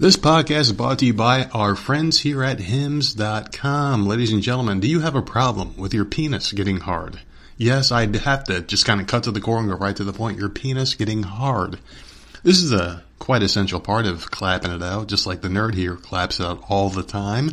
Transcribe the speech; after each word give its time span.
This 0.00 0.16
podcast 0.16 0.60
is 0.60 0.72
brought 0.72 1.00
to 1.00 1.06
you 1.06 1.12
by 1.12 1.46
our 1.46 1.74
friends 1.74 2.20
here 2.20 2.44
at 2.44 2.60
hims.com. 2.60 4.06
Ladies 4.06 4.32
and 4.32 4.44
gentlemen, 4.44 4.78
do 4.78 4.86
you 4.86 5.00
have 5.00 5.16
a 5.16 5.22
problem 5.22 5.76
with 5.76 5.92
your 5.92 6.04
penis 6.04 6.52
getting 6.52 6.76
hard? 6.76 7.18
Yes, 7.56 7.90
I'd 7.90 8.14
have 8.14 8.44
to 8.44 8.60
just 8.60 8.86
kind 8.86 9.00
of 9.00 9.08
cut 9.08 9.24
to 9.24 9.32
the 9.32 9.40
core 9.40 9.58
and 9.58 9.68
go 9.68 9.74
right 9.74 9.96
to 9.96 10.04
the 10.04 10.12
point. 10.12 10.38
Your 10.38 10.50
penis 10.50 10.94
getting 10.94 11.24
hard. 11.24 11.80
This 12.44 12.62
is 12.62 12.70
a 12.70 13.02
quite 13.18 13.42
essential 13.42 13.80
part 13.80 14.06
of 14.06 14.30
clapping 14.30 14.70
it 14.70 14.84
out, 14.84 15.08
just 15.08 15.26
like 15.26 15.40
the 15.40 15.48
nerd 15.48 15.74
here 15.74 15.96
claps 15.96 16.38
it 16.38 16.46
out 16.46 16.62
all 16.68 16.90
the 16.90 17.02
time. 17.02 17.50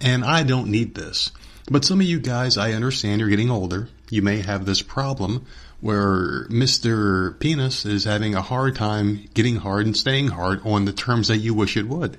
And 0.00 0.24
I 0.24 0.44
don't 0.44 0.70
need 0.70 0.94
this. 0.94 1.32
But 1.68 1.84
some 1.84 2.00
of 2.00 2.06
you 2.06 2.20
guys, 2.20 2.56
I 2.56 2.74
understand 2.74 3.20
you're 3.20 3.28
getting 3.28 3.50
older. 3.50 3.88
You 4.08 4.22
may 4.22 4.38
have 4.42 4.64
this 4.64 4.82
problem 4.82 5.46
where 5.80 6.46
Mr. 6.48 7.38
Penis 7.38 7.86
is 7.86 8.04
having 8.04 8.34
a 8.34 8.42
hard 8.42 8.74
time 8.74 9.28
getting 9.34 9.56
hard 9.56 9.86
and 9.86 9.96
staying 9.96 10.28
hard 10.28 10.60
on 10.64 10.84
the 10.84 10.92
terms 10.92 11.28
that 11.28 11.38
you 11.38 11.54
wish 11.54 11.76
it 11.76 11.88
would. 11.88 12.18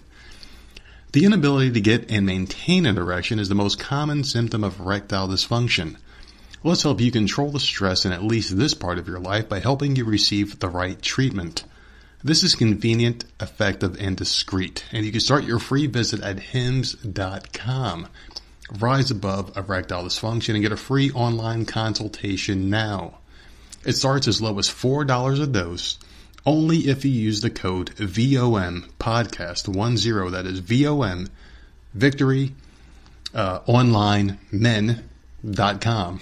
The 1.11 1.25
inability 1.25 1.71
to 1.71 1.81
get 1.81 2.11
and 2.11 2.25
maintain 2.25 2.85
an 2.85 2.97
erection 2.97 3.39
is 3.39 3.49
the 3.49 3.55
most 3.55 3.79
common 3.79 4.23
symptom 4.23 4.63
of 4.63 4.79
erectile 4.79 5.27
dysfunction. 5.27 5.97
Let's 6.63 6.83
help 6.83 7.01
you 7.01 7.11
control 7.11 7.51
the 7.51 7.59
stress 7.59 8.05
in 8.05 8.11
at 8.11 8.23
least 8.23 8.57
this 8.57 8.73
part 8.73 8.99
of 8.99 9.07
your 9.07 9.19
life 9.19 9.49
by 9.49 9.59
helping 9.59 9.95
you 9.95 10.05
receive 10.05 10.59
the 10.59 10.69
right 10.69 11.01
treatment. 11.01 11.63
This 12.21 12.43
is 12.43 12.53
convenient, 12.53 13.23
effective, 13.39 13.95
and 13.99 14.17
discreet, 14.17 14.83
and 14.91 15.05
you 15.05 15.11
can 15.11 15.21
start 15.21 15.45
your 15.45 15.59
free 15.59 15.87
visit 15.87 16.21
at 16.21 16.39
hims.com. 16.39 18.07
Rise 18.77 19.09
above 19.09 19.55
erectile 19.55 20.03
dysfunction 20.03 20.53
and 20.53 20.61
get 20.61 20.73
a 20.73 20.77
free 20.77 21.11
online 21.11 21.65
consultation 21.65 22.69
now. 22.69 23.18
It 23.89 23.97
starts 23.97 24.27
as 24.27 24.39
low 24.39 24.59
as 24.59 24.69
$4 24.69 25.41
a 25.41 25.47
dose, 25.47 25.97
only 26.45 26.77
if 26.77 27.03
you 27.03 27.09
use 27.09 27.41
the 27.41 27.49
code 27.49 27.89
VOM 27.89 28.85
podcast 28.99 29.63
10. 29.63 30.31
That 30.31 30.45
is 30.45 30.59
VOM 30.59 31.27
victory 31.95 32.53
uh, 33.33 33.61
online 33.65 34.37
men.com. 34.51 36.21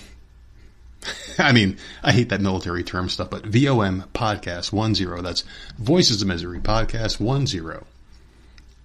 I 1.38 1.52
mean, 1.52 1.76
I 2.02 2.14
hate 2.14 2.30
that 2.30 2.40
military 2.40 2.86
term 2.86 3.10
stuff, 3.10 3.32
but 3.32 3.46
VOM 3.46 4.06
podcast 4.14 4.70
10. 4.72 5.24
That's 5.26 5.44
Voices 5.78 6.22
of 6.22 6.30
Misery 6.30 6.62
podcast 6.62 7.18
10. 7.18 7.86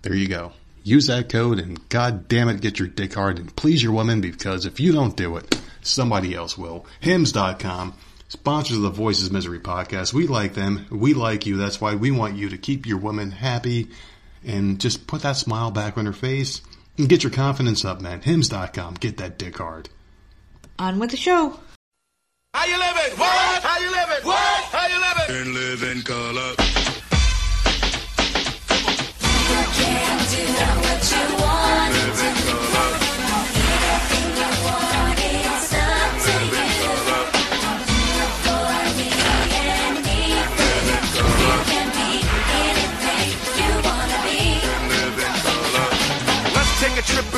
There 0.03 0.17
you 0.17 0.27
go. 0.27 0.55
Use 0.83 1.07
that 1.07 1.29
code 1.29 1.61
and 1.61 1.89
god 1.89 2.27
damn 2.27 2.48
it, 2.48 2.61
get 2.61 2.81
your 2.81 2.89
dick 2.89 3.14
hard 3.14 3.39
and 3.39 3.55
please 3.55 3.81
your 3.81 3.92
woman 3.92 4.20
because 4.20 4.67
if 4.67 4.81
you 4.81 4.91
don't 4.91 5.17
do 5.17 5.37
it, 5.37 5.57
somebody 5.83 6.35
else 6.35 6.59
will. 6.59 6.85
Hims.com 6.98 7.95
sponsors 8.33 8.79
of 8.79 8.83
the 8.83 8.89
Voices 8.89 9.31
Misery 9.31 9.61
podcast. 9.61 10.15
We 10.15 10.27
like 10.27 10.55
them. 10.55 10.87
We 10.91 11.13
like 11.13 11.45
you. 11.45 11.59
That's 11.59 11.83
why 11.83 11.97
we 11.97 12.11
want 12.11 12.35
you 12.35 12.49
to 12.49 12.57
keep 12.57 12.87
your 12.87 12.97
woman 12.97 13.31
happy 13.31 13.89
and 14.43 14.81
just 14.81 15.07
put 15.07 15.21
that 15.23 15.37
smile 15.37 15.71
back 15.71 15.99
on 15.99 16.07
her 16.07 16.15
face 16.15 16.63
and 16.97 17.11
get 17.11 17.23
your 17.23 17.31
confidence 17.31 17.85
up, 17.85 18.01
man. 18.01 18.23
Hims.com. 18.23 18.95
Get 18.95 19.19
that 19.19 19.39
dick 19.39 19.59
hard. 19.59 19.91
On 20.79 20.99
with 20.99 21.11
the 21.11 21.19
show. 21.19 21.61
How 22.55 22.65
you 22.65 22.79
living? 22.79 23.19
What? 23.19 23.63
How 23.63 23.79
you 23.79 23.91
living? 23.91 24.25
What? 24.27 24.65
How 24.65 24.87
you 24.87 24.99
living? 24.99 25.13
and 25.29 25.55
live 25.55 25.83
in 25.83 26.03
color. 26.03 26.55
Live 31.13 31.42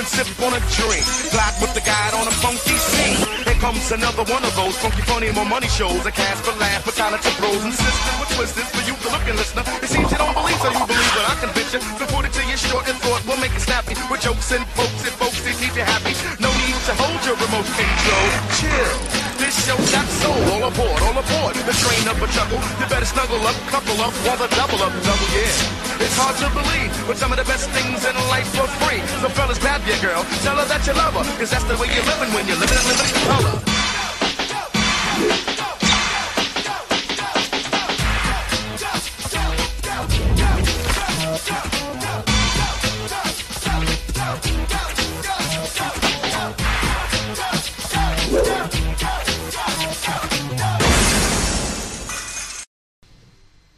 and 0.05 0.13
sip 0.13 0.29
on 0.45 0.53
a 0.53 0.61
drink. 0.77 1.05
Glide 1.33 1.57
with 1.65 1.73
the 1.73 1.81
guide 1.81 2.13
on 2.13 2.29
a 2.29 2.35
funky 2.45 2.77
scene. 2.77 3.17
Here 3.49 3.61
comes 3.61 3.89
another 3.91 4.25
one 4.29 4.45
of 4.45 4.53
those 4.53 4.77
funky, 4.77 5.01
funny, 5.09 5.33
more 5.33 5.49
money 5.49 5.69
shows. 5.69 6.05
A 6.05 6.13
cast 6.13 6.45
for 6.45 6.53
laugh 6.61 6.85
with 6.85 6.97
talented 6.97 7.33
pros 7.41 7.65
and 7.65 7.73
sisters 7.73 8.17
with 8.21 8.31
twisters 8.37 8.69
for 8.69 8.85
you 8.85 8.95
to 9.01 9.09
look 9.09 9.25
and 9.25 9.37
listener. 9.41 9.65
It 9.81 9.89
seems 9.89 10.13
you 10.13 10.19
don't 10.21 10.37
believe, 10.37 10.61
so 10.61 10.69
you 10.69 10.85
believe 10.85 11.13
what 11.17 11.27
I 11.33 11.35
convince 11.41 11.73
you. 11.73 11.81
So 11.81 12.05
put 12.13 12.29
it 12.29 12.33
to 12.37 12.43
you 12.45 12.57
short 12.57 12.85
and 12.89 12.99
thought, 13.01 13.25
we'll 13.25 13.41
make 13.41 13.57
it 13.57 13.65
snappy. 13.65 13.97
With 14.11 14.21
jokes 14.21 14.53
and 14.53 14.65
folks 14.77 15.01
and 15.09 15.15
folks 15.17 15.41
that 15.41 15.57
keep 15.57 15.73
you 15.73 15.87
happy. 15.89 16.13
No 16.37 16.53
to 16.85 16.95
hold 17.01 17.17
your 17.25 17.37
remote 17.41 17.65
control. 17.65 18.29
Chill. 18.61 18.97
This 19.41 19.57
show 19.65 19.77
got 19.89 20.05
soul. 20.21 20.37
All 20.53 20.69
aboard, 20.69 21.01
all 21.01 21.17
aboard. 21.17 21.57
The 21.65 21.73
train 21.81 22.05
up 22.05 22.21
a 22.21 22.29
chuckle. 22.29 22.61
You 22.77 22.87
better 22.93 23.09
snuggle 23.09 23.41
up, 23.41 23.57
couple 23.73 23.97
up, 24.05 24.13
while 24.29 24.37
the 24.37 24.49
double 24.53 24.77
up, 24.85 24.93
double, 25.01 25.29
yeah. 25.33 26.05
It's 26.05 26.17
hard 26.21 26.37
to 26.45 26.49
believe, 26.53 26.93
but 27.09 27.17
some 27.17 27.33
of 27.33 27.39
the 27.39 27.49
best 27.49 27.71
things 27.71 28.05
in 28.05 28.15
life 28.29 28.53
are 28.61 28.69
free. 28.85 29.01
So 29.25 29.33
fellas, 29.33 29.59
grab 29.59 29.81
your 29.89 29.97
girl, 30.05 30.25
tell 30.45 30.57
her 30.61 30.69
that 30.69 30.85
you 30.87 30.93
love 30.93 31.15
her, 31.17 31.25
cause 31.41 31.51
that's 31.51 31.65
the 31.65 31.77
way 31.81 31.89
you're 31.89 32.05
living 32.05 32.31
when 32.37 32.45
you're 32.47 32.61
living 32.61 32.77
in 32.77 32.85
living 32.85 33.13
color. 33.33 33.75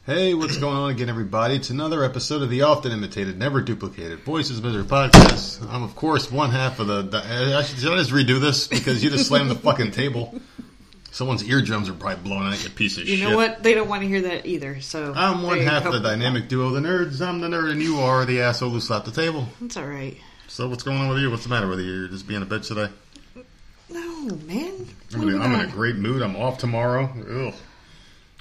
Hey, 0.07 0.35
what's 0.35 0.57
going 0.57 0.77
on 0.77 0.91
again, 0.91 1.09
everybody? 1.09 1.57
It's 1.57 1.71
another 1.71 2.05
episode 2.05 2.41
of 2.43 2.49
the 2.49 2.63
often 2.63 2.93
imitated, 2.93 3.39
never 3.39 3.61
duplicated 3.61 4.21
Voices 4.21 4.59
of 4.59 4.65
Misery 4.65 4.85
podcast. 4.85 5.69
I'm, 5.69 5.83
of 5.83 5.97
course, 5.97 6.31
one 6.31 6.51
half 6.51 6.79
of 6.79 6.87
the. 6.87 7.03
the 7.03 7.19
I 7.19 7.63
should, 7.65 7.79
should 7.81 7.93
I 7.93 7.97
just 7.97 8.13
redo 8.13 8.41
this 8.41 8.69
because 8.69 9.03
you 9.03 9.11
just 9.11 9.27
slammed 9.27 9.51
the 9.51 9.57
fucking 9.57 9.91
table? 9.91 10.41
Someone's 11.11 11.43
eardrums 11.49 11.89
are 11.89 11.93
probably 11.95 12.23
blown 12.23 12.47
out. 12.53 12.63
You 12.63 12.71
piece 12.71 12.99
of 12.99 13.09
You 13.09 13.17
shit. 13.17 13.29
know 13.29 13.35
what? 13.37 13.65
They 13.65 13.75
don't 13.75 13.89
want 13.89 14.03
to 14.03 14.09
hear 14.09 14.21
that 14.23 14.47
either. 14.47 14.81
So 14.81 15.13
I'm 15.17 15.43
one 15.43 15.59
half 15.59 15.85
of 15.87 15.93
the 15.93 16.01
dynamic 16.01 16.49
duo, 16.49 16.71
the 16.71 16.81
nerds. 16.81 17.21
I'm 17.21 17.41
the 17.41 17.49
nerd, 17.49 17.73
and 17.73 17.83
you 17.83 17.99
are 17.99 18.25
the 18.25 18.43
asshole 18.43 18.71
who 18.71 18.81
slapped 18.81 19.07
the 19.07 19.13
table. 19.13 19.49
That's 19.61 19.77
all 19.77 19.87
right. 19.89 20.17
So, 20.47 20.69
what's 20.69 20.85
going 20.85 20.99
on 20.99 21.09
with 21.09 21.19
you? 21.19 21.31
What's 21.31 21.43
the 21.43 21.49
matter 21.49 21.67
with 21.67 21.81
you? 21.81 21.87
You're 21.87 22.09
just 22.09 22.29
being 22.29 22.43
a 22.43 22.47
bitch 22.47 22.69
today. 22.69 22.93
No, 23.91 24.37
man. 24.47 24.87
I'm, 25.15 25.21
What 25.21 25.29
in, 25.35 25.43
I'm 25.43 25.55
in 25.55 25.61
a 25.61 25.65
got? 25.65 25.73
great 25.73 25.97
mood. 25.97 26.23
I'm 26.23 26.37
off 26.37 26.59
tomorrow. 26.59 27.11
Ugh. 27.49 27.55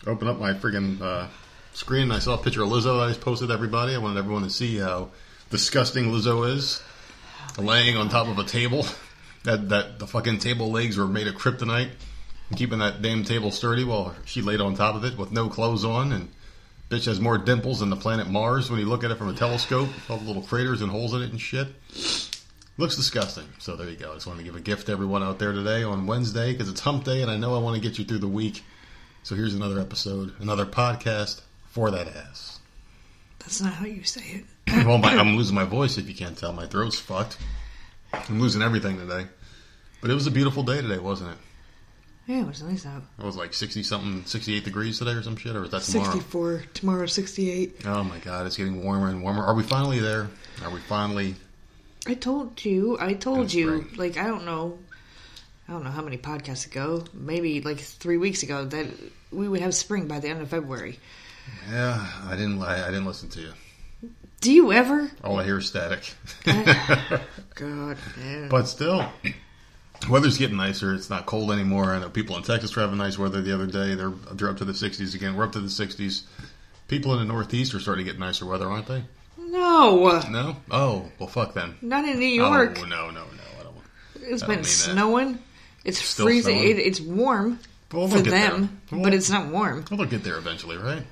Open 0.05 0.27
up 0.27 0.39
my 0.39 0.53
friggin' 0.53 1.01
uh, 1.01 1.27
screen. 1.75 2.03
and 2.03 2.13
I 2.13 2.19
saw 2.19 2.35
a 2.35 2.37
picture 2.37 2.63
of 2.63 2.69
Lizzo 2.69 3.03
I 3.03 3.09
just 3.09 3.21
posted 3.21 3.51
everybody. 3.51 3.93
I 3.93 3.97
wanted 3.97 4.17
everyone 4.17 4.43
to 4.43 4.49
see 4.49 4.77
how 4.77 5.09
disgusting 5.49 6.05
Lizzo 6.05 6.49
is, 6.49 6.81
laying 7.57 7.97
on 7.97 8.09
top 8.09 8.27
of 8.27 8.39
a 8.39 8.43
table. 8.43 8.85
That 9.43 9.69
that 9.69 9.99
the 9.99 10.07
fucking 10.07 10.39
table 10.39 10.71
legs 10.71 10.97
were 10.97 11.05
made 11.05 11.27
of 11.27 11.35
kryptonite, 11.35 11.91
and 12.49 12.57
keeping 12.57 12.79
that 12.79 13.03
damn 13.03 13.23
table 13.23 13.51
sturdy 13.51 13.83
while 13.83 14.15
she 14.25 14.41
laid 14.41 14.59
on 14.59 14.73
top 14.73 14.95
of 14.95 15.03
it 15.03 15.17
with 15.17 15.31
no 15.31 15.49
clothes 15.49 15.85
on. 15.85 16.11
And 16.11 16.29
bitch 16.89 17.05
has 17.05 17.19
more 17.19 17.37
dimples 17.37 17.81
than 17.81 17.91
the 17.91 17.95
planet 17.95 18.27
Mars 18.27 18.71
when 18.71 18.79
you 18.79 18.87
look 18.87 19.03
at 19.03 19.11
it 19.11 19.19
from 19.19 19.29
a 19.29 19.33
telescope. 19.33 19.89
All 20.09 20.17
the 20.17 20.25
little 20.25 20.41
craters 20.41 20.81
and 20.81 20.89
holes 20.89 21.13
in 21.13 21.21
it 21.21 21.29
and 21.29 21.39
shit. 21.39 21.67
Looks 22.77 22.95
disgusting. 22.95 23.45
So 23.59 23.75
there 23.75 23.87
you 23.87 23.97
go. 23.97 24.11
I 24.11 24.13
just 24.15 24.25
wanted 24.25 24.39
to 24.39 24.45
give 24.45 24.55
a 24.55 24.61
gift 24.61 24.87
to 24.87 24.91
everyone 24.91 25.21
out 25.21 25.37
there 25.37 25.51
today 25.51 25.83
on 25.83 26.07
Wednesday 26.07 26.51
because 26.51 26.67
it's 26.67 26.81
hump 26.81 27.03
day 27.03 27.21
and 27.21 27.29
I 27.29 27.37
know 27.37 27.53
I 27.53 27.59
want 27.59 27.75
to 27.75 27.87
get 27.87 27.99
you 27.99 28.05
through 28.05 28.19
the 28.19 28.27
week. 28.27 28.63
So 29.21 29.35
here's 29.35 29.53
another 29.53 29.79
episode, 29.79 30.33
another 30.39 30.65
podcast 30.65 31.41
for 31.75 31.91
that 31.91 32.07
ass. 32.07 32.61
That's 33.39 33.59
not 33.59 33.73
how 33.73 33.85
you 33.85 34.03
say 34.03 34.21
it. 34.21 34.45
well, 34.87 34.97
my, 34.97 35.13
I'm 35.13 35.35
losing 35.35 35.55
my 35.55 35.65
voice 35.65 35.97
if 35.97 36.07
you 36.07 36.15
can't 36.15 36.37
tell. 36.37 36.53
My 36.53 36.67
throat's 36.67 36.97
fucked. 36.97 37.37
I'm 38.13 38.39
losing 38.39 38.61
everything 38.61 38.97
today. 38.97 39.27
But 39.99 40.09
it 40.09 40.13
was 40.13 40.25
a 40.25 40.31
beautiful 40.31 40.63
day 40.63 40.81
today, 40.81 40.99
wasn't 40.99 41.31
it? 41.31 41.37
Yeah, 42.27 42.41
it 42.43 42.47
was 42.47 42.63
nice 42.63 42.85
out. 42.85 43.03
It 43.19 43.25
was 43.25 43.35
like 43.35 43.53
60 43.53 43.83
something, 43.83 44.23
68 44.23 44.63
degrees 44.63 44.99
today 44.99 45.11
or 45.11 45.21
some 45.21 45.35
shit, 45.35 45.53
or 45.53 45.65
is 45.65 45.71
that 45.71 45.81
tomorrow? 45.81 46.13
64. 46.13 46.63
Tomorrow, 46.73 47.05
68. 47.07 47.81
Oh 47.85 48.05
my 48.05 48.19
god, 48.19 48.47
it's 48.47 48.55
getting 48.55 48.81
warmer 48.81 49.09
and 49.09 49.21
warmer. 49.21 49.43
Are 49.43 49.53
we 49.53 49.61
finally 49.61 49.99
there? 49.99 50.29
Are 50.63 50.71
we 50.71 50.79
finally. 50.79 51.35
I 52.07 52.13
told 52.13 52.63
you. 52.63 52.97
I 53.01 53.13
told 53.15 53.53
you. 53.53 53.81
spring. 53.81 53.97
Like, 53.97 54.17
I 54.17 54.27
don't 54.27 54.45
know. 54.45 54.79
I 55.67 55.73
don't 55.73 55.83
know 55.83 55.91
how 55.91 56.01
many 56.01 56.17
podcasts 56.17 56.65
ago. 56.65 57.03
Maybe 57.13 57.59
like 57.59 57.79
three 57.79 58.17
weeks 58.17 58.43
ago 58.43 58.63
that 58.63 58.87
we 59.31 59.49
would 59.49 59.59
have 59.59 59.75
spring 59.75 60.07
by 60.07 60.19
the 60.19 60.29
end 60.29 60.41
of 60.41 60.49
February. 60.49 60.99
Yeah, 61.69 62.05
I 62.27 62.31
didn't, 62.35 62.61
I, 62.61 62.83
I 62.83 62.87
didn't 62.91 63.05
listen 63.05 63.29
to 63.29 63.41
you. 63.41 63.51
Do 64.41 64.51
you 64.53 64.71
ever? 64.71 65.09
All 65.23 65.39
I 65.39 65.43
hear 65.43 65.57
is 65.57 65.65
static. 65.67 66.13
God, 67.55 67.97
man. 68.17 68.49
But 68.49 68.65
still, 68.67 69.05
weather's 70.09 70.37
getting 70.37 70.57
nicer. 70.57 70.93
It's 70.93 71.09
not 71.09 71.25
cold 71.25 71.51
anymore. 71.51 71.85
I 71.93 71.99
know 71.99 72.09
people 72.09 72.35
in 72.37 72.43
Texas 72.43 72.75
were 72.75 72.81
having 72.81 72.97
nice 72.97 73.17
weather 73.17 73.41
the 73.41 73.53
other 73.53 73.65
day. 73.67 73.95
They're 73.95 74.11
they're 74.33 74.49
up 74.49 74.57
to 74.57 74.65
the 74.65 74.73
60s 74.73 75.15
again. 75.15 75.35
We're 75.35 75.45
up 75.45 75.53
to 75.53 75.59
the 75.61 75.67
60s. 75.67 76.23
People 76.87 77.13
in 77.13 77.19
the 77.19 77.33
Northeast 77.33 77.73
are 77.73 77.79
starting 77.79 78.05
to 78.05 78.11
get 78.11 78.19
nicer 78.19 78.45
weather, 78.45 78.67
aren't 78.69 78.87
they? 78.87 79.03
no, 79.37 80.19
No. 80.29 80.55
Oh, 80.69 81.09
well, 81.17 81.29
fuck 81.29 81.53
them. 81.53 81.77
not 81.81 82.05
in 82.07 82.19
New 82.19 82.25
York. 82.25 82.77
Oh 82.81 82.85
no, 82.85 83.09
no, 83.09 83.23
no. 83.23 83.43
I 83.59 83.63
don't. 83.63 83.75
It's 84.17 84.43
I 84.43 84.47
don't 84.47 84.47
been 84.47 84.49
mean 84.57 84.61
that. 84.63 84.65
snowing. 84.65 85.39
It's 85.83 85.99
Still 85.99 86.25
freezing. 86.25 86.57
snowing? 86.57 86.71
It, 86.77 86.79
it's 86.79 86.99
warm 86.99 87.59
Well, 87.91 88.07
for 88.07 88.19
them, 88.19 88.81
there. 88.91 88.99
but 89.01 89.13
it's 89.13 89.29
not 89.29 89.47
warm. 89.47 89.85
Well, 89.89 89.97
they'll 89.99 90.07
get 90.07 90.23
there 90.23 90.37
eventually, 90.37 90.77
right? 90.77 91.03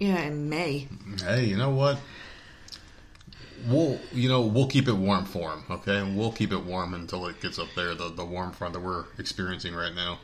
Yeah, 0.00 0.18
in 0.22 0.48
May. 0.48 0.88
Hey, 1.22 1.44
you 1.44 1.56
know 1.56 1.70
what? 1.70 1.98
we'll 3.68 4.00
you 4.12 4.26
know 4.26 4.40
we'll 4.40 4.66
keep 4.66 4.88
it 4.88 4.92
warm 4.94 5.26
for 5.26 5.52
him. 5.52 5.62
Okay, 5.70 6.02
we'll 6.14 6.32
keep 6.32 6.50
it 6.50 6.64
warm 6.64 6.94
until 6.94 7.26
it 7.26 7.38
gets 7.42 7.58
up 7.58 7.68
there. 7.76 7.94
The 7.94 8.08
the 8.08 8.24
warm 8.24 8.52
front 8.52 8.72
that 8.72 8.80
we're 8.80 9.04
experiencing 9.18 9.74
right 9.74 9.94
now. 9.94 10.18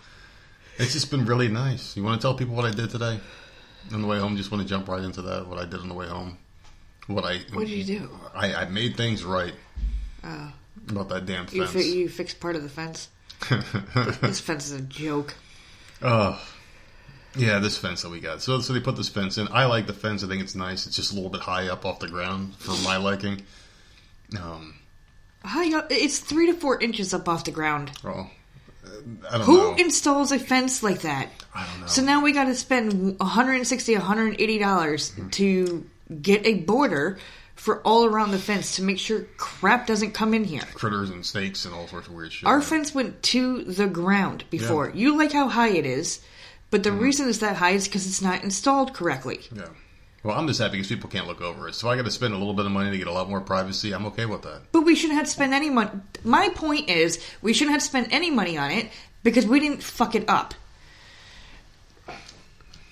It's 0.79 0.93
just 0.95 1.11
been 1.11 1.27
really 1.27 1.49
nice. 1.49 1.97
You 1.97 2.03
want 2.03 2.21
to 2.21 2.25
tell 2.27 2.35
people 2.35 2.55
what 2.55 2.65
I 2.65 2.71
did 2.71 2.91
today 2.91 3.21
on 3.93 4.01
the 4.03 4.09
way 4.09 4.19
home? 4.19 4.37
Just 4.37 4.51
want 4.51 4.63
to 4.63 4.69
jump 4.69 4.89
right 4.89 5.03
into 5.05 5.21
that. 5.23 5.47
What 5.47 5.59
I 5.59 5.65
did 5.67 5.81
on 5.81 5.89
the 5.89 5.95
way 5.95 6.07
home. 6.07 6.39
What 7.07 7.25
I 7.25 7.39
What 7.53 7.67
did 7.67 7.71
you 7.71 7.85
do? 7.85 8.11
I, 8.35 8.55
I 8.55 8.65
made 8.69 8.97
things 8.97 9.23
right 9.25 9.55
Oh, 10.25 10.53
about 10.89 11.09
that 11.11 11.25
damn 11.27 11.47
you 11.53 11.67
fence. 11.67 11.73
fi- 11.73 11.81
you 11.93 12.09
fixed 12.09 12.41
part 12.41 12.57
of 12.57 12.63
the 12.63 12.69
fence. 12.71 13.09
This 14.23 14.41
fence 14.41 14.67
is 14.67 14.73
a 14.73 14.81
joke. 14.81 15.35
Oh, 16.03 16.43
yeah, 17.37 17.59
this 17.59 17.77
fence 17.79 18.03
that 18.03 18.11
we 18.11 18.21
got. 18.21 18.43
So, 18.43 18.61
so 18.61 18.73
they 18.73 18.81
put 18.81 18.97
this 18.97 19.09
fence 19.09 19.39
in. 19.39 19.49
I 19.51 19.65
like 19.67 19.87
the 19.87 19.93
fence. 19.93 20.23
I 20.25 20.29
think 20.29 20.43
it's 20.43 20.55
nice. 20.55 20.87
It's 20.87 20.97
just 20.97 21.13
a 21.13 21.15
little 21.15 21.31
bit 21.31 21.41
high 21.43 21.69
up 21.69 21.85
off 21.85 21.99
the 22.01 22.09
ground 22.09 22.55
for 22.57 22.73
my 22.85 22.97
liking. 22.97 23.43
Um, 24.41 24.75
High 25.45 25.77
up, 25.79 25.87
it's 25.91 26.19
three 26.19 26.47
to 26.47 26.55
four 26.55 26.81
inches 26.81 27.15
up 27.15 27.29
off 27.29 27.45
the 27.45 27.53
ground. 27.53 27.93
well, 28.03 28.31
uh, 28.85 28.89
I 29.31 29.39
don't 29.39 29.47
Who 29.47 29.57
know. 29.59 29.75
installs 29.77 30.33
a 30.33 30.39
fence 30.41 30.83
like 30.83 31.03
that? 31.03 31.29
I 31.55 31.65
don't 31.67 31.81
know. 31.83 31.87
So 31.87 32.03
now 32.03 32.23
we 32.23 32.33
got 32.33 32.47
to 32.47 32.55
spend 32.57 33.19
160 33.21 33.95
180 33.95 34.59
dollars 34.59 35.11
Hmm. 35.11 35.29
to 35.31 35.87
get 36.21 36.45
a 36.47 36.55
border 36.55 37.19
for 37.55 37.81
all 37.83 38.05
around 38.05 38.33
the 38.33 38.39
fence 38.39 38.77
to 38.77 38.83
make 38.83 38.99
sure 38.99 39.23
crap 39.39 39.87
doesn't 39.87 40.11
come 40.13 40.35
in 40.35 40.45
here. 40.45 40.63
Critters 40.75 41.11
and 41.11 41.25
snakes 41.25 41.65
and 41.65 41.73
all 41.75 41.87
sorts 41.87 42.09
of 42.09 42.13
weird 42.15 42.33
shit. 42.33 42.47
Our 42.47 42.61
fence 42.61 42.93
went 42.95 43.23
to 43.25 43.63
the 43.63 43.87
ground 43.87 44.45
before. 44.51 44.91
You 44.95 45.17
like 45.17 45.33
how 45.33 45.49
high 45.49 45.71
it 45.71 45.87
is, 45.87 46.21
but 46.71 46.83
Mm-hmm. 46.83 46.97
the 46.97 47.03
reason 47.03 47.29
it's 47.29 47.39
that 47.39 47.57
high 47.57 47.71
is 47.73 47.87
because 47.89 48.07
it's 48.07 48.23
not 48.23 48.43
installed 48.45 48.93
correctly. 48.95 49.41
Yeah. 49.55 49.69
Well, 50.23 50.37
I'm 50.37 50.49
just 50.49 50.61
happy 50.61 50.73
because 50.73 50.89
people 50.89 51.09
can't 51.09 51.29
look 51.29 51.41
over 51.41 51.69
it. 51.69 51.75
So 51.77 51.89
I 51.89 51.95
got 51.95 52.05
to 52.05 52.11
spend 52.11 52.35
a 52.35 52.37
little 52.37 52.55
bit 52.55 52.67
of 52.67 52.73
money 52.73 52.91
to 52.91 52.99
get 52.99 53.07
a 53.07 53.13
lot 53.13 53.29
more 53.29 53.41
privacy. 53.41 53.93
I'm 53.93 54.07
okay 54.07 54.27
with 54.27 54.43
that. 54.43 54.63
But 54.73 54.81
we 54.83 54.97
shouldn't 54.97 55.19
have 55.19 55.29
spent 55.29 55.53
any 55.53 55.71
money. 55.71 55.91
My 56.25 56.49
point 56.49 56.89
is, 56.91 57.25
we 57.43 57.53
shouldn't 57.53 57.75
have 57.75 57.83
spent 57.83 58.09
any 58.13 58.31
money 58.31 58.59
on 58.59 58.73
it 58.73 58.91
because 59.23 59.47
we 59.47 59.61
didn't 59.61 59.85
fuck 59.85 60.17
it 60.17 60.29
up. 60.29 60.55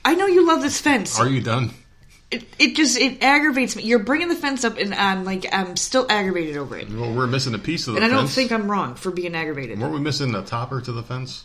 I 0.04 0.14
know 0.14 0.26
you 0.26 0.46
love 0.46 0.62
this 0.62 0.80
fence. 0.80 1.18
Are 1.18 1.26
you 1.28 1.40
done? 1.40 1.70
It, 2.30 2.44
it 2.58 2.76
just 2.76 2.98
it 2.98 3.22
aggravates 3.22 3.74
me. 3.76 3.84
You're 3.84 4.00
bringing 4.00 4.28
the 4.28 4.34
fence 4.34 4.64
up, 4.64 4.76
and 4.76 4.94
I'm 4.94 5.24
like 5.24 5.46
I'm 5.52 5.76
still 5.76 6.06
aggravated 6.08 6.56
over 6.56 6.76
it. 6.76 6.90
Well, 6.90 7.12
we're 7.12 7.26
missing 7.26 7.54
a 7.54 7.58
piece 7.58 7.86
of 7.86 7.94
the 7.94 8.02
And 8.02 8.12
I 8.12 8.14
don't 8.14 8.28
think 8.28 8.50
I'm 8.52 8.70
wrong 8.70 8.94
for 8.96 9.10
being 9.10 9.34
aggravated. 9.34 9.78
Weren't 9.80 9.92
we 9.94 10.00
missing 10.00 10.32
the 10.32 10.42
topper 10.42 10.80
to 10.80 10.92
the 10.92 11.02
fence? 11.02 11.44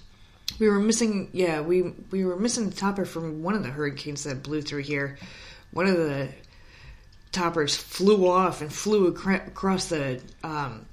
We 0.59 0.67
were 0.67 0.79
missing, 0.79 1.29
yeah, 1.31 1.61
we 1.61 1.93
we 2.11 2.25
were 2.25 2.35
missing 2.37 2.69
the 2.69 2.75
topper 2.75 3.05
from 3.05 3.43
one 3.43 3.55
of 3.55 3.63
the 3.63 3.69
hurricanes 3.69 4.23
that 4.25 4.43
blew 4.43 4.61
through 4.61 4.83
here. 4.83 5.17
One 5.71 5.87
of 5.87 5.95
the 5.95 6.29
toppers 7.31 7.75
flew 7.75 8.27
off 8.27 8.61
and 8.61 8.71
flew 8.71 9.07
across 9.07 9.87
the. 9.87 10.21
Um, 10.43 10.85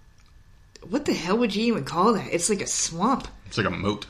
what 0.89 1.05
the 1.05 1.15
hell 1.15 1.39
would 1.39 1.55
you 1.55 1.65
even 1.67 1.85
call 1.85 2.13
that? 2.13 2.33
It's 2.33 2.49
like 2.49 2.61
a 2.61 2.67
swamp. 2.67 3.27
It's 3.47 3.59
like 3.59 3.67
a 3.67 3.71
moat 3.71 4.07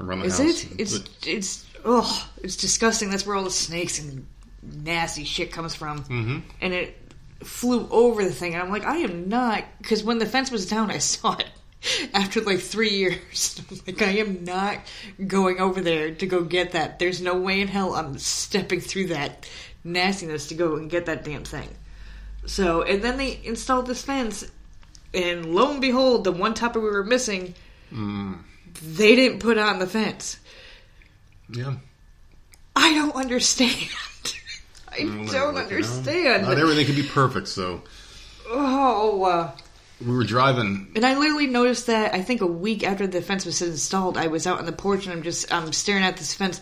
around 0.00 0.20
the 0.20 0.26
Is 0.26 0.38
house. 0.38 0.64
it? 0.64 0.80
It's 0.80 1.00
it's 1.24 1.66
oh, 1.84 2.28
it's 2.42 2.56
disgusting. 2.56 3.10
That's 3.10 3.26
where 3.26 3.36
all 3.36 3.44
the 3.44 3.50
snakes 3.50 3.98
and 3.98 4.26
nasty 4.62 5.24
shit 5.24 5.52
comes 5.52 5.74
from. 5.74 6.02
Mm-hmm. 6.04 6.38
And 6.60 6.72
it 6.72 6.96
flew 7.44 7.88
over 7.90 8.24
the 8.24 8.32
thing, 8.32 8.54
and 8.54 8.62
I'm 8.62 8.70
like, 8.70 8.84
I 8.84 8.98
am 8.98 9.28
not 9.28 9.64
because 9.78 10.02
when 10.02 10.18
the 10.18 10.26
fence 10.26 10.50
was 10.50 10.66
down, 10.66 10.90
I 10.90 10.98
saw 10.98 11.36
it 11.36 11.48
after 12.14 12.40
like 12.40 12.60
three 12.60 12.90
years. 12.90 13.60
I'm 13.70 13.80
like, 13.86 14.02
I 14.02 14.10
am 14.18 14.44
not 14.44 14.78
going 15.26 15.60
over 15.60 15.80
there 15.80 16.14
to 16.14 16.26
go 16.26 16.42
get 16.42 16.72
that. 16.72 16.98
There's 16.98 17.20
no 17.20 17.38
way 17.38 17.60
in 17.60 17.68
hell 17.68 17.94
I'm 17.94 18.18
stepping 18.18 18.80
through 18.80 19.08
that 19.08 19.48
nastiness 19.84 20.48
to 20.48 20.54
go 20.54 20.76
and 20.76 20.90
get 20.90 21.06
that 21.06 21.24
damn 21.24 21.44
thing. 21.44 21.68
So, 22.46 22.82
and 22.82 23.02
then 23.02 23.16
they 23.18 23.40
installed 23.44 23.86
this 23.86 24.02
fence, 24.02 24.44
and 25.12 25.54
lo 25.54 25.70
and 25.72 25.80
behold, 25.80 26.24
the 26.24 26.32
one 26.32 26.54
topic 26.54 26.80
we 26.82 26.88
were 26.88 27.02
missing, 27.04 27.54
they 27.90 29.16
didn't 29.16 29.40
put 29.40 29.58
on 29.58 29.78
the 29.78 29.86
fence. 29.86 30.38
yeah. 31.52 31.74
I 32.76 32.92
don't 32.94 33.14
understand. 33.16 33.72
I 34.92 35.04
Well, 35.04 35.24
don't 35.26 35.54
like, 35.54 35.70
you 35.70 35.78
know, 35.80 35.86
understand. 35.86 36.42
Not 36.44 36.58
everything 36.58 36.86
can 36.86 36.94
be 36.94 37.02
perfect, 37.08 37.48
so 37.48 37.82
Oh, 38.48 39.24
uh, 39.24 39.50
we 40.04 40.14
were 40.14 40.24
driving. 40.24 40.92
and 40.94 41.04
I 41.06 41.18
literally 41.18 41.46
noticed 41.46 41.86
that. 41.86 42.14
I 42.14 42.22
think 42.22 42.40
a 42.40 42.46
week 42.46 42.84
after 42.84 43.06
the 43.06 43.22
fence 43.22 43.46
was 43.46 43.62
installed, 43.62 44.16
I 44.18 44.26
was 44.26 44.46
out 44.46 44.58
on 44.58 44.66
the 44.66 44.72
porch 44.72 45.04
and 45.06 45.12
I'm 45.14 45.22
just 45.22 45.52
I'm 45.52 45.72
staring 45.72 46.04
at 46.04 46.16
this 46.16 46.34
fence, 46.34 46.60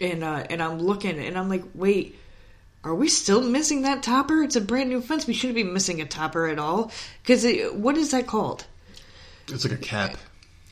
and 0.00 0.22
uh, 0.24 0.44
and 0.50 0.62
I'm 0.62 0.78
looking 0.78 1.18
and 1.18 1.36
I'm 1.38 1.48
like, 1.48 1.64
wait, 1.74 2.16
are 2.84 2.94
we 2.94 3.08
still 3.08 3.42
missing 3.42 3.82
that 3.82 4.02
topper? 4.02 4.42
It's 4.42 4.56
a 4.56 4.60
brand 4.60 4.90
new 4.90 5.00
fence. 5.00 5.26
We 5.26 5.34
shouldn't 5.34 5.56
be 5.56 5.64
missing 5.64 6.00
a 6.00 6.06
topper 6.06 6.46
at 6.48 6.58
all. 6.58 6.90
Because 7.22 7.46
what 7.72 7.96
is 7.96 8.10
that 8.12 8.26
called? 8.26 8.66
It's 9.48 9.64
like 9.64 9.74
a 9.78 9.82
cap. 9.82 10.16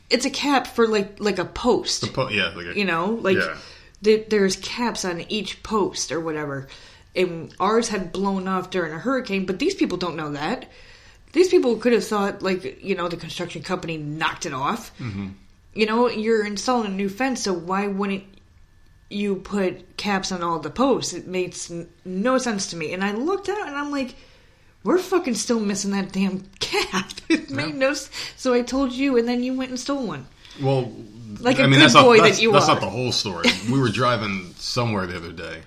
It's 0.09 0.25
a 0.25 0.29
cap 0.29 0.67
for 0.67 0.87
like 0.87 1.19
like 1.19 1.39
a 1.39 1.45
post. 1.45 2.13
Po- 2.13 2.29
yeah, 2.29 2.51
like 2.55 2.67
a, 2.67 2.77
you 2.77 2.85
know 2.85 3.07
like 3.21 3.37
Yeah. 3.37 3.57
th- 4.03 4.29
there's 4.29 4.55
caps 4.57 5.03
on 5.05 5.21
each 5.29 5.61
post 5.63 6.11
or 6.11 6.19
whatever 6.19 6.67
and 7.15 7.53
ours 7.59 7.89
had 7.89 8.11
blown 8.11 8.47
off 8.47 8.69
during 8.71 8.91
a 8.91 8.97
hurricane 8.97 9.45
but 9.45 9.59
these 9.59 9.75
people 9.75 9.97
don't 9.99 10.15
know 10.15 10.31
that 10.31 10.65
these 11.33 11.49
people 11.49 11.75
could 11.77 11.93
have 11.93 12.05
thought 12.05 12.41
like 12.41 12.81
you 12.83 12.95
know 12.95 13.07
the 13.07 13.17
construction 13.17 13.61
company 13.61 13.97
knocked 13.97 14.45
it 14.45 14.53
off 14.53 14.91
Mm-hmm. 14.99 15.29
you 15.73 15.85
know 15.85 16.09
you're 16.09 16.45
installing 16.45 16.87
a 16.87 16.95
new 16.95 17.09
fence 17.09 17.43
so 17.43 17.53
why 17.53 17.87
wouldn't 17.87 18.23
you 19.09 19.35
put 19.35 19.97
caps 19.97 20.31
on 20.31 20.41
all 20.41 20.59
the 20.59 20.69
posts 20.71 21.13
it 21.13 21.27
makes 21.27 21.69
n- 21.69 21.87
no 22.05 22.37
sense 22.39 22.67
to 22.71 22.75
me 22.75 22.93
and 22.93 23.03
i 23.03 23.11
looked 23.11 23.47
out 23.49 23.67
and 23.67 23.75
i'm 23.75 23.91
like 23.91 24.15
we're 24.83 24.97
fucking 24.97 25.35
still 25.35 25.59
missing 25.61 25.91
that 25.91 26.11
damn 26.11 26.41
cap. 26.59 27.09
It 27.29 27.49
made 27.49 27.73
no 27.75 27.91
s- 27.91 28.09
So 28.35 28.53
I 28.53 28.63
told 28.63 28.91
you, 28.91 29.17
and 29.17 29.25
then 29.25 29.41
you 29.41 29.53
went 29.55 29.69
and 29.69 29.79
stole 29.79 30.05
one. 30.05 30.25
Well, 30.61 30.91
Like 31.39 31.57
a 31.57 31.63
I 31.63 31.67
mean, 31.67 31.75
good 31.75 31.83
that's 31.83 31.93
not, 31.93 32.03
boy 32.03 32.17
that 32.17 32.23
that's, 32.23 32.41
you 32.41 32.51
that's 32.51 32.67
are. 32.67 32.73
not 32.75 32.81
the 32.81 32.89
whole 32.89 33.13
story. 33.13 33.47
we 33.71 33.79
were 33.79 33.87
driving 33.87 34.53
somewhere 34.57 35.07
the 35.07 35.15
other 35.15 35.31
day. 35.31 35.61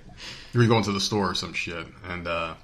We 0.53 0.61
were 0.61 0.67
going 0.67 0.83
to 0.85 0.93
the 0.93 1.01
store 1.01 1.31
or 1.31 1.35
some 1.35 1.55
shit, 1.55 1.87
and 2.07 2.29
uh, 2.29 2.55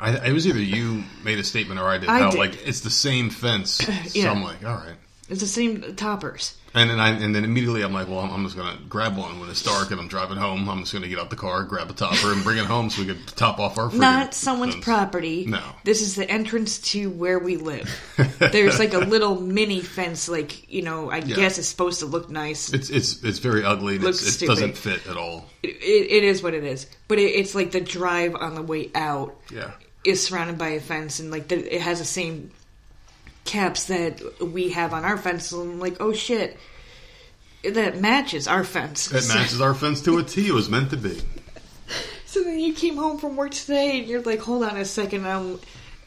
I, 0.00 0.26
it 0.28 0.32
was 0.32 0.46
either 0.46 0.58
you 0.60 1.04
made 1.24 1.38
a 1.38 1.44
statement 1.44 1.80
or 1.80 1.86
I 1.86 1.98
did. 1.98 2.08
I 2.08 2.18
how 2.18 2.30
did. 2.30 2.38
like 2.38 2.66
it's 2.66 2.80
the 2.80 2.90
same 2.90 3.30
fence. 3.30 3.80
Yeah. 4.12 4.24
So 4.24 4.30
I'm 4.30 4.42
like, 4.42 4.64
all 4.64 4.76
right. 4.76 4.96
It's 5.28 5.40
the 5.40 5.46
same 5.46 5.94
toppers. 5.94 6.56
And 6.72 6.88
then 6.88 7.00
I 7.00 7.10
and 7.10 7.34
then 7.34 7.44
immediately 7.44 7.82
I'm 7.82 7.92
like, 7.92 8.08
well, 8.08 8.20
I'm, 8.20 8.30
I'm 8.30 8.44
just 8.44 8.56
gonna 8.56 8.78
grab 8.88 9.16
one 9.16 9.40
when 9.40 9.50
it's 9.50 9.62
dark 9.62 9.90
and 9.90 10.00
I'm 10.00 10.06
driving 10.06 10.36
home. 10.36 10.68
I'm 10.68 10.80
just 10.80 10.92
gonna 10.92 11.08
get 11.08 11.18
out 11.18 11.30
the 11.30 11.36
car, 11.36 11.64
grab 11.64 11.90
a 11.90 11.92
topper, 11.92 12.32
and 12.32 12.44
bring 12.44 12.58
it 12.58 12.64
home 12.64 12.90
so 12.90 13.02
we 13.02 13.08
could 13.08 13.26
top 13.28 13.58
off 13.58 13.76
our. 13.76 13.92
Not 13.92 14.34
someone's 14.34 14.74
fence. 14.74 14.84
property. 14.84 15.46
No. 15.46 15.62
This 15.82 16.00
is 16.02 16.14
the 16.14 16.28
entrance 16.30 16.78
to 16.92 17.10
where 17.10 17.40
we 17.40 17.56
live. 17.56 17.88
There's 18.38 18.78
like 18.78 18.94
a 18.94 18.98
little 18.98 19.40
mini 19.40 19.80
fence, 19.80 20.28
like, 20.28 20.72
you 20.72 20.82
know, 20.82 21.10
I 21.10 21.20
guess 21.20 21.58
it's 21.58 21.68
supposed 21.68 22.00
to 22.00 22.06
look 22.06 22.30
nice. 22.30 22.72
It's 22.72 22.88
it's 22.88 23.22
it's 23.24 23.40
very 23.40 23.64
ugly. 23.64 23.96
and 23.96 24.04
Looks 24.04 24.26
It's, 24.26 24.42
it 24.42 24.46
doesn't 24.46 24.76
fit 24.76 25.06
at 25.08 25.16
all. 25.16 25.46
It, 25.64 25.76
it, 25.76 26.12
it 26.18 26.24
is 26.24 26.40
what 26.40 26.54
it 26.54 26.62
is. 26.62 26.86
But 27.08 27.18
it, 27.18 27.32
it's 27.32 27.54
like 27.56 27.72
the 27.72 27.80
drive 27.80 28.36
on 28.36 28.54
the 28.54 28.62
way 28.62 28.90
out 28.94 29.36
Yeah. 29.50 29.72
Is 30.04 30.24
surrounded 30.26 30.58
by 30.58 30.68
a 30.70 30.80
fence, 30.80 31.20
and 31.20 31.30
like 31.30 31.48
the, 31.48 31.74
it 31.74 31.80
has 31.80 31.98
the 31.98 32.04
same 32.04 32.50
caps 33.44 33.84
that 33.84 34.20
we 34.40 34.70
have 34.70 34.92
on 34.92 35.04
our 35.04 35.16
fence. 35.16 35.52
And 35.52 35.62
I'm 35.62 35.80
like, 35.80 35.96
oh 36.00 36.12
shit, 36.12 36.58
that 37.64 38.00
matches 38.00 38.48
our 38.48 38.64
fence. 38.64 39.12
It 39.12 39.28
matches 39.28 39.60
our 39.60 39.74
fence 39.74 40.00
to 40.02 40.18
a 40.18 40.22
T. 40.22 40.48
It 40.48 40.52
was 40.52 40.68
meant 40.68 40.90
to 40.90 40.96
be. 40.96 41.20
So 42.26 42.44
then 42.44 42.60
you 42.60 42.74
came 42.74 42.96
home 42.96 43.18
from 43.18 43.36
work 43.36 43.50
today, 43.50 43.98
and 43.98 44.08
you're 44.08 44.22
like, 44.22 44.40
hold 44.40 44.62
on 44.62 44.76
a 44.76 44.84
second. 44.84 45.26
Um, 45.26 45.60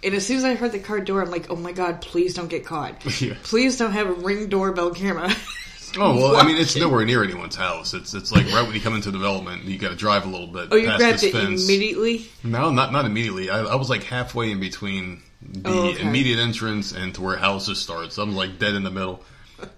and 0.04 0.14
as 0.14 0.26
soon 0.26 0.38
as 0.38 0.44
I 0.44 0.56
heard 0.56 0.72
the 0.72 0.80
car 0.80 1.00
door, 1.00 1.22
I'm 1.22 1.32
like, 1.32 1.50
oh 1.50 1.56
my 1.56 1.72
god, 1.72 2.02
please 2.02 2.34
don't 2.34 2.50
get 2.50 2.66
caught. 2.66 2.96
Yeah. 3.22 3.36
Please 3.44 3.78
don't 3.78 3.92
have 3.92 4.08
a 4.08 4.14
ring 4.14 4.50
doorbell 4.50 4.92
camera. 4.92 5.34
Oh 5.98 6.16
well, 6.16 6.36
I 6.38 6.44
mean, 6.44 6.58
it's 6.58 6.76
nowhere 6.76 7.06
near 7.06 7.24
anyone's 7.24 7.56
house. 7.56 7.94
It's 7.94 8.14
it's 8.14 8.32
like 8.32 8.46
right 8.52 8.64
when 8.66 8.74
you 8.74 8.82
come 8.82 8.96
into 8.96 9.12
development, 9.12 9.64
you 9.66 9.78
got 9.78 9.90
to 9.90 9.96
drive 9.96 10.26
a 10.26 10.30
little 10.30 10.48
bit. 10.48 10.70
oh, 10.72 10.76
you 10.76 10.88
past 10.88 11.00
grabbed 11.00 11.14
this 11.16 11.24
it 11.24 11.32
fence. 11.34 11.64
immediately? 11.66 12.26
No, 12.44 12.72
not 12.72 12.92
not 12.92 13.06
immediately. 13.06 13.50
I, 13.50 13.60
I 13.64 13.76
was 13.76 13.90
like 13.90 14.04
halfway 14.04 14.52
in 14.52 14.60
between 14.60 15.22
the 15.42 15.70
Oh, 15.70 15.90
okay. 15.90 16.02
immediate 16.02 16.40
entrance 16.40 16.92
and 16.94 17.14
to 17.16 17.22
where 17.22 17.38
houses 17.38 17.80
start. 17.80 18.12
So 18.14 18.24
I'm 18.24 18.34
like 18.36 18.58
dead 18.60 18.74
in 18.76 18.84
the 18.84 18.92
middle. 18.92 19.24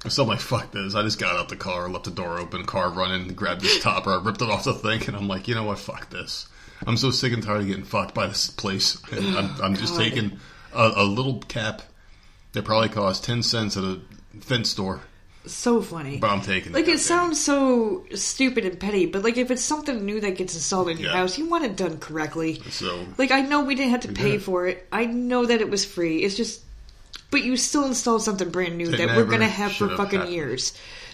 So 0.07 0.23
I'm 0.23 0.29
like, 0.29 0.39
fuck 0.39 0.71
this. 0.71 0.95
I 0.95 1.01
just 1.03 1.19
got 1.19 1.35
out 1.35 1.49
the 1.49 1.55
car, 1.55 1.89
left 1.89 2.05
the 2.05 2.11
door 2.11 2.39
open, 2.39 2.65
car 2.65 2.89
running, 2.89 3.27
grabbed 3.35 3.61
this 3.61 3.81
topper, 3.83 4.11
I 4.11 4.23
ripped 4.23 4.41
it 4.41 4.49
off 4.49 4.63
the 4.63 4.73
thing, 4.73 5.03
and 5.07 5.15
I'm 5.15 5.27
like, 5.27 5.47
you 5.47 5.53
know 5.53 5.63
what? 5.63 5.77
Fuck 5.79 6.09
this. 6.09 6.47
I'm 6.87 6.97
so 6.97 7.11
sick 7.11 7.33
and 7.33 7.43
tired 7.43 7.61
of 7.61 7.67
getting 7.67 7.83
fucked 7.83 8.13
by 8.15 8.25
this 8.27 8.49
place. 8.49 8.97
And 9.11 9.37
I'm, 9.37 9.61
I'm 9.61 9.75
just 9.75 9.95
taking 9.95 10.39
a, 10.73 10.91
a 10.97 11.03
little 11.03 11.39
cap 11.41 11.81
that 12.53 12.65
probably 12.65 12.89
cost 12.89 13.23
10 13.25 13.43
cents 13.43 13.77
at 13.77 13.83
a 13.83 13.99
fence 14.41 14.69
store, 14.71 15.01
So 15.47 15.81
funny. 15.81 16.17
but 16.17 16.29
I'm 16.29 16.41
taking 16.41 16.73
Like 16.73 16.87
it. 16.87 16.99
sounds 16.99 17.43
so 17.43 18.05
stupid 18.15 18.65
and 18.65 18.79
petty, 18.79 19.05
but 19.05 19.23
like 19.23 19.37
if 19.37 19.51
it's 19.51 19.61
something 19.63 20.05
new 20.05 20.19
that 20.21 20.35
gets 20.37 20.55
installed 20.55 20.89
in 20.89 20.97
your 20.97 21.11
Yeah. 21.11 21.17
house, 21.17 21.37
you 21.37 21.45
want 21.47 21.65
it 21.65 21.75
done 21.75 21.97
correctly. 21.99 22.61
So 22.69 23.05
Like 23.17 23.31
I 23.31 23.41
know 23.41 23.61
we 23.61 23.75
didn't 23.75 23.91
have 23.91 24.01
to 24.01 24.11
pay 24.11 24.37
for 24.37 24.67
it. 24.67 24.87
I 24.91 25.05
know 25.05 25.45
that 25.45 25.61
it 25.61 25.69
was 25.69 25.85
free. 25.85 26.23
It's 26.23 26.35
just, 26.35 26.61
but 27.31 27.43
you 27.43 27.57
still 27.57 27.85
installed 27.85 28.23
something 28.23 28.49
brand 28.49 28.77
new 28.77 28.89
It 28.89 28.97
that 28.97 29.15
we're 29.15 29.25
gonna 29.25 29.47
have 29.47 29.73
for 29.73 29.89
fucking 29.95 30.19
happened. 30.19 30.35
years. 30.35 30.73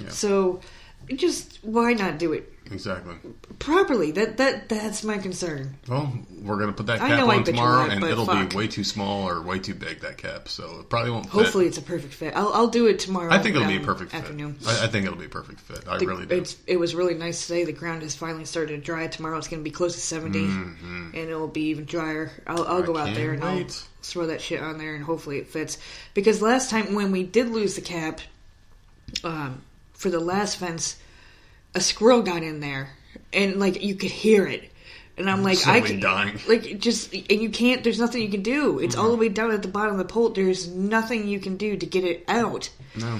So 0.09 0.61
just 1.15 1.59
why 1.61 1.93
not 1.93 2.17
do 2.19 2.31
it 2.33 2.50
Exactly. 2.71 3.15
properly? 3.59 4.11
That 4.11 4.37
that 4.37 4.69
that's 4.69 5.03
my 5.03 5.17
concern. 5.17 5.75
Well, 5.87 6.11
we're 6.41 6.57
gonna 6.57 6.73
put 6.73 6.85
that 6.87 7.01
I 7.01 7.07
cap 7.09 7.19
I 7.19 7.21
on 7.37 7.41
bitch 7.41 7.45
tomorrow, 7.45 7.89
and 7.89 8.03
it'll 8.03 8.25
fuck. 8.25 8.49
be 8.49 8.55
way 8.55 8.67
too 8.67 8.83
small 8.83 9.27
or 9.27 9.41
way 9.41 9.59
too 9.59 9.73
big 9.75 9.99
that 10.01 10.17
cap, 10.17 10.47
so 10.47 10.79
it 10.79 10.89
probably 10.89 11.11
won't. 11.11 11.25
Fit. 11.25 11.33
Hopefully, 11.33 11.67
it's 11.67 11.77
a 11.77 11.81
perfect 11.81 12.13
fit. 12.13 12.35
I'll 12.35 12.51
I'll 12.53 12.67
do 12.67 12.87
it 12.87 12.99
tomorrow. 12.99 13.31
I 13.31 13.39
think 13.39 13.55
it'll 13.55 13.67
be 13.67 13.75
a 13.75 13.79
um, 13.79 13.85
perfect 13.85 14.13
afternoon. 14.13 14.53
fit. 14.55 14.67
I, 14.81 14.85
I 14.85 14.87
think 14.87 15.05
it'll 15.05 15.17
be 15.19 15.25
a 15.25 15.29
perfect 15.29 15.59
fit. 15.59 15.87
I 15.87 15.97
The- 15.97 16.07
really 16.07 16.25
do. 16.25 16.35
It's, 16.35 16.57
it 16.65 16.77
was 16.77 16.95
really 16.95 17.13
nice 17.15 17.45
today. 17.47 17.65
The 17.65 17.73
ground 17.73 18.01
has 18.03 18.15
finally 18.15 18.45
started 18.45 18.75
to 18.77 18.81
dry. 18.81 19.07
Tomorrow 19.07 19.37
it's 19.37 19.47
going 19.47 19.59
to 19.61 19.63
be 19.63 19.71
close 19.71 19.93
to 19.95 19.99
70, 19.99 20.39
and 20.39 21.13
it'll 21.15 21.47
be 21.47 21.63
even 21.69 21.85
drier. 21.85 22.31
I'll, 22.47 22.63
I'll 22.63 22.81
Mm-hmm. 22.81 22.91
Go 22.93 22.97
out 22.97 23.13
there 23.15 23.31
and 23.33 23.43
I'll 23.43 23.65
throw 24.01 24.27
that 24.27 24.41
shit 24.41 24.61
on 24.61 24.77
there, 24.77 24.95
and 24.95 25.03
hopefully 25.03 25.37
it 25.37 25.47
fits. 25.47 25.77
Because 26.13 26.41
last 26.41 26.69
time 26.69 26.95
when 26.95 27.11
we 27.11 27.23
did 27.23 27.49
lose 27.49 27.75
the 27.75 27.81
cap, 27.81 28.21
um, 29.23 29.61
for 29.93 30.09
the 30.09 30.19
last 30.19 30.57
fence, 30.57 30.97
a 31.75 31.81
squirrel 31.81 32.21
got 32.21 32.43
in 32.43 32.59
there, 32.59 32.89
and 33.33 33.59
like 33.59 33.81
you 33.81 33.95
could 33.95 34.11
hear 34.11 34.45
it. 34.45 34.71
And 35.17 35.29
I'm 35.29 35.43
like, 35.43 35.67
I 35.67 35.81
can, 35.81 35.99
dying. 35.99 36.39
like 36.47 36.79
just, 36.79 37.13
and 37.13 37.41
you 37.41 37.49
can't. 37.49 37.83
There's 37.83 37.99
nothing 37.99 38.21
you 38.23 38.29
can 38.29 38.41
do. 38.41 38.79
It's 38.79 38.95
all 38.95 39.09
the 39.11 39.17
way 39.17 39.29
down 39.29 39.51
at 39.51 39.61
the 39.61 39.67
bottom 39.67 39.91
of 39.91 39.97
the 39.99 40.11
pole. 40.11 40.29
There's 40.29 40.67
nothing 40.67 41.27
you 41.27 41.39
can 41.39 41.57
do 41.57 41.77
to 41.77 41.85
get 41.85 42.03
it 42.03 42.23
out 42.27 42.69
no. 42.95 43.19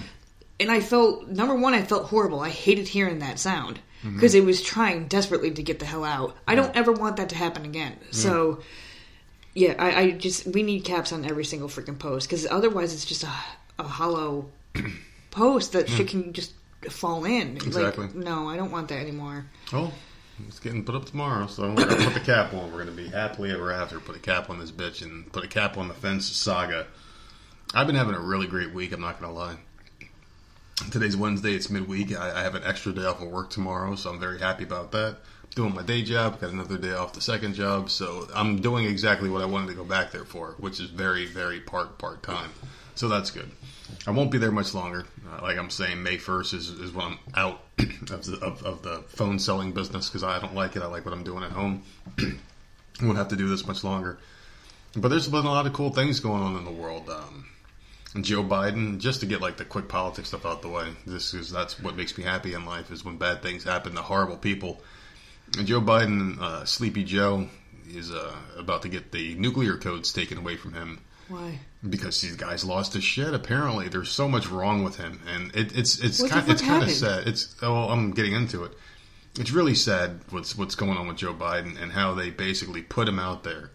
and 0.60 0.72
I 0.72 0.80
felt 0.80 1.28
number 1.28 1.54
one, 1.54 1.74
I 1.74 1.84
felt 1.84 2.06
horrible. 2.06 2.40
I 2.40 2.50
hated 2.50 2.88
hearing 2.88 3.20
that 3.20 3.40
sound 3.40 3.80
Mm-hmm. 4.04 4.16
because 4.16 4.34
it 4.34 4.44
was 4.44 4.64
trying 4.64 5.06
desperately 5.08 5.52
to 5.52 5.62
get 5.62 5.78
the 5.78 5.86
hell 5.86 6.04
out. 6.04 6.36
I 6.48 6.56
don't 6.56 6.76
ever 6.76 6.92
want 6.92 7.18
that 7.18 7.30
to 7.30 7.36
happen 7.36 7.66
again. 7.66 7.98
So, 8.10 8.64
yeah, 9.54 9.76
I, 9.78 10.02
I 10.02 10.12
just 10.12 10.48
we 10.48 10.64
need 10.64 10.86
caps 10.86 11.14
on 11.14 11.24
every 11.24 11.46
single 11.46 11.70
freaking 11.70 12.00
post 12.00 12.28
because 12.28 12.48
otherwise 12.50 12.96
it's 12.96 13.06
just 13.06 13.24
a, 13.24 13.30
a 13.78 13.84
hollow 13.84 14.50
post 15.30 15.74
that 15.74 15.88
shit 15.88 16.08
can 16.08 16.34
just 16.34 16.52
fall 16.90 17.26
in. 17.26 17.58
Exactly. 17.58 18.08
Like, 18.08 18.16
no, 18.16 18.48
I 18.48 18.58
don't 18.58 18.72
want 18.72 18.88
that 18.90 19.00
anymore. 19.00 19.46
Oh, 19.74 19.94
it's 20.48 20.60
getting 20.60 20.84
put 20.84 20.96
up 20.96 21.06
tomorrow, 21.06 21.48
so 21.48 21.70
we're 21.70 21.86
gonna 21.86 22.04
put 22.04 22.14
the 22.14 22.20
cap 22.20 22.54
on. 22.54 22.72
We're 22.72 22.80
gonna 22.80 22.92
be 22.92 23.08
happily 23.08 23.52
ever 23.52 23.72
after. 23.72 24.00
Put 24.00 24.16
a 24.16 24.20
cap 24.20 24.50
on 24.50 24.60
this 24.60 24.72
bitch 24.72 25.02
and 25.02 25.32
put 25.32 25.44
a 25.44 25.48
cap 25.48 25.78
on 25.78 25.88
the 25.88 25.94
fence 25.94 26.26
saga. 26.26 26.88
I've 27.74 27.88
been 27.88 27.96
having 27.96 28.16
a 28.16 28.20
really 28.20 28.48
great 28.48 28.74
week. 28.74 28.92
I'm 28.92 29.02
not 29.02 29.20
gonna 29.20 29.34
lie. 29.34 29.58
Today's 30.92 31.16
Wednesday. 31.16 31.54
It's 31.54 31.70
midweek. 31.70 32.18
I, 32.18 32.40
I 32.40 32.44
have 32.44 32.56
an 32.56 32.64
extra 32.64 32.92
day 32.92 33.06
off 33.06 33.22
of 33.22 33.30
work 33.30 33.50
tomorrow, 33.50 33.96
so 33.96 34.10
I'm 34.10 34.20
very 34.20 34.40
happy 34.40 34.64
about 34.64 34.92
that. 34.94 35.18
Doing 35.54 35.76
my 35.76 35.84
day 35.84 36.02
job. 36.02 36.40
Got 36.42 36.52
another 36.52 36.78
day 36.78 36.94
off 36.94 37.14
the 37.14 37.22
second 37.22 37.54
job, 37.54 37.90
so 37.90 38.28
I'm 38.34 38.62
doing 38.62 38.86
exactly 38.86 39.30
what 39.30 39.42
I 39.42 39.46
wanted 39.46 39.68
to 39.68 39.74
go 39.76 39.84
back 39.84 40.12
there 40.12 40.26
for, 40.26 40.56
which 40.58 40.80
is 40.80 40.90
very, 40.90 41.26
very 41.26 41.60
part 41.60 41.98
part 41.98 42.24
time. 42.24 42.52
So 42.96 43.08
that's 43.08 43.32
good. 43.32 43.52
I 44.08 44.12
won't 44.12 44.32
be 44.32 44.38
there 44.38 44.52
much 44.52 44.74
longer. 44.74 45.06
Uh, 45.28 45.42
like 45.42 45.58
I'm 45.58 45.70
saying, 45.70 46.02
May 46.02 46.18
1st 46.18 46.54
is, 46.54 46.70
is 46.70 46.92
when 46.92 47.06
I'm 47.06 47.20
out 47.36 47.64
of 47.80 48.26
the, 48.26 48.40
of, 48.42 48.64
of 48.64 48.82
the 48.82 49.04
phone 49.08 49.40
selling 49.40 49.72
business 49.72 50.10
because 50.10 50.24
I 50.24 50.40
don't 50.40 50.56
like 50.56 50.76
it. 50.76 50.82
I 50.82 50.88
like 50.88 51.06
what 51.06 51.14
I'm 51.14 51.24
doing 51.24 51.44
at 51.44 51.52
home. 51.52 51.84
Won't 53.02 53.18
have 53.18 53.30
to 53.30 53.36
do 53.36 53.48
this 53.48 53.66
much 53.66 53.84
longer. 53.84 54.20
But 54.96 55.08
there's 55.10 55.28
been 55.28 55.46
a 55.46 55.50
lot 55.50 55.68
of 55.68 55.74
cool 55.74 55.92
things 55.92 56.20
going 56.20 56.42
on 56.42 56.58
in 56.58 56.66
the 56.66 56.72
world. 56.72 57.10
Um, 57.10 57.46
Joe 58.22 58.44
Biden, 58.44 59.00
just 59.00 59.22
to 59.22 59.26
get 59.26 59.40
like 59.40 59.58
the 59.58 59.66
quick 59.66 59.88
politics 59.88 60.28
stuff 60.30 60.46
out 60.46 60.62
the 60.62 60.70
way. 60.70 60.90
This 61.08 61.34
is 61.34 61.50
that's 61.50 61.80
what 61.80 61.96
makes 61.96 62.18
me 62.18 62.26
happy 62.26 62.54
in 62.54 62.66
life 62.66 62.92
is 62.92 63.06
when 63.06 63.18
bad 63.18 63.42
things 63.42 63.64
happen 63.64 63.96
to 63.96 64.02
horrible 64.02 64.38
people. 64.38 64.82
And 65.58 65.66
Joe 65.66 65.82
Biden, 65.82 66.40
uh, 66.40 66.66
Sleepy 66.66 67.04
Joe, 67.04 67.48
is 67.90 68.12
uh, 68.12 68.36
about 68.58 68.82
to 68.82 68.90
get 68.90 69.12
the 69.12 69.36
nuclear 69.36 69.78
codes 69.78 70.12
taken 70.12 70.38
away 70.38 70.58
from 70.58 70.74
him 70.74 71.00
Why? 71.32 71.60
because 71.90 72.22
these 72.22 72.36
guys 72.36 72.64
lost 72.64 72.94
his 72.94 73.04
shit. 73.04 73.34
Apparently, 73.34 73.88
there's 73.88 74.12
so 74.12 74.28
much 74.28 74.50
wrong 74.50 74.84
with 74.84 74.98
him, 74.98 75.20
and 75.34 75.56
it, 75.56 75.76
it's 75.76 76.00
it's 76.00 76.28
kind 76.28 76.50
it's 76.50 76.62
kind 76.62 76.84
of 76.84 76.92
sad. 76.92 77.28
It's 77.28 77.56
oh, 77.62 77.90
I'm 77.90 78.12
getting 78.12 78.34
into 78.34 78.64
it. 78.64 78.74
It's 79.40 79.52
really 79.52 79.76
sad 79.76 80.20
what's 80.30 80.56
what's 80.56 80.76
going 80.76 80.98
on 80.98 81.08
with 81.08 81.18
Joe 81.18 81.34
Biden 81.34 81.82
and 81.82 81.92
how 81.92 82.14
they 82.14 82.30
basically 82.30 82.82
put 82.82 83.08
him 83.08 83.18
out 83.18 83.44
there 83.44 83.72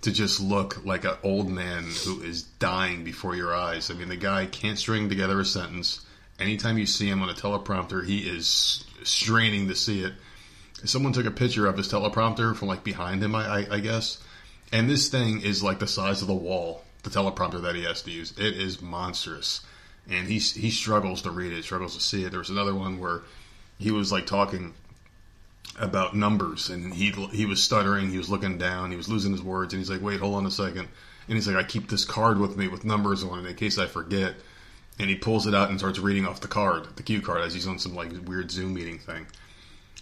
to 0.00 0.12
just 0.12 0.40
look 0.40 0.84
like 0.84 1.04
an 1.04 1.16
old 1.22 1.48
man 1.48 1.84
who 2.04 2.22
is 2.22 2.42
dying 2.42 3.04
before 3.04 3.36
your 3.36 3.54
eyes. 3.54 3.90
I 3.90 3.94
mean, 3.94 4.08
the 4.08 4.16
guy 4.16 4.46
can't 4.46 4.78
string 4.78 5.08
together 5.08 5.40
a 5.40 5.44
sentence. 5.44 6.04
Anytime 6.38 6.76
you 6.78 6.86
see 6.86 7.08
him 7.08 7.22
on 7.22 7.30
a 7.30 7.34
teleprompter, 7.34 8.04
he 8.04 8.18
is 8.18 8.84
straining 9.04 9.68
to 9.68 9.74
see 9.74 10.02
it. 10.02 10.12
Someone 10.84 11.12
took 11.12 11.26
a 11.26 11.30
picture 11.30 11.66
of 11.66 11.78
his 11.78 11.88
teleprompter 11.90 12.54
from 12.54 12.68
like 12.68 12.84
behind 12.84 13.22
him, 13.22 13.34
I, 13.34 13.60
I, 13.60 13.66
I 13.76 13.80
guess, 13.80 14.18
and 14.72 14.90
this 14.90 15.08
thing 15.08 15.40
is 15.40 15.62
like 15.62 15.78
the 15.78 15.86
size 15.86 16.20
of 16.20 16.28
the 16.28 16.34
wall. 16.34 16.83
The 17.04 17.10
teleprompter 17.10 17.62
that 17.62 17.76
he 17.76 17.84
has 17.84 18.02
to 18.02 18.10
use, 18.10 18.32
it 18.32 18.56
is 18.56 18.80
monstrous, 18.80 19.60
and 20.08 20.26
he 20.26 20.38
he 20.38 20.70
struggles 20.70 21.22
to 21.22 21.30
read 21.30 21.52
it, 21.52 21.62
struggles 21.62 21.94
to 21.94 22.02
see 22.02 22.24
it. 22.24 22.30
There 22.30 22.38
was 22.38 22.50
another 22.50 22.74
one 22.74 22.98
where 22.98 23.22
he 23.78 23.90
was 23.90 24.10
like 24.10 24.26
talking 24.26 24.74
about 25.78 26.14
numbers 26.14 26.70
and 26.70 26.94
he 26.94 27.10
he 27.32 27.46
was 27.46 27.62
stuttering 27.62 28.10
he 28.10 28.18
was 28.18 28.30
looking 28.30 28.58
down 28.58 28.90
he 28.92 28.96
was 28.96 29.08
losing 29.08 29.32
his 29.32 29.42
words 29.42 29.72
and 29.72 29.80
he's 29.80 29.90
like 29.90 30.02
wait 30.02 30.20
hold 30.20 30.34
on 30.34 30.46
a 30.46 30.50
second. 30.50 30.88
And 31.26 31.36
he's 31.36 31.48
like 31.48 31.56
i 31.56 31.62
keep 31.62 31.88
this 31.88 32.04
card 32.04 32.38
with 32.38 32.56
me 32.56 32.68
with 32.68 32.84
numbers 32.84 33.24
on 33.24 33.44
it 33.44 33.48
in 33.48 33.56
case 33.56 33.78
i 33.78 33.86
forget. 33.86 34.34
And 34.98 35.10
he 35.10 35.16
pulls 35.16 35.48
it 35.48 35.54
out 35.54 35.70
and 35.70 35.78
starts 35.78 35.98
reading 35.98 36.26
off 36.26 36.40
the 36.40 36.48
card 36.48 36.86
the 36.96 37.02
cue 37.02 37.20
card 37.20 37.42
as 37.42 37.52
he's 37.52 37.66
on 37.66 37.78
some 37.78 37.94
like 37.94 38.12
weird 38.26 38.50
zoom 38.50 38.74
meeting 38.74 38.98
thing. 38.98 39.26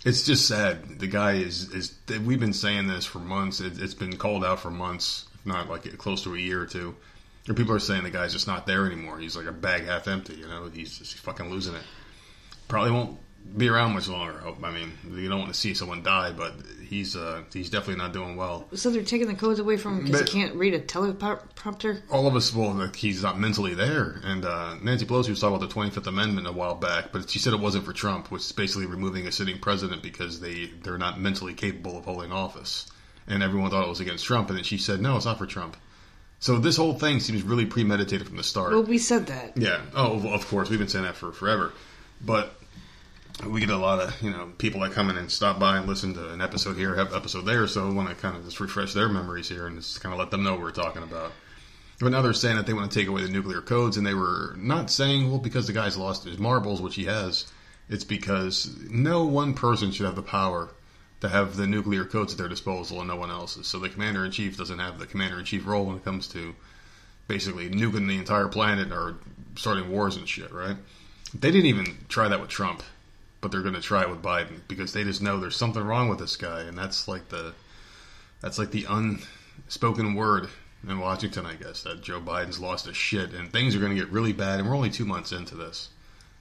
It's 0.05 0.25
just 0.25 0.47
sad. 0.47 0.99
The 0.99 1.07
guy 1.07 1.35
is 1.35 1.71
is 1.71 1.95
we've 2.25 2.41
been 2.41 2.53
saying 2.53 2.89
this 2.89 3.07
for 3.07 3.19
months. 3.19 3.61
It, 3.61 3.81
it's 3.81 3.95
been 3.95 4.17
called 4.17 4.45
out 4.45 4.61
for 4.61 4.71
months 4.71 5.27
not 5.45 5.69
like 5.69 5.97
close 5.99 6.23
to 6.25 6.35
a 6.35 6.39
year 6.39 6.61
or 6.63 6.67
two 6.67 6.95
And 7.49 7.57
people 7.57 7.75
are 7.75 7.81
saying 7.81 8.05
the 8.05 8.11
guy's 8.11 8.33
just 8.33 8.47
not 8.47 8.67
there 8.67 8.87
anymore 8.87 9.19
he's 9.19 9.37
like 9.37 9.47
a 9.47 9.53
bag 9.53 9.85
half 9.85 10.09
empty 10.09 10.35
you 10.35 10.49
know 10.49 10.69
he's 10.73 10.99
just 10.99 11.19
fucking 11.19 11.51
losing 11.51 11.75
it 11.75 11.83
probably 12.69 12.91
won't 12.91 13.19
be 13.57 13.69
around 13.69 13.93
much 13.93 14.09
longer. 14.09 14.39
I 14.39 14.43
hope. 14.43 14.63
I 14.65 14.71
mean, 14.71 14.93
you 15.11 15.29
don't 15.29 15.41
want 15.41 15.53
to 15.53 15.59
see 15.59 15.75
someone 15.75 16.03
die, 16.03 16.33
but 16.33 16.55
he's 16.87 17.17
uh, 17.17 17.43
he's 17.53 17.71
definitely 17.71 18.03
not 18.03 18.13
doing 18.13 18.37
well. 18.37 18.69
So 18.75 18.91
they're 18.91 19.03
taking 19.03 19.29
the 19.29 19.35
codes 19.35 19.59
away 19.59 19.77
from 19.77 19.99
him 19.99 20.05
because 20.05 20.31
he 20.31 20.41
can't 20.41 20.55
read 20.55 20.75
a 20.75 20.81
teleprompter. 20.81 22.03
All 22.11 22.27
of 22.27 22.37
us, 22.37 22.55
well, 22.55 22.73
like, 22.73 22.97
he's 22.97 23.23
not 23.23 23.39
mentally 23.39 23.75
there. 23.75 24.21
And 24.25 24.45
uh, 24.45 24.77
Nancy 24.83 25.07
Pelosi 25.07 25.31
was 25.31 25.41
talking 25.41 25.57
about 25.57 25.67
the 25.67 25.73
Twenty 25.73 25.91
Fifth 25.91 26.07
Amendment 26.07 26.47
a 26.47 26.53
while 26.53 26.75
back, 26.75 27.13
but 27.13 27.29
she 27.29 27.39
said 27.39 27.53
it 27.53 27.61
wasn't 27.61 27.85
for 27.85 27.93
Trump, 27.93 28.31
which 28.31 28.43
is 28.43 28.53
basically 28.53 28.87
removing 28.87 29.27
a 29.27 29.33
sitting 29.33 29.59
president 29.59 30.03
because 30.03 30.41
they 30.41 30.67
they're 30.83 30.99
not 30.99 31.21
mentally 31.21 31.55
capable 31.55 31.99
of 31.99 32.05
holding 32.05 32.33
office. 32.33 32.91
And 33.27 33.43
everyone 33.43 33.71
thought 33.71 33.87
it 33.87 33.89
was 33.89 34.01
against 34.01 34.25
Trump, 34.25 34.49
and 34.49 34.57
then 34.57 34.65
she 34.65 34.79
said, 34.79 35.01
no, 35.01 35.17
it's 35.17 35.27
not 35.27 35.39
for 35.39 35.47
Trump. 35.47 35.77
So 36.41 36.59
this 36.59 36.77
whole 36.77 36.95
thing 36.95 37.21
seems 37.21 37.43
really 37.43 37.67
premeditated 37.67 38.27
from 38.27 38.37
the 38.37 38.43
start. 38.43 38.73
Well, 38.73 38.83
we 38.83 38.99
said 38.99 39.27
that. 39.27 39.57
Yeah. 39.57 39.81
Oh, 39.95 40.19
well, 40.19 40.35
of 40.35 40.47
course. 40.49 40.69
We've 40.69 40.79
been 40.79 40.89
saying 40.89 41.05
that 41.05 41.15
for 41.15 41.31
forever. 41.31 41.73
But 42.21 42.55
we 43.47 43.61
get 43.61 43.71
a 43.71 43.77
lot 43.77 44.01
of, 44.01 44.21
you 44.21 44.31
know, 44.31 44.51
people 44.59 44.81
that 44.81 44.93
come 44.93 45.09
in 45.09 45.17
and 45.17 45.31
stop 45.31 45.61
by 45.61 45.79
and 45.79 45.87
listen 45.87 46.15
to 46.15 46.33
an 46.33 46.41
episode 46.41 46.77
here, 46.77 46.97
have 46.97 47.15
episode 47.15 47.43
there. 47.43 47.69
So 47.69 47.87
I 47.87 47.93
want 47.93 48.09
to 48.09 48.15
kind 48.17 48.37
of 48.37 48.45
just 48.45 48.59
refresh 48.59 48.93
their 48.93 49.09
memories 49.09 49.49
here 49.49 49.69
and 49.69 49.77
just 49.77 50.01
kind 50.01 50.13
of 50.13 50.19
let 50.19 50.31
them 50.33 50.43
know 50.43 50.53
what 50.53 50.63
we're 50.63 50.73
talking 50.73 51.05
about. 51.05 51.31
But 52.01 52.11
now 52.11 52.23
they're 52.23 52.33
saying 52.33 52.57
that 52.57 52.67
they 52.67 52.73
want 52.73 52.91
to 52.91 52.99
take 52.99 53.07
away 53.07 53.23
the 53.23 53.29
nuclear 53.29 53.61
codes, 53.61 53.97
and 53.97 54.05
they 54.05 54.15
were 54.15 54.57
not 54.59 54.91
saying, 54.91 55.31
well, 55.31 55.39
because 55.39 55.69
the 55.69 55.73
guy's 55.73 55.97
lost 55.97 56.25
his 56.25 56.39
marbles, 56.39 56.83
which 56.83 56.97
he 56.97 57.05
has. 57.05 57.47
It's 57.89 58.03
because 58.03 58.77
no 58.91 59.25
one 59.25 59.55
person 59.55 59.93
should 59.93 60.07
have 60.07 60.17
the 60.17 60.23
power 60.23 60.71
to 61.23 61.29
have 61.29 61.55
the 61.55 61.69
nuclear 61.69 62.05
codes 62.05 62.33
at 62.33 62.39
their 62.39 62.49
disposal 62.49 62.99
and 62.99 63.07
no 63.07 63.15
one 63.15 63.31
else's. 63.31 63.69
So 63.69 63.79
the 63.79 63.89
commander 63.89 64.25
in 64.25 64.33
chief 64.33 64.59
doesn't 64.59 64.81
have 64.81 64.99
the 64.99 65.07
commander 65.07 65.39
in 65.39 65.45
chief 65.45 65.65
role 65.65 65.85
when 65.85 65.95
it 65.95 66.05
comes 66.05 66.27
to 66.29 66.53
basically 67.29 67.71
nuking 67.71 68.09
the 68.09 68.19
entire 68.19 68.49
planet 68.49 68.91
or 68.91 69.15
starting 69.55 69.89
wars 69.89 70.17
and 70.17 70.29
shit, 70.29 70.51
right? 70.51 70.77
They 71.33 71.53
didn't 71.53 71.67
even 71.67 71.97
try 72.09 72.27
that 72.27 72.41
with 72.41 72.51
Trump, 72.51 72.83
but 73.41 73.53
they're 73.53 73.63
going 73.63 73.77
to 73.77 73.81
try 73.81 74.03
it 74.03 74.11
with 74.11 74.21
Biden 74.21 74.63
because 74.67 74.93
they 74.93 75.05
just 75.05 75.23
know 75.23 75.39
there's 75.39 75.55
something 75.55 75.85
wrong 75.85 76.09
with 76.09 76.19
this 76.19 76.35
guy, 76.35 76.63
and 76.63 76.77
that's 76.77 77.07
like 77.07 77.29
the 77.29 77.55
that's 78.41 78.59
like 78.59 78.73
the 78.73 78.87
unspoken 78.89 80.15
word 80.15 80.49
in 80.89 80.99
Washington, 80.99 81.47
I 81.47 81.55
guess, 81.55 81.85
that 81.85 82.03
Joe 82.03 82.21
Biden's 82.21 82.59
lost 82.59 82.87
his 82.87 82.97
shit 82.97 83.33
and 83.33 83.53
things 83.53 83.77
are 83.77 83.79
going 83.79 83.95
to 83.95 84.03
get 84.03 84.11
really 84.11 84.33
bad, 84.33 84.59
and 84.59 84.69
we're 84.69 84.75
only 84.75 84.91
two 84.91 85.05
months 85.05 85.31
into 85.31 85.55
this, 85.55 85.89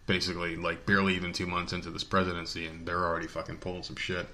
basically, 0.08 0.56
like 0.56 0.88
barely 0.88 1.14
even 1.16 1.34
two 1.34 1.46
months 1.46 1.72
into 1.72 1.92
this 1.92 2.04
presidency, 2.04 2.66
and 2.66 2.88
they're 2.88 3.06
already 3.06 3.28
fucking 3.28 3.58
pulling 3.58 3.84
some 3.84 3.96
shit. 3.96 4.26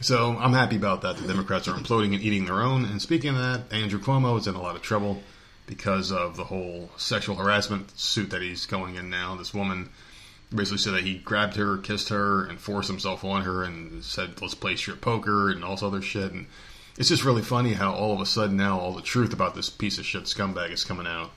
So 0.00 0.36
I'm 0.38 0.52
happy 0.52 0.76
about 0.76 1.02
that. 1.02 1.16
The 1.16 1.26
Democrats 1.26 1.68
are 1.68 1.74
imploding 1.74 2.14
and 2.14 2.22
eating 2.22 2.44
their 2.44 2.62
own. 2.62 2.84
And 2.84 3.00
speaking 3.00 3.30
of 3.30 3.36
that, 3.36 3.72
Andrew 3.72 4.00
Cuomo 4.00 4.38
is 4.38 4.46
in 4.46 4.54
a 4.54 4.60
lot 4.60 4.76
of 4.76 4.82
trouble 4.82 5.22
because 5.66 6.12
of 6.12 6.36
the 6.36 6.44
whole 6.44 6.90
sexual 6.96 7.36
harassment 7.36 7.98
suit 7.98 8.30
that 8.30 8.42
he's 8.42 8.66
going 8.66 8.96
in 8.96 9.08
now. 9.08 9.34
This 9.34 9.54
woman 9.54 9.88
basically 10.54 10.78
said 10.78 10.94
that 10.94 11.04
he 11.04 11.14
grabbed 11.14 11.56
her, 11.56 11.78
kissed 11.78 12.10
her, 12.10 12.44
and 12.44 12.60
forced 12.60 12.88
himself 12.88 13.24
on 13.24 13.42
her, 13.42 13.62
and 13.64 14.04
said, 14.04 14.40
"Let's 14.42 14.54
play 14.54 14.76
strip 14.76 15.00
poker" 15.00 15.50
and 15.50 15.64
all 15.64 15.76
this 15.76 15.82
other 15.82 16.02
shit. 16.02 16.32
And 16.32 16.46
it's 16.98 17.08
just 17.08 17.24
really 17.24 17.42
funny 17.42 17.72
how 17.72 17.92
all 17.92 18.12
of 18.12 18.20
a 18.20 18.26
sudden 18.26 18.56
now 18.56 18.78
all 18.78 18.94
the 18.94 19.02
truth 19.02 19.32
about 19.32 19.54
this 19.54 19.70
piece 19.70 19.98
of 19.98 20.04
shit 20.04 20.24
scumbag 20.24 20.70
is 20.70 20.84
coming 20.84 21.06
out, 21.06 21.32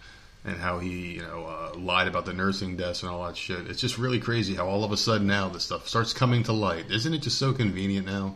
and 0.46 0.58
how 0.58 0.80
he, 0.80 1.16
you 1.16 1.22
know, 1.22 1.46
uh, 1.46 1.78
lied 1.78 2.08
about 2.08 2.26
the 2.26 2.34
nursing 2.34 2.78
deaths 2.78 3.04
and 3.04 3.12
all 3.12 3.26
that 3.26 3.36
shit. 3.36 3.68
It's 3.68 3.82
just 3.82 3.98
really 3.98 4.20
crazy 4.20 4.56
how 4.56 4.68
all 4.68 4.84
of 4.84 4.92
a 4.92 4.98
sudden 4.98 5.28
now 5.28 5.50
this 5.50 5.64
stuff 5.64 5.88
starts 5.88 6.14
coming 6.14 6.44
to 6.44 6.54
light. 6.54 6.90
Isn't 6.90 7.14
it 7.14 7.22
just 7.22 7.38
so 7.38 7.54
convenient 7.54 8.06
now? 8.06 8.36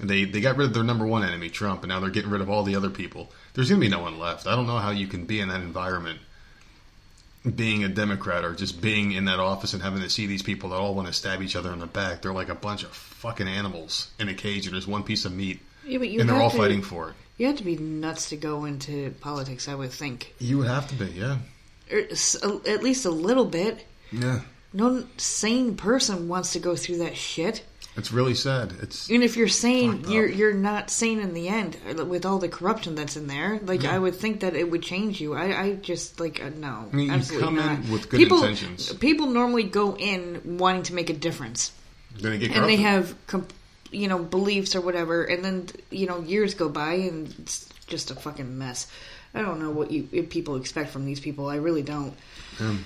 They 0.00 0.24
they 0.24 0.40
got 0.40 0.56
rid 0.56 0.68
of 0.68 0.74
their 0.74 0.84
number 0.84 1.06
one 1.06 1.24
enemy, 1.24 1.50
Trump, 1.50 1.82
and 1.82 1.88
now 1.88 1.98
they're 1.98 2.10
getting 2.10 2.30
rid 2.30 2.40
of 2.40 2.48
all 2.48 2.62
the 2.62 2.76
other 2.76 2.90
people. 2.90 3.32
There's 3.54 3.68
gonna 3.68 3.80
be 3.80 3.88
no 3.88 4.00
one 4.00 4.18
left. 4.18 4.46
I 4.46 4.54
don't 4.54 4.68
know 4.68 4.78
how 4.78 4.90
you 4.90 5.08
can 5.08 5.24
be 5.24 5.40
in 5.40 5.48
that 5.48 5.60
environment 5.60 6.20
being 7.54 7.84
a 7.84 7.88
Democrat 7.88 8.44
or 8.44 8.54
just 8.54 8.80
being 8.80 9.12
in 9.12 9.24
that 9.26 9.38
office 9.40 9.72
and 9.72 9.82
having 9.82 10.02
to 10.02 10.10
see 10.10 10.26
these 10.26 10.42
people 10.42 10.70
that 10.70 10.76
all 10.76 10.94
want 10.94 11.08
to 11.08 11.12
stab 11.14 11.40
each 11.40 11.56
other 11.56 11.72
in 11.72 11.78
the 11.78 11.86
back. 11.86 12.22
They're 12.22 12.32
like 12.32 12.48
a 12.48 12.54
bunch 12.54 12.82
of 12.82 12.90
fucking 12.90 13.48
animals 13.48 14.10
in 14.18 14.28
a 14.28 14.34
cage 14.34 14.66
and 14.66 14.74
there's 14.74 14.86
one 14.86 15.02
piece 15.02 15.24
of 15.24 15.32
meat. 15.32 15.60
Yeah, 15.84 15.98
and 16.00 16.28
they're 16.28 16.36
all 16.36 16.50
to- 16.50 16.56
fighting 16.56 16.82
for 16.82 17.10
it. 17.10 17.14
You 17.38 17.46
have 17.46 17.56
to 17.56 17.64
be 17.64 17.76
nuts 17.76 18.28
to 18.30 18.36
go 18.36 18.64
into 18.64 19.14
politics, 19.20 19.68
I 19.68 19.74
would 19.74 19.92
think. 19.92 20.34
You 20.38 20.58
would 20.58 20.66
have 20.66 20.88
to 20.88 20.94
be, 20.94 21.12
yeah. 21.12 21.38
Or 21.90 21.98
at 21.98 22.82
least 22.82 23.06
a 23.06 23.10
little 23.10 23.46
bit. 23.46 23.86
Yeah. 24.12 24.40
No 24.72 25.06
sane 25.16 25.76
person 25.76 26.28
wants 26.28 26.52
to 26.52 26.58
go 26.58 26.76
through 26.76 26.98
that 26.98 27.16
shit. 27.16 27.64
It's 27.96 28.12
really 28.12 28.34
sad. 28.34 28.74
It's 28.80 29.10
And 29.10 29.24
if 29.24 29.36
you're 29.36 29.48
sane, 29.48 30.04
you're 30.08 30.28
you're 30.28 30.54
not 30.54 30.88
sane 30.88 31.18
in 31.18 31.34
the 31.34 31.48
end 31.48 31.76
uh, 31.98 32.04
with 32.04 32.24
all 32.24 32.38
the 32.38 32.48
corruption 32.48 32.94
that's 32.94 33.16
in 33.16 33.26
there. 33.26 33.58
Like 33.64 33.84
I 33.84 33.98
would 33.98 34.14
think 34.14 34.40
that 34.40 34.54
it 34.54 34.70
would 34.70 34.82
change 34.82 35.20
you. 35.20 35.34
I, 35.34 35.60
I 35.60 35.72
just 35.74 36.20
like 36.20 36.40
uh, 36.40 36.50
no, 36.50 36.88
I 36.92 36.94
mean, 36.94 37.06
you 37.06 37.12
absolutely 37.12 37.44
come 37.44 37.58
in 37.58 37.66
not. 37.66 37.90
with 37.90 38.08
good 38.08 38.18
people, 38.18 38.38
intentions. 38.38 38.92
People 38.94 39.26
normally 39.26 39.64
go 39.64 39.96
in 39.96 40.58
wanting 40.58 40.84
to 40.84 40.94
make 40.94 41.10
a 41.10 41.12
difference, 41.12 41.72
gonna 42.22 42.38
get 42.38 42.52
and 42.52 42.66
they 42.66 42.76
have 42.76 43.16
com- 43.26 43.48
you 43.90 44.08
know 44.08 44.18
beliefs 44.18 44.74
or 44.74 44.80
whatever, 44.80 45.24
and 45.24 45.44
then 45.44 45.68
you 45.90 46.06
know 46.06 46.20
years 46.20 46.54
go 46.54 46.68
by 46.68 46.94
and 46.94 47.34
it's 47.38 47.68
just 47.86 48.10
a 48.10 48.14
fucking 48.14 48.58
mess. 48.58 48.90
I 49.34 49.42
don't 49.42 49.60
know 49.60 49.70
what 49.70 49.90
you 49.90 50.04
people 50.24 50.56
expect 50.56 50.90
from 50.90 51.04
these 51.04 51.20
people. 51.20 51.48
I 51.48 51.56
really 51.56 51.82
don't. 51.82 52.14
Hmm. 52.56 52.76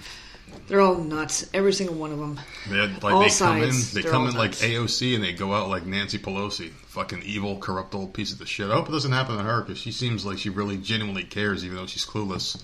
They're 0.66 0.80
all 0.80 0.96
nuts, 0.96 1.48
every 1.54 1.72
single 1.72 1.96
one 1.96 2.12
of 2.12 2.18
them. 2.18 2.38
They, 2.68 2.76
like, 2.76 3.04
All 3.04 3.20
they 3.20 3.26
come 3.26 3.30
sides, 3.30 3.96
in, 3.96 4.02
they 4.02 4.08
come 4.08 4.28
in 4.28 4.34
like 4.34 4.50
nuts. 4.50 4.62
AOC, 4.62 5.14
and 5.14 5.24
they 5.24 5.32
go 5.32 5.54
out 5.54 5.70
like 5.70 5.86
Nancy 5.86 6.18
Pelosi, 6.18 6.70
fucking 6.70 7.22
evil, 7.22 7.58
corrupt 7.58 7.94
old 7.94 8.12
piece 8.12 8.32
of 8.32 8.38
the 8.38 8.44
shit. 8.44 8.70
I 8.70 8.74
hope 8.74 8.88
it 8.88 8.92
doesn't 8.92 9.12
happen 9.12 9.38
to 9.38 9.42
her 9.42 9.62
because 9.62 9.78
she 9.78 9.92
seems 9.92 10.26
like 10.26 10.38
she 10.38 10.50
really 10.50 10.76
genuinely 10.76 11.24
cares, 11.24 11.64
even 11.64 11.76
though 11.76 11.86
she's 11.86 12.04
clueless. 12.04 12.62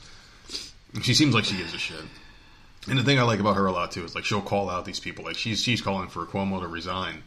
She 1.02 1.14
seems 1.14 1.34
like 1.34 1.44
she 1.44 1.56
gives 1.56 1.72
a 1.72 1.78
shit. 1.78 2.04
And 2.88 2.98
the 2.98 3.02
thing 3.04 3.18
I 3.18 3.22
like 3.22 3.40
about 3.40 3.56
her 3.56 3.66
a 3.66 3.72
lot 3.72 3.92
too 3.92 4.04
is 4.04 4.14
like 4.14 4.24
she'll 4.24 4.40
call 4.40 4.70
out 4.70 4.84
these 4.84 5.00
people. 5.00 5.24
Like 5.24 5.36
she's 5.36 5.62
she's 5.62 5.82
calling 5.82 6.08
for 6.08 6.24
Cuomo 6.26 6.60
to 6.60 6.68
resign. 6.68 7.22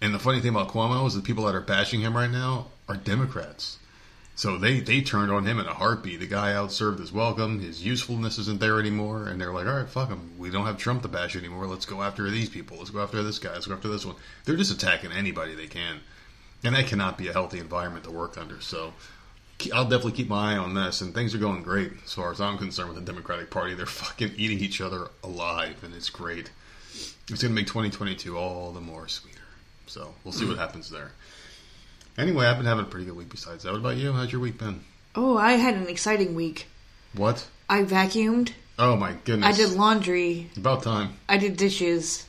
And 0.00 0.14
the 0.14 0.18
funny 0.18 0.40
thing 0.40 0.50
about 0.50 0.68
Cuomo 0.68 1.06
is 1.06 1.14
the 1.14 1.20
people 1.20 1.44
that 1.44 1.54
are 1.54 1.60
bashing 1.60 2.00
him 2.00 2.16
right 2.16 2.30
now 2.30 2.68
are 2.88 2.96
Democrats. 2.96 3.78
So 4.34 4.56
they, 4.56 4.80
they 4.80 5.02
turned 5.02 5.30
on 5.30 5.44
him 5.44 5.58
in 5.58 5.66
a 5.66 5.74
heartbeat. 5.74 6.20
The 6.20 6.26
guy 6.26 6.52
outserved 6.52 6.98
his 6.98 7.12
welcome. 7.12 7.60
His 7.60 7.84
usefulness 7.84 8.38
isn't 8.38 8.58
there 8.58 8.80
anymore. 8.80 9.26
And 9.26 9.38
they're 9.38 9.52
like, 9.52 9.66
all 9.66 9.76
right, 9.76 9.88
fuck 9.88 10.08
him. 10.08 10.38
We 10.38 10.50
don't 10.50 10.64
have 10.64 10.78
Trump 10.78 11.02
to 11.02 11.08
bash 11.08 11.36
anymore. 11.36 11.66
Let's 11.66 11.84
go 11.84 12.00
after 12.00 12.30
these 12.30 12.48
people. 12.48 12.78
Let's 12.78 12.88
go 12.88 13.02
after 13.02 13.22
this 13.22 13.38
guy. 13.38 13.52
Let's 13.52 13.66
go 13.66 13.74
after 13.74 13.88
this 13.88 14.06
one. 14.06 14.16
They're 14.46 14.56
just 14.56 14.72
attacking 14.72 15.12
anybody 15.12 15.54
they 15.54 15.66
can. 15.66 16.00
And 16.64 16.74
that 16.74 16.86
cannot 16.86 17.18
be 17.18 17.28
a 17.28 17.34
healthy 17.34 17.58
environment 17.58 18.04
to 18.04 18.10
work 18.10 18.38
under. 18.38 18.62
So 18.62 18.94
I'll 19.74 19.84
definitely 19.84 20.12
keep 20.12 20.30
my 20.30 20.54
eye 20.54 20.56
on 20.56 20.72
this. 20.72 21.02
And 21.02 21.12
things 21.12 21.34
are 21.34 21.38
going 21.38 21.62
great 21.62 21.92
as 22.02 22.14
far 22.14 22.32
as 22.32 22.40
I'm 22.40 22.56
concerned 22.56 22.88
with 22.88 22.98
the 22.98 23.04
Democratic 23.04 23.50
Party. 23.50 23.74
They're 23.74 23.84
fucking 24.04 24.32
eating 24.38 24.60
each 24.60 24.80
other 24.80 25.08
alive. 25.22 25.84
And 25.84 25.94
it's 25.94 26.08
great. 26.08 26.50
It's 26.94 27.42
going 27.42 27.50
to 27.54 27.60
make 27.60 27.66
2022 27.66 28.38
all 28.38 28.72
the 28.72 28.80
more 28.80 29.06
sweeter. 29.06 29.39
So 29.90 30.14
we'll 30.22 30.32
see 30.32 30.46
what 30.46 30.56
happens 30.56 30.88
there. 30.88 31.10
Anyway, 32.16 32.46
I've 32.46 32.58
been 32.58 32.66
having 32.66 32.84
a 32.84 32.88
pretty 32.88 33.06
good 33.06 33.16
week 33.16 33.28
besides 33.28 33.64
that. 33.64 33.72
What 33.72 33.80
about 33.80 33.96
you? 33.96 34.12
How's 34.12 34.30
your 34.30 34.40
week 34.40 34.56
been? 34.56 34.84
Oh, 35.16 35.36
I 35.36 35.52
had 35.54 35.74
an 35.74 35.88
exciting 35.88 36.36
week. 36.36 36.68
What? 37.14 37.48
I 37.68 37.82
vacuumed. 37.82 38.52
Oh 38.78 38.94
my 38.94 39.14
goodness. 39.24 39.48
I 39.48 39.52
did 39.52 39.76
laundry. 39.76 40.48
About 40.56 40.84
time. 40.84 41.16
I 41.28 41.38
did 41.38 41.56
dishes. 41.56 42.26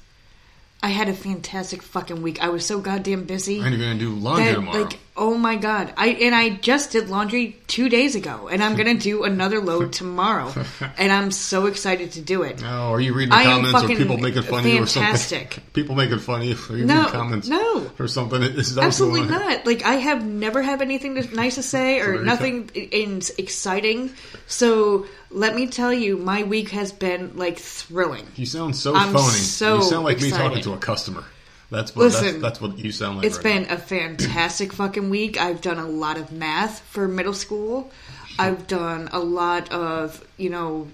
I 0.82 0.90
had 0.90 1.08
a 1.08 1.14
fantastic 1.14 1.84
fucking 1.84 2.24
week. 2.24 2.42
I 2.42 2.50
was 2.50 2.66
so 2.66 2.80
goddamn 2.80 3.26
busy. 3.26 3.60
And 3.60 3.70
you're 3.70 3.86
going 3.86 4.00
to 4.00 4.04
do 4.04 4.16
laundry 4.16 4.46
that, 4.46 4.56
tomorrow. 4.56 4.82
like, 4.82 5.00
oh 5.18 5.38
my 5.38 5.56
god! 5.56 5.94
I 5.98 6.10
and 6.10 6.34
I 6.34 6.50
just 6.50 6.92
did 6.92 7.10
laundry 7.10 7.58
two 7.68 7.90
days 7.90 8.16
ago, 8.16 8.48
and 8.48 8.64
I'm 8.64 8.76
gonna 8.76 8.96
do 8.96 9.24
another 9.24 9.60
load 9.60 9.94
tomorrow, 10.02 10.54
and 10.98 11.12
I'm 11.12 11.32
so 11.32 11.66
excited 11.66 12.14
to 12.14 12.22
do 12.22 12.44
it. 12.44 12.62
oh, 12.64 12.92
are 12.92 13.00
you 13.02 13.14
reading 13.14 13.30
the 13.30 13.36
I 13.36 13.44
comments 13.46 13.84
or 13.84 13.88
people 13.88 14.18
making 14.18 14.44
fun 14.44 14.60
of 14.66 14.66
you 14.72 14.84
or 14.84 14.88
something? 14.88 15.48
people 15.74 15.96
making 15.96 16.20
fun 16.20 16.42
of 16.42 16.48
you? 16.48 16.56
Are 16.76 16.78
you 16.78 16.86
No, 16.86 16.98
reading 17.00 17.12
comments 17.12 17.48
no. 17.48 17.92
or 18.00 18.08
something? 18.08 18.42
Absolutely 18.44 19.24
not. 19.24 19.66
Like 19.66 19.84
I 19.84 19.96
have 19.96 20.26
never 20.26 20.62
had 20.62 20.82
anything 20.82 21.14
nice 21.34 21.56
to 21.56 21.64
say 21.64 22.00
or 22.02 22.16
you 22.16 22.24
nothing 22.24 22.70
in, 22.74 23.22
exciting. 23.38 24.12
So 24.48 25.06
let 25.30 25.56
me 25.56 25.68
tell 25.68 25.94
you, 25.94 26.18
my 26.18 26.44
week 26.44 26.70
has 26.70 26.92
been 26.92 27.38
like 27.38 27.58
thrilling. 27.58 28.26
You 28.36 28.46
sound 28.46 28.76
so 28.76 28.96
I'm 28.96 29.14
phony. 29.14 29.28
so 29.28 29.78
you 29.78 29.84
sound 29.84 30.04
like 30.06 30.22
me 30.22 30.32
talking 30.32 30.62
to 30.64 30.74
a 30.74 30.78
customer. 30.78 31.24
That's 31.72 31.96
what 31.96 32.04
Listen, 32.04 32.26
that's, 32.26 32.60
that's 32.60 32.62
what 32.62 32.78
you 32.78 32.92
sound 32.92 33.18
like. 33.18 33.26
It's 33.26 33.38
right 33.38 33.44
been 33.44 33.64
now. 33.64 33.76
a 33.76 33.78
fantastic 33.78 34.74
fucking 34.74 35.10
week. 35.10 35.40
I've 35.40 35.62
done 35.62 35.80
a 35.80 35.88
lot 35.88 36.18
of 36.18 36.32
math 36.32 36.82
for 36.82 37.08
middle 37.08 37.34
school. 37.34 37.90
I've 38.38 38.68
done 38.68 39.10
a 39.14 39.20
lot 39.20 39.72
of, 39.72 40.24
you 40.38 40.50
know, 40.50 40.90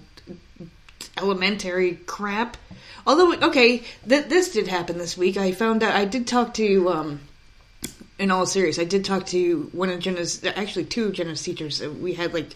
elementary 1.16 1.96
crap. 2.06 2.56
Although, 3.06 3.48
okay, 3.48 3.82
th- 4.08 4.26
this 4.26 4.52
did 4.52 4.68
happen 4.68 4.98
this 4.98 5.16
week. 5.16 5.36
I 5.36 5.50
found 5.50 5.82
out, 5.82 5.94
I 5.96 6.04
did 6.04 6.28
talk 6.28 6.54
to, 6.54 6.88
um, 6.90 7.20
in 8.20 8.30
all 8.30 8.46
serious, 8.46 8.78
I 8.78 8.84
did 8.84 9.04
talk 9.04 9.26
to 9.26 9.68
one 9.72 9.90
of 9.90 9.98
Jenna's, 9.98 10.44
actually 10.44 10.84
two 10.84 11.06
of 11.06 11.12
Jenna's 11.12 11.42
teachers. 11.42 11.82
We 11.82 12.14
had 12.14 12.32
like 12.32 12.50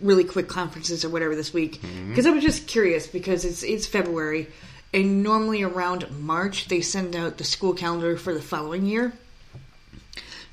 really 0.00 0.24
quick 0.24 0.48
conferences 0.48 1.04
or 1.04 1.10
whatever 1.10 1.36
this 1.36 1.52
week 1.52 1.80
because 2.08 2.26
I 2.26 2.30
was 2.30 2.42
just 2.42 2.66
curious 2.66 3.06
because 3.06 3.44
it's 3.44 3.62
it's 3.62 3.86
February 3.86 4.48
and 4.92 5.22
normally 5.22 5.62
around 5.62 6.10
March 6.20 6.68
they 6.68 6.80
send 6.80 7.16
out 7.16 7.38
the 7.38 7.44
school 7.44 7.74
calendar 7.74 8.16
for 8.16 8.34
the 8.34 8.42
following 8.42 8.86
year. 8.86 9.12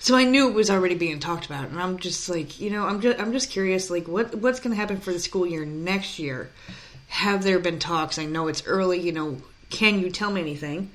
So 0.02 0.16
I 0.16 0.24
knew 0.24 0.48
it 0.48 0.54
was 0.54 0.70
already 0.70 0.96
being 0.96 1.20
talked 1.20 1.46
about, 1.46 1.68
and 1.70 1.80
I'm 1.80 2.00
just 2.00 2.30
like, 2.30 2.60
you 2.62 2.70
know, 2.70 2.86
I'm 2.86 3.02
just 3.02 3.20
I'm 3.20 3.34
just 3.34 3.50
curious, 3.50 3.90
like 3.90 4.08
what 4.08 4.34
what's 4.36 4.62
going 4.62 4.72
to 4.72 4.80
happen 4.80 5.02
for 5.02 5.12
the 5.12 5.20
school 5.20 5.46
year 5.46 5.66
next 5.66 6.20
year? 6.20 6.50
Have 7.10 7.44
there 7.44 7.60
been 7.60 7.80
talks? 7.80 8.18
I 8.18 8.26
know 8.26 8.48
it's 8.48 8.66
early, 8.66 9.00
you 9.00 9.12
know. 9.12 9.38
Can 9.70 10.00
you 10.00 10.10
tell 10.10 10.32
me 10.32 10.42
anything? 10.42 10.90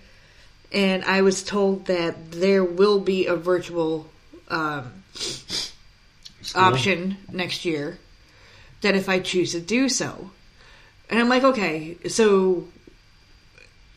And 0.72 1.04
I 1.04 1.20
was 1.20 1.44
told 1.44 1.86
that 1.86 2.32
there 2.32 2.64
will 2.64 2.98
be 2.98 3.26
a 3.26 3.36
virtual 3.36 4.10
um, 4.48 5.04
option 6.54 7.18
next 7.30 7.64
year. 7.64 7.98
That 8.80 8.96
if 8.96 9.08
I 9.08 9.20
choose 9.20 9.52
to 9.52 9.60
do 9.60 9.88
so, 9.88 10.30
and 11.10 11.20
I'm 11.20 11.28
like, 11.28 11.44
okay, 11.44 11.98
so 12.08 12.68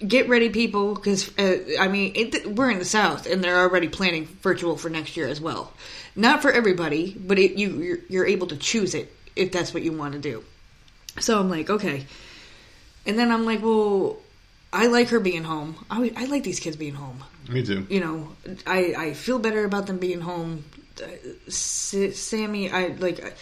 get 0.05 0.29
ready, 0.29 0.49
people, 0.49 0.95
because 0.95 1.31
uh, 1.37 1.59
I 1.79 1.87
mean, 1.87 2.13
it, 2.15 2.55
we're 2.55 2.69
in 2.69 2.79
the 2.79 2.85
South, 2.85 3.25
and 3.25 3.43
they're 3.43 3.59
already 3.59 3.87
planning 3.87 4.25
virtual 4.25 4.77
for 4.77 4.89
next 4.89 5.17
year 5.17 5.27
as 5.27 5.41
well. 5.41 5.73
Not 6.15 6.41
for 6.41 6.51
everybody, 6.51 7.15
but 7.17 7.39
it, 7.39 7.57
you 7.57 7.69
you're, 7.69 7.99
you're 8.09 8.25
able 8.25 8.47
to 8.47 8.57
choose 8.57 8.95
it 8.95 9.13
if 9.35 9.51
that's 9.51 9.73
what 9.73 9.83
you 9.83 9.93
want 9.93 10.13
to 10.13 10.19
do. 10.19 10.43
So 11.19 11.39
I'm 11.39 11.49
like, 11.49 11.69
okay, 11.69 12.05
and 13.05 13.17
then 13.17 13.31
I'm 13.31 13.45
like, 13.45 13.61
well, 13.61 14.17
I 14.71 14.87
like 14.87 15.09
her 15.09 15.19
being 15.19 15.43
home. 15.43 15.83
I, 15.89 16.11
I 16.15 16.25
like 16.25 16.43
these 16.43 16.59
kids 16.59 16.75
being 16.75 16.95
home. 16.95 17.23
Me 17.49 17.63
too. 17.63 17.87
You 17.89 17.99
know, 17.99 18.35
I 18.65 18.93
I 18.97 19.13
feel 19.13 19.39
better 19.39 19.63
about 19.63 19.87
them 19.87 19.97
being 19.97 20.21
home. 20.21 20.65
Uh, 21.01 21.07
Sammy, 21.49 22.69
I 22.71 22.87
like. 22.99 23.35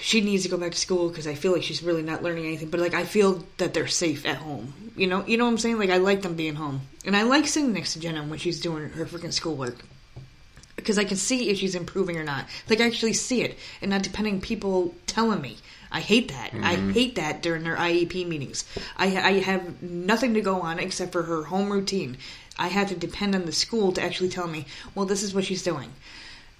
She 0.00 0.20
needs 0.20 0.42
to 0.44 0.48
go 0.48 0.56
back 0.56 0.72
to 0.72 0.78
school 0.78 1.08
because 1.08 1.26
I 1.26 1.34
feel 1.34 1.52
like 1.52 1.62
she's 1.62 1.82
really 1.82 2.02
not 2.02 2.22
learning 2.22 2.46
anything. 2.46 2.70
But 2.70 2.80
like 2.80 2.94
I 2.94 3.04
feel 3.04 3.44
that 3.58 3.74
they're 3.74 3.86
safe 3.86 4.26
at 4.26 4.36
home. 4.36 4.74
You 4.96 5.06
know, 5.06 5.24
you 5.26 5.36
know 5.36 5.44
what 5.44 5.52
I'm 5.52 5.58
saying? 5.58 5.78
Like 5.78 5.90
I 5.90 5.96
like 5.96 6.22
them 6.22 6.34
being 6.34 6.54
home, 6.54 6.82
and 7.04 7.16
I 7.16 7.22
like 7.22 7.46
sitting 7.46 7.72
next 7.72 7.94
to 7.94 8.00
Jenna 8.00 8.22
when 8.22 8.38
she's 8.38 8.60
doing 8.60 8.90
her 8.90 9.06
freaking 9.06 9.32
schoolwork 9.32 9.84
because 10.76 10.98
I 10.98 11.04
can 11.04 11.16
see 11.16 11.48
if 11.50 11.58
she's 11.58 11.74
improving 11.74 12.16
or 12.18 12.24
not. 12.24 12.46
Like 12.68 12.80
I 12.80 12.86
actually 12.86 13.14
see 13.14 13.42
it, 13.42 13.58
and 13.80 13.90
not 13.90 14.02
depending 14.02 14.40
people 14.40 14.94
telling 15.06 15.40
me. 15.40 15.58
I 15.90 16.00
hate 16.00 16.28
that. 16.28 16.50
I 16.54 16.74
mm-hmm. 16.74 16.90
hate 16.90 17.14
that 17.14 17.40
during 17.40 17.62
their 17.62 17.76
IEP 17.76 18.26
meetings. 18.26 18.64
I, 18.96 19.06
I 19.16 19.32
have 19.38 19.80
nothing 19.80 20.34
to 20.34 20.40
go 20.40 20.60
on 20.60 20.80
except 20.80 21.12
for 21.12 21.22
her 21.22 21.44
home 21.44 21.70
routine. 21.70 22.16
I 22.58 22.66
have 22.66 22.88
to 22.88 22.96
depend 22.96 23.36
on 23.36 23.46
the 23.46 23.52
school 23.52 23.92
to 23.92 24.02
actually 24.02 24.28
tell 24.28 24.48
me, 24.48 24.66
well, 24.94 25.06
this 25.06 25.22
is 25.22 25.32
what 25.32 25.44
she's 25.44 25.62
doing. 25.62 25.92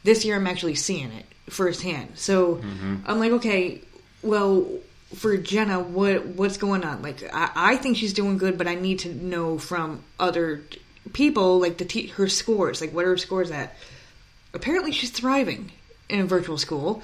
This 0.05 0.25
year, 0.25 0.37
I'm 0.37 0.47
actually 0.47 0.77
seeing 0.77 1.11
it 1.11 1.27
firsthand. 1.51 2.19
So 2.19 2.57
mm-hmm. 2.57 2.97
I'm 3.07 3.19
like, 3.19 3.33
okay, 3.33 3.81
well, 4.23 4.67
for 5.15 5.37
Jenna, 5.37 5.81
what 5.81 6.27
what's 6.27 6.57
going 6.57 6.85
on? 6.85 7.03
Like, 7.03 7.23
I, 7.35 7.51
I 7.55 7.77
think 7.77 7.97
she's 7.97 8.13
doing 8.13 8.39
good, 8.39 8.57
but 8.59 8.67
I 8.67 8.75
need 8.75 9.01
to 9.01 9.15
know 9.15 9.59
from 9.59 10.03
other 10.19 10.63
people, 11.13 11.61
like 11.61 11.79
the 11.79 11.85
te- 11.85 12.09
her 12.09 12.29
scores, 12.29 12.81
like 12.81 12.93
what 12.93 13.05
are 13.05 13.11
her 13.11 13.17
scores 13.17 13.51
at? 13.51 13.77
Apparently, 14.53 14.93
she's 14.93 15.11
thriving 15.11 15.73
in 16.09 16.27
virtual 16.27 16.59
school. 16.59 17.03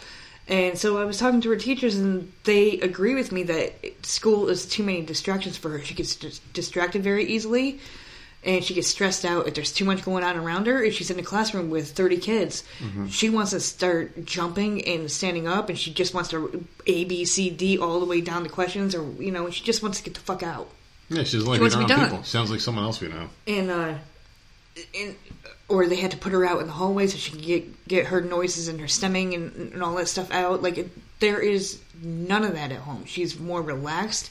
And 0.48 0.76
so 0.76 0.98
I 0.98 1.04
was 1.04 1.18
talking 1.18 1.40
to 1.42 1.50
her 1.50 1.56
teachers, 1.56 1.96
and 1.96 2.32
they 2.42 2.80
agree 2.80 3.14
with 3.14 3.30
me 3.30 3.44
that 3.44 3.72
school 4.04 4.48
is 4.48 4.66
too 4.66 4.82
many 4.82 5.02
distractions 5.02 5.56
for 5.56 5.68
her. 5.70 5.80
She 5.80 5.94
gets 5.94 6.16
dis- 6.16 6.40
distracted 6.52 7.04
very 7.04 7.24
easily, 7.24 7.78
and 8.42 8.64
she 8.64 8.72
gets 8.74 8.88
stressed 8.88 9.24
out 9.24 9.46
if 9.46 9.54
there's 9.54 9.72
too 9.72 9.84
much 9.84 10.02
going 10.02 10.24
on 10.24 10.36
around 10.36 10.66
her. 10.66 10.82
If 10.82 10.94
she's 10.94 11.10
in 11.10 11.18
a 11.18 11.22
classroom 11.22 11.68
with 11.70 11.90
30 11.92 12.16
kids, 12.18 12.64
she 13.10 13.28
wants 13.28 13.50
to 13.50 13.60
start 13.60 14.24
jumping 14.24 14.84
and 14.86 15.10
standing 15.10 15.46
up, 15.46 15.68
and 15.68 15.78
she 15.78 15.92
just 15.92 16.14
wants 16.14 16.30
to 16.30 16.64
A, 16.86 17.04
B, 17.04 17.24
C, 17.24 17.50
D 17.50 17.78
all 17.78 18.00
the 18.00 18.06
way 18.06 18.20
down 18.20 18.42
to 18.44 18.48
questions, 18.48 18.94
or, 18.94 19.04
you 19.22 19.30
know, 19.30 19.50
she 19.50 19.62
just 19.62 19.82
wants 19.82 19.98
to 19.98 20.04
get 20.04 20.14
the 20.14 20.20
fuck 20.20 20.42
out. 20.42 20.68
Yeah, 21.10 21.24
she's 21.24 21.44
like 21.44 21.56
She 21.56 21.60
wants 21.60 21.74
to 21.74 21.84
be 21.84 21.90
around 21.90 21.98
done. 22.00 22.10
people. 22.10 22.24
Sounds 22.24 22.50
like 22.50 22.60
someone 22.60 22.84
else 22.84 23.00
we 23.00 23.08
know. 23.08 23.28
And 23.46 23.70
uh, 23.70 23.94
in, 24.94 25.16
or 25.68 25.86
they 25.86 25.96
had 25.96 26.12
to 26.12 26.16
put 26.16 26.32
her 26.32 26.44
out 26.44 26.60
in 26.60 26.66
the 26.66 26.72
hallway 26.72 27.06
so 27.08 27.16
she 27.18 27.32
could 27.32 27.42
get 27.42 27.88
get 27.88 28.06
her 28.06 28.20
noises 28.20 28.68
and 28.68 28.80
her 28.80 28.88
stemming 28.88 29.34
and, 29.34 29.72
and 29.72 29.82
all 29.82 29.94
that 29.96 30.08
stuff 30.08 30.30
out. 30.32 30.62
Like 30.62 30.78
it, 30.78 30.90
there 31.20 31.40
is 31.40 31.80
none 32.02 32.44
of 32.44 32.54
that 32.54 32.72
at 32.72 32.78
home. 32.80 33.04
She's 33.06 33.38
more 33.38 33.60
relaxed. 33.60 34.30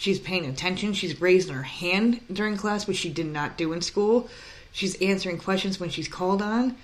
She's 0.00 0.18
paying 0.18 0.46
attention. 0.46 0.94
She's 0.94 1.20
raising 1.20 1.52
her 1.52 1.62
hand 1.62 2.22
during 2.32 2.56
class, 2.56 2.86
which 2.86 2.96
she 2.96 3.10
did 3.10 3.26
not 3.26 3.58
do 3.58 3.74
in 3.74 3.82
school. 3.82 4.30
She's 4.72 4.98
answering 5.02 5.36
questions 5.36 5.78
when 5.78 5.90
she's 5.90 6.08
called 6.08 6.40
on, 6.40 6.74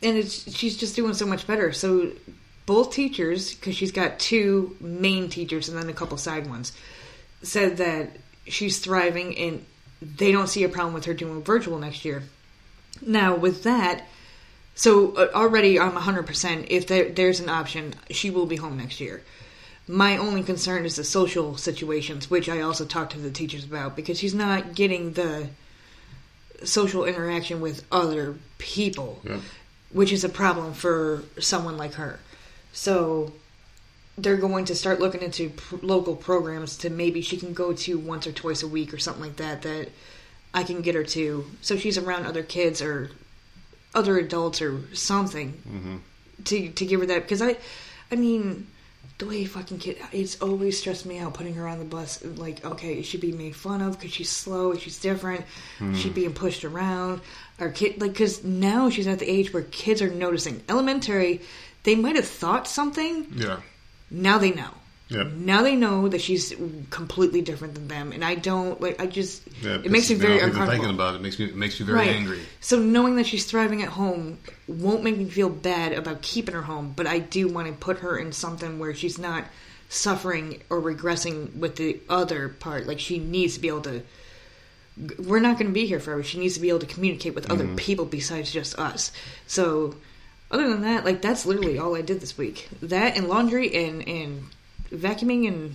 and 0.00 0.16
it's 0.16 0.54
she's 0.54 0.76
just 0.76 0.94
doing 0.94 1.12
so 1.14 1.26
much 1.26 1.44
better. 1.44 1.72
So 1.72 2.12
both 2.64 2.92
teachers, 2.92 3.52
because 3.52 3.74
she's 3.74 3.90
got 3.90 4.20
two 4.20 4.76
main 4.80 5.28
teachers 5.28 5.68
and 5.68 5.76
then 5.76 5.88
a 5.88 5.92
couple 5.92 6.16
side 6.16 6.48
ones, 6.48 6.70
said 7.42 7.78
that 7.78 8.10
she's 8.46 8.78
thriving 8.78 9.36
and 9.36 9.66
they 10.00 10.30
don't 10.30 10.46
see 10.46 10.62
a 10.62 10.68
problem 10.68 10.94
with 10.94 11.06
her 11.06 11.14
doing 11.14 11.42
virtual 11.42 11.80
next 11.80 12.04
year. 12.04 12.22
Now, 13.04 13.34
with 13.34 13.64
that, 13.64 14.06
so 14.76 15.16
uh, 15.16 15.30
already 15.34 15.80
I'm 15.80 15.96
100%. 15.96 16.68
If 16.70 16.86
there, 16.86 17.08
there's 17.08 17.40
an 17.40 17.48
option, 17.48 17.94
she 18.08 18.30
will 18.30 18.46
be 18.46 18.54
home 18.54 18.76
next 18.76 19.00
year. 19.00 19.24
My 19.88 20.16
only 20.16 20.42
concern 20.42 20.84
is 20.84 20.96
the 20.96 21.04
social 21.04 21.56
situations, 21.56 22.30
which 22.30 22.48
I 22.48 22.60
also 22.60 22.84
talked 22.84 23.12
to 23.12 23.18
the 23.18 23.30
teachers 23.30 23.64
about, 23.64 23.96
because 23.96 24.18
she's 24.18 24.34
not 24.34 24.74
getting 24.74 25.12
the 25.14 25.48
social 26.64 27.04
interaction 27.04 27.60
with 27.60 27.84
other 27.90 28.36
people, 28.58 29.20
Yep. 29.24 29.40
which 29.90 30.12
is 30.12 30.22
a 30.22 30.28
problem 30.28 30.72
for 30.74 31.24
someone 31.40 31.76
like 31.76 31.94
her. 31.94 32.20
So 32.72 33.32
they're 34.16 34.36
going 34.36 34.66
to 34.66 34.74
start 34.74 35.00
looking 35.00 35.22
into 35.22 35.50
pr- 35.50 35.76
local 35.82 36.14
programs 36.14 36.76
to 36.78 36.90
maybe 36.90 37.22
she 37.22 37.36
can 37.36 37.52
go 37.52 37.72
to 37.72 37.98
once 37.98 38.26
or 38.26 38.32
twice 38.32 38.62
a 38.62 38.68
week 38.68 38.92
or 38.92 38.98
something 38.98 39.22
like 39.22 39.36
that 39.36 39.62
that 39.62 39.88
I 40.54 40.64
can 40.64 40.82
get 40.82 40.94
her 40.94 41.02
to 41.04 41.46
so 41.62 41.76
she's 41.76 41.96
around 41.96 42.26
other 42.26 42.42
kids 42.42 42.82
or 42.82 43.10
other 43.94 44.18
adults 44.18 44.60
or 44.60 44.82
something 44.92 45.52
mm-hmm. 45.66 45.96
to 46.44 46.68
to 46.68 46.86
give 46.86 47.00
her 47.00 47.06
that 47.06 47.22
because 47.22 47.40
I 47.40 47.56
I 48.10 48.16
mean 48.16 48.66
the 49.22 49.28
way 49.28 49.44
fucking 49.44 49.78
kid 49.78 49.96
it's 50.10 50.40
always 50.42 50.76
stressed 50.76 51.06
me 51.06 51.18
out 51.18 51.32
putting 51.32 51.54
her 51.54 51.68
on 51.68 51.78
the 51.78 51.84
bus 51.84 52.24
like 52.36 52.64
okay 52.64 52.98
is 52.98 53.06
she 53.06 53.18
be 53.18 53.30
made 53.30 53.54
fun 53.54 53.80
of 53.80 53.96
because 53.96 54.12
she's 54.12 54.28
slow 54.28 54.74
she's 54.74 54.98
different 54.98 55.44
she's 55.94 56.04
hmm. 56.06 56.12
being 56.12 56.32
pushed 56.32 56.64
around 56.64 57.20
Our 57.60 57.70
kid 57.70 58.00
like 58.00 58.12
because 58.12 58.42
now 58.42 58.90
she's 58.90 59.06
at 59.06 59.20
the 59.20 59.30
age 59.30 59.52
where 59.52 59.62
kids 59.62 60.02
are 60.02 60.10
noticing 60.10 60.60
elementary 60.68 61.40
they 61.84 61.94
might 61.94 62.16
have 62.16 62.26
thought 62.26 62.66
something 62.66 63.26
Yeah. 63.34 63.60
now 64.10 64.38
they 64.38 64.50
know. 64.50 64.70
Yep. 65.12 65.32
Now 65.32 65.62
they 65.62 65.76
know 65.76 66.08
that 66.08 66.20
she's 66.20 66.54
completely 66.90 67.42
different 67.42 67.74
than 67.74 67.88
them, 67.88 68.12
and 68.12 68.24
I 68.24 68.34
don't 68.34 68.80
like. 68.80 69.00
I 69.00 69.06
just 69.06 69.42
Yeah, 69.60 69.74
it 69.74 69.90
makes 69.90 70.08
me 70.08 70.16
very 70.16 70.36
off 70.36 70.44
uncomfortable. 70.44 70.72
Thinking 70.72 70.94
about 70.94 71.14
it 71.14 71.20
makes 71.20 71.38
me 71.38 71.46
it 71.46 71.56
makes 71.56 71.78
me 71.78 71.86
very 71.86 71.98
right. 71.98 72.08
angry. 72.08 72.40
So 72.60 72.78
knowing 72.78 73.16
that 73.16 73.26
she's 73.26 73.44
thriving 73.44 73.82
at 73.82 73.90
home 73.90 74.38
won't 74.66 75.02
make 75.02 75.18
me 75.18 75.26
feel 75.26 75.50
bad 75.50 75.92
about 75.92 76.22
keeping 76.22 76.54
her 76.54 76.62
home, 76.62 76.94
but 76.96 77.06
I 77.06 77.18
do 77.18 77.48
want 77.48 77.68
to 77.68 77.74
put 77.74 77.98
her 77.98 78.16
in 78.16 78.32
something 78.32 78.78
where 78.78 78.94
she's 78.94 79.18
not 79.18 79.44
suffering 79.90 80.62
or 80.70 80.80
regressing 80.80 81.54
with 81.56 81.76
the 81.76 82.00
other 82.08 82.48
part. 82.48 82.86
Like 82.86 82.98
she 82.98 83.18
needs 83.18 83.54
to 83.54 83.60
be 83.60 83.68
able 83.68 83.82
to. 83.82 84.02
We're 85.18 85.40
not 85.40 85.58
going 85.58 85.70
to 85.70 85.74
be 85.74 85.86
here 85.86 86.00
forever. 86.00 86.22
She 86.22 86.38
needs 86.38 86.54
to 86.54 86.60
be 86.60 86.68
able 86.68 86.80
to 86.80 86.86
communicate 86.86 87.34
with 87.34 87.50
other 87.50 87.64
mm-hmm. 87.64 87.76
people 87.76 88.04
besides 88.04 88.52
just 88.52 88.78
us. 88.78 89.10
So, 89.46 89.94
other 90.50 90.68
than 90.68 90.82
that, 90.82 91.04
like 91.04 91.20
that's 91.22 91.44
literally 91.46 91.78
all 91.78 91.96
I 91.96 92.02
did 92.02 92.20
this 92.20 92.38
week. 92.38 92.68
That 92.80 93.16
and 93.16 93.28
laundry 93.28 93.74
and 93.74 94.06
and 94.08 94.44
vacuuming 94.92 95.48
and 95.48 95.74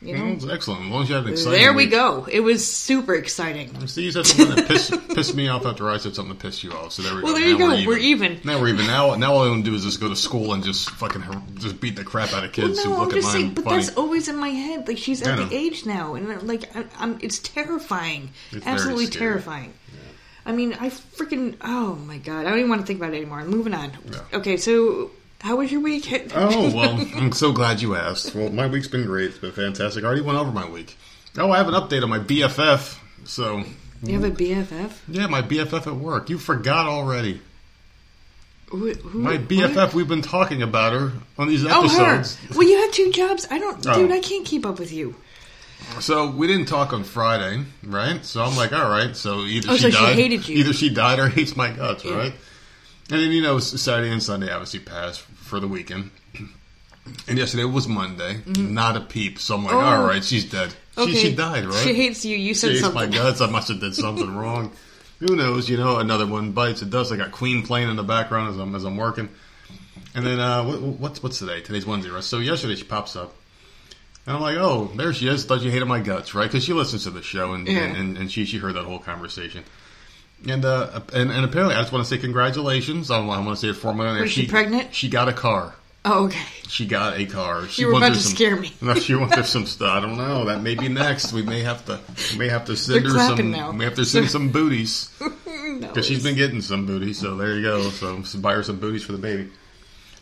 you 0.00 0.18
know. 0.18 0.26
It's 0.32 0.44
excellent. 0.48 0.82
As 0.86 0.90
long 0.90 1.02
as 1.04 1.08
you 1.10 1.14
had 1.14 1.24
an 1.26 1.30
exciting 1.30 1.52
There 1.60 1.72
we 1.72 1.84
week. 1.84 1.92
go. 1.92 2.26
It 2.28 2.40
was 2.40 2.66
super 2.66 3.14
exciting. 3.14 3.86
See, 3.86 4.02
you 4.02 4.10
said 4.10 4.26
something 4.26 4.56
that 4.56 4.66
pissed, 4.66 5.08
pissed 5.14 5.36
me 5.36 5.46
off 5.46 5.64
after 5.64 5.88
I 5.88 5.98
said 5.98 6.16
something 6.16 6.34
that 6.34 6.42
pissed 6.42 6.64
you 6.64 6.72
off. 6.72 6.90
So 6.90 7.02
there 7.02 7.14
we 7.14 7.22
Well, 7.22 7.34
go. 7.34 7.38
there 7.38 7.48
you 7.48 7.56
Now 7.58 7.76
go. 7.76 7.86
We're 7.86 7.98
even. 7.98 8.40
Now 8.44 8.60
we're 8.60 8.70
even. 8.70 8.88
Now, 8.88 9.14
now 9.14 9.34
all 9.34 9.44
I 9.44 9.48
want 9.48 9.64
to 9.64 9.70
do 9.70 9.76
is 9.76 9.84
just 9.84 10.00
go 10.00 10.08
to 10.08 10.16
school 10.16 10.54
and 10.54 10.64
just 10.64 10.90
fucking 10.90 11.22
just 11.54 11.80
beat 11.80 11.94
the 11.94 12.02
crap 12.02 12.32
out 12.32 12.42
of 12.42 12.50
kids 12.50 12.78
well, 12.78 12.84
who 12.84 12.90
no, 12.90 12.98
look 13.04 13.12
I'm 13.12 13.18
at 13.18 13.22
mine 13.22 13.32
saying, 13.32 13.54
but 13.54 13.64
funny. 13.64 13.76
that's 13.84 13.96
always 13.96 14.26
in 14.26 14.36
my 14.38 14.48
head. 14.48 14.88
Like 14.88 14.98
she's 14.98 15.22
at 15.22 15.36
the 15.36 15.54
age 15.56 15.86
now, 15.86 16.14
and 16.16 16.32
uh, 16.32 16.38
like 16.42 16.74
I, 16.76 16.84
I'm, 16.98 17.18
it's 17.22 17.38
terrifying, 17.38 18.30
It's 18.50 18.66
absolutely 18.66 19.06
terrifying. 19.06 19.72
I 20.44 20.50
mean, 20.50 20.72
I 20.74 20.88
freaking 20.90 21.54
oh 21.60 21.94
my 21.94 22.18
god, 22.18 22.46
I 22.46 22.50
don't 22.50 22.58
even 22.58 22.70
want 22.70 22.80
to 22.80 22.86
think 22.88 22.98
about 22.98 23.14
it 23.14 23.18
anymore. 23.18 23.38
I'm 23.38 23.50
Moving 23.50 23.72
on. 23.74 23.92
Yeah. 24.10 24.38
Okay, 24.38 24.56
so 24.56 25.12
how 25.42 25.56
was 25.56 25.70
your 25.70 25.80
week? 25.80 26.06
Oh 26.34 26.74
well, 26.74 27.06
I'm 27.16 27.32
so 27.32 27.52
glad 27.52 27.80
you 27.82 27.94
asked. 27.94 28.34
Well, 28.34 28.50
my 28.50 28.66
week's 28.66 28.88
been 28.88 29.04
great. 29.04 29.26
It's 29.30 29.38
been 29.38 29.52
fantastic. 29.52 30.02
I 30.04 30.06
already 30.06 30.22
went 30.22 30.38
over 30.38 30.50
my 30.52 30.68
week. 30.68 30.96
Oh, 31.38 31.50
I 31.50 31.58
have 31.58 31.68
an 31.68 31.74
update 31.74 32.02
on 32.02 32.10
my 32.10 32.18
BFF. 32.18 32.98
So 33.24 33.62
you 34.02 34.14
have 34.20 34.24
a 34.24 34.30
BFF? 34.30 34.92
yeah, 35.08 35.26
my 35.26 35.42
BFF 35.42 35.86
at 35.86 35.94
work. 35.96 36.28
You 36.30 36.38
forgot 36.38 36.86
already. 36.86 37.40
Who, 38.70 38.90
who, 38.94 39.18
My 39.18 39.32
what? 39.32 39.48
BFF. 39.48 39.92
We've 39.92 40.08
been 40.08 40.22
talking 40.22 40.62
about 40.62 40.92
her 40.94 41.12
on 41.36 41.46
these 41.48 41.64
episodes. 41.64 42.38
Oh, 42.44 42.46
her. 42.52 42.58
Well, 42.58 42.68
you 42.68 42.78
have 42.80 42.90
two 42.92 43.10
jobs. 43.12 43.46
I 43.50 43.58
don't, 43.58 43.86
Oh. 43.86 43.94
dude. 43.94 44.10
I 44.10 44.20
can't 44.20 44.46
keep 44.46 44.64
up 44.64 44.78
with 44.78 44.92
you. 44.92 45.14
So 46.00 46.30
we 46.30 46.46
didn't 46.46 46.66
talk 46.66 46.92
on 46.94 47.04
Friday, 47.04 47.64
right? 47.82 48.24
So 48.24 48.42
I'm 48.42 48.56
like, 48.56 48.72
all 48.72 48.88
right. 48.88 49.14
So 49.14 49.40
either 49.42 49.68
Oh, 49.72 49.76
she 49.76 49.82
so 49.82 49.90
she 49.90 49.96
died, 49.96 50.14
hated 50.14 50.48
you. 50.48 50.56
either 50.58 50.72
she 50.72 50.88
died 50.88 51.18
or 51.18 51.28
hates 51.28 51.54
my 51.56 51.70
guts, 51.70 52.04
Yeah. 52.04 52.16
right? 52.16 52.32
And 53.10 53.20
then 53.20 53.30
you 53.32 53.42
know 53.42 53.58
Saturday 53.58 54.10
and 54.10 54.22
Sunday 54.22 54.50
obviously 54.50 54.80
passed 54.80 55.22
for 55.52 55.60
the 55.60 55.68
weekend, 55.68 56.10
and 57.28 57.36
yesterday 57.36 57.64
was 57.64 57.86
Monday. 57.86 58.40
Not 58.56 58.96
a 58.96 59.00
peep. 59.00 59.38
So 59.38 59.56
I'm 59.56 59.64
like, 59.64 59.74
Mm-hmm. 59.74 59.84
Oh. 59.86 60.00
all 60.02 60.06
right, 60.06 60.24
she's 60.24 60.48
dead. 60.50 60.72
Okay. 60.96 61.12
She, 61.12 61.18
she 61.28 61.34
died, 61.34 61.66
right? 61.66 61.74
She 61.84 61.92
hates 61.92 62.24
you. 62.24 62.38
You 62.38 62.54
She 62.54 62.60
said 62.60 62.70
hates 62.70 62.80
something. 62.80 63.10
my 63.10 63.14
guts. 63.14 63.42
I 63.42 63.50
must 63.50 63.68
have 63.68 63.80
did 63.80 63.94
something 63.94 64.34
wrong. 64.40 64.72
Who 65.20 65.36
knows? 65.36 65.68
You 65.68 65.76
know, 65.76 65.98
another 65.98 66.26
one 66.26 66.52
bites. 66.52 66.80
It 66.80 66.88
does. 66.88 67.12
I 67.12 67.16
got 67.18 67.32
Queen 67.32 67.62
playing 67.66 67.90
in 67.90 67.96
the 67.96 68.02
background 68.02 68.48
as 68.54 68.58
I'm 68.58 68.74
as 68.74 68.84
I'm 68.84 68.96
working. 68.96 69.28
And 70.14 70.24
then 70.26 70.40
uh, 70.40 70.64
what, 70.64 70.80
what's 70.80 71.22
what's 71.22 71.38
today? 71.38 71.60
Today's 71.60 71.84
Wednesday, 71.84 72.10
right? 72.10 72.24
So 72.24 72.38
yesterday 72.38 72.76
she 72.76 72.84
pops 72.84 73.14
up, 73.14 73.34
and 74.26 74.34
I'm 74.36 74.40
like, 74.42 74.56
oh, 74.56 74.90
there 74.96 75.12
she 75.12 75.28
is. 75.28 75.44
Thought 75.44 75.60
you 75.60 75.70
hated 75.70 75.84
my 75.86 76.00
guts, 76.00 76.34
right? 76.34 76.46
Because 76.50 76.64
she 76.64 76.72
listens 76.72 77.04
to 77.04 77.10
the 77.10 77.22
show, 77.22 77.52
and, 77.52 77.68
Yeah. 77.68 77.80
and, 77.80 77.96
and 77.96 78.16
and 78.16 78.32
she 78.32 78.46
she 78.46 78.56
heard 78.56 78.74
that 78.76 78.84
whole 78.84 78.98
conversation. 78.98 79.64
And 80.48 80.64
uh 80.64 81.00
and, 81.12 81.30
and 81.30 81.44
apparently, 81.44 81.74
I 81.76 81.80
just 81.80 81.92
want 81.92 82.04
to 82.04 82.10
say 82.10 82.18
congratulations. 82.20 83.10
I 83.10 83.18
want, 83.20 83.40
I 83.40 83.44
want 83.44 83.58
to 83.58 83.60
say 83.66 83.68
it 83.70 83.74
formally. 83.76 84.08
on 84.08 84.14
there. 84.14 84.22
Was 84.22 84.32
she 84.32 84.46
pregnant? 84.46 84.94
She 84.94 85.08
got 85.08 85.28
a 85.28 85.32
car. 85.32 85.74
Oh, 86.04 86.24
okay. 86.24 86.42
She 86.66 86.84
got 86.86 87.16
a 87.16 87.26
car. 87.26 87.68
She 87.68 87.82
You 87.82 87.88
were 87.88 87.94
about 87.98 88.08
to 88.14 88.14
some- 88.16 88.34
scare 88.34 88.56
me. 88.56 88.72
No, 88.80 88.94
she 88.94 89.14
went 89.14 89.32
through 89.32 89.42
some 89.56 89.66
stuff. 89.66 89.88
I 89.88 90.00
don't 90.00 90.16
know. 90.16 90.46
That 90.46 90.60
may 90.60 90.74
be 90.74 90.88
next. 90.88 91.32
We 91.32 91.42
may 91.42 91.60
have 91.60 91.84
to. 91.86 92.00
We 92.32 92.38
may 92.38 92.48
have 92.48 92.64
to 92.64 92.76
send 92.76 93.04
They're 93.06 93.12
her 93.12 93.36
some. 93.36 93.50
now. 93.52 93.70
We 93.70 93.84
have 93.84 93.94
to 93.94 94.04
send 94.04 94.28
some 94.28 94.50
booties 94.50 95.10
No, 95.46 95.86
because 95.88 96.04
she's 96.06 96.24
been 96.24 96.34
getting 96.34 96.60
some 96.60 96.86
booties. 96.86 97.20
So 97.20 97.36
there 97.36 97.54
you 97.54 97.62
go. 97.62 97.90
So 97.90 98.20
buy 98.40 98.54
her 98.54 98.64
some 98.64 98.80
booties 98.80 99.04
for 99.04 99.12
the 99.12 99.18
baby. 99.18 99.48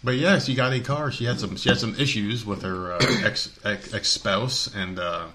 But 0.05 0.17
yeah, 0.17 0.39
she 0.39 0.55
got 0.55 0.73
a 0.75 0.81
car. 0.81 1.11
She 1.11 1.25
had 1.25 1.41
some. 1.41 1.57
She 1.57 1.71
had 1.71 1.79
some 1.79 1.95
issues 1.99 2.45
with 2.45 2.61
her 2.63 2.93
uh, 2.93 2.99
ex 3.25 3.59
ex 3.65 3.95
ex 3.95 4.09
spouse, 4.09 4.75
and 4.75 4.99
uh, 4.99 5.27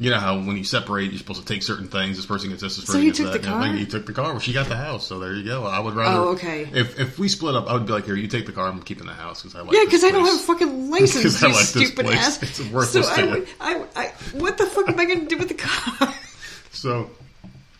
you 0.00 0.10
know 0.10 0.18
how 0.18 0.36
when 0.36 0.56
you 0.56 0.64
separate, 0.64 1.10
you're 1.10 1.18
supposed 1.18 1.40
to 1.40 1.46
take 1.46 1.62
certain 1.62 1.88
things. 1.88 2.16
This 2.16 2.26
person 2.26 2.50
gets 2.50 2.62
this. 2.62 2.76
This 2.76 2.84
So 2.86 2.92
person 2.92 3.00
he 3.02 3.06
gets 3.08 3.18
took 3.18 3.32
that. 3.32 3.42
the 3.42 3.48
and 3.48 3.56
I 3.56 3.62
think 3.62 3.72
car? 3.74 3.78
He 3.78 3.86
took 3.86 4.06
the 4.06 4.12
car. 4.12 4.30
Well, 4.30 4.38
she 4.40 4.52
got 4.52 4.68
the 4.68 4.76
house. 4.76 5.06
So 5.06 5.18
there 5.18 5.32
you 5.34 5.44
go. 5.44 5.64
I 5.64 5.80
would 5.80 5.94
rather. 5.94 6.18
Oh, 6.18 6.28
okay. 6.34 6.68
If 6.72 6.98
if 7.00 7.18
we 7.18 7.28
split 7.28 7.54
up, 7.56 7.66
I 7.68 7.72
would 7.74 7.86
be 7.86 7.92
like, 7.92 8.04
here, 8.04 8.14
you 8.16 8.28
take 8.28 8.46
the 8.46 8.52
car. 8.52 8.68
I'm 8.68 8.80
keeping 8.82 9.06
the 9.06 9.12
house 9.12 9.42
because 9.42 9.56
I 9.56 9.62
like. 9.62 9.74
Yeah, 9.74 9.84
because 9.84 10.04
I 10.04 10.10
don't 10.10 10.24
have 10.24 10.36
a 10.36 10.38
fucking 10.38 10.90
license. 10.92 11.42
I 11.42 11.48
you 11.48 11.52
like 11.54 11.66
this 11.66 11.88
stupid 11.88 12.06
place. 12.06 12.18
ass. 12.18 12.42
It's 12.42 12.60
worthless 12.70 13.08
So 13.08 13.12
I, 13.22 13.26
would- 13.26 13.48
I, 13.60 13.84
I, 13.96 14.06
what 14.34 14.56
the 14.58 14.66
fuck 14.66 14.88
am 14.88 14.98
I 15.00 15.04
going 15.04 15.20
to 15.20 15.26
do 15.26 15.36
with 15.38 15.48
the 15.48 15.54
car? 15.54 16.14
So 16.70 17.10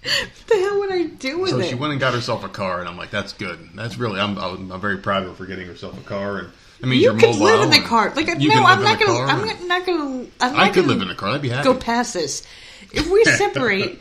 what 0.03 0.29
the 0.49 0.55
hell 0.57 0.79
would 0.81 0.91
I 0.93 1.05
do 1.05 1.39
with 1.39 1.51
So 1.51 1.59
it? 1.61 1.69
she 1.69 1.75
went 1.77 1.93
and 1.93 2.01
got 2.01 2.15
herself 2.15 2.43
a 2.43 2.49
car, 2.49 2.81
and 2.81 2.89
I'm 2.89 2.97
like, 2.97 3.11
"That's 3.11 3.33
good. 3.33 3.59
That's 3.75 3.97
really. 3.97 4.19
I'm. 4.19 4.37
I'm, 4.39 4.73
I'm 4.73 4.81
very 4.81 4.99
proud 4.99 5.23
of 5.23 5.29
her 5.31 5.35
for 5.37 5.47
getting 5.47 5.67
herself 5.69 5.97
a 5.99 6.03
car, 6.03 6.39
and 6.39 6.49
I 6.83 6.87
mean, 6.87 7.01
you 7.01 7.11
you're 7.11 7.19
could 7.19 7.37
live 7.37 7.63
in 7.63 7.71
the 7.71 7.81
car. 7.87 8.13
Like 8.15 8.27
no, 8.27 8.65
I'm 8.65 8.83
not 8.83 9.01
in 9.01 9.03
a 9.03 9.07
gonna. 9.07 9.19
car, 9.19 9.27
I'm 9.27 9.69
not 9.69 9.87
gonna. 9.87 10.27
I'm 10.41 10.53
not 10.53 10.63
I 10.63 10.69
could 10.69 10.85
gonna 10.85 10.87
live 10.89 11.03
in 11.03 11.11
a 11.11 11.15
car. 11.15 11.31
I'd 11.31 11.43
be 11.43 11.49
happy. 11.49 11.65
Go 11.65 11.75
past 11.75 12.15
this. 12.15 12.47
If 12.93 13.09
we 13.11 13.25
separate, 13.37 13.99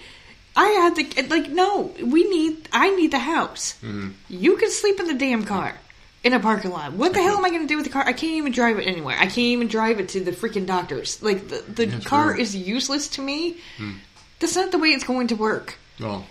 I 0.56 0.66
have 0.68 0.96
the 0.96 1.28
like. 1.30 1.50
No, 1.50 1.94
we 2.04 2.30
need. 2.30 2.70
I 2.72 2.96
need 2.96 3.12
the 3.12 3.20
house. 3.20 3.74
Mm-hmm. 3.84 4.10
You 4.30 4.58
can 4.58 4.70
sleep 4.72 5.00
in 5.00 5.08
the 5.08 5.14
damn 5.16 5.44
car. 5.44 5.76
In 6.24 6.34
a 6.34 6.40
parking 6.42 6.72
lot. 6.72 6.92
What 6.94 7.14
the 7.14 7.22
hell 7.22 7.38
am 7.38 7.46
I 7.46 7.50
going 7.50 7.62
to 7.62 7.68
do 7.68 7.78
with 7.78 7.86
the 7.86 7.92
car? 7.92 8.02
I 8.06 8.12
can't 8.12 8.34
even 8.34 8.52
drive 8.52 8.78
it 8.80 8.84
anywhere. 8.88 9.16
I 9.18 9.26
can't 9.28 9.38
even 9.38 9.68
drive 9.70 10.00
it 10.02 10.10
to 10.10 10.20
the 10.20 10.32
freaking 10.32 10.66
doctors. 10.66 11.22
Like 11.24 11.48
the, 11.48 11.64
the 11.68 11.86
That's 11.86 12.06
car 12.06 12.28
weird. 12.28 12.40
is 12.40 12.54
useless 12.56 13.08
to 13.10 13.22
me. 13.22 13.58
Hmm. 13.78 13.94
That's 14.40 14.56
not 14.56 14.72
the 14.72 14.78
way 14.78 14.90
it's 14.90 15.06
going 15.06 15.28
to 15.28 15.36
work. 15.36 15.76
Well, 16.02 16.26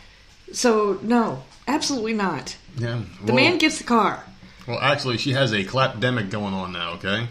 So 0.53 0.99
no, 1.03 1.45
absolutely 1.67 2.13
not. 2.13 2.57
yeah. 2.77 3.01
The 3.25 3.33
man 3.33 3.57
gets 3.59 3.79
the 3.79 3.85
car. 3.85 4.23
Well, 4.67 4.79
actually, 4.81 5.19
she 5.19 5.33
has 5.33 5.53
a 5.53 5.65
clapdemic 5.65 6.31
going 6.31 6.55
on 6.55 6.73
now. 6.73 6.93
Okay, 6.95 7.29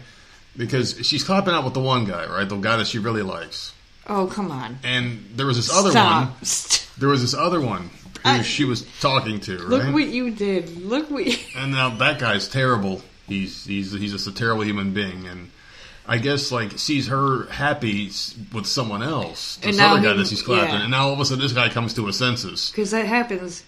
because 0.56 1.06
she's 1.06 1.22
clapping 1.24 1.52
out 1.54 1.64
with 1.64 1.74
the 1.74 1.80
one 1.80 2.04
guy, 2.04 2.26
right? 2.26 2.48
The 2.48 2.56
guy 2.56 2.76
that 2.76 2.86
she 2.86 2.98
really 2.98 3.22
likes. 3.22 3.72
Oh 4.08 4.26
come 4.26 4.50
on! 4.50 4.78
And 4.84 5.24
there 5.34 5.46
was 5.46 5.56
this 5.56 5.70
other 5.70 5.90
Stop. 5.90 6.28
one. 6.28 6.36
There 6.98 7.08
was 7.08 7.20
this 7.20 7.34
other 7.34 7.60
one 7.60 7.90
who 8.24 8.30
I- 8.30 8.42
she 8.42 8.64
was 8.64 8.86
talking 9.00 9.40
to, 9.40 9.58
right? 9.58 9.66
Look 9.68 9.94
what 9.94 10.08
you 10.08 10.30
did. 10.30 10.76
Look 10.84 11.10
what. 11.10 11.26
You- 11.26 11.36
And 11.56 11.72
now 11.72 11.90
that 11.96 12.18
guy's 12.18 12.48
terrible. 12.48 13.02
He's 13.28 13.64
he's 13.64 13.92
he's 13.92 14.12
just 14.12 14.26
a 14.28 14.32
terrible 14.32 14.62
human 14.64 14.92
being, 14.94 15.26
and 15.26 15.50
I 16.06 16.18
guess 16.18 16.52
like 16.52 16.78
sees 16.78 17.08
her 17.08 17.46
happy 17.46 18.06
with 18.52 18.66
someone 18.66 19.02
else. 19.02 19.56
This 19.56 19.76
And 19.78 19.84
other 19.90 20.00
guy 20.00 20.12
he- 20.12 20.18
that 20.18 20.28
she's 20.28 20.42
clapping, 20.42 20.74
yeah. 20.74 20.82
and 20.82 20.90
now 20.92 21.08
all 21.08 21.12
of 21.14 21.20
a 21.20 21.24
sudden 21.24 21.42
this 21.42 21.52
guy 21.52 21.68
comes 21.68 21.92
to 21.94 22.06
his 22.06 22.16
senses. 22.16 22.70
Because 22.70 22.92
that 22.92 23.06
happens 23.06 23.64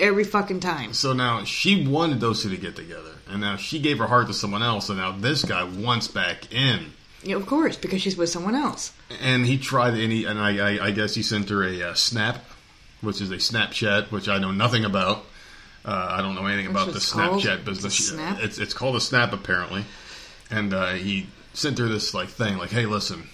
every 0.00 0.24
fucking 0.24 0.60
time. 0.60 0.92
So 0.92 1.12
now 1.12 1.44
she 1.44 1.86
wanted 1.86 2.20
those 2.20 2.42
two 2.42 2.50
to 2.50 2.56
get 2.56 2.76
together, 2.76 3.12
and 3.28 3.40
now 3.40 3.56
she 3.56 3.78
gave 3.78 3.98
her 3.98 4.06
heart 4.06 4.26
to 4.28 4.34
someone 4.34 4.62
else, 4.62 4.88
and 4.88 4.98
now 4.98 5.12
this 5.12 5.44
guy 5.44 5.64
wants 5.64 6.08
back 6.08 6.52
in. 6.52 6.92
Yeah, 7.22 7.36
of 7.36 7.46
course, 7.46 7.76
because 7.76 8.00
she's 8.00 8.16
with 8.16 8.30
someone 8.30 8.54
else. 8.54 8.92
And 9.20 9.44
he 9.44 9.58
tried, 9.58 9.94
and, 9.94 10.10
he, 10.10 10.24
and 10.24 10.38
I, 10.38 10.76
I, 10.76 10.86
I 10.86 10.90
guess 10.90 11.14
he 11.14 11.22
sent 11.22 11.50
her 11.50 11.62
a 11.62 11.90
uh, 11.90 11.94
snap, 11.94 12.42
which 13.02 13.20
is 13.20 13.30
a 13.30 13.36
Snapchat, 13.36 14.10
which 14.10 14.28
I 14.28 14.38
know 14.38 14.52
nothing 14.52 14.84
about. 14.84 15.26
Uh, 15.84 16.08
I 16.10 16.22
don't 16.22 16.34
know 16.34 16.46
anything 16.46 16.70
about 16.70 16.86
the 16.86 16.92
what 16.92 16.96
it's 16.96 17.12
called? 17.12 17.42
Snapchat 17.42 17.64
business. 17.64 17.98
It's 17.98 18.08
snap? 18.08 18.38
It's 18.40 18.58
it's 18.58 18.74
called 18.74 18.96
a 18.96 19.00
snap 19.00 19.32
apparently, 19.32 19.84
and 20.50 20.74
uh, 20.74 20.92
he 20.92 21.26
sent 21.54 21.78
her 21.78 21.88
this 21.88 22.12
like 22.12 22.28
thing, 22.28 22.58
like, 22.58 22.70
"Hey, 22.70 22.84
listen, 22.84 23.28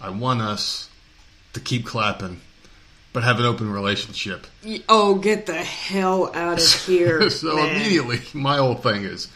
I 0.00 0.08
want 0.08 0.40
us 0.40 0.88
to 1.52 1.60
keep 1.60 1.84
clapping, 1.84 2.40
but 3.12 3.22
have 3.24 3.38
an 3.38 3.46
open 3.46 3.70
relationship." 3.72 4.46
Oh, 4.88 5.16
get 5.16 5.46
the 5.46 5.54
hell 5.62 6.30
out 6.34 6.60
of 6.60 6.72
here! 6.86 7.30
so 7.30 7.56
man. 7.56 7.76
immediately, 7.76 8.20
my 8.34 8.56
whole 8.58 8.74
thing 8.74 9.04
is, 9.04 9.28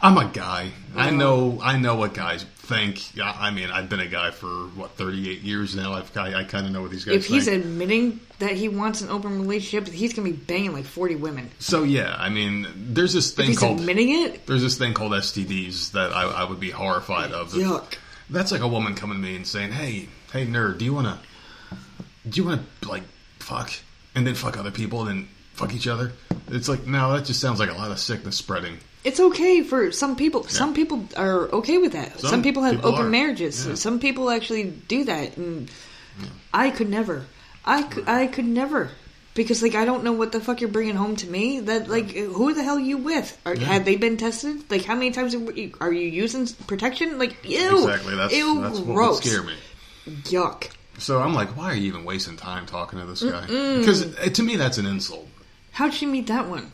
I'm 0.00 0.16
a 0.18 0.26
guy. 0.32 0.70
I 0.96 1.10
know, 1.10 1.58
I 1.62 1.78
know 1.78 1.94
what 1.96 2.14
guys 2.14 2.44
think. 2.56 3.00
I 3.22 3.48
I 3.48 3.50
mean, 3.50 3.70
I've 3.70 3.88
been 3.88 4.00
a 4.00 4.06
guy 4.08 4.30
for 4.32 4.48
what 4.48 4.92
38 4.96 5.40
years 5.42 5.76
now. 5.76 5.92
I've, 5.92 6.16
I, 6.16 6.34
I 6.40 6.44
kind 6.44 6.66
of 6.66 6.72
know 6.72 6.82
what 6.82 6.90
these 6.90 7.04
guys 7.04 7.14
If 7.16 7.26
he's 7.26 7.44
think. 7.46 7.64
admitting 7.64 8.20
that 8.40 8.52
he 8.52 8.68
wants 8.68 9.00
an 9.02 9.10
open 9.10 9.40
relationship, 9.40 9.92
he's 9.92 10.12
gonna 10.14 10.28
be 10.30 10.36
banging 10.36 10.72
like 10.72 10.84
forty 10.86 11.14
women. 11.16 11.50
so 11.60 11.82
yeah, 11.84 12.14
I 12.18 12.28
mean, 12.30 12.66
there's 12.94 13.12
this 13.12 13.32
thing 13.32 13.48
he's 13.48 13.58
called 13.58 13.78
admitting 13.80 14.10
it, 14.10 14.46
there's 14.46 14.62
this 14.62 14.78
thing 14.78 14.94
called 14.94 15.12
STDs 15.12 15.92
that 15.92 16.12
I, 16.12 16.22
I 16.24 16.44
would 16.44 16.58
be 16.60 16.70
horrified 16.70 17.32
of. 17.32 17.52
yuck. 17.52 17.94
That's 18.30 18.50
like 18.52 18.60
a 18.62 18.68
woman 18.68 18.94
coming 18.94 19.16
to 19.18 19.22
me 19.22 19.34
and 19.36 19.46
saying, 19.46 19.72
"Hey, 19.72 20.08
hey, 20.32 20.46
nerd, 20.46 20.78
do 20.78 20.84
you 20.84 20.94
want 20.94 21.08
to, 21.08 21.76
do 22.28 22.40
you 22.40 22.46
want 22.48 22.62
to 22.82 22.88
like 22.88 23.02
fuck 23.40 23.70
and 24.14 24.26
then 24.26 24.34
fuck 24.34 24.56
other 24.56 24.70
people 24.70 25.00
and 25.00 25.08
then 25.10 25.28
fuck 25.54 25.74
each 25.74 25.86
other?" 25.86 26.12
It's 26.48 26.68
like 26.68 26.86
no, 26.86 27.12
that 27.12 27.24
just 27.24 27.40
sounds 27.40 27.58
like 27.60 27.70
a 27.70 27.74
lot 27.74 27.90
of 27.90 27.98
sickness 27.98 28.36
spreading. 28.36 28.78
It's 29.02 29.18
okay 29.18 29.62
for 29.62 29.92
some 29.92 30.14
people. 30.14 30.44
Some 30.44 30.74
people 30.74 31.06
are 31.16 31.48
okay 31.52 31.78
with 31.78 31.92
that. 31.92 32.20
Some, 32.20 32.30
Some 32.30 32.42
people 32.42 32.62
have 32.64 32.76
people 32.76 32.90
open 32.92 33.06
are. 33.06 33.08
marriages. 33.08 33.66
Yeah. 33.66 33.74
Some 33.74 33.98
people 33.98 34.28
actually 34.30 34.64
do 34.64 35.04
that, 35.04 35.36
and 35.38 35.70
I 36.52 36.70
could 36.70 36.90
never. 36.90 37.24
I 37.64 37.82
could, 37.82 38.08
I 38.08 38.26
could 38.26 38.44
never. 38.44 38.90
Because 39.32 39.62
like 39.62 39.74
I 39.74 39.84
don't 39.84 40.02
know 40.04 40.12
what 40.12 40.32
the 40.32 40.40
fuck 40.40 40.60
you're 40.60 40.68
bringing 40.70 40.96
home 40.96 41.16
to 41.16 41.26
me. 41.30 41.60
That 41.60 41.88
like 41.88 42.10
who 42.10 42.52
the 42.52 42.62
hell 42.64 42.76
are 42.76 42.80
you 42.80 42.98
with? 42.98 43.38
Are, 43.46 43.54
Have 43.54 43.84
they 43.84 43.96
been 43.96 44.16
tested? 44.16 44.68
Like 44.70 44.84
how 44.84 44.94
many 44.94 45.12
times 45.12 45.34
are 45.34 45.38
you, 45.52 45.72
are 45.80 45.92
you 45.92 46.08
using 46.08 46.46
protection? 46.66 47.16
Like 47.18 47.36
ew, 47.44 47.84
Exactly. 47.84 48.16
That's 48.16 48.34
ew, 48.34 48.60
that's 48.60 48.78
what 48.80 48.86
would 48.86 48.94
gross, 48.94 49.20
scare 49.22 49.42
me. 49.44 49.54
yuck. 50.24 50.68
So 51.00 51.20
I'm 51.20 51.34
like, 51.34 51.56
why 51.56 51.66
are 51.66 51.74
you 51.74 51.86
even 51.88 52.04
wasting 52.04 52.36
time 52.36 52.66
talking 52.66 52.98
to 53.00 53.06
this 53.06 53.22
guy? 53.22 53.40
Because 53.46 54.16
uh, 54.18 54.28
to 54.28 54.42
me, 54.42 54.56
that's 54.56 54.78
an 54.78 54.86
insult. 54.86 55.26
How'd 55.72 55.94
she 55.94 56.06
meet 56.06 56.26
that 56.28 56.48
one? 56.48 56.70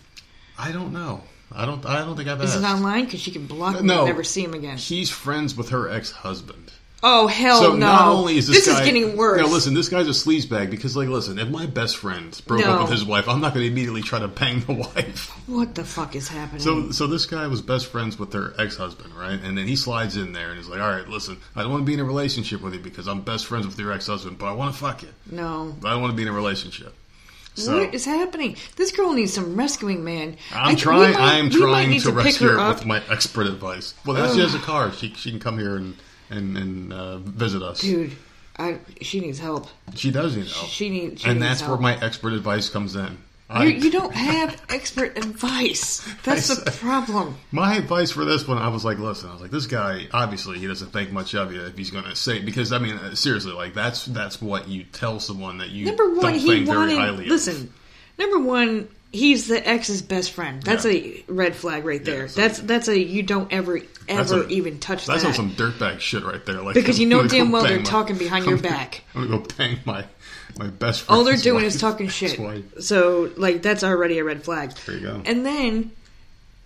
I 0.59 0.73
don't 0.73 0.93
know. 0.93 1.23
I 1.53 1.65
don't. 1.65 1.85
I 1.87 2.01
don't 2.05 2.17
think 2.17 2.29
I've 2.29 2.43
Is 2.43 2.55
asked. 2.57 2.65
it 2.65 2.67
online? 2.67 3.05
Because 3.05 3.21
she 3.21 3.31
can 3.31 3.47
block 3.47 3.77
him 3.77 3.87
No. 3.87 3.99
and 4.01 4.07
never 4.09 4.25
see 4.25 4.43
him 4.43 4.53
again. 4.55 4.79
He's 4.79 5.11
friends 5.11 5.57
with 5.57 5.69
her 5.71 5.89
ex-husband. 5.89 6.73
Oh 7.03 7.27
hell 7.27 7.61
so 7.61 7.71
no! 7.73 7.77
not 7.87 8.09
only 8.09 8.39
is 8.39 8.47
this, 8.47 8.65
this 8.65 8.75
guy, 8.75 8.81
is 8.81 8.87
getting 8.87 9.17
worse. 9.19 9.39
No, 9.41 9.47
listen, 9.49 9.75
this 9.75 9.89
guy's 9.91 10.07
a 10.07 10.11
sleazebag 10.11 10.71
because, 10.71 10.97
like, 10.97 11.09
listen, 11.09 11.39
if 11.39 11.49
my 11.49 11.67
best 11.67 11.99
friend 11.99 12.41
broke 12.47 12.63
No. 12.63 12.73
up 12.73 12.81
with 12.83 12.91
his 12.91 13.05
wife, 13.05 13.29
I'm 13.29 13.41
not 13.41 13.53
going 13.53 13.67
to 13.67 13.71
immediately 13.71 14.01
try 14.03 14.19
to 14.19 14.29
bang 14.29 14.61
the 14.61 14.73
wife. 14.95 15.29
What 15.47 15.75
the 15.75 15.85
fuck 15.85 16.17
is 16.17 16.27
happening? 16.29 16.63
So, 16.63 16.91
so 16.93 17.07
this 17.07 17.27
guy 17.27 17.47
was 17.49 17.61
best 17.61 17.87
friends 17.87 18.19
with 18.19 18.31
their 18.33 18.59
ex-husband, 18.59 19.15
right? 19.15 19.39
And 19.43 19.59
then 19.59 19.67
he 19.69 19.77
slides 19.77 20.17
in 20.17 20.33
there 20.33 20.49
and 20.49 20.57
he's 20.57 20.69
like, 20.69 20.81
"All 20.81 20.91
right, 20.91 21.07
listen, 21.07 21.37
I 21.55 21.63
don't 21.63 21.71
want 21.71 21.83
to 21.83 21.87
be 21.87 21.95
in 21.95 22.01
a 22.01 22.05
relationship 22.05 22.63
with 22.63 22.73
you 22.73 22.81
because 22.81 23.07
I'm 23.07 23.21
best 23.21 23.45
friends 23.47 23.67
with 23.67 23.79
your 23.79 23.93
ex-husband, 23.93 24.39
but 24.39 24.47
I 24.47 24.53
want 24.53 24.75
to 24.75 24.81
fuck 24.81 25.03
you. 25.03 25.09
no. 25.31 25.77
I 25.85 25.91
don't 25.91 26.01
want 26.01 26.13
to 26.13 26.17
be 26.17 26.23
in 26.23 26.29
a 26.29 26.33
relationship." 26.33 26.95
So 27.55 27.79
what 27.85 27.95
is 27.95 28.05
happening? 28.05 28.57
This 28.77 28.91
girl 28.93 29.13
needs 29.15 29.33
some 29.33 29.57
rescuing, 29.57 30.05
man. 30.05 30.37
I- 30.53 30.65
I'm 30.69 30.75
we 30.75 30.81
trying. 30.81 31.13
might- 31.13 31.21
I 31.21 31.39
am 31.39 31.49
trying 31.51 31.89
need 31.91 32.03
to 32.03 32.13
rescue 32.13 32.49
her 32.49 32.59
up. 32.59 32.77
with 32.77 32.87
my 32.87 33.03
expert 33.11 33.47
advice. 33.47 33.95
Well, 34.05 34.17
now 34.17 34.33
she 34.33 34.41
has 34.41 34.55
a 34.55 34.59
car. 34.59 34.93
She 34.93 35.13
she 35.15 35.31
can 35.31 35.41
come 35.41 35.59
here 35.59 35.77
and 35.77 35.95
and 36.31 36.57
and 36.57 36.93
uh, 36.93 37.19
visit 37.19 37.63
us. 37.63 37.81
Dude, 37.81 38.13
I, 38.59 38.79
she 39.03 39.21
needs 39.21 39.39
help. 39.39 39.69
She 39.95 40.11
does 40.11 40.37
need 40.37 40.47
help, 40.49 40.69
She 40.69 40.89
needs. 40.91 41.23
She 41.23 41.29
and 41.29 41.39
needs 41.41 41.49
that's 41.49 41.61
help. 41.61 41.81
where 41.81 41.81
my 41.95 42.05
expert 42.05 42.33
advice 42.33 42.69
comes 42.71 42.97
in. 42.97 43.19
I, 43.49 43.65
You, 43.67 43.75
you 43.77 43.91
don't 43.93 44.13
have 44.13 44.61
expert 44.71 45.17
advice. 45.17 46.05
That's 46.25 46.51
I 46.51 46.65
the 46.65 46.71
problem. 46.81 47.37
My 47.53 47.77
advice 47.77 48.11
for 48.11 48.25
this 48.25 48.49
one, 48.49 48.59
I 48.59 48.67
was 48.69 48.85
like, 48.85 48.99
listen, 48.99 49.29
I 49.31 49.35
was 49.35 49.41
like, 49.43 49.53
this 49.53 49.67
guy 49.67 50.09
obviously 50.13 50.59
he 50.59 50.67
doesn't 50.67 50.91
think 50.93 51.13
much 51.13 51.35
of 51.37 51.53
you 51.53 51.63
if 51.65 51.77
he's 51.79 51.91
going 51.93 52.05
to 52.07 52.17
say 52.17 52.41
because 52.41 52.73
I 52.73 52.79
mean, 52.79 52.97
uh, 52.97 53.15
seriously, 53.15 53.53
like 53.53 53.73
that's 53.75 54.07
that's 54.07 54.43
what 54.43 54.67
you 54.69 54.83
tell 54.85 55.21
someone 55.21 55.59
that 55.59 55.69
you 55.71 55.85
Number 55.87 56.15
one, 56.15 56.35
he 56.35 56.65
think 56.65 56.69
wanted. 56.69 56.99
of. 56.99 57.19
Listen, 57.21 57.73
number 58.19 58.41
one, 58.41 58.89
he's 59.17 59.49
the 59.49 59.67
ex's 59.69 60.03
best 60.03 60.33
friend. 60.33 60.63
That's 60.63 60.85
Yeah. 60.85 60.93
a 60.93 61.25
red 61.29 61.57
flag 61.57 61.85
right 61.85 62.05
there. 62.05 62.29
so- 62.29 62.41
that's 62.41 62.59
that's 62.61 62.89
a 62.89 62.99
you 62.99 63.23
don't 63.23 63.53
ever 63.53 63.81
ever 64.09 64.43
a- 64.45 64.49
even 64.49 64.79
touch 64.79 65.05
That's 65.07 65.23
that 65.23 65.29
on 65.29 65.35
some 65.35 65.51
dirtbag 65.53 66.01
shit 66.01 66.25
right 66.25 66.45
there. 66.47 66.63
Like 66.63 66.75
because 66.75 66.99
you 66.99 67.07
I'm 67.07 67.11
know 67.11 67.17
gonna 67.19 67.29
damn 67.29 67.51
well 67.53 67.65
they're 67.65 67.79
my- 67.79 67.83
talking 67.85 68.17
behind 68.17 68.45
your 68.45 68.57
I'm 68.57 68.63
gonna- 68.63 68.75
back. 68.77 69.03
I'm 69.15 69.27
gonna 69.29 69.39
go 69.43 69.47
bang 69.59 69.79
my 69.85 70.05
my 70.59 70.69
best 70.69 71.03
friend. 71.03 71.19
All 71.19 71.25
they're 71.25 71.37
doing 71.37 71.65
is 71.65 71.81
talking 71.81 72.09
shit. 72.21 72.39
So 72.81 73.31
like 73.37 73.63
that's 73.63 73.83
already 73.83 74.19
a 74.19 74.25
red 74.25 74.45
flag. 74.45 74.73
There 74.87 74.95
you 74.97 75.01
go. 75.03 75.23
And 75.25 75.45
then 75.45 75.91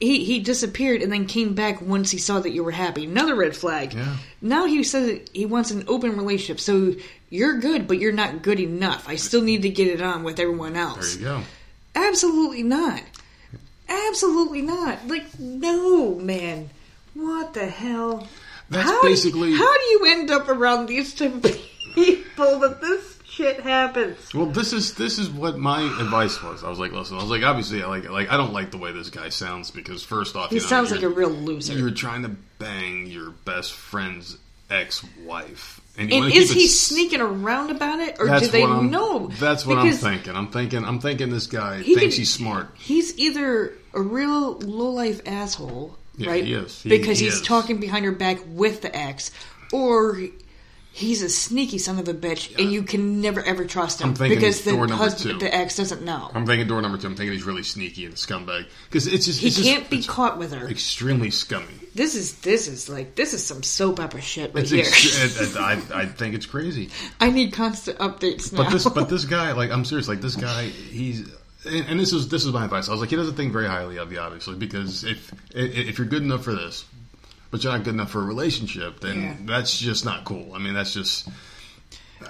he 0.00 0.24
he 0.24 0.38
disappeared 0.40 1.02
and 1.02 1.12
then 1.12 1.26
came 1.26 1.54
back 1.54 1.80
once 1.82 2.10
he 2.10 2.18
saw 2.18 2.40
that 2.40 2.50
you 2.50 2.62
were 2.64 2.70
happy. 2.70 3.04
Another 3.04 3.34
red 3.34 3.54
flag. 3.56 3.94
Yeah. 3.94 4.16
Now 4.42 4.66
he 4.66 4.82
says 4.82 5.20
he 5.32 5.46
wants 5.46 5.70
an 5.70 5.84
open 5.88 6.16
relationship. 6.16 6.60
So 6.60 6.94
you're 7.30 7.58
good, 7.58 7.86
but 7.86 7.98
you're 7.98 8.12
not 8.12 8.42
good 8.42 8.60
enough. 8.60 9.08
I 9.08 9.16
still 9.16 9.42
need 9.42 9.62
to 9.62 9.68
get 9.70 9.88
it 9.88 10.00
on 10.02 10.24
with 10.24 10.38
everyone 10.40 10.74
else. 10.76 11.16
There 11.16 11.22
you 11.22 11.28
go. 11.38 11.42
Absolutely 11.94 12.62
not. 12.62 13.02
Absolutely 13.88 14.62
not. 14.62 15.06
Like 15.08 15.38
no, 15.38 16.14
man. 16.16 16.70
What 17.14 17.54
the 17.54 17.66
hell? 17.66 18.26
That's 18.68 18.88
how 18.88 19.02
basically- 19.02 19.50
Do, 19.50 19.56
how 19.56 19.74
do 19.78 19.84
you 19.86 20.04
end 20.08 20.30
up 20.30 20.48
around 20.48 20.86
these 20.86 21.12
type 21.14 21.34
of 21.34 21.42
people 21.94 22.58
that 22.60 22.80
this 22.80 23.18
shit 23.24 23.60
happens? 23.60 24.32
Well, 24.32 24.46
this 24.46 24.72
is 24.72 24.94
this 24.94 25.18
is 25.18 25.28
what 25.28 25.58
my 25.58 25.82
advice 26.00 26.40
was. 26.42 26.62
I 26.62 26.70
was 26.70 26.78
like, 26.78 26.92
listen, 26.92 27.16
I 27.16 27.20
was 27.20 27.30
like, 27.30 27.42
obviously, 27.42 27.82
I 27.82 27.86
like 27.88 28.08
like 28.08 28.30
I 28.30 28.36
don't 28.36 28.52
like 28.52 28.70
the 28.70 28.78
way 28.78 28.92
this 28.92 29.10
guy 29.10 29.28
sounds 29.28 29.72
because 29.72 30.04
first 30.04 30.36
off, 30.36 30.50
He 30.50 30.56
you 30.56 30.62
know, 30.62 30.68
sounds 30.68 30.92
like 30.92 31.02
a 31.02 31.08
real 31.08 31.30
loser. 31.30 31.72
You're 31.76 31.90
trying 31.90 32.22
to 32.22 32.30
bang 32.58 33.06
your 33.06 33.30
best 33.30 33.72
friend's 33.72 34.36
ex-wife, 34.70 35.80
and, 36.00 36.12
And 36.12 36.32
is 36.32 36.50
he 36.50 36.66
sneaking 36.66 37.20
around 37.20 37.70
about 37.70 38.00
it, 38.00 38.16
or 38.18 38.26
do 38.38 38.46
they 38.48 38.66
know? 38.66 39.28
That's 39.38 39.66
what 39.66 39.82
Because 39.82 40.02
I'm 40.04 40.12
thinking. 40.12 40.36
I'm 40.36 40.48
thinking. 40.48 40.84
I'm 40.84 40.98
thinking 40.98 41.30
this 41.30 41.46
guy 41.46 41.82
He 41.82 41.94
thinks 41.94 42.14
could- 42.14 42.20
he's 42.20 42.32
smart. 42.32 42.70
He's 42.78 43.16
either 43.18 43.74
a 43.92 44.00
real 44.00 44.58
low 44.58 44.90
life 44.90 45.20
asshole, 45.26 45.96
Yeah, 46.16 46.30
right? 46.30 46.44
he. 46.44 46.52
He- 46.82 46.88
because 46.88 47.18
he 47.18 47.26
he's 47.26 47.34
is. 47.36 47.42
talking 47.42 47.78
behind 47.78 48.04
her 48.06 48.12
back 48.12 48.38
with 48.48 48.80
the 48.82 48.96
ex, 48.96 49.30
or 49.72 50.18
he's 50.92 51.22
a 51.22 51.28
sneaky 51.28 51.78
son 51.78 51.98
of 51.98 52.08
a 52.08 52.14
bitch, 52.14 52.58
and 52.58 52.70
you 52.72 52.82
can 52.82 53.20
never 53.20 53.42
ever 53.42 53.64
trust 53.64 54.00
him 54.00 54.14
because 54.14 54.62
the 54.62 54.76
husband, 54.88 55.40
the 55.40 55.54
ex 55.54 55.76
doesn't 55.76 56.02
know. 56.02 56.30
I'm 56.34 56.46
thinking 56.46 56.66
door 56.68 56.82
number 56.82 56.98
two. 56.98 57.06
I'm 57.06 57.14
thinking 57.16 57.32
he's 57.32 57.44
really 57.44 57.62
sneaky 57.62 58.04
and 58.04 58.14
a 58.14 58.16
scumbag 58.16 58.66
because 58.88 59.06
it's 59.06 59.26
just 59.26 59.40
he 59.40 59.48
it's 59.48 59.62
can't 59.62 59.88
be 59.90 60.02
caught 60.02 60.38
with 60.38 60.52
her. 60.52 60.68
extremely 60.68 61.30
scummy. 61.30 61.66
This 61.94 62.14
is 62.14 62.36
this 62.40 62.68
is 62.68 62.88
like 62.88 63.14
this 63.16 63.34
is 63.34 63.44
some 63.44 63.62
soap 63.62 63.98
opera 64.00 64.20
shit 64.20 64.54
right 64.54 64.62
It's 64.62 64.70
here. 64.70 64.80
ex- 64.86 65.40
it- 65.40 65.48
it- 65.50 65.56
I, 65.60 66.02
I 66.02 66.06
think 66.06 66.34
it's 66.34 66.46
crazy. 66.46 66.90
I 67.20 67.30
need 67.30 67.52
constant 67.52 67.98
updates 67.98 68.52
now. 68.52 68.62
But 68.64 68.70
this, 68.72 68.88
but 68.88 69.08
this 69.08 69.24
guy, 69.36 69.52
like, 69.52 69.70
I'm 69.70 69.84
serious. 69.84 70.06
Like, 70.08 70.20
this 70.20 70.36
guy, 70.36 70.64
he's, 70.66 71.28
and, 71.66 71.86
and 71.88 72.00
this 72.00 72.12
is 72.12 72.28
this 72.28 72.44
is 72.44 72.52
my 72.52 72.64
advice. 72.64 72.88
I 72.88 72.92
was 72.92 73.00
like, 73.00 73.10
he 73.10 73.16
doesn't 73.16 73.34
think 73.34 73.52
very 73.52 73.66
highly 73.66 73.98
of 73.98 74.12
you, 74.12 74.18
obviously, 74.20 74.54
because 74.54 75.02
if 75.04 75.32
if 75.52 75.98
you're 75.98 76.06
good 76.06 76.22
enough 76.22 76.44
for 76.44 76.54
this, 76.54 76.84
but 77.50 77.62
you're 77.64 77.72
not 77.72 77.84
good 77.84 77.94
enough 77.94 78.10
for 78.10 78.20
a 78.20 78.24
relationship, 78.24 79.00
then 79.00 79.22
Yeah. 79.22 79.34
that's 79.44 79.78
just 79.78 80.04
not 80.04 80.24
cool. 80.24 80.52
I 80.54 80.58
mean, 80.58 80.74
that's 80.74 80.92
just. 80.94 81.28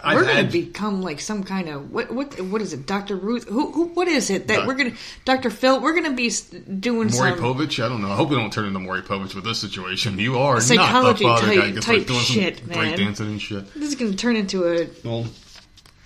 I've 0.05 0.15
we're 0.19 0.25
gonna 0.25 0.45
become 0.45 1.03
like 1.03 1.21
some 1.21 1.43
kind 1.43 1.69
of 1.69 1.91
what 1.91 2.13
what 2.13 2.41
what 2.43 2.63
is 2.63 2.73
it, 2.73 2.87
Doctor 2.87 3.17
Ruth? 3.17 3.49
Who, 3.49 3.73
who 3.73 3.87
what 3.87 4.07
is 4.07 4.31
it 4.31 4.47
that 4.47 4.59
Doc- 4.59 4.67
we're 4.69 4.75
gonna 4.75 4.93
Doctor 5.25 5.51
Phil? 5.51 5.81
We're 5.81 5.95
gonna 5.95 6.13
be 6.15 6.31
doing 6.79 7.11
Maury 7.11 7.31
some 7.33 7.39
Povich. 7.41 7.85
I 7.85 7.89
don't 7.89 8.01
know. 8.01 8.13
I 8.13 8.15
hope 8.15 8.31
we 8.31 8.37
don't 8.37 8.53
turn 8.53 8.67
into 8.67 8.79
Maury 8.79 9.03
Povich 9.03 9.35
with 9.35 9.43
this 9.43 9.59
situation. 9.59 10.17
You 10.21 10.39
are 10.39 10.61
Psychology 10.61 11.25
not 11.27 11.41
the 11.41 11.43
father 11.43 11.55
type- 11.55 11.65
guy 11.65 11.71
gets 11.73 11.87
type 11.87 11.99
like 11.99 12.07
doing 12.07 12.21
shit, 12.21 12.59
some 12.59 12.69
man. 12.69 12.97
breakdancing 12.97 13.21
and 13.21 13.43
shit. 13.43 13.75
This 13.75 13.89
is 13.89 13.97
gonna 13.97 14.15
turn 14.15 14.37
into 14.37 14.65
a 14.65 14.89
Well, 15.05 15.27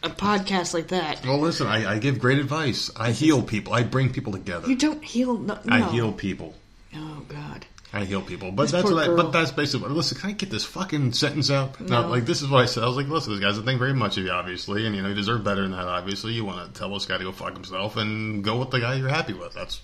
a 0.03 0.09
podcast 0.09 0.73
like 0.73 0.89
that. 0.89 1.23
well, 1.27 1.39
listen. 1.39 1.67
I, 1.67 1.93
I 1.93 1.99
give 1.99 2.19
great 2.19 2.39
advice. 2.39 2.91
I 2.97 3.11
heal 3.11 3.43
people. 3.43 3.75
I 3.75 3.83
bring 3.83 4.11
people 4.11 4.33
together. 4.33 4.67
You 4.67 4.77
don't 4.77 5.05
heal. 5.05 5.37
No, 5.37 5.59
I 5.69 5.83
heal 5.91 6.11
people. 6.11 6.55
Oh 6.97 7.23
God. 7.29 7.67
I 7.95 8.05
heal 8.05 8.23
people, 8.23 8.51
but 8.51 8.65
This 8.65 8.73
that's 8.73 8.91
what. 8.91 9.09
I, 9.09 9.15
but 9.15 9.31
that's 9.31 9.53
basically. 9.53 9.89
Listen, 9.91 10.19
can 10.19 10.31
I 10.31 10.33
get 10.33 10.51
this 10.51 10.65
fucking 10.65 11.13
sentence 11.13 11.49
out? 11.51 11.81
No. 11.81 12.03
No. 12.03 12.09
like 12.09 12.25
this 12.27 12.43
is 12.43 12.49
what 12.49 12.63
I 12.63 12.67
said. 12.67 12.83
I 12.83 12.87
was 12.89 12.97
like, 12.97 13.07
listen, 13.07 13.33
this 13.33 13.41
guy's 13.41 13.51
doesn't 13.53 13.67
think 13.67 13.79
very 13.79 13.95
much 13.95 14.19
of 14.19 14.25
you, 14.25 14.33
obviously, 14.33 14.85
and 14.85 14.97
you 14.97 15.03
know 15.03 15.09
you 15.11 15.15
deserve 15.15 15.45
better 15.45 15.63
than 15.63 15.71
that. 15.71 15.87
Obviously, 15.87 16.33
you 16.33 16.45
want 16.45 16.67
to 16.75 16.77
tell 16.79 16.93
this 16.93 17.07
guy 17.07 17.19
to 17.19 17.25
go 17.25 17.31
fuck 17.31 17.53
himself 17.55 17.97
and 17.97 18.43
go 18.43 18.59
with 18.59 18.71
the 18.71 18.81
guy 18.81 18.95
you're 18.95 19.09
happy 19.09 19.33
with. 19.33 19.55
That's 19.55 19.81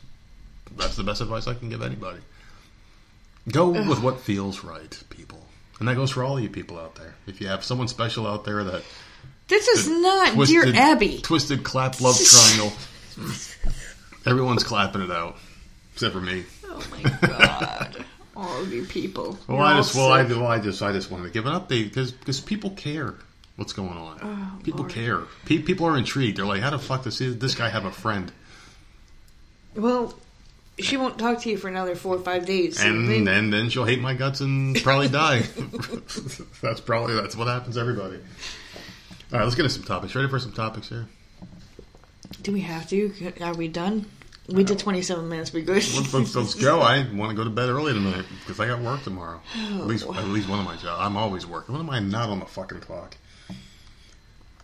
that's 0.76 0.96
the 0.96 1.04
best 1.04 1.20
advice 1.20 1.46
I 1.46 1.54
can 1.54 1.68
give 1.68 1.82
anybody. 1.82 2.18
Go 3.50 3.68
with 3.70 4.02
what 4.02 4.20
feels 4.20 4.64
right, 4.64 5.02
people, 5.10 5.38
and 5.78 5.86
that 5.88 5.94
goes 5.94 6.10
for 6.10 6.24
all 6.24 6.38
you 6.40 6.48
people 6.48 6.78
out 6.80 6.96
there. 6.96 7.14
If 7.28 7.40
you 7.40 7.46
have 7.46 7.64
someone 7.64 7.86
special 7.88 8.26
out 8.26 8.44
there 8.44 8.64
that 8.64 8.82
This 9.46 9.68
is 9.68 9.88
not 9.88 10.34
twisted, 10.34 10.72
dear 10.72 10.74
Abby. 10.82 11.18
twisted 11.22 11.62
clap 11.64 12.00
love 12.00 12.16
triangle. 12.24 12.72
Everyone's 14.26 14.64
clapping 14.64 15.00
it 15.02 15.10
out, 15.10 15.36
except 15.94 16.12
for 16.12 16.20
me. 16.20 16.44
Oh 16.70 16.86
my 16.90 17.10
god. 17.26 18.04
All 18.36 18.62
of 18.62 18.72
you 18.72 18.84
people. 18.86 19.38
Well, 19.48 19.58
You're 19.58 19.66
I 19.66 19.76
just, 19.76 19.94
well, 19.94 20.12
I, 20.12 20.22
well, 20.22 20.46
I 20.46 20.58
just, 20.60 20.80
I 20.82 20.92
just 20.92 21.10
wanted 21.10 21.24
to 21.24 21.30
give 21.30 21.44
an 21.46 21.52
update 21.52 21.84
because 21.84 22.12
because 22.12 22.40
people 22.40 22.70
care 22.70 23.14
what's 23.56 23.72
going 23.74 23.90
on. 23.90 24.18
Oh, 24.22 24.62
people 24.62 24.80
Lord. 24.80 24.92
care. 24.92 25.18
Pe- 25.44 25.58
people 25.58 25.86
are 25.86 25.98
intrigued. 25.98 26.38
They're 26.38 26.46
like, 26.46 26.62
how 26.62 26.70
the 26.70 26.78
fuck 26.78 27.02
does 27.04 27.18
this 27.18 27.34
this 27.36 27.54
guy 27.54 27.68
have 27.68 27.84
a 27.84 27.90
friend? 27.90 28.32
Well, 29.74 30.18
she 30.78 30.96
won't 30.96 31.18
talk 31.18 31.40
to 31.42 31.50
you 31.50 31.58
for 31.58 31.68
another 31.68 31.94
four 31.94 32.16
or 32.16 32.20
five 32.20 32.46
days. 32.46 32.78
so 32.80 32.86
And 32.86 33.08
then- 33.10 33.24
then 33.24 33.50
then 33.50 33.68
she'll 33.68 33.84
hate 33.84 34.00
my 34.00 34.14
guts 34.14 34.40
and 34.40 34.80
probably 34.82 35.08
die. 35.08 35.40
that's 36.62 36.80
probably 36.80 37.14
that's 37.14 37.36
what 37.36 37.46
happens 37.48 37.74
to 37.74 37.80
everybody. 37.80 38.16
All 39.32 39.38
right, 39.38 39.44
let's 39.44 39.54
get 39.54 39.64
into 39.64 39.74
some 39.74 39.84
topics. 39.84 40.14
Ready 40.14 40.28
for 40.28 40.38
some 40.38 40.52
topics 40.52 40.88
here? 40.88 41.06
do 42.42 42.52
we 42.52 42.60
have 42.62 42.88
to? 42.88 43.12
Are 43.42 43.54
we 43.54 43.68
done? 43.68 44.06
We 44.48 44.64
did 44.64 44.78
27 44.78 45.28
minutes. 45.28 45.52
We 45.52 45.62
good? 45.62 45.74
Let's, 45.76 46.34
let's, 46.34 46.54
go. 46.54 46.80
I 46.80 47.06
want 47.14 47.30
to 47.30 47.36
go 47.36 47.44
to 47.44 47.50
bed 47.50 47.68
early 47.68 47.92
tonight 47.92 48.24
because 48.40 48.58
I 48.58 48.66
got 48.66 48.80
work 48.80 49.02
tomorrow. 49.02 49.40
At 49.54 49.86
least 49.86 50.06
oh. 50.08 50.14
at 50.14 50.24
least 50.24 50.48
one 50.48 50.58
of 50.58 50.64
my 50.64 50.76
jobs. 50.76 51.00
I'm 51.00 51.16
always 51.16 51.46
working. 51.46 51.74
When 51.74 51.82
am 51.82 51.90
I 51.90 52.00
not 52.00 52.30
on 52.30 52.40
the 52.40 52.46
fucking 52.46 52.80
clock? 52.80 53.16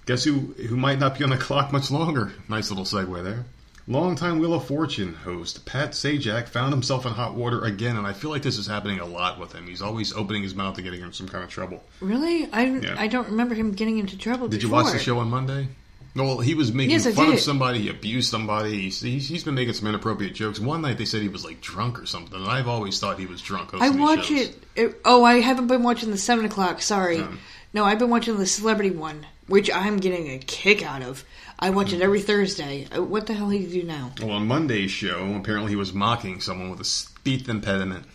Guess 0.06 0.24
who 0.24 0.54
who 0.68 0.76
might 0.76 0.98
not 0.98 1.18
be 1.18 1.24
on 1.24 1.30
the 1.30 1.36
clock 1.36 1.72
much 1.72 1.90
longer? 1.90 2.32
Nice 2.48 2.70
little 2.70 2.84
segue 2.84 3.22
there. 3.22 3.44
Longtime 3.88 4.40
Wheel 4.40 4.54
of 4.54 4.66
Fortune 4.66 5.14
host 5.14 5.64
Pat 5.64 5.92
Sajak 5.92 6.48
found 6.48 6.72
himself 6.72 7.06
in 7.06 7.12
hot 7.12 7.34
water 7.34 7.64
again, 7.64 7.96
and 7.96 8.04
I 8.04 8.14
feel 8.14 8.30
like 8.30 8.42
this 8.42 8.58
is 8.58 8.66
happening 8.66 8.98
a 8.98 9.06
lot 9.06 9.38
with 9.38 9.52
him. 9.52 9.68
He's 9.68 9.80
always 9.80 10.12
opening 10.12 10.42
his 10.42 10.56
mouth 10.56 10.74
and 10.76 10.84
getting 10.84 11.02
in 11.02 11.12
some 11.12 11.28
kind 11.28 11.44
of 11.44 11.50
trouble. 11.50 11.84
really? 12.00 12.50
I 12.52 12.64
Yeah. 12.64 12.96
I 12.98 13.06
don't 13.06 13.28
remember 13.28 13.54
him 13.54 13.72
getting 13.72 13.98
into 13.98 14.18
trouble. 14.18 14.48
Did 14.48 14.64
you 14.64 14.70
watch 14.70 14.92
the 14.92 14.98
show 14.98 15.20
on 15.20 15.30
Monday? 15.30 15.68
No, 16.16 16.24
well, 16.24 16.38
he 16.38 16.54
was 16.54 16.72
making 16.72 16.92
Yes, 16.92 17.14
fun 17.14 17.32
of 17.34 17.38
somebody. 17.40 17.80
He 17.82 17.88
abused 17.90 18.30
somebody. 18.30 18.80
He's, 18.82 19.00
he's, 19.00 19.28
he's 19.28 19.44
been 19.44 19.54
making 19.54 19.74
some 19.74 19.86
inappropriate 19.86 20.34
jokes. 20.34 20.58
One 20.58 20.80
night 20.80 20.96
they 20.98 21.04
said 21.04 21.20
he 21.20 21.28
was 21.28 21.44
like 21.44 21.60
drunk 21.60 22.00
or 22.00 22.06
something, 22.06 22.40
and 22.40 22.48
I've 22.50 22.68
always 22.68 22.98
thought 22.98 23.18
he 23.18 23.26
was 23.26 23.42
drunk. 23.42 23.70
I 23.74 23.90
watch 23.90 24.30
it, 24.30 24.56
it. 24.74 25.00
Oh, 25.04 25.24
I 25.24 25.40
haven't 25.40 25.66
been 25.66 25.82
watching 25.82 26.10
the 26.10 26.16
seven 26.18 26.44
o'clock. 26.46 26.80
Sorry. 26.82 27.18
No. 27.18 27.28
No, 27.74 27.84
I've 27.84 27.98
been 27.98 28.08
watching 28.08 28.38
the 28.38 28.46
celebrity 28.46 28.90
one, 28.90 29.26
which 29.46 29.70
I'm 29.70 29.98
getting 29.98 30.28
a 30.30 30.38
kick 30.38 30.82
out 30.82 31.02
of. 31.02 31.22
I 31.58 31.68
watch 31.70 31.90
Hmm. 31.90 31.96
it 31.96 32.02
every 32.02 32.22
Thursday. 32.22 32.86
Uh, 32.96 33.02
What 33.02 33.26
the 33.26 33.34
hell 33.34 33.50
do 33.50 33.56
you 33.56 33.68
do 33.68 33.86
now? 33.86 34.12
Well, 34.20 34.30
on 34.30 34.46
Monday's 34.46 34.90
show, 34.90 35.34
apparently 35.34 35.72
he 35.72 35.76
was 35.76 35.92
mocking 35.92 36.40
someone 36.40 36.70
with 36.70 36.80
a 36.80 36.84
speech 36.84 37.46
impediment. 37.48 38.06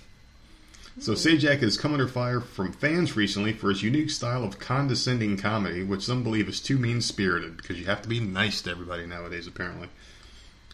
So 1.01 1.13
Sajak 1.13 1.61
has 1.61 1.79
come 1.79 1.93
under 1.93 2.07
fire 2.07 2.39
from 2.39 2.73
fans 2.73 3.15
recently 3.15 3.53
for 3.53 3.69
his 3.69 3.81
unique 3.81 4.11
style 4.11 4.43
of 4.43 4.59
condescending 4.59 5.35
comedy, 5.35 5.81
which 5.81 6.05
some 6.05 6.21
believe 6.21 6.47
is 6.47 6.59
too 6.59 6.77
mean-spirited 6.77 7.57
because 7.57 7.79
you 7.79 7.87
have 7.87 8.03
to 8.03 8.07
be 8.07 8.19
nice 8.19 8.61
to 8.61 8.69
everybody 8.69 9.07
nowadays, 9.07 9.47
apparently. 9.47 9.87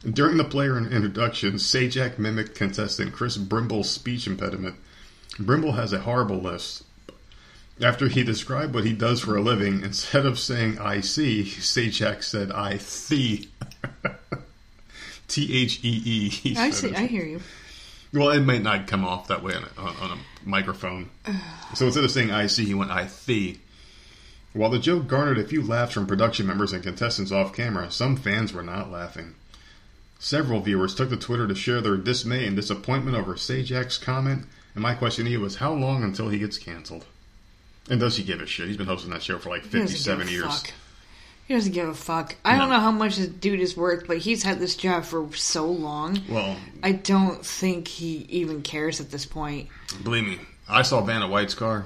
During 0.03 0.35
the 0.35 0.43
player 0.43 0.77
introduction, 0.77 1.53
Sajak 1.53 2.19
mimicked 2.19 2.55
contestant 2.55 3.13
Chris 3.13 3.37
Brimble's 3.37 3.89
speech 3.89 4.27
impediment. 4.27 4.75
Brimble 5.39 5.75
has 5.75 5.93
a 5.93 5.99
horrible 5.99 6.41
list. 6.41 6.83
After 7.81 8.09
he 8.09 8.21
described 8.21 8.73
what 8.73 8.83
he 8.83 8.91
does 8.91 9.21
for 9.21 9.37
a 9.37 9.41
living, 9.41 9.81
instead 9.81 10.25
of 10.25 10.37
saying 10.37 10.77
I 10.77 10.99
see, 10.99 11.45
Sajak 11.45 12.21
said 12.21 12.51
I 12.51 12.79
see. 12.79 13.47
T 15.29 15.63
H 15.63 15.79
E 15.83 16.01
E. 16.03 16.29
he 16.29 16.53
see. 16.71 16.93
I 16.93 17.05
hear 17.05 17.23
you. 17.23 17.39
Well, 18.13 18.29
it 18.29 18.41
may 18.41 18.59
not 18.59 18.87
come 18.87 19.03
off 19.03 19.27
that 19.27 19.43
way 19.43 19.53
on 19.53 19.63
a, 19.63 19.81
on, 19.81 20.17
a 20.17 20.47
microphone. 20.47 21.09
so 21.75 21.85
instead 21.85 22.03
of 22.03 22.11
saying 22.11 22.31
I 22.31 22.47
see, 22.47 22.65
he 22.65 22.73
went 22.73 22.91
I 22.91 23.07
see. 23.07 23.59
While 24.53 24.69
the 24.69 24.79
joke 24.79 25.07
garnered 25.07 25.37
a 25.37 25.47
few 25.47 25.61
laughs 25.61 25.93
from 25.93 26.07
production 26.07 26.47
members 26.47 26.73
and 26.73 26.81
contestants 26.81 27.31
off 27.31 27.53
camera, 27.53 27.91
some 27.91 28.15
fans 28.15 28.53
were 28.53 28.63
not 28.63 28.91
laughing. 28.91 29.35
Several 30.19 30.61
viewers 30.61 30.95
took 30.95 31.09
to 31.09 31.17
Twitter 31.17 31.47
to 31.47 31.53
share 31.53 31.81
their 31.81 31.97
dismay 31.97 32.47
and 32.47 32.55
disappointment 32.55 33.15
over 33.15 33.35
Sajak's 33.35 33.97
comment, 33.99 34.45
and 34.73 34.81
my 34.81 34.95
question 34.95 35.25
to 35.25 35.31
you 35.31 35.45
is 35.45 35.57
how 35.57 35.73
long 35.73 36.03
until 36.03 36.29
he 36.29 36.39
gets 36.39 36.57
canceled? 36.57 37.05
And 37.89 37.99
does 37.99 38.17
he 38.17 38.23
give 38.23 38.41
a 38.41 38.47
shit? 38.47 38.67
He's 38.67 38.77
been 38.77 38.87
hosting 38.87 39.11
that 39.11 39.21
show 39.21 39.37
for 39.37 39.49
like 39.49 39.63
He 39.63 39.79
doesn't 39.79 39.87
give 39.87 39.97
57 39.97 40.27
years. 40.29 40.61
fuck. 40.61 40.73
He 41.47 41.53
doesn't 41.53 41.71
give 41.71 41.87
a 41.87 41.93
fuck. 41.93 42.35
I 42.43 42.57
don't 42.57 42.69
know 42.69 42.79
how 42.79 42.91
much 42.91 43.15
this 43.15 43.27
dude 43.27 43.61
is 43.61 43.77
worth, 43.77 44.05
but 44.05 44.17
he's 44.17 44.43
had 44.43 44.59
this 44.59 44.75
job 44.75 45.05
for 45.05 45.33
so 45.33 45.65
long. 45.65 46.19
Well, 46.27 46.57
I 46.83 46.91
don't 46.91 47.45
think 47.45 47.87
he 47.87 48.25
even 48.29 48.61
cares 48.63 48.99
at 48.99 49.11
this 49.11 49.25
point. 49.25 49.69
believe 50.03 50.25
me, 50.25 50.39
I 50.67 50.81
saw 50.81 51.01
Vanna 51.01 51.27
White's 51.27 51.53
car. 51.53 51.85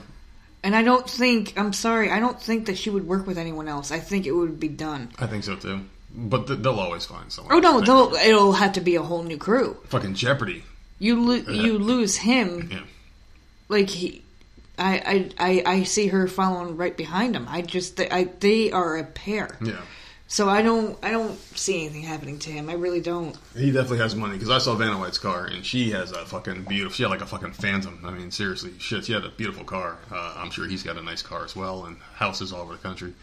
And 0.63 0.75
I 0.75 0.81
don't 0.83 1.07
think, 1.09 1.53
I'm 1.57 1.73
sorry, 1.73 2.09
I 2.09 2.19
don't 2.19 2.41
think 2.41 2.65
that 2.67 2.77
she 2.77 2.89
would 2.89 3.07
work 3.07 3.25
with 3.27 3.37
anyone 3.37 3.67
else. 3.67 3.91
I 3.91 3.99
think 3.99 4.25
it 4.25 4.31
would 4.31 4.59
be 4.59 4.67
done. 4.67 5.09
I 5.19 5.27
think 5.27 5.43
so 5.43 5.55
too. 5.55 5.81
But 6.13 6.47
th- 6.47 6.59
they'll 6.59 6.79
always 6.79 7.05
find 7.05 7.31
someone. 7.31 7.53
Oh 7.55 7.59
no, 7.59 7.81
they'll, 7.81 8.13
it'll 8.15 8.53
have 8.53 8.73
to 8.73 8.81
be 8.81 8.95
a 8.95 9.01
whole 9.01 9.23
new 9.23 9.37
crew. 9.37 9.77
Fucking 9.87 10.15
Jeopardy. 10.15 10.63
You 10.99 11.19
lo- 11.19 11.51
you 11.53 11.79
lose 11.79 12.17
him, 12.17 12.69
Yeah. 12.71 12.79
like 13.69 13.89
he, 13.89 14.23
I, 14.77 15.29
I 15.39 15.63
I 15.65 15.73
I 15.73 15.83
see 15.83 16.07
her 16.07 16.27
following 16.27 16.77
right 16.77 16.95
behind 16.95 17.35
him. 17.35 17.47
I 17.49 17.61
just 17.61 17.99
I 17.99 18.29
they 18.39 18.71
are 18.71 18.97
a 18.97 19.03
pair. 19.03 19.57
Yeah. 19.61 19.81
So 20.27 20.47
I 20.47 20.61
don't 20.61 20.97
I 21.03 21.11
don't 21.11 21.37
see 21.57 21.81
anything 21.81 22.03
happening 22.03 22.39
to 22.39 22.51
him. 22.51 22.69
I 22.69 22.73
really 22.73 23.01
don't. 23.01 23.37
He 23.53 23.71
definitely 23.71 23.97
has 23.97 24.15
money 24.15 24.35
because 24.35 24.49
I 24.49 24.59
saw 24.59 24.75
Vanna 24.75 24.97
White's 24.97 25.17
car 25.17 25.45
and 25.45 25.65
she 25.65 25.91
has 25.91 26.11
a 26.11 26.25
fucking 26.25 26.63
beautiful. 26.63 26.93
She 26.95 27.03
had 27.03 27.09
like 27.09 27.21
a 27.21 27.25
fucking 27.25 27.51
Phantom. 27.51 27.99
I 28.05 28.11
mean, 28.11 28.31
seriously, 28.31 28.71
shit. 28.79 29.03
She 29.05 29.11
had 29.11 29.25
a 29.25 29.29
beautiful 29.29 29.65
car. 29.65 29.97
Uh, 30.09 30.35
I'm 30.37 30.49
sure 30.49 30.65
he's 30.67 30.83
got 30.83 30.97
a 30.97 31.01
nice 31.01 31.21
car 31.21 31.43
as 31.43 31.53
well 31.53 31.85
and 31.85 31.97
houses 32.13 32.53
all 32.53 32.61
over 32.61 32.73
the 32.73 32.79
country. 32.79 33.13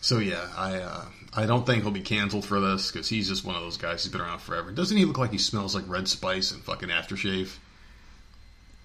So 0.00 0.18
yeah, 0.18 0.48
I 0.56 0.78
uh, 0.78 1.04
I 1.34 1.46
don't 1.46 1.66
think 1.66 1.82
he'll 1.82 1.92
be 1.92 2.00
canceled 2.00 2.46
for 2.46 2.58
this 2.58 2.90
because 2.90 3.08
he's 3.08 3.28
just 3.28 3.44
one 3.44 3.54
of 3.56 3.62
those 3.62 3.76
guys. 3.76 4.02
He's 4.02 4.12
been 4.12 4.22
around 4.22 4.40
forever. 4.40 4.70
Doesn't 4.70 4.96
he 4.96 5.04
look 5.04 5.18
like 5.18 5.32
he 5.32 5.38
smells 5.38 5.74
like 5.74 5.84
Red 5.86 6.08
Spice 6.08 6.52
and 6.52 6.62
fucking 6.62 6.88
aftershave? 6.88 7.50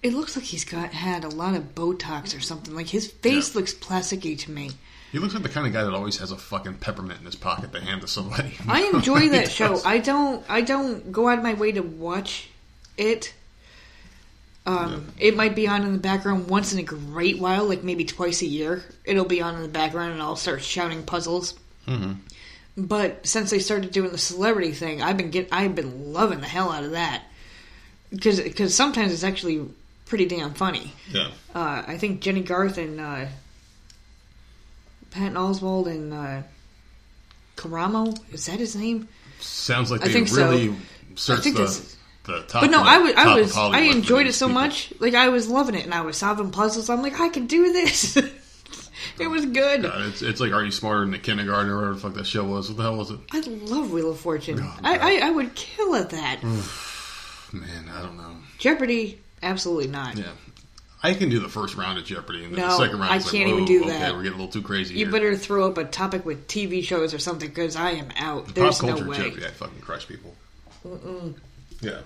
It 0.02 0.14
looks 0.14 0.34
like 0.36 0.46
he's 0.46 0.64
got 0.64 0.92
had 0.92 1.24
a 1.24 1.28
lot 1.28 1.54
of 1.54 1.74
Botox 1.74 2.36
or 2.36 2.40
something. 2.40 2.74
Like 2.74 2.86
his 2.88 3.06
face 3.10 3.54
Yeah. 3.54 3.58
looks 3.60 3.74
plasticky 3.74 4.38
to 4.40 4.50
me. 4.50 4.70
He 5.12 5.18
looks 5.18 5.34
like 5.34 5.42
the 5.42 5.48
kind 5.48 5.66
of 5.66 5.72
guy 5.72 5.82
that 5.84 5.92
always 5.92 6.18
has 6.18 6.30
a 6.30 6.36
fucking 6.36 6.74
peppermint 6.74 7.18
in 7.20 7.26
his 7.26 7.34
pocket 7.36 7.72
to 7.72 7.80
hand 7.80 8.00
to 8.02 8.08
somebody. 8.08 8.54
I 8.68 8.82
enjoy 8.94 9.28
that 9.30 9.50
show. 9.50 9.80
I 9.84 9.98
don't. 9.98 10.44
I 10.48 10.60
don't 10.62 11.10
go 11.12 11.28
out 11.28 11.38
of 11.38 11.44
my 11.44 11.54
way 11.54 11.72
to 11.72 11.80
watch 11.80 12.48
it. 12.96 13.34
Um, 14.66 15.12
It 15.18 15.36
might 15.36 15.56
be 15.56 15.66
on 15.66 15.82
in 15.82 15.92
the 15.92 15.98
background 15.98 16.48
once 16.48 16.72
in 16.72 16.78
a 16.78 16.82
great 16.82 17.38
while, 17.38 17.64
like 17.64 17.82
maybe 17.82 18.04
twice 18.04 18.42
a 18.42 18.46
year. 18.46 18.84
It'll 19.04 19.24
be 19.24 19.40
on 19.42 19.56
in 19.56 19.62
the 19.62 19.68
background, 19.68 20.12
and 20.12 20.22
I'll 20.22 20.36
start 20.36 20.62
shouting 20.62 21.02
puzzles. 21.02 21.54
Mm-hmm. 21.88 22.12
But 22.76 23.26
since 23.26 23.50
they 23.50 23.58
started 23.58 23.90
doing 23.90 24.12
the 24.12 24.18
celebrity 24.18 24.72
thing, 24.72 25.02
I've 25.02 25.16
been 25.16 25.30
get. 25.30 25.48
I've 25.50 25.74
been 25.74 26.12
loving 26.12 26.40
the 26.40 26.46
hell 26.46 26.70
out 26.70 26.84
of 26.84 26.92
that 26.92 27.24
because 28.10 28.40
because 28.40 28.74
sometimes 28.74 29.12
it's 29.12 29.24
actually 29.24 29.66
pretty 30.10 30.26
damn 30.26 30.52
funny. 30.52 30.92
Yeah. 31.10 31.28
Uh, 31.54 31.84
I 31.86 31.96
think 31.96 32.20
Jennie 32.20 32.42
Garth 32.42 32.78
and 32.78 33.00
uh, 33.00 33.26
Patton 35.12 35.34
Oswalt 35.34 35.86
and 35.86 36.12
uh, 36.12 36.42
Karamo 37.56 38.18
is 38.34 38.44
that 38.46 38.58
his 38.58 38.74
name? 38.74 39.08
Sounds 39.38 39.90
like 39.90 40.02
I 40.02 40.08
they 40.08 40.12
think 40.12 40.28
so. 40.28 40.50
really 40.50 40.74
searched 41.14 41.44
think 41.44 41.56
the, 41.56 41.96
the 42.24 42.42
top. 42.42 42.62
But 42.62 42.70
no, 42.70 42.80
of- 42.80 42.86
I 42.86 42.98
was, 42.98 43.14
I 43.14 43.40
was, 43.40 43.56
I 43.56 43.80
enjoyed 43.82 44.26
it 44.26 44.32
so 44.34 44.48
people. 44.48 44.60
much. 44.60 44.92
Like 44.98 45.14
I 45.14 45.28
was 45.28 45.48
loving 45.48 45.76
it, 45.76 45.84
and 45.84 45.94
I 45.94 46.00
was 46.00 46.18
solving 46.18 46.50
puzzles. 46.50 46.90
I'm 46.90 47.02
like, 47.02 47.20
I 47.20 47.28
can 47.28 47.46
do 47.46 47.72
this. 47.72 48.16
it 49.18 49.28
was 49.28 49.46
good. 49.46 49.82
God, 49.82 50.08
it's, 50.08 50.22
it's 50.22 50.40
like 50.40 50.52
Are 50.52 50.64
You 50.64 50.72
Smarter 50.72 51.04
Than 51.04 51.14
a 51.14 51.18
Kindergarten 51.20 51.70
or 51.70 51.76
whatever 51.76 51.94
the 51.94 52.00
fuck 52.00 52.14
that 52.14 52.26
show 52.26 52.44
was. 52.44 52.68
What 52.68 52.78
the 52.78 52.82
hell 52.82 52.96
was 52.96 53.12
it? 53.12 53.20
I 53.30 53.40
love 53.40 53.92
Wheel 53.92 54.10
of 54.10 54.18
Fortune. 54.18 54.58
Oh, 54.60 54.78
I, 54.82 55.20
I, 55.20 55.28
I 55.28 55.30
would 55.30 55.54
kill 55.54 55.94
at 55.94 56.10
that. 56.10 56.42
Man, 56.42 57.88
I 57.92 58.02
don't 58.02 58.16
know. 58.16 58.36
Jeopardy, 58.58 59.20
absolutely 59.42 59.88
not. 59.88 60.16
Yeah. 60.16 60.24
I 61.02 61.14
can 61.14 61.30
do 61.30 61.38
the 61.40 61.48
first 61.48 61.76
round 61.76 61.98
of 61.98 62.04
Jeopardy, 62.04 62.44
and 62.44 62.54
then 62.54 62.60
the 62.60 62.68
No, 62.68 62.76
second 62.78 62.98
round 63.00 63.10
I 63.12 63.16
is 63.16 63.24
like, 63.24 63.32
can't 63.34 63.48
even 63.48 63.64
do 63.64 63.80
okay, 63.84 63.88
that. 63.90 64.12
we're 64.14 64.22
getting 64.22 64.38
a 64.38 64.42
little 64.42 64.52
too 64.52 64.60
crazy 64.60 64.94
You 64.94 65.06
here. 65.06 65.12
better 65.12 65.34
throw 65.34 65.66
up 65.66 65.78
a 65.78 65.84
topic 65.84 66.26
with 66.26 66.46
TV 66.46 66.84
shows 66.84 67.14
or 67.14 67.18
something 67.18 67.48
because 67.48 67.74
I 67.74 67.92
am 67.92 68.08
out. 68.16 68.46
Pop 68.46 68.54
There's 68.54 68.82
no 68.82 68.88
culture 68.88 69.08
way. 69.08 69.16
Jeopardy, 69.16 69.46
I 69.46 69.50
fucking 69.50 69.80
crush 69.80 70.06
people. 70.06 70.34
Yeah. 71.80 72.00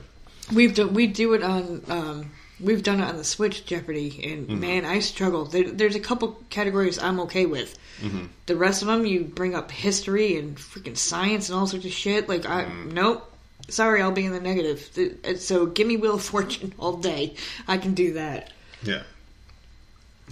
We've 0.53 0.75
do, 0.75 0.87
we 0.89 1.07
do 1.07 1.33
it 1.35 1.43
on 1.43 1.83
um, 1.89 2.31
we've 2.61 2.83
done 2.83 3.01
it 3.01 3.05
on 3.05 3.17
the 3.17 3.25
Switch 3.25 3.65
Jeopardy, 3.67 4.21
and 4.31 4.47
Mm-hmm. 4.47 4.61
man, 4.61 4.85
I 4.85 5.01
struggle. 5.01 5.47
There, 5.47 5.71
there's 5.71 5.97
a 5.97 6.01
couple 6.01 6.39
categories 6.51 6.99
I'm 6.99 7.19
okay 7.21 7.47
with. 7.47 7.77
Mm-hmm. 8.01 8.27
The 8.47 8.57
rest 8.57 8.83
of 8.83 8.89
them, 8.89 9.07
you 9.07 9.25
bring 9.25 9.55
up 9.55 9.71
history 9.71 10.37
and 10.37 10.57
freaking 10.57 10.97
science 10.97 11.49
and 11.49 11.59
all 11.59 11.67
sorts 11.67 11.87
of 11.87 11.93
shit. 11.93 12.29
Like 12.29 12.47
I 12.47 12.65
Mm. 12.65 12.93
nope. 12.93 13.31
Sorry, 13.69 14.03
I'll 14.03 14.13
be 14.13 14.27
in 14.27 14.33
the 14.33 14.41
negative. 14.41 15.19
Uh, 15.25 15.37
so 15.37 15.67
give 15.67 15.87
me 15.87 15.97
Wheel 15.97 16.15
of 16.15 16.23
Fortune 16.23 16.75
all 16.79 16.97
day. 16.97 17.35
I 17.67 17.79
can 17.79 17.95
do 17.95 18.15
that. 18.15 18.53
Yeah. 18.83 19.03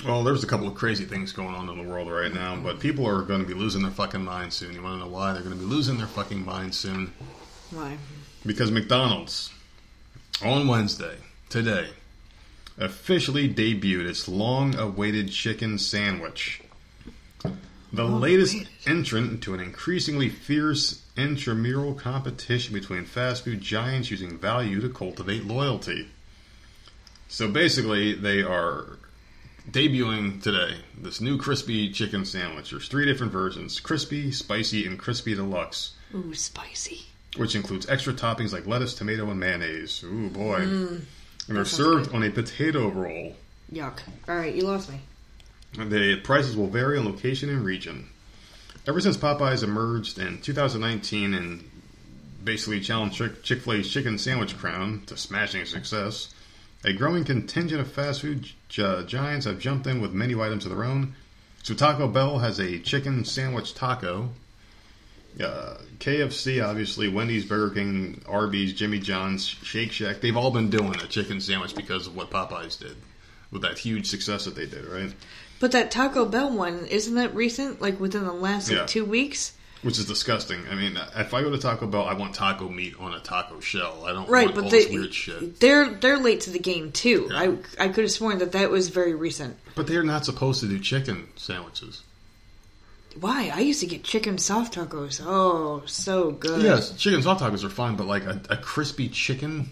Well, 0.05 0.25
there's 0.25 0.43
a 0.43 0.47
couple 0.47 0.67
of 0.67 0.75
crazy 0.75 1.05
things 1.05 1.33
going 1.33 1.55
on 1.55 1.69
in 1.69 1.77
the 1.77 1.89
world 1.89 2.11
right 2.11 2.33
now, 2.33 2.57
but 2.57 2.81
people 2.81 3.07
are 3.07 3.23
going 3.23 3.41
to 3.41 3.47
be 3.47 3.55
losing 3.55 3.83
their 3.83 3.91
fucking 3.91 4.25
minds 4.25 4.57
soon. 4.57 4.75
You 4.75 4.83
want 4.83 5.01
to 5.01 5.07
know 5.07 5.13
why? 5.13 5.33
They're 5.33 5.43
going 5.43 5.55
to 5.55 5.61
be 5.61 5.67
losing 5.67 5.99
their 5.99 6.07
fucking 6.07 6.45
minds 6.45 6.77
soon. 6.79 7.13
Why? 7.71 7.97
Because 8.45 8.71
McDonald's, 8.71 9.53
on 10.45 10.67
Wednesday, 10.67 11.17
today, 11.49 11.91
officially 12.79 13.53
debuted 13.53 14.07
its 14.07 14.29
long 14.29 14.75
awaited 14.75 15.31
chicken 15.31 15.79
sandwich. 15.79 16.63
The 17.93 18.05
latest 18.05 18.57
entrant 18.87 19.31
into 19.31 19.55
an 19.55 19.61
increasingly 19.61 20.31
fierce 20.31 21.02
intramural 21.17 21.95
competition 21.95 22.75
between 22.75 23.05
fast 23.05 23.45
food 23.45 23.61
giants 23.61 24.11
using 24.11 24.39
value 24.39 24.81
to 24.81 24.89
cultivate 24.89 25.45
loyalty. 25.45 26.09
So 27.29 27.49
basically, 27.49 28.15
they 28.15 28.43
are 28.43 28.99
debuting 29.71 30.43
today 30.43 30.77
this 31.01 31.21
new 31.21 31.39
crispy 31.39 31.91
chicken 31.93 32.25
sandwich. 32.25 32.71
There's 32.71 32.89
three 32.89 33.05
different 33.07 33.33
versions 33.33 33.81
crispy, 33.81 34.31
spicy, 34.33 34.87
and 34.87 34.99
crispy 34.99 35.35
deluxe, 35.35 35.93
Ooh, 36.15 36.35
spicy. 36.35 37.03
which 37.37 37.55
includes 37.55 37.89
extra 37.89 38.13
toppings 38.13 38.53
like 38.53 38.67
lettuce, 38.67 38.95
tomato, 38.95 39.31
and 39.31 39.39
mayonnaise. 39.41 40.03
Ooh, 40.05 40.29
boy. 40.31 40.61
Mm. 40.61 41.01
and 41.49 41.57
they're 41.57 41.65
served 41.65 42.07
good. 42.07 42.17
on 42.17 42.23
a 42.23 42.31
potato 42.31 42.89
roll. 42.89 43.37
Yuck. 43.73 44.01
All 44.29 44.37
right, 44.37 44.55
you 44.55 44.63
lost 44.63 44.91
me. 44.91 45.01
The 45.75 46.17
prices 46.17 46.55
will 46.57 46.67
vary 46.67 46.99
on 46.99 47.07
location 47.07 47.49
and 47.49 47.65
region. 47.65 48.09
Ever 48.85 49.01
since 49.01 49.17
Popeyes 49.17 49.63
emerged 49.63 50.19
in 50.19 50.41
2019 50.41 51.35
and 51.35 51.71
basically 52.43 52.81
challenged 52.81 53.23
Chick 53.45 53.61
fil 53.61 53.75
A's 53.75 53.89
chicken 53.89 54.19
sandwich 54.19 54.59
crown 54.59 55.03
to 55.07 55.17
smashing 55.17 55.65
success, 55.67 56.35
a 56.85 56.93
growing 56.93 57.25
contingent 57.25 57.81
of 57.81 57.93
fast 57.93 58.23
food 58.23 58.49
gi- 58.69 59.05
giants 59.07 59.47
have 59.47 59.61
jumped 59.61 59.87
in 59.87 60.01
with 60.01 60.13
menu 60.13 60.43
items 60.43 60.65
of 60.65 60.73
their 60.73 60.83
own. 60.85 61.15
So 61.63 61.75
Taco 61.75 62.09
Bell 62.09 62.39
has 62.39 62.59
a 62.59 62.81
chicken 62.81 63.25
sandwich 63.25 63.75
taco. 63.75 64.31
Uh, 65.41 65.77
KFC, 66.01 66.63
obviously, 66.63 67.09
Wendy's, 67.09 67.45
Burger 67.45 67.73
King, 67.73 68.21
Arby's, 68.27 68.75
Jimmy 68.75 68.99
John's, 68.99 69.47
Shake 69.47 69.93
Shack, 69.93 70.21
they've 70.21 70.37
all 70.37 70.51
been 70.51 70.71
doing 70.71 70.97
a 70.97 71.07
chicken 71.07 71.41
sandwich 71.41 71.77
because 71.77 72.09
of 72.09 72.17
what 72.17 72.31
Popeyes 72.31 72.79
did. 72.79 72.97
With 73.53 73.63
that 73.63 73.79
huge 73.79 74.09
success 74.09 74.47
that 74.47 74.57
they 74.57 74.67
did, 74.67 74.87
right? 74.87 75.15
But 75.63 75.71
that 75.73 75.93
Taco 75.93 76.25
Bell 76.27 76.51
one, 76.51 76.87
isn't 76.87 77.15
that 77.15 77.37
recent? 77.37 77.81
Like 77.81 78.01
within 78.01 78.25
the 78.25 78.33
last 78.33 78.69
like, 78.69 78.79
Yeah. 78.79 78.87
two 78.87 79.05
weeks? 79.05 79.53
Which 79.83 79.97
is 79.97 80.07
disgusting. 80.07 80.59
I 80.69 80.75
mean, 80.75 80.99
if 81.17 81.33
I 81.33 81.41
go 81.43 81.51
to 81.51 81.59
Taco 81.59 81.87
Bell, 81.87 82.03
I 82.05 82.15
want 82.15 82.35
taco 82.35 82.69
meat 82.69 82.95
on 82.99 83.15
a 83.15 83.21
taco 83.21 83.61
shell. 83.61 84.05
I 84.05 84.13
don't 84.13 84.29
Right, 84.29 84.47
want 84.47 84.57
but 84.57 84.65
all 84.65 84.71
they, 84.71 84.85
this 84.87 84.93
weird 84.93 85.15
shit. 85.15 85.61
they're 85.61 85.89
they're 85.89 86.19
late 86.19 86.41
to 86.43 86.51
the 86.51 86.59
game 86.59 86.91
too. 86.91 87.29
Yeah. 87.31 87.39
I 87.79 87.85
I 87.85 87.89
could 87.91 88.03
have 88.03 88.11
sworn 88.11 88.39
that 88.39 88.51
that 88.53 88.71
was 88.73 88.89
very 88.89 89.15
recent. 89.15 89.57
But 89.77 89.87
they're 89.87 90.03
not 90.03 90.25
supposed 90.25 90.59
to 90.63 90.67
do 90.67 90.81
chicken 90.81 91.29
sandwiches. 91.37 92.03
Why? 93.21 93.53
I 93.55 93.61
used 93.61 93.79
to 93.81 93.87
get 93.87 94.03
chicken 94.03 94.39
soft 94.39 94.75
tacos. 94.75 95.23
Oh, 95.25 95.83
so 95.87 96.33
good. 96.33 96.63
Yes, 96.63 96.97
chicken 96.97 97.23
soft 97.23 97.41
tacos 97.41 97.63
are 97.63 97.69
fine, 97.69 97.95
but 97.95 98.07
like 98.09 98.25
a, 98.25 98.41
a 98.51 98.57
crispy 98.57 99.09
chicken. 99.09 99.71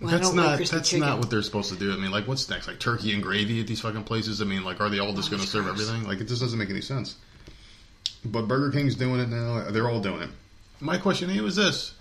Well, 0.00 0.10
that's 0.10 0.32
not 0.32 0.58
that's 0.58 0.88
chicken. 0.88 1.06
not 1.06 1.18
what 1.18 1.28
they're 1.30 1.42
supposed 1.42 1.70
to 1.72 1.78
do. 1.78 1.92
I 1.92 1.96
mean, 1.96 2.10
like 2.10 2.26
what's 2.26 2.48
next? 2.48 2.66
Like 2.68 2.78
turkey 2.80 3.12
and 3.12 3.22
gravy 3.22 3.60
at 3.60 3.66
these 3.66 3.80
fucking 3.82 4.04
places? 4.04 4.40
I 4.40 4.44
mean, 4.46 4.64
like 4.64 4.80
are 4.80 4.88
they 4.88 4.98
all 4.98 5.12
just 5.12 5.28
Oh, 5.28 5.32
going 5.32 5.42
to 5.42 5.46
serve 5.48 5.66
everything? 5.68 6.04
Like 6.04 6.20
it 6.20 6.28
just 6.28 6.40
doesn't 6.40 6.58
make 6.58 6.70
any 6.70 6.80
sense. 6.80 7.16
But 8.24 8.48
Burger 8.48 8.70
King's 8.70 8.94
doing 8.96 9.20
it 9.20 9.28
now. 9.28 9.70
They're 9.70 9.88
all 9.90 10.00
doing 10.00 10.22
it. 10.22 10.30
My 10.80 10.96
question 10.98 11.28
to 11.28 11.34
you 11.34 11.44
is 11.46 11.56
this: 11.56 11.92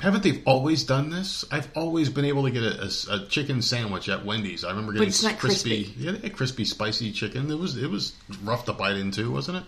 Haven't 0.00 0.22
they 0.22 0.42
always 0.44 0.84
done 0.84 1.10
this? 1.10 1.44
I've 1.50 1.68
always 1.76 2.08
been 2.10 2.24
able 2.24 2.44
to 2.44 2.50
get 2.52 2.62
a, 2.62 2.84
a- 3.10 3.16
a 3.16 3.26
chicken 3.26 3.60
sandwich 3.62 4.08
at 4.08 4.24
Wendy's. 4.24 4.64
I 4.64 4.70
remember 4.70 4.92
getting 4.92 5.08
crispy, 5.08 5.34
crispy. 5.84 5.94
yeah, 5.98 6.12
they 6.12 6.18
had 6.18 6.36
crispy, 6.36 6.64
spicy 6.64 7.10
chicken. 7.12 7.50
It 7.50 7.58
was 7.58 7.76
it 7.76 7.90
was 7.90 8.12
rough 8.42 8.64
to 8.66 8.72
bite 8.72 8.96
into, 8.96 9.30
wasn't 9.32 9.58
it? 9.58 9.64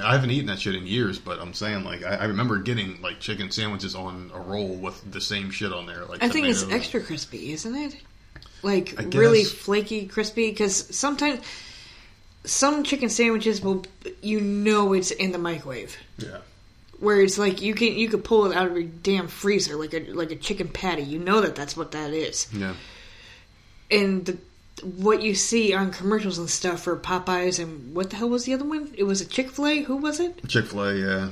I 0.00 0.12
haven't 0.12 0.30
eaten 0.30 0.46
that 0.46 0.58
shit 0.58 0.74
in 0.74 0.86
years, 0.86 1.18
but 1.18 1.40
I'm 1.40 1.54
saying 1.54 1.84
like 1.84 2.04
I, 2.04 2.16
I 2.16 2.24
remember 2.24 2.58
getting 2.58 3.00
like 3.02 3.20
chicken 3.20 3.50
sandwiches 3.50 3.94
on 3.94 4.30
a 4.34 4.40
roll 4.40 4.68
with 4.68 5.10
the 5.10 5.20
same 5.20 5.50
shit 5.50 5.72
on 5.72 5.86
there. 5.86 6.04
Like 6.04 6.22
I 6.22 6.28
think 6.28 6.46
it's 6.46 6.64
extra 6.68 7.00
crispy, 7.00 7.52
isn't 7.52 7.74
it? 7.74 7.96
Like 8.62 8.94
really 9.12 9.44
flaky, 9.44 10.06
crispy. 10.06 10.50
Because 10.50 10.94
sometimes 10.96 11.40
some 12.44 12.82
chicken 12.84 13.08
sandwiches 13.08 13.60
will, 13.60 13.84
you 14.22 14.40
know, 14.40 14.92
it's 14.92 15.10
in 15.10 15.32
the 15.32 15.38
microwave. 15.38 15.96
Yeah, 16.18 16.38
Where 17.00 17.20
it's 17.20 17.38
like 17.38 17.60
you 17.60 17.74
can 17.74 17.92
you 17.94 18.08
could 18.08 18.24
pull 18.24 18.50
it 18.50 18.56
out 18.56 18.66
of 18.68 18.72
your 18.76 18.84
damn 18.84 19.28
freezer 19.28 19.76
like 19.76 19.94
a 19.94 20.00
like 20.12 20.30
a 20.30 20.36
chicken 20.36 20.68
patty. 20.68 21.02
You 21.02 21.18
know 21.18 21.40
that 21.40 21.54
that's 21.54 21.76
what 21.76 21.92
that 21.92 22.12
is. 22.12 22.48
yeah. 22.52 22.74
And 23.90 24.26
the 24.26 24.38
what 24.82 25.22
you 25.22 25.34
see 25.34 25.72
on 25.74 25.90
commercials 25.90 26.38
and 26.38 26.48
stuff 26.50 26.82
for 26.82 26.96
Popeyes 26.96 27.62
and 27.62 27.94
what 27.94 28.10
the 28.10 28.16
hell 28.16 28.28
was 28.28 28.44
the 28.44 28.54
other 28.54 28.64
one? 28.64 28.92
It 28.96 29.04
was 29.04 29.20
a 29.20 29.24
Chick 29.26 29.50
Fil 29.50 29.66
A. 29.66 29.80
Who 29.82 29.96
was 29.96 30.20
it? 30.20 30.46
Chick 30.48 30.66
Fil 30.66 30.82
A, 30.84 30.94
yeah. 30.94 31.28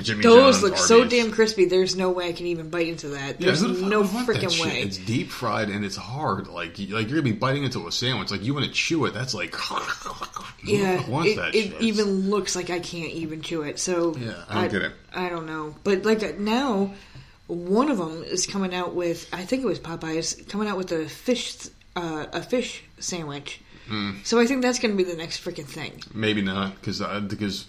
Jimmy 0.00 0.22
Those 0.22 0.60
John's, 0.60 0.62
look 0.62 0.76
so 0.76 1.04
damn 1.04 1.32
crispy. 1.32 1.64
There's 1.64 1.96
no 1.96 2.10
way 2.10 2.28
I 2.28 2.32
can 2.32 2.46
even 2.46 2.70
bite 2.70 2.86
into 2.86 3.08
that. 3.08 3.40
Yeah, 3.40 3.46
There's 3.46 3.60
who 3.62 3.88
no 3.88 4.02
would 4.02 4.14
want 4.14 4.28
freaking 4.28 4.50
shit? 4.52 4.64
way. 4.64 4.80
It's 4.82 4.96
deep 4.96 5.28
fried 5.30 5.68
and 5.70 5.84
it's 5.84 5.96
hard. 5.96 6.46
Like 6.46 6.78
you- 6.78 6.94
like 6.94 7.08
you're 7.08 7.18
gonna 7.20 7.32
be 7.32 7.38
biting 7.38 7.64
into 7.64 7.86
a 7.88 7.92
sandwich. 7.92 8.30
Like 8.30 8.44
you 8.44 8.54
want 8.54 8.64
to 8.66 8.72
chew 8.72 9.04
it. 9.06 9.12
That's 9.12 9.34
like 9.34 9.54
Yeah, 10.64 11.02
the 11.02 11.10
wants 11.10 11.32
it, 11.32 11.36
that 11.36 11.54
it 11.54 11.70
shit? 11.72 11.82
even 11.82 12.30
looks 12.30 12.54
like 12.54 12.70
I 12.70 12.78
can't 12.78 13.10
even 13.12 13.42
chew 13.42 13.62
it. 13.62 13.78
So 13.80 14.14
Yeah, 14.16 14.34
I 14.48 14.62
don't 14.62 14.72
get 14.72 14.82
it. 14.82 14.92
I 15.12 15.28
don't 15.28 15.46
know, 15.46 15.74
but 15.82 16.04
like 16.04 16.22
uh, 16.22 16.32
now, 16.38 16.92
one 17.48 17.90
of 17.90 17.98
them 17.98 18.22
is 18.22 18.46
coming 18.46 18.72
out 18.74 18.94
with. 18.94 19.28
I 19.32 19.44
think 19.44 19.62
it 19.62 19.66
was 19.66 19.80
Popeyes 19.80 20.48
coming 20.48 20.68
out 20.68 20.76
with 20.76 20.92
a 20.92 21.08
fish, 21.08 21.56
uh, 21.96 22.26
a 22.32 22.42
fish 22.42 22.84
sandwich. 22.98 23.60
Hmm. 23.88 24.12
So 24.24 24.38
I 24.40 24.46
think 24.46 24.62
that's 24.62 24.78
going 24.78 24.96
to 24.96 25.02
be 25.04 25.08
the 25.08 25.16
next 25.16 25.44
freaking 25.44 25.66
thing. 25.66 26.00
Maybe 26.14 26.40
not 26.42 26.74
because 26.76 27.00
uh, 27.02 27.20
because 27.20 27.66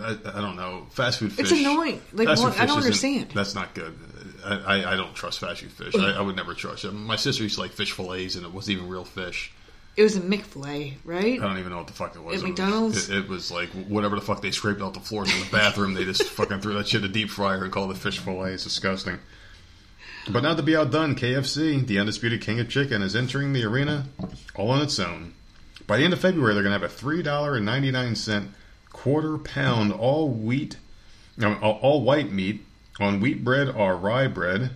I, 0.00 0.16
I 0.26 0.40
don't 0.40 0.56
know 0.56 0.86
fast 0.90 1.18
food 1.18 1.32
fish. 1.32 1.50
It's 1.50 1.60
annoying. 1.60 2.00
Like, 2.12 2.28
what- 2.38 2.58
I 2.60 2.66
don't 2.66 2.76
understand. 2.78 3.30
That's 3.34 3.54
not 3.54 3.74
good. 3.74 3.96
I, 4.44 4.54
I, 4.82 4.92
I 4.92 4.96
don't 4.96 5.14
trust 5.14 5.38
fast 5.40 5.62
food 5.62 5.72
fish. 5.72 5.94
I, 5.96 6.12
I 6.12 6.20
would 6.20 6.36
never 6.36 6.54
trust 6.54 6.84
it. 6.84 6.92
My 6.92 7.16
sister 7.16 7.42
used 7.42 7.56
to 7.56 7.62
like 7.62 7.72
fish 7.72 7.92
fillets 7.92 8.34
and 8.36 8.44
it 8.44 8.52
wasn't 8.52 8.78
even 8.78 8.88
real 8.90 9.04
fish. 9.04 9.52
It 9.96 10.02
was 10.02 10.14
a 10.14 10.20
McFillet, 10.20 10.92
right? 11.06 11.40
I 11.40 11.42
don't 11.42 11.56
even 11.58 11.70
know 11.70 11.78
what 11.78 11.86
the 11.86 11.94
fuck 11.94 12.14
it 12.14 12.22
was. 12.22 12.34
At 12.34 12.40
It 12.40 12.42
was- 12.42 12.58
McDonald's? 12.60 13.08
it, 13.08 13.16
it 13.24 13.28
was 13.28 13.50
like 13.50 13.70
whatever 13.70 14.14
the 14.14 14.20
fuck 14.20 14.42
they 14.42 14.50
scraped 14.50 14.82
off 14.82 14.92
the 14.92 15.00
floors 15.00 15.32
in 15.32 15.40
the 15.40 15.50
bathroom. 15.50 15.94
They 15.94 16.04
just 16.04 16.22
fucking 16.28 16.60
threw 16.60 16.74
that 16.74 16.86
shit 16.86 17.02
in 17.02 17.10
a 17.10 17.12
deep 17.12 17.30
fryer 17.30 17.64
and 17.64 17.72
called 17.72 17.90
it 17.92 17.96
fish 17.96 18.18
fillet. 18.18 18.52
It's 18.52 18.64
disgusting. 18.64 19.18
But 20.28 20.42
not 20.42 20.56
to 20.56 20.62
be 20.62 20.76
outdone, 20.76 21.14
KFC, 21.14 21.86
the 21.86 22.00
undisputed 22.00 22.40
king 22.40 22.58
of 22.58 22.68
chicken, 22.68 23.00
is 23.00 23.14
entering 23.14 23.52
the 23.52 23.64
arena 23.64 24.06
all 24.56 24.70
on 24.70 24.82
its 24.82 24.98
own. 24.98 25.34
By 25.86 25.98
the 25.98 26.04
end 26.04 26.12
of 26.12 26.20
February, 26.20 26.52
they're 26.54 26.64
going 26.64 26.74
to 26.74 26.80
have 26.80 26.90
a 26.90 26.92
three 26.92 27.22
dollar 27.22 27.54
and 27.54 27.64
ninety 27.64 27.92
nine 27.92 28.16
cent 28.16 28.50
quarter 28.90 29.38
pound 29.38 29.92
all 29.92 30.28
wheat, 30.28 30.78
all, 31.40 32.02
white 32.02 32.32
meat 32.32 32.66
on 32.98 33.20
wheat 33.20 33.44
bread 33.44 33.68
or 33.68 33.96
rye 33.96 34.26
bread, 34.26 34.70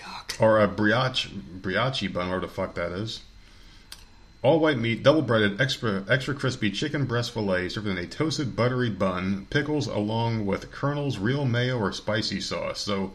Yuck. 0.00 0.40
or 0.40 0.58
a 0.58 0.66
brioche 0.66 1.28
brioche 1.28 2.08
bun, 2.08 2.28
whatever 2.28 2.46
the 2.46 2.52
fuck 2.52 2.74
that 2.74 2.90
is. 2.90 3.20
All 4.42 4.58
white 4.58 4.78
meat, 4.78 5.04
double 5.04 5.22
breaded, 5.22 5.60
extra 5.60 6.04
extra 6.08 6.34
crispy 6.34 6.72
chicken 6.72 7.04
breast 7.04 7.30
fillet 7.30 7.68
served 7.68 7.86
in 7.86 7.98
a 7.98 8.06
toasted 8.08 8.56
buttery 8.56 8.90
bun, 8.90 9.46
pickles 9.48 9.86
along 9.86 10.44
with 10.44 10.72
Colonel's 10.72 11.18
real 11.18 11.44
mayo 11.44 11.78
or 11.78 11.92
spicy 11.92 12.40
sauce. 12.40 12.80
So, 12.80 13.12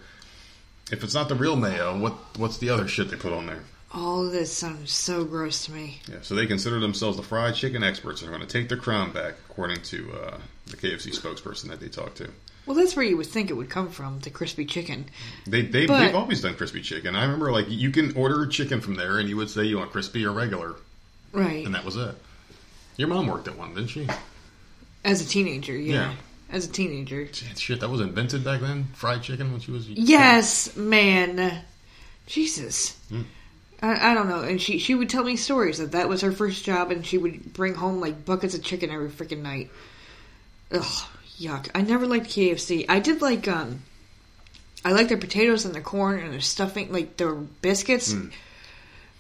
if 0.92 1.04
it's 1.04 1.14
not 1.14 1.30
the 1.30 1.36
real 1.36 1.56
mayo, 1.56 1.98
what 1.98 2.14
what's 2.38 2.58
the 2.58 2.70
other 2.70 2.88
shit 2.88 3.10
they 3.10 3.18
put 3.18 3.34
on 3.34 3.46
there? 3.48 3.64
All 3.94 4.26
of 4.26 4.32
this 4.34 4.52
sounds 4.52 4.92
so 4.92 5.24
gross 5.24 5.66
to 5.66 5.72
me. 5.72 6.02
Yeah, 6.12 6.18
so 6.22 6.36
they 6.36 6.46
consider 6.46 6.80
themselves 6.80 7.16
the 7.18 7.24
fried 7.24 7.56
chicken 7.56 7.84
experts 7.84 8.22
and 8.22 8.30
are 8.30 8.36
going 8.36 8.46
to 8.46 8.52
take 8.52 8.68
their 8.68 8.78
crown 8.78 9.12
back, 9.14 9.36
according 9.50 9.82
to 9.84 10.12
uh, 10.12 10.38
the 10.68 10.76
KFC 10.78 11.18
spokesperson 11.18 11.70
that 11.70 11.80
they 11.80 11.88
talked 11.88 12.18
to. 12.18 12.30
Well, 12.66 12.76
that's 12.76 12.98
where 12.98 13.06
you 13.06 13.16
would 13.16 13.28
think 13.28 13.50
it 13.50 13.54
would 13.54 13.70
come 13.70 13.90
from, 13.90 14.20
the 14.20 14.30
crispy 14.30 14.66
chicken. 14.66 15.06
They 15.46 15.62
they 15.62 15.86
they've 15.86 16.14
always 16.16 16.42
done 16.42 16.56
crispy 16.56 16.82
chicken. 16.82 17.16
I 17.16 17.24
remember 17.24 17.50
like 17.52 17.68
you 17.70 17.92
can 17.92 18.14
order 18.18 18.46
chicken 18.46 18.82
from 18.82 18.96
there, 18.96 19.20
and 19.20 19.30
you 19.30 19.38
would 19.38 19.50
say 19.50 19.64
you 19.64 19.78
want 19.78 19.92
crispy 19.92 20.26
or 20.26 20.34
regular, 20.34 20.76
Right. 21.32 21.66
and 21.66 21.74
that 21.74 21.86
was 21.86 21.96
it. 21.96 22.14
Your 22.98 23.08
mom 23.08 23.28
worked 23.28 23.48
at 23.48 23.58
one, 23.58 23.74
didn't 23.74 23.90
she? 23.92 24.08
As 25.06 25.22
a 25.22 25.26
teenager, 25.26 25.78
yeah. 25.78 25.94
Yeah. 25.94 26.14
As 26.50 26.66
a 26.66 26.70
teenager. 26.70 27.28
Shit, 27.34 27.82
that 27.82 27.90
was 27.90 28.02
invented 28.02 28.44
back 28.44 28.62
then. 28.62 28.88
Fried 28.94 29.22
chicken 29.22 29.52
when 29.52 29.60
she 29.60 29.72
was 29.72 29.88
Yes, 29.90 30.76
man. 30.78 31.62
Jesus. 32.26 32.98
Hmm. 33.10 33.24
I, 33.82 34.12
I 34.12 34.14
don't 34.14 34.30
know. 34.30 34.42
And 34.42 34.62
she, 34.62 34.80
she 34.80 34.96
would 34.96 35.10
tell 35.10 35.24
me 35.24 35.36
stories 35.36 35.78
that 35.78 35.92
that 35.92 36.10
was 36.10 36.22
her 36.22 36.32
first 36.32 36.64
job, 36.64 36.92
and 36.92 37.06
she 37.06 37.18
would 37.18 37.54
bring 37.54 37.74
home 37.74 38.00
like 38.00 38.26
buckets 38.26 38.56
of 38.56 38.64
chicken 38.64 38.90
every 38.90 39.10
freaking 39.10 39.42
night. 39.42 39.70
Ugh, 40.72 41.06
yuck. 41.38 41.70
I 41.76 41.82
never 41.82 42.08
liked 42.08 42.28
KFC. 42.28 42.86
I 42.88 43.00
did 43.00 43.22
like 43.22 43.48
um, 43.48 43.84
I 44.84 44.92
like 44.92 45.10
their 45.10 45.18
potatoes 45.18 45.66
and 45.66 45.76
their 45.76 45.82
corn 45.82 46.20
and 46.20 46.34
their 46.34 46.42
stuffing, 46.42 46.92
like 46.92 47.18
their 47.18 47.34
biscuits. 47.34 48.14
Hmm. 48.14 48.30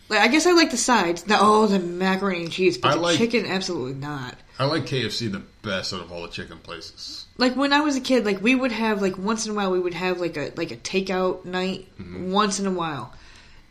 Like 0.10 0.20
I 0.22 0.28
guess 0.30 0.46
I 0.48 0.52
like 0.54 0.72
the 0.72 0.78
sides. 0.78 1.24
The, 1.24 1.36
oh, 1.40 1.68
the 1.68 1.80
macaroni 1.80 2.44
and 2.44 2.52
cheese, 2.52 2.78
but 2.78 2.92
I 2.92 2.96
the 2.96 3.02
like- 3.02 3.18
chicken, 3.18 3.46
absolutely 3.46 3.94
not. 3.96 4.36
I 4.60 4.66
like 4.66 4.86
KFC 4.88 5.32
the 5.32 5.44
best 5.62 5.94
out 5.94 6.02
of 6.02 6.12
all 6.12 6.24
the 6.24 6.30
chicken 6.30 6.58
places. 6.58 7.26
like 7.38 7.56
when 7.56 7.74
I 7.74 7.82
was 7.82 7.96
a 7.96 8.02
kid, 8.02 8.26
like 8.26 8.42
we 8.42 8.56
would 8.56 8.72
have 8.72 9.02
like 9.04 9.16
once 9.18 9.46
in 9.46 9.52
a 9.52 9.56
while 9.56 9.70
we 9.72 9.80
would 9.80 9.94
have 9.94 10.20
like 10.20 10.36
a 10.38 10.52
like 10.56 10.72
a 10.72 10.78
takeout 10.78 11.46
night 11.46 11.88
Mm-hmm. 12.02 12.32
once 12.32 12.60
in 12.60 12.66
a 12.66 12.72
while, 12.72 13.14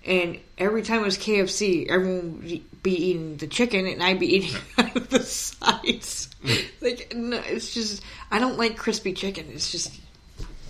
and 0.05 0.39
every 0.59 0.83
time 0.83 1.01
it 1.01 1.05
was 1.05 1.19
KFC, 1.19 1.89
everyone 1.91 2.39
would 2.43 2.83
be 2.85 2.93
eating 3.11 3.37
the 3.39 3.49
chicken 3.49 3.87
and 3.87 4.01
I'd 4.01 4.21
be 4.21 4.37
eating 4.37 4.55
the 5.09 5.21
sides. 5.23 6.29
Like 6.81 7.13
no, 7.17 7.39
it's 7.45 7.75
just 7.75 8.01
I 8.31 8.39
don't 8.39 8.57
like 8.57 8.77
crispy 8.77 9.13
chicken. 9.13 9.47
It's 9.53 9.73
just 9.73 9.93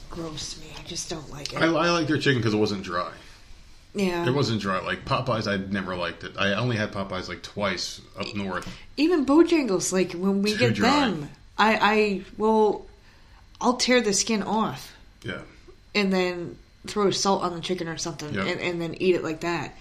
gross 0.09 0.55
to 0.55 0.61
me. 0.61 0.69
I 0.79 0.83
just 0.85 1.11
don't 1.11 1.31
like 1.31 1.53
it. 1.53 1.59
I, 1.61 1.67
I 1.67 1.91
like 1.91 2.07
their 2.07 2.17
chicken 2.17 2.39
because 2.41 2.55
it 2.55 2.59
wasn't 2.59 2.83
dry. 2.85 3.12
Yeah, 3.97 4.26
It 4.26 4.32
wasn't 4.34 4.61
dry. 4.61 4.78
Like 4.80 5.05
Popeyes, 5.05 5.47
I 5.51 5.57
never 5.57 5.97
liked 5.97 6.22
it. 6.22 6.32
I 6.38 6.53
only 6.55 6.76
had 6.76 6.92
Popeyes 6.92 7.28
like 7.28 7.42
twice 7.42 8.01
up 8.18 8.32
north. 8.34 8.68
even 8.97 9.26
Bojangles. 9.26 9.92
Like 9.92 10.12
when 10.12 10.42
we 10.42 10.53
Too 10.53 10.59
get 10.59 10.74
dry. 10.74 11.01
them, 11.01 11.28
I 11.59 11.74
I 11.80 12.22
well. 12.38 12.86
I'll 13.59 13.78
tear 13.78 14.03
the 14.03 14.12
skin 14.12 14.42
off 14.42 14.94
Yeah. 15.22 15.40
and 15.94 16.12
then 16.12 16.59
throw 16.86 17.11
salt 17.11 17.42
on 17.42 17.55
the 17.55 17.61
chicken 17.62 17.88
or 17.88 17.97
something, 17.97 18.34
Yep. 18.34 18.47
and, 18.47 18.61
and 18.61 18.82
then 18.82 18.94
eat 19.01 19.14
it 19.14 19.24
like 19.24 19.40
that, 19.40 19.74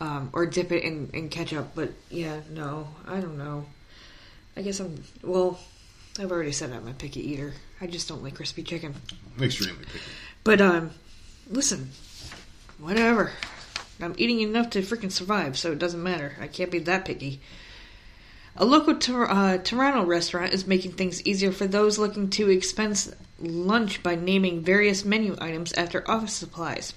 um, 0.00 0.30
or 0.32 0.46
dip 0.46 0.70
it 0.70 0.84
in, 0.84 1.10
in 1.12 1.28
ketchup. 1.28 1.72
But 1.74 1.90
yeah, 2.08 2.38
no, 2.50 2.86
I 3.08 3.18
don't 3.18 3.36
know. 3.36 3.66
I 4.56 4.62
guess 4.62 4.78
I'm 4.78 5.02
well. 5.22 5.58
I've 6.20 6.30
already 6.30 6.52
said 6.52 6.70
I'm 6.72 6.86
a 6.86 6.92
picky 6.92 7.32
eater. 7.32 7.52
I 7.80 7.88
just 7.88 8.06
don't 8.08 8.22
like 8.22 8.36
crispy 8.36 8.62
chicken. 8.62 8.94
Extremely 9.40 9.84
picky. 9.86 9.98
But 10.44 10.60
um, 10.60 10.90
listen, 11.50 11.90
whatever. 12.80 13.32
I'm 14.00 14.14
eating 14.16 14.40
enough 14.40 14.70
to 14.70 14.80
freaking 14.80 15.12
survive, 15.12 15.58
so 15.58 15.72
it 15.72 15.78
doesn't 15.78 16.02
matter. 16.02 16.36
I 16.40 16.46
can't 16.46 16.70
be 16.70 16.78
that 16.80 17.04
picky. 17.04 17.40
A 18.56 18.64
local 18.64 18.96
Tor- 18.96 19.30
uh, 19.30 19.58
Toronto 19.58 20.04
restaurant 20.04 20.52
is 20.52 20.66
making 20.66 20.92
things 20.92 21.24
easier 21.26 21.52
for 21.52 21.66
those 21.66 21.98
looking 21.98 22.30
to 22.30 22.50
expense 22.50 23.12
lunch 23.38 24.02
by 24.02 24.14
naming 24.16 24.62
various 24.62 25.04
menu 25.04 25.36
items 25.40 25.72
after 25.74 26.08
office 26.10 26.32
supplies. 26.32 26.94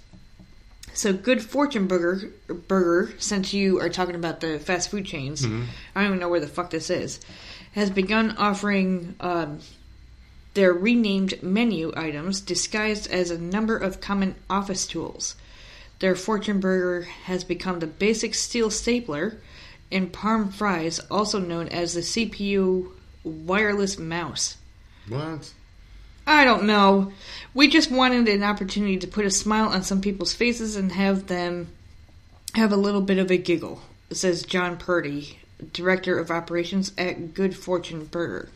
So, 0.94 1.12
Good 1.12 1.42
Fortune 1.42 1.88
Burger, 1.88 2.30
Burger, 2.48 3.14
since 3.18 3.54
you 3.54 3.80
are 3.80 3.90
talking 3.90 4.16
about 4.16 4.42
the 4.42 4.60
fast 4.60 4.92
food 4.92 5.06
chains, 5.06 5.44
I 5.44 5.50
don't 5.96 6.06
even 6.06 6.20
know 6.20 6.30
where 6.30 6.40
the 6.40 6.48
fuck 6.48 6.70
this 6.70 6.90
is, 6.90 7.20
has 7.74 7.90
begun 7.90 8.36
offering 8.38 9.16
um, 9.20 9.60
their 10.54 10.72
renamed 10.72 11.42
menu 11.42 11.92
items 11.96 12.42
disguised 12.42 13.10
as 13.10 13.32
a 13.32 13.40
number 13.40 13.76
of 13.76 14.02
common 14.02 14.36
office 14.50 14.86
tools. 14.86 15.36
Their 16.04 16.18
Fortune 16.18 16.60
Burger 16.60 17.04
has 17.24 17.46
become 17.46 17.80
the 17.80 17.88
basic 17.88 18.36
steel 18.36 18.70
stapler 18.70 19.38
and 19.90 20.12
parm 20.12 20.52
fries, 20.52 21.00
also 21.10 21.40
known 21.40 21.70
as 21.70 21.94
the 21.94 22.02
CPU 22.02 22.92
wireless 23.24 23.98
mouse. 23.98 24.58
What? 25.08 25.54
I 26.28 26.44
don't 26.44 26.66
know. 26.66 27.14
We 27.54 27.70
just 27.70 27.90
wanted 27.90 28.28
an 28.28 28.44
opportunity 28.44 28.98
to 28.98 29.08
put 29.08 29.24
a 29.24 29.32
smile 29.32 29.70
on 29.70 29.82
some 29.84 30.02
people's 30.02 30.34
faces 30.34 30.76
and 30.76 30.92
have 30.92 31.28
them 31.28 31.70
have 32.54 32.74
a 32.74 32.76
little 32.76 33.00
bit 33.00 33.18
of 33.18 33.32
a 33.32 33.38
giggle, 33.38 33.82
says 34.12 34.44
John 34.44 34.76
Purdy, 34.76 35.40
Director 35.72 36.20
of 36.20 36.30
Operations 36.30 36.92
at 36.98 37.34
Good 37.34 37.56
Fortune 37.56 38.08
Burger. 38.08 38.50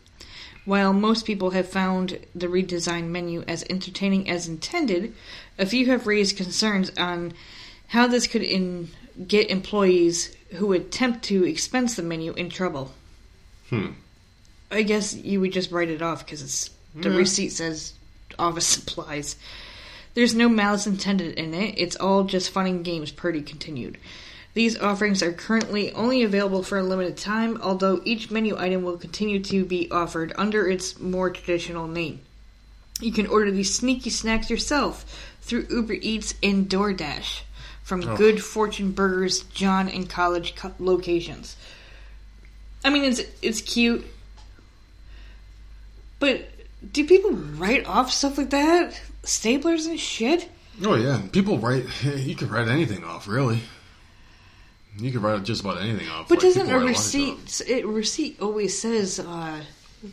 While 0.67 0.91
most 0.91 1.25
people 1.25 1.51
have 1.51 1.69
found 1.69 2.19
the 2.35 2.47
redesigned 2.47 3.07
menu 3.07 3.41
as 3.47 3.63
entertaining 3.69 4.29
as 4.29 4.49
intended, 4.49 5.13
a 5.57 5.65
few 5.65 5.85
have 5.85 6.05
raised 6.05 6.35
concerns 6.35 6.91
on 6.97 7.31
how 7.87 8.05
this 8.05 8.27
could 8.27 8.41
in- 8.41 8.89
get 9.25 9.49
employees 9.49 10.35
who 10.55 10.73
attempt 10.73 11.23
to 11.23 11.45
expense 11.45 11.95
the 11.95 12.03
menu 12.03 12.33
in 12.33 12.49
trouble. 12.49 12.93
Hmm. 13.69 13.91
I 14.69 14.81
guess 14.81 15.15
you 15.15 15.39
would 15.39 15.53
just 15.53 15.71
write 15.71 15.89
it 15.89 16.01
off 16.01 16.25
because 16.25 16.41
it's 16.41 16.69
the 16.93 17.11
receipt 17.11 17.53
says 17.53 17.93
office 18.37 18.67
supplies. 18.75 19.37
There's 20.15 20.35
no 20.35 20.49
malice 20.49 20.85
intended 20.85 21.35
in 21.35 21.53
it. 21.53 21.75
It's 21.77 21.95
all 21.95 22.25
just 22.25 22.49
fun 22.49 22.67
and 22.67 22.83
games. 22.83 23.13
Purdy 23.13 23.41
continued. 23.41 23.97
These 24.57 24.79
offerings 24.79 25.21
are 25.21 25.33
currently 25.33 25.91
only 25.91 26.23
available 26.23 26.63
for 26.63 26.79
a 26.79 26.83
limited 26.83 27.15
time, 27.15 27.59
although 27.61 28.01
each 28.05 28.31
menu 28.31 28.57
item 28.57 28.81
will 28.81 28.97
continue 28.97 29.39
to 29.43 29.63
be 29.63 29.87
offered 29.91 30.33
under 30.35 30.67
its 30.67 30.99
more 30.99 31.29
traditional 31.29 31.87
name. 31.87 32.21
You 32.99 33.11
can 33.11 33.27
order 33.27 33.51
these 33.51 33.75
sneaky 33.75 34.09
snacks 34.09 34.49
yourself 34.49 35.05
through 35.41 35.67
Uber 35.69 35.97
Eats 36.01 36.33
and 36.41 36.67
DoorDash 36.67 37.41
from 37.83 38.03
oh. 38.03 38.17
Good 38.17 38.43
Fortune 38.43 38.93
Burgers, 38.93 39.41
John 39.41 39.87
and 39.87 40.09
College 40.09 40.55
co- 40.55 40.73
locations. 40.79 41.55
I 42.83 42.89
mean, 42.89 43.03
it's 43.03 43.21
it's 43.43 43.61
cute, 43.61 44.07
but 46.17 46.49
do 46.91 47.05
people 47.05 47.33
write 47.33 47.85
off 47.85 48.11
stuff 48.11 48.39
like 48.39 48.49
that? 48.49 48.99
Staplers 49.21 49.85
and 49.85 49.99
shit? 49.99 50.49
Oh 50.83 50.95
yeah, 50.95 51.21
people 51.31 51.59
write. 51.59 51.85
You 52.03 52.35
can 52.35 52.49
write 52.49 52.69
anything 52.69 53.03
off, 53.03 53.27
really. 53.27 53.61
You 54.97 55.11
can 55.11 55.21
write 55.21 55.43
just 55.43 55.61
about 55.61 55.81
anything 55.81 56.07
off. 56.09 56.27
But 56.27 56.39
Like, 56.39 56.47
doesn't 56.47 56.61
a 56.69 56.73
write 56.73 56.73
lot 56.73 56.81
of 56.83 56.87
receipt? 56.89 57.49
stuff. 57.49 57.69
It, 57.69 57.85
receipt 57.85 58.41
always 58.41 58.79
says 58.79 59.19
uh, 59.19 59.61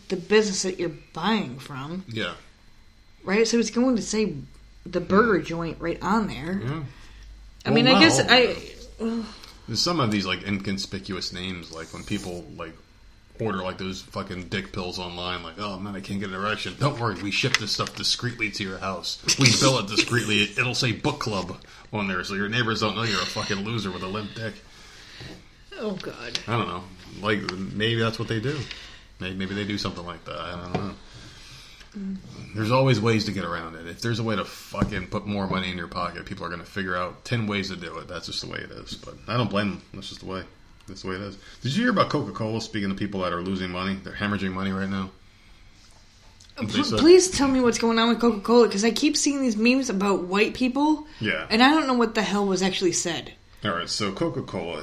the 0.08 0.16
business 0.16 0.62
that 0.62 0.78
you're 0.78 0.92
buying 1.12 1.58
from, 1.58 2.04
Yeah. 2.08 2.34
right? 3.24 3.46
So 3.48 3.58
it's 3.58 3.70
going 3.70 3.96
to 3.96 4.02
say 4.02 4.34
the 4.84 5.00
burger 5.00 5.40
joint 5.40 5.78
right 5.80 5.98
on 6.02 6.26
there. 6.28 6.60
Yeah. 6.62 6.82
I 7.66 7.70
Well, 7.70 7.74
mean, 7.74 7.88
I 7.88 7.98
guess 8.00 8.20
I. 8.20 8.56
them. 8.98 9.26
There's 9.66 9.80
some 9.80 9.98
of 10.00 10.10
these 10.10 10.26
like 10.26 10.42
inconspicuous 10.46 11.32
names, 11.32 11.72
like 11.72 11.86
when 11.94 12.04
people 12.04 12.44
like 12.54 12.74
order 13.40 13.62
like 13.62 13.78
those 13.78 14.02
fucking 14.02 14.48
dick 14.48 14.72
pills 14.74 14.98
online, 14.98 15.42
like, 15.42 15.54
oh 15.58 15.78
man, 15.78 15.96
I 15.96 16.00
can't 16.00 16.20
get 16.20 16.28
an 16.28 16.34
erection. 16.34 16.74
Don't 16.78 17.00
worry, 17.00 17.14
we 17.22 17.30
ship 17.30 17.56
this 17.56 17.72
stuff 17.72 17.96
discreetly 17.96 18.50
to 18.50 18.62
your 18.62 18.76
house. 18.76 19.24
We 19.38 19.46
bill 19.58 19.78
it 19.78 19.86
discreetly. 19.88 20.42
It'll 20.42 20.74
say 20.74 20.92
book 20.92 21.18
club 21.20 21.56
on 21.94 22.06
there, 22.08 22.22
so 22.24 22.34
your 22.34 22.50
neighbors 22.50 22.80
don't 22.80 22.94
know 22.94 23.04
you're 23.04 23.22
a 23.22 23.24
fucking 23.24 23.64
loser 23.64 23.90
with 23.90 24.02
a 24.02 24.06
limp 24.06 24.34
dick. 24.34 24.52
Oh 25.78 25.92
God. 25.96 26.38
I 26.46 26.56
don't 26.56 26.68
know. 26.68 26.84
Like 27.20 27.40
maybe 27.52 28.00
that's 28.00 28.18
what 28.18 28.28
they 28.28 28.40
do. 28.40 28.58
Maybe, 29.20 29.34
maybe 29.36 29.54
they 29.54 29.64
do 29.64 29.78
something 29.78 30.04
like 30.04 30.24
that. 30.24 30.36
I 30.38 30.50
don't 30.50 30.72
know. 30.74 30.94
Mm. 31.96 32.16
There's 32.56 32.72
always 32.72 33.00
ways 33.00 33.24
to 33.26 33.32
get 33.32 33.44
around 33.44 33.76
it. 33.76 33.86
If 33.86 34.00
there's 34.02 34.18
a 34.18 34.22
way 34.24 34.34
to 34.34 34.44
fucking 34.44 35.08
put 35.08 35.26
more 35.26 35.46
money 35.46 35.70
in 35.70 35.76
your 35.78 35.86
pocket, 35.86 36.26
people 36.26 36.44
are 36.44 36.48
going 36.48 36.60
to 36.60 36.66
figure 36.66 36.96
out 36.96 37.24
ten 37.24 37.46
ways 37.46 37.70
to 37.70 37.76
do 37.76 37.96
it. 37.98 38.08
That's 38.08 38.26
just 38.26 38.42
the 38.44 38.50
way 38.50 38.58
it 38.58 38.70
is. 38.72 38.94
But 38.94 39.14
I 39.28 39.36
don't 39.36 39.48
blame 39.50 39.70
them. 39.70 39.82
That's 39.94 40.08
just 40.08 40.20
the 40.20 40.26
way. 40.26 40.42
That's 40.88 41.02
the 41.02 41.08
way 41.10 41.14
it 41.16 41.22
is. 41.22 41.38
Did 41.62 41.74
you 41.76 41.82
hear 41.84 41.90
about 41.92 42.10
Coca 42.10 42.32
Cola? 42.32 42.60
Speaking 42.60 42.88
to 42.90 42.94
people 42.96 43.20
that 43.20 43.32
are 43.32 43.40
losing 43.42 43.70
money, 43.70 43.94
they're 44.02 44.12
hemorrhaging 44.12 44.52
money 44.52 44.72
right 44.72 44.88
now. 44.90 45.10
Uh, 46.58 46.66
they 46.66 46.82
said- 46.82 46.94
uh, 46.98 46.98
Please 46.98 47.30
tell 47.30 47.48
me 47.48 47.60
what's 47.60 47.78
going 47.78 47.98
on 47.98 48.08
with 48.10 48.20
Coca 48.20 48.40
Cola 48.40 48.66
because 48.66 48.84
I 48.84 48.90
keep 48.90 49.16
seeing 49.16 49.40
these 49.40 49.56
memes 49.56 49.88
about 49.88 50.24
white 50.24 50.54
people, 50.54 51.06
Yeah. 51.20 51.46
and 51.50 51.62
I 51.62 51.70
don't 51.70 51.86
know 51.86 51.94
what 51.94 52.14
the 52.14 52.22
hell 52.22 52.44
was 52.46 52.62
actually 52.62 52.92
said. 52.92 53.32
All 53.64 53.72
right, 53.72 53.88
so 53.88 54.12
Coca 54.12 54.42
Cola, 54.42 54.82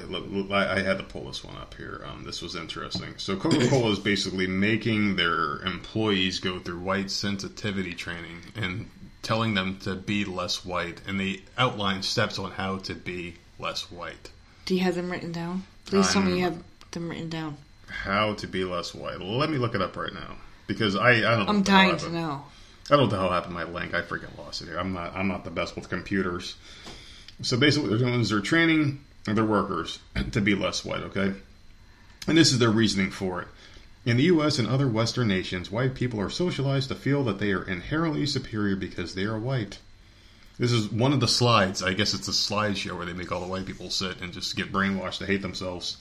I 0.52 0.78
I 0.78 0.80
had 0.82 0.98
to 0.98 1.04
pull 1.04 1.26
this 1.26 1.44
one 1.44 1.56
up 1.58 1.76
here. 1.76 2.02
Um, 2.04 2.24
this 2.24 2.42
was 2.42 2.56
interesting. 2.56 3.14
So 3.18 3.36
Coca 3.36 3.68
Cola 3.70 3.92
is 3.92 4.00
basically 4.00 4.48
making 4.48 5.18
their 5.18 5.60
employees 5.60 6.40
go 6.40 6.58
through 6.58 6.80
white 6.80 7.12
sensitivity 7.12 7.94
training 7.94 8.40
and 8.56 8.90
telling 9.22 9.54
them 9.54 9.78
to 9.80 9.94
be 9.94 10.26
less 10.26 10.66
white, 10.66 11.00
and 11.06 11.20
they 11.20 11.42
outline 11.60 12.02
steps 12.02 12.40
on 12.40 12.52
how 12.52 12.78
to 12.80 12.96
be 12.96 13.36
less 13.60 13.92
white. 13.92 14.32
Do 14.66 14.74
you 14.74 14.82
have 14.82 14.96
them 14.96 15.12
written 15.12 15.32
down? 15.32 15.64
Please 15.86 16.12
tell 16.12 16.24
me 16.24 16.38
you 16.38 16.44
have 16.46 16.64
them 16.90 17.10
written 17.10 17.30
down. 17.30 17.58
How 17.88 18.34
to 18.36 18.48
be 18.48 18.64
less 18.64 18.96
white. 18.96 19.22
Let 19.22 19.52
me 19.52 19.58
look 19.58 19.76
it 19.76 19.82
up 19.82 19.96
right 19.96 20.14
now 20.14 20.38
because 20.66 20.96
I, 20.96 21.12
I 21.18 21.36
don't. 21.36 21.50
I'm 21.50 21.62
dying 21.62 21.98
to 21.98 22.10
know. 22.10 22.46
I 22.90 22.96
don't 22.96 23.12
know 23.12 23.20
how 23.20 23.30
happened 23.30 23.54
my 23.54 23.64
link. 23.64 23.94
I 23.94 24.02
freaking 24.02 24.36
lost 24.40 24.64
it 24.64 24.70
here. 24.70 24.80
I'm 24.80 24.94
not. 24.94 25.16
I'm 25.16 25.28
not 25.28 25.44
the 25.44 25.52
best 25.52 25.76
with 25.76 25.88
computers. 25.88 26.56
So 27.42 27.58
basically, 27.58 27.89
what 27.89 27.98
they're 27.98 28.08
doing 28.08 28.22
is 28.22 28.30
they're 28.30 28.39
training 28.39 29.04
their 29.26 29.46
workers 29.46 30.00
to 30.32 30.42
be 30.42 30.56
less 30.56 30.86
white. 30.86 31.04
Okay, 31.04 31.34
and 32.28 32.38
this 32.38 32.52
is 32.52 32.60
their 32.60 32.70
reasoning 32.70 33.12
for 33.12 33.42
it. 33.42 33.48
In 34.04 34.18
the 34.18 34.24
U.S. 34.24 34.58
and 34.58 34.68
other 34.68 34.88
Western 34.88 35.28
nations, 35.28 35.70
white 35.70 35.94
people 35.94 36.20
are 36.20 36.30
socialized 36.30 36.89
to 36.89 36.96
feel 36.96 37.24
that 37.26 37.38
they 37.38 37.52
are 37.52 37.64
inherently 37.64 38.26
superior 38.26 38.76
because 38.76 39.14
they 39.14 39.26
are 39.26 39.38
white. 39.38 39.78
This 40.58 40.72
is 40.72 40.92
one 40.92 41.14
of 41.14 41.20
the 41.20 41.28
slides. 41.28 41.84
I 41.84 41.94
guess 41.94 42.14
it's 42.14 42.28
a 42.28 42.32
slideshow 42.32 42.98
where 42.98 43.06
they 43.06 43.14
make 43.14 43.32
all 43.32 43.42
the 43.42 43.48
white 43.48 43.66
people 43.66 43.89
sit 43.89 44.22
and 44.22 44.34
just 44.34 44.56
get 44.56 44.72
brainwashed 44.72 45.20
to 45.20 45.26
hate 45.26 45.42
themselves. 45.42 45.98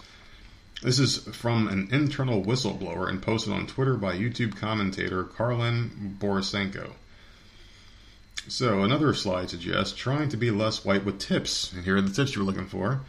This 0.83 0.99
is 0.99 1.19
from 1.19 1.69
an 1.69 1.89
internal 1.93 2.43
whistleblower 2.43 3.09
and 3.09 3.21
posted 3.23 3.53
on 3.53 3.67
Twitter 3.67 3.97
by 3.97 4.17
YouTube 4.17 4.57
commentator 4.57 5.25
Karlyn 5.25 6.17
Borysenko. 6.19 6.93
So, 8.51 8.83
another 8.83 9.15
slide 9.15 9.49
suggests 9.49 9.97
trying 9.97 10.29
to 10.31 10.37
be 10.37 10.51
less 10.51 10.85
white 10.85 11.05
with 11.05 11.21
tips. 11.21 11.73
And 11.73 11.85
here 11.85 11.97
are 11.97 12.01
the 12.01 12.11
tips 12.11 12.35
you're 12.35 12.45
looking 12.45 12.67
for, 12.67 13.03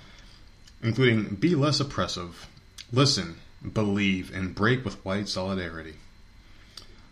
including 0.84 1.34
be 1.34 1.56
less 1.56 1.80
oppressive, 1.80 2.48
listen, 2.94 3.38
believe, 3.74 4.32
and 4.36 4.54
break 4.54 4.86
with 4.86 5.04
white 5.04 5.28
solidarity. 5.28 5.96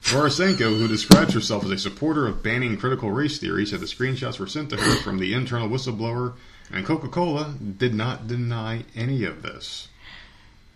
Borysenko, 0.04 0.78
who 0.78 0.88
describes 0.88 1.34
herself 1.34 1.66
as 1.66 1.72
a 1.72 1.78
supporter 1.80 2.28
of 2.28 2.44
banning 2.44 2.78
critical 2.78 3.10
race 3.10 3.40
theory, 3.40 3.66
said 3.66 3.80
the 3.80 3.88
screenshots 3.88 4.38
were 4.38 4.46
sent 4.46 4.70
to 4.70 4.78
her 4.78 4.96
from 4.98 5.18
the 5.18 5.34
internal 5.34 5.68
whistleblower, 5.68 6.36
and 6.72 6.86
Coca 6.86 7.08
Cola 7.08 7.56
did 7.78 7.96
not 7.96 8.28
deny 8.28 8.86
any 8.96 9.24
of 9.24 9.42
this. 9.42 9.88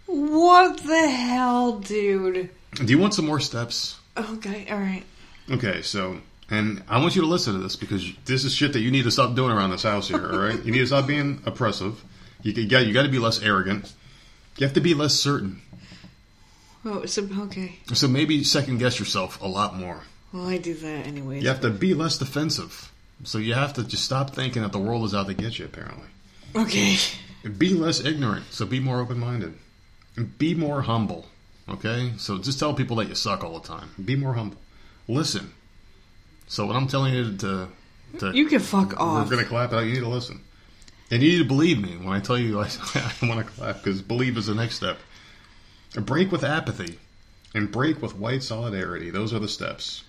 What 0.07 0.77
the 0.77 1.07
hell, 1.07 1.79
dude? 1.79 2.49
Do 2.73 2.85
you 2.85 2.97
want 2.97 3.13
some 3.13 3.27
more 3.27 3.39
steps? 3.39 3.99
Okay, 4.17 4.67
all 4.71 4.79
right. 4.79 5.03
Okay, 5.51 5.83
so, 5.83 6.19
and 6.49 6.83
I 6.87 6.99
want 6.99 7.15
you 7.15 7.21
to 7.21 7.27
listen 7.27 7.53
to 7.53 7.59
this 7.59 7.75
because 7.75 8.05
this 8.25 8.43
is 8.43 8.53
shit 8.53 8.73
that 8.73 8.81
you 8.81 8.91
need 8.91 9.03
to 9.03 9.11
stop 9.11 9.35
doing 9.35 9.51
around 9.51 9.71
this 9.71 9.83
house 9.83 10.07
here. 10.07 10.31
All 10.31 10.39
right, 10.39 10.63
you 10.63 10.71
need 10.71 10.79
to 10.79 10.87
stop 10.87 11.07
being 11.07 11.41
oppressive. 11.45 12.03
You 12.41 12.67
got 12.67 12.85
you 12.85 12.93
got 12.93 13.03
to 13.03 13.09
be 13.09 13.19
less 13.19 13.41
arrogant. 13.41 13.93
You 14.57 14.65
have 14.67 14.73
to 14.75 14.81
be 14.81 14.93
less 14.93 15.13
certain. 15.15 15.61
Oh, 16.85 17.05
so 17.05 17.27
okay. 17.43 17.79
So 17.93 18.07
maybe 18.07 18.43
second 18.43 18.77
guess 18.79 18.99
yourself 18.99 19.41
a 19.41 19.47
lot 19.47 19.75
more. 19.75 20.01
Well, 20.33 20.47
I 20.47 20.57
do 20.57 20.73
that 20.73 21.07
anyways. 21.07 21.41
You 21.43 21.49
have 21.49 21.61
to 21.61 21.69
be 21.69 21.93
less 21.93 22.17
defensive. 22.17 22.91
So 23.23 23.37
you 23.37 23.53
have 23.53 23.73
to 23.75 23.83
just 23.83 24.03
stop 24.03 24.35
thinking 24.35 24.63
that 24.63 24.71
the 24.73 24.79
world 24.79 25.05
is 25.05 25.13
out 25.15 25.27
to 25.27 25.33
get 25.33 25.57
you. 25.59 25.65
Apparently, 25.65 26.07
Okay. 26.55 26.97
be 27.57 27.69
less 27.73 28.03
ignorant. 28.03 28.45
So 28.51 28.65
be 28.65 28.79
more 28.81 28.99
open 28.99 29.17
minded. 29.19 29.53
Be 30.37 30.53
more 30.55 30.81
humble. 30.81 31.27
Okay, 31.69 32.11
so 32.17 32.37
just 32.37 32.59
tell 32.59 32.73
people 32.73 32.97
that 32.97 33.07
you 33.07 33.15
suck 33.15 33.43
all 33.43 33.57
the 33.59 33.65
time. 33.67 33.91
Be 34.03 34.15
more 34.17 34.33
humble. 34.33 34.57
listen. 35.07 35.53
So 36.53 36.67
when 36.67 36.75
I'm 36.75 36.87
telling 36.87 37.15
you 37.15 37.35
to, 37.37 37.67
to 38.19 38.31
You 38.37 38.45
can 38.45 38.59
fuck 38.59 38.99
off. 38.99 39.25
we're 39.27 39.35
gonna 39.37 39.47
clap 39.47 39.73
it 39.73 39.75
out, 39.75 39.85
you 39.85 39.93
need 39.93 39.99
to 40.01 40.07
listen, 40.07 40.39
and 41.09 41.23
you 41.23 41.31
need 41.31 41.37
to 41.39 41.45
believe 41.47 41.81
me 41.81 41.97
when 41.97 42.09
I 42.15 42.19
tell 42.19 42.37
you 42.37 42.59
I, 42.59 42.65
I 42.93 43.25
want 43.27 43.43
to 43.43 43.51
clap 43.53 43.77
because 43.77 44.03
believe 44.03 44.37
is 44.37 44.45
the 44.45 44.53
next 44.53 44.75
step. 44.75 44.99
Break 45.95 46.31
with 46.31 46.43
apathy, 46.43 46.99
and 47.55 47.71
break 47.71 48.03
with 48.03 48.15
white 48.15 48.43
solidarity. 48.43 49.09
Those 49.09 49.33
are 49.33 49.39
the 49.39 49.47
steps. 49.47 50.03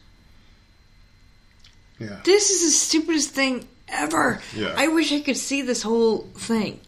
Yeah. 1.99 2.19
This 2.25 2.51
is 2.51 2.63
the 2.63 2.71
stupidest 2.73 3.31
thing 3.31 3.67
ever. 3.89 4.41
Yeah. 4.55 4.75
I 4.77 4.89
wish 4.89 5.13
I 5.13 5.21
could 5.21 5.39
see 5.39 5.63
this 5.63 5.83
whole 5.83 6.29
thing. 6.37 6.79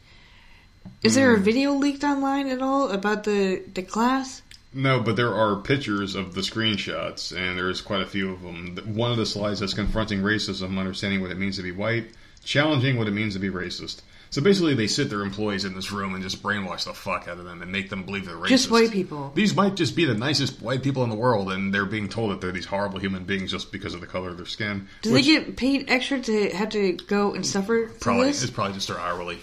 Is 1.02 1.14
there 1.14 1.34
Hmm. 1.34 1.40
a 1.40 1.44
video 1.44 1.72
leaked 1.74 2.04
online 2.04 2.48
at 2.48 2.60
all 2.60 2.90
about 2.90 3.24
the 3.24 3.62
the 3.72 3.82
class? 3.82 4.42
No, 4.76 5.00
but 5.00 5.16
there 5.16 5.34
are 5.34 5.56
pictures 5.56 6.14
of 6.14 6.34
the 6.34 6.42
screenshots, 6.42 7.34
and 7.34 7.56
there's 7.58 7.80
quite 7.80 8.02
a 8.02 8.06
few 8.06 8.30
of 8.30 8.42
them. 8.42 8.76
One 8.94 9.10
of 9.10 9.16
the 9.16 9.24
slides 9.24 9.62
is 9.62 9.72
confronting 9.72 10.20
racism, 10.20 10.78
understanding 10.78 11.22
what 11.22 11.30
it 11.30 11.38
means 11.38 11.56
to 11.56 11.62
be 11.62 11.72
white, 11.72 12.10
challenging 12.44 12.98
what 12.98 13.08
it 13.08 13.12
means 13.12 13.32
to 13.32 13.40
be 13.40 13.48
racist. 13.48 14.02
So 14.28 14.42
basically, 14.42 14.74
they 14.74 14.86
sit 14.86 15.08
their 15.08 15.22
employees 15.22 15.64
in 15.64 15.74
this 15.74 15.90
room 15.92 16.14
and 16.14 16.22
just 16.22 16.42
brainwash 16.42 16.84
the 16.84 16.92
fuck 16.92 17.26
out 17.26 17.38
of 17.38 17.46
them 17.46 17.62
and 17.62 17.72
make 17.72 17.88
them 17.88 18.02
believe 18.02 18.26
they're 18.26 18.36
racist. 18.36 18.48
Just 18.48 18.70
white 18.70 18.90
people. 18.90 19.32
These 19.34 19.56
might 19.56 19.76
just 19.76 19.96
be 19.96 20.04
the 20.04 20.14
nicest 20.14 20.60
white 20.60 20.82
people 20.82 21.02
in 21.04 21.08
the 21.10 21.16
world, 21.16 21.50
and 21.50 21.72
they're 21.72 21.86
being 21.86 22.10
told 22.10 22.32
that 22.32 22.42
they're 22.42 22.52
these 22.52 22.66
horrible 22.66 22.98
human 22.98 23.24
beings 23.24 23.50
just 23.50 23.72
because 23.72 23.94
of 23.94 24.02
the 24.02 24.06
color 24.06 24.28
of 24.28 24.36
their 24.36 24.44
skin. 24.44 24.88
Do 25.00 25.14
which 25.14 25.24
they 25.24 25.32
get 25.32 25.56
paid 25.56 25.86
extra 25.88 26.20
to 26.20 26.50
have 26.50 26.68
to 26.70 26.92
go 27.06 27.32
and 27.32 27.46
suffer 27.46 27.88
probably 27.98 28.28
it's 28.28 28.50
probably 28.50 28.74
just 28.74 28.88
their 28.88 28.98
hourly. 28.98 29.38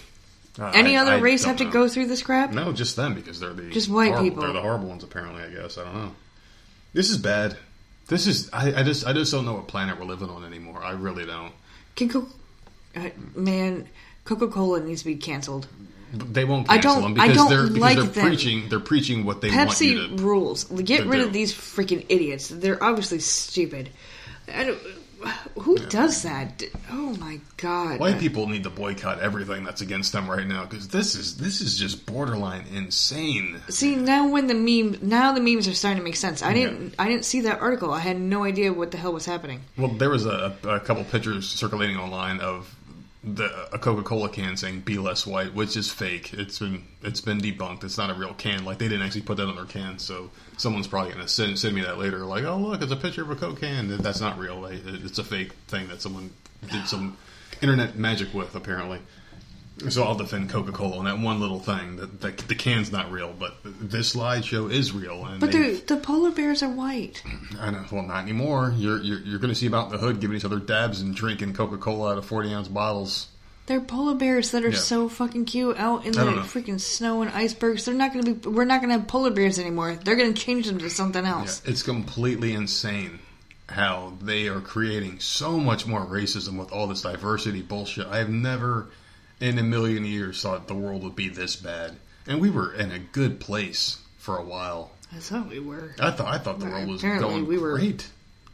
Uh, 0.58 0.70
Any 0.74 0.96
I- 0.96 1.00
other 1.02 1.12
I 1.12 1.18
race 1.18 1.44
have 1.44 1.56
to 1.56 1.64
go 1.64 1.88
through 1.88 2.06
this 2.06 2.22
crap? 2.22 2.52
No, 2.52 2.72
just 2.72 2.94
them 2.96 3.14
because 3.14 3.40
they're 3.40 3.52
the 3.52 3.70
Just 3.70 3.88
white 3.90 4.08
horrible- 4.12 4.24
people. 4.24 4.42
They're 4.42 4.52
the 4.52 4.60
horrible 4.60 4.88
ones, 4.88 5.02
apparently. 5.02 5.42
I 5.42 5.48
guess 5.50 5.78
I 5.78 5.84
don't 5.84 5.94
know. 5.94 6.14
This 6.92 7.10
is 7.10 7.18
bad. 7.18 7.56
This 8.06 8.26
is 8.26 8.50
I, 8.52 8.80
I 8.80 8.82
just 8.84 9.06
I 9.06 9.12
just 9.12 9.32
don't 9.32 9.44
know 9.44 9.54
what 9.54 9.66
planet 9.66 9.98
we're 9.98 10.04
living 10.06 10.28
on 10.30 10.44
anymore. 10.44 10.82
I 10.82 10.92
really 10.92 11.24
don't. 11.26 11.52
Can 11.96 12.26
uh, 12.96 13.08
man, 13.34 13.88
Coca 14.24 14.46
Cola 14.48 14.80
needs 14.80 15.00
to 15.02 15.06
be 15.06 15.16
canceled. 15.16 15.66
But 16.12 16.32
They 16.32 16.44
won't 16.44 16.70
I 16.70 16.74
cancel 16.78 17.00
don't- 17.02 17.14
them 17.14 17.20
I 17.20 17.28
because 17.28 17.36
don't 17.36 17.50
they're 17.50 17.62
because 17.66 17.80
like 17.80 17.96
they're 17.96 18.04
them. 18.06 18.24
preaching 18.26 18.68
they're 18.68 18.78
preaching 18.80 19.24
what 19.24 19.40
they 19.40 19.50
want 19.50 19.80
you 19.80 19.94
Pepsi 19.98 20.16
to. 20.18 20.22
rules. 20.22 20.64
Get 20.64 21.06
rid 21.06 21.18
do. 21.18 21.26
of 21.26 21.32
these 21.32 21.52
freaking 21.52 22.06
idiots. 22.08 22.48
They're 22.48 22.80
obviously 22.82 23.18
stupid. 23.18 23.90
I 24.54 24.64
don't, 24.64 24.78
who 25.58 25.76
does 25.76 26.22
that? 26.22 26.62
Oh 26.90 27.16
my 27.16 27.40
god! 27.56 28.00
White 28.00 28.18
people 28.18 28.46
need 28.46 28.64
to 28.64 28.70
boycott 28.70 29.20
everything 29.20 29.64
that's 29.64 29.80
against 29.80 30.12
them 30.12 30.30
right 30.30 30.46
now 30.46 30.64
because 30.64 30.88
this 30.88 31.14
is 31.14 31.36
this 31.36 31.60
is 31.60 31.78
just 31.78 32.06
borderline 32.06 32.64
insane. 32.72 33.60
See 33.68 33.96
now 33.96 34.28
when 34.28 34.46
the 34.46 34.54
meme 34.54 34.98
now 35.02 35.32
the 35.32 35.40
memes 35.40 35.68
are 35.68 35.74
starting 35.74 35.98
to 35.98 36.04
make 36.04 36.16
sense. 36.16 36.42
I 36.42 36.52
didn't 36.52 36.94
I 36.98 37.08
didn't 37.08 37.24
see 37.24 37.42
that 37.42 37.60
article. 37.60 37.92
I 37.92 38.00
had 38.00 38.20
no 38.20 38.44
idea 38.44 38.72
what 38.72 38.90
the 38.90 38.98
hell 38.98 39.12
was 39.12 39.26
happening. 39.26 39.62
Well, 39.76 39.88
there 39.88 40.10
was 40.10 40.26
a, 40.26 40.56
a 40.64 40.80
couple 40.80 41.04
pictures 41.04 41.48
circulating 41.48 41.96
online 41.96 42.40
of 42.40 42.74
the 43.24 43.68
a 43.72 43.78
Coca 43.78 44.02
Cola 44.02 44.28
can 44.28 44.56
saying 44.56 44.80
"Be 44.80 44.98
less 44.98 45.26
white," 45.26 45.54
which 45.54 45.76
is 45.76 45.90
fake. 45.90 46.34
It's 46.34 46.58
been 46.58 46.84
it's 47.02 47.20
been 47.20 47.40
debunked. 47.40 47.84
It's 47.84 47.96
not 47.96 48.10
a 48.10 48.14
real 48.14 48.34
can. 48.34 48.64
Like 48.64 48.78
they 48.78 48.88
didn't 48.88 49.06
actually 49.06 49.22
put 49.22 49.38
that 49.38 49.48
on 49.48 49.56
their 49.56 49.64
can. 49.64 49.98
So 49.98 50.30
someone's 50.56 50.86
probably 50.86 51.12
going 51.12 51.22
to 51.24 51.28
send 51.32 51.58
send 51.58 51.74
me 51.74 51.82
that 51.82 51.98
later. 51.98 52.18
Like, 52.18 52.44
oh 52.44 52.56
look, 52.58 52.82
it's 52.82 52.92
a 52.92 52.96
picture 52.96 53.22
of 53.22 53.30
a 53.30 53.36
Coke 53.36 53.60
can. 53.60 53.96
That's 53.98 54.20
not 54.20 54.38
real. 54.38 54.62
They, 54.62 54.74
it's 54.76 55.18
a 55.18 55.24
fake 55.24 55.52
thing 55.68 55.88
that 55.88 56.00
someone 56.02 56.30
did 56.70 56.86
some 56.86 57.16
internet 57.62 57.96
magic 57.96 58.32
with 58.34 58.54
apparently. 58.54 59.00
So 59.88 60.04
I'll 60.04 60.14
defend 60.14 60.50
Coca 60.50 60.70
Cola 60.70 60.98
on 60.98 61.04
that 61.06 61.18
one 61.18 61.40
little 61.40 61.58
thing. 61.58 61.96
That 61.96 62.20
the, 62.20 62.30
the 62.46 62.54
can's 62.54 62.92
not 62.92 63.10
real, 63.10 63.34
but 63.36 63.56
this 63.64 64.14
slideshow 64.14 64.70
is 64.70 64.92
real. 64.92 65.24
And 65.26 65.40
But 65.40 65.50
they- 65.50 65.74
the 65.74 65.94
the 65.94 65.96
polar 65.96 66.30
bears 66.30 66.62
are 66.62 66.70
white. 66.70 67.22
I 67.60 67.70
know. 67.72 67.84
Well, 67.90 68.04
not 68.04 68.22
anymore. 68.22 68.72
You're 68.76 69.02
you're, 69.02 69.18
you're 69.18 69.38
going 69.40 69.52
to 69.52 69.58
see 69.58 69.66
them 69.66 69.74
out 69.74 69.86
in 69.86 69.92
the 69.92 69.98
hood 69.98 70.20
giving 70.20 70.36
each 70.36 70.44
other 70.44 70.60
dabs 70.60 71.00
and 71.00 71.14
drinking 71.14 71.54
Coca 71.54 71.76
Cola 71.78 72.12
out 72.12 72.18
of 72.18 72.24
forty 72.24 72.54
ounce 72.54 72.68
bottles. 72.68 73.26
They're 73.66 73.80
polar 73.80 74.14
bears 74.14 74.50
that 74.50 74.62
are 74.64 74.70
Yeah. 74.70 74.76
so 74.78 75.08
fucking 75.08 75.46
cute 75.46 75.78
out 75.78 76.04
in 76.04 76.12
the 76.12 76.20
I 76.20 76.24
don't 76.24 76.36
know. 76.36 76.42
freaking 76.42 76.78
snow 76.80 77.22
and 77.22 77.30
icebergs. 77.30 77.84
They're 77.86 77.94
not 77.94 78.12
going 78.12 78.24
to 78.26 78.34
be. 78.34 78.48
We're 78.48 78.64
not 78.66 78.80
going 78.82 78.90
to 78.92 78.98
have 78.98 79.08
polar 79.08 79.30
bears 79.30 79.58
anymore. 79.58 79.94
They're 80.04 80.16
going 80.16 80.34
to 80.34 80.40
change 80.40 80.66
them 80.66 80.78
to 80.78 80.90
something 80.90 81.24
Yeah, 81.24 81.38
else. 81.40 81.62
it's 81.64 81.82
completely 81.82 82.52
insane 82.52 83.20
how 83.70 84.12
they 84.20 84.48
are 84.48 84.60
creating 84.60 85.20
so 85.20 85.58
much 85.58 85.86
more 85.86 86.04
racism 86.04 86.58
with 86.58 86.70
all 86.72 86.86
this 86.86 87.00
diversity 87.02 87.62
bullshit. 87.62 88.06
I 88.06 88.18
have 88.18 88.28
never 88.28 88.88
in 89.40 89.58
a 89.58 89.62
million 89.62 90.04
years 90.04 90.42
thought 90.42 90.68
the 90.68 90.74
world 90.74 91.02
would 91.02 91.16
be 91.16 91.28
this 91.30 91.56
bad, 91.56 91.96
and 92.26 92.40
we 92.42 92.50
were 92.50 92.72
in 92.74 92.92
a 92.92 92.98
good 92.98 93.40
place 93.40 93.96
for 94.18 94.36
a 94.36 94.44
while. 94.44 94.90
I 95.10 95.20
thought 95.20 95.48
we 95.48 95.58
were 95.60 95.94
I 95.98 96.10
thought 96.10 96.28
I 96.34 96.36
thought 96.38 96.58
the 96.60 96.66
world 96.66 96.88
was 96.88 97.00
Apparently 97.00 97.28
going 97.30 97.46
we 97.46 97.56
were- 97.58 97.78
great. 97.78 98.08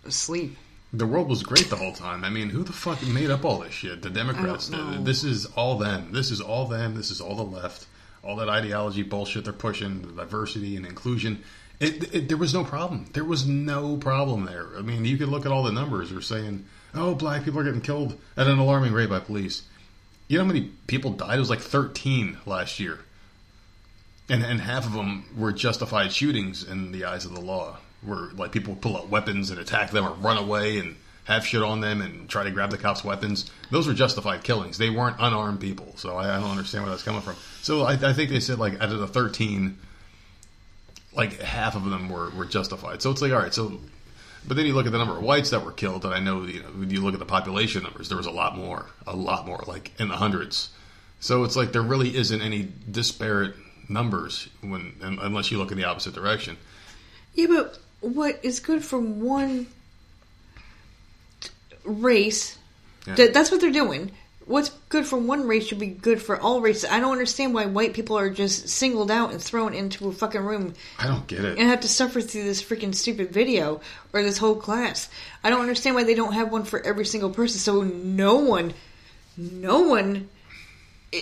asleep. 0.04 0.56
The 0.92 1.06
world 1.06 1.28
was 1.28 1.42
great 1.44 1.70
the 1.70 1.76
whole 1.76 1.92
time. 1.92 2.24
I 2.24 2.30
mean, 2.30 2.50
who 2.50 2.64
the 2.64 2.72
fuck 2.72 3.00
made 3.06 3.30
up 3.30 3.44
all 3.44 3.58
this 3.60 3.72
shit? 3.72 4.02
The 4.02 4.10
Democrats 4.10 4.72
I 4.72 4.76
don't 4.76 4.90
did. 4.90 4.98
know. 4.98 5.04
This 5.04 5.22
is 5.22 5.46
all 5.46 5.78
them. 5.78 6.10
This 6.12 6.30
is 6.30 6.40
all 6.40 6.66
them. 6.66 6.94
This 6.96 7.10
is 7.10 7.20
all 7.20 7.36
the 7.36 7.44
left. 7.44 7.86
All 8.24 8.36
that 8.36 8.48
ideology 8.48 9.02
bullshit 9.02 9.44
they're 9.44 9.52
pushing, 9.52 10.02
the 10.02 10.12
diversity 10.12 10.76
and 10.76 10.84
inclusion. 10.84 11.42
It, 11.78 12.14
it, 12.14 12.28
there 12.28 12.36
was 12.36 12.52
no 12.52 12.64
problem. 12.64 13.06
There 13.12 13.24
was 13.24 13.46
no 13.46 13.96
problem 13.96 14.44
there. 14.44 14.66
I 14.76 14.82
mean, 14.82 15.04
you 15.04 15.16
could 15.16 15.28
look 15.28 15.46
at 15.46 15.52
all 15.52 15.62
the 15.62 15.72
numbers. 15.72 16.10
They're 16.10 16.20
saying, 16.20 16.66
oh, 16.94 17.14
black 17.14 17.44
people 17.44 17.60
are 17.60 17.64
getting 17.64 17.80
killed 17.80 18.18
at 18.36 18.46
an 18.48 18.58
alarming 18.58 18.92
rate 18.92 19.08
by 19.08 19.20
police. 19.20 19.62
You 20.28 20.38
know 20.38 20.44
how 20.44 20.52
many 20.52 20.70
people 20.86 21.12
died? 21.12 21.36
It 21.36 21.40
was 21.40 21.50
like 21.50 21.60
13 21.60 22.38
last 22.46 22.78
year. 22.78 22.98
And, 24.28 24.44
and 24.44 24.60
half 24.60 24.86
of 24.86 24.92
them 24.92 25.24
were 25.36 25.52
justified 25.52 26.12
shootings 26.12 26.62
in 26.62 26.92
the 26.92 27.04
eyes 27.04 27.24
of 27.24 27.32
the 27.34 27.40
law, 27.40 27.78
where 28.02 28.30
like 28.36 28.52
people 28.52 28.74
pull 28.76 28.96
out 28.96 29.08
weapons 29.08 29.50
and 29.50 29.58
attack 29.58 29.90
them 29.90 30.04
or 30.04 30.12
run 30.14 30.38
away 30.38 30.78
and 30.78 30.96
have 31.24 31.46
shit 31.46 31.62
on 31.62 31.80
them 31.80 32.00
and 32.00 32.28
try 32.28 32.42
to 32.42 32.50
grab 32.50 32.70
the 32.70 32.78
cops' 32.78 33.04
weapons. 33.04 33.50
Those 33.70 33.86
were 33.86 33.94
justified 33.94 34.42
killings. 34.42 34.78
They 34.78 34.90
weren't 34.90 35.16
unarmed 35.18 35.60
people. 35.60 35.92
So 35.96 36.16
I, 36.16 36.36
I 36.36 36.40
don't 36.40 36.50
understand 36.50 36.84
where 36.84 36.90
that's 36.90 37.02
coming 37.02 37.20
from. 37.20 37.36
So 37.62 37.82
I, 37.82 37.92
I 37.92 38.12
think 38.12 38.30
they 38.30 38.40
said 38.40 38.58
like 38.58 38.80
out 38.80 38.90
of 38.90 38.98
the 38.98 39.06
thirteen, 39.06 39.78
like 41.14 41.40
half 41.40 41.76
of 41.76 41.84
them 41.84 42.08
were, 42.08 42.30
were 42.30 42.46
justified. 42.46 43.02
So 43.02 43.10
it's 43.10 43.22
like 43.22 43.32
all 43.32 43.38
right. 43.38 43.54
So, 43.54 43.80
but 44.46 44.56
then 44.56 44.66
you 44.66 44.74
look 44.74 44.86
at 44.86 44.92
the 44.92 44.98
number 44.98 45.16
of 45.16 45.22
whites 45.22 45.50
that 45.50 45.64
were 45.64 45.72
killed, 45.72 46.04
and 46.04 46.14
I 46.14 46.20
know 46.20 46.42
you 46.42 46.62
know 46.62 46.70
you 46.88 47.00
look 47.02 47.14
at 47.14 47.20
the 47.20 47.26
population 47.26 47.82
numbers, 47.82 48.08
there 48.08 48.16
was 48.16 48.26
a 48.26 48.32
lot 48.32 48.56
more, 48.56 48.86
a 49.06 49.14
lot 49.14 49.46
more, 49.46 49.62
like 49.66 49.92
in 50.00 50.08
the 50.08 50.16
hundreds. 50.16 50.70
So 51.20 51.44
it's 51.44 51.54
like 51.54 51.72
there 51.72 51.82
really 51.82 52.16
isn't 52.16 52.40
any 52.40 52.62
disparate 52.90 53.54
numbers 53.88 54.48
when 54.62 54.94
unless 55.02 55.50
you 55.50 55.58
look 55.58 55.70
in 55.70 55.76
the 55.76 55.84
opposite 55.84 56.14
direction. 56.14 56.56
Yeah, 57.34 57.46
but 57.48 57.78
what 58.00 58.40
is 58.42 58.60
good 58.60 58.84
for 58.84 58.98
one 58.98 59.66
race? 61.84 62.58
Yeah. 63.06 63.14
That, 63.14 63.34
that's 63.34 63.50
what 63.50 63.60
they're 63.60 63.70
doing. 63.70 64.12
What's 64.46 64.70
good 64.88 65.06
for 65.06 65.16
one 65.16 65.46
race 65.46 65.66
should 65.66 65.78
be 65.78 65.86
good 65.86 66.20
for 66.20 66.38
all 66.40 66.60
races. 66.60 66.90
I 66.90 66.98
don't 66.98 67.12
understand 67.12 67.54
why 67.54 67.66
white 67.66 67.92
people 67.92 68.18
are 68.18 68.30
just 68.30 68.68
singled 68.68 69.10
out 69.10 69.30
and 69.30 69.40
thrown 69.40 69.74
into 69.74 70.08
a 70.08 70.12
fucking 70.12 70.40
room 70.40 70.74
I 70.98 71.06
don't 71.06 71.26
get 71.28 71.44
it. 71.44 71.56
and 71.56 71.68
have 71.68 71.82
to 71.82 71.88
suffer 71.88 72.20
through 72.20 72.44
this 72.44 72.62
freaking 72.62 72.94
stupid 72.94 73.30
video 73.30 73.80
or 74.12 74.22
this 74.22 74.38
whole 74.38 74.56
class. 74.56 75.08
I 75.44 75.50
don't 75.50 75.60
understand 75.60 75.94
why 75.94 76.02
they 76.04 76.16
don't 76.16 76.32
have 76.32 76.50
one 76.50 76.64
for 76.64 76.84
every 76.84 77.04
single 77.04 77.30
person 77.30 77.60
so 77.60 77.82
no 77.82 78.36
one, 78.36 78.74
no 79.36 79.82
one 79.82 80.28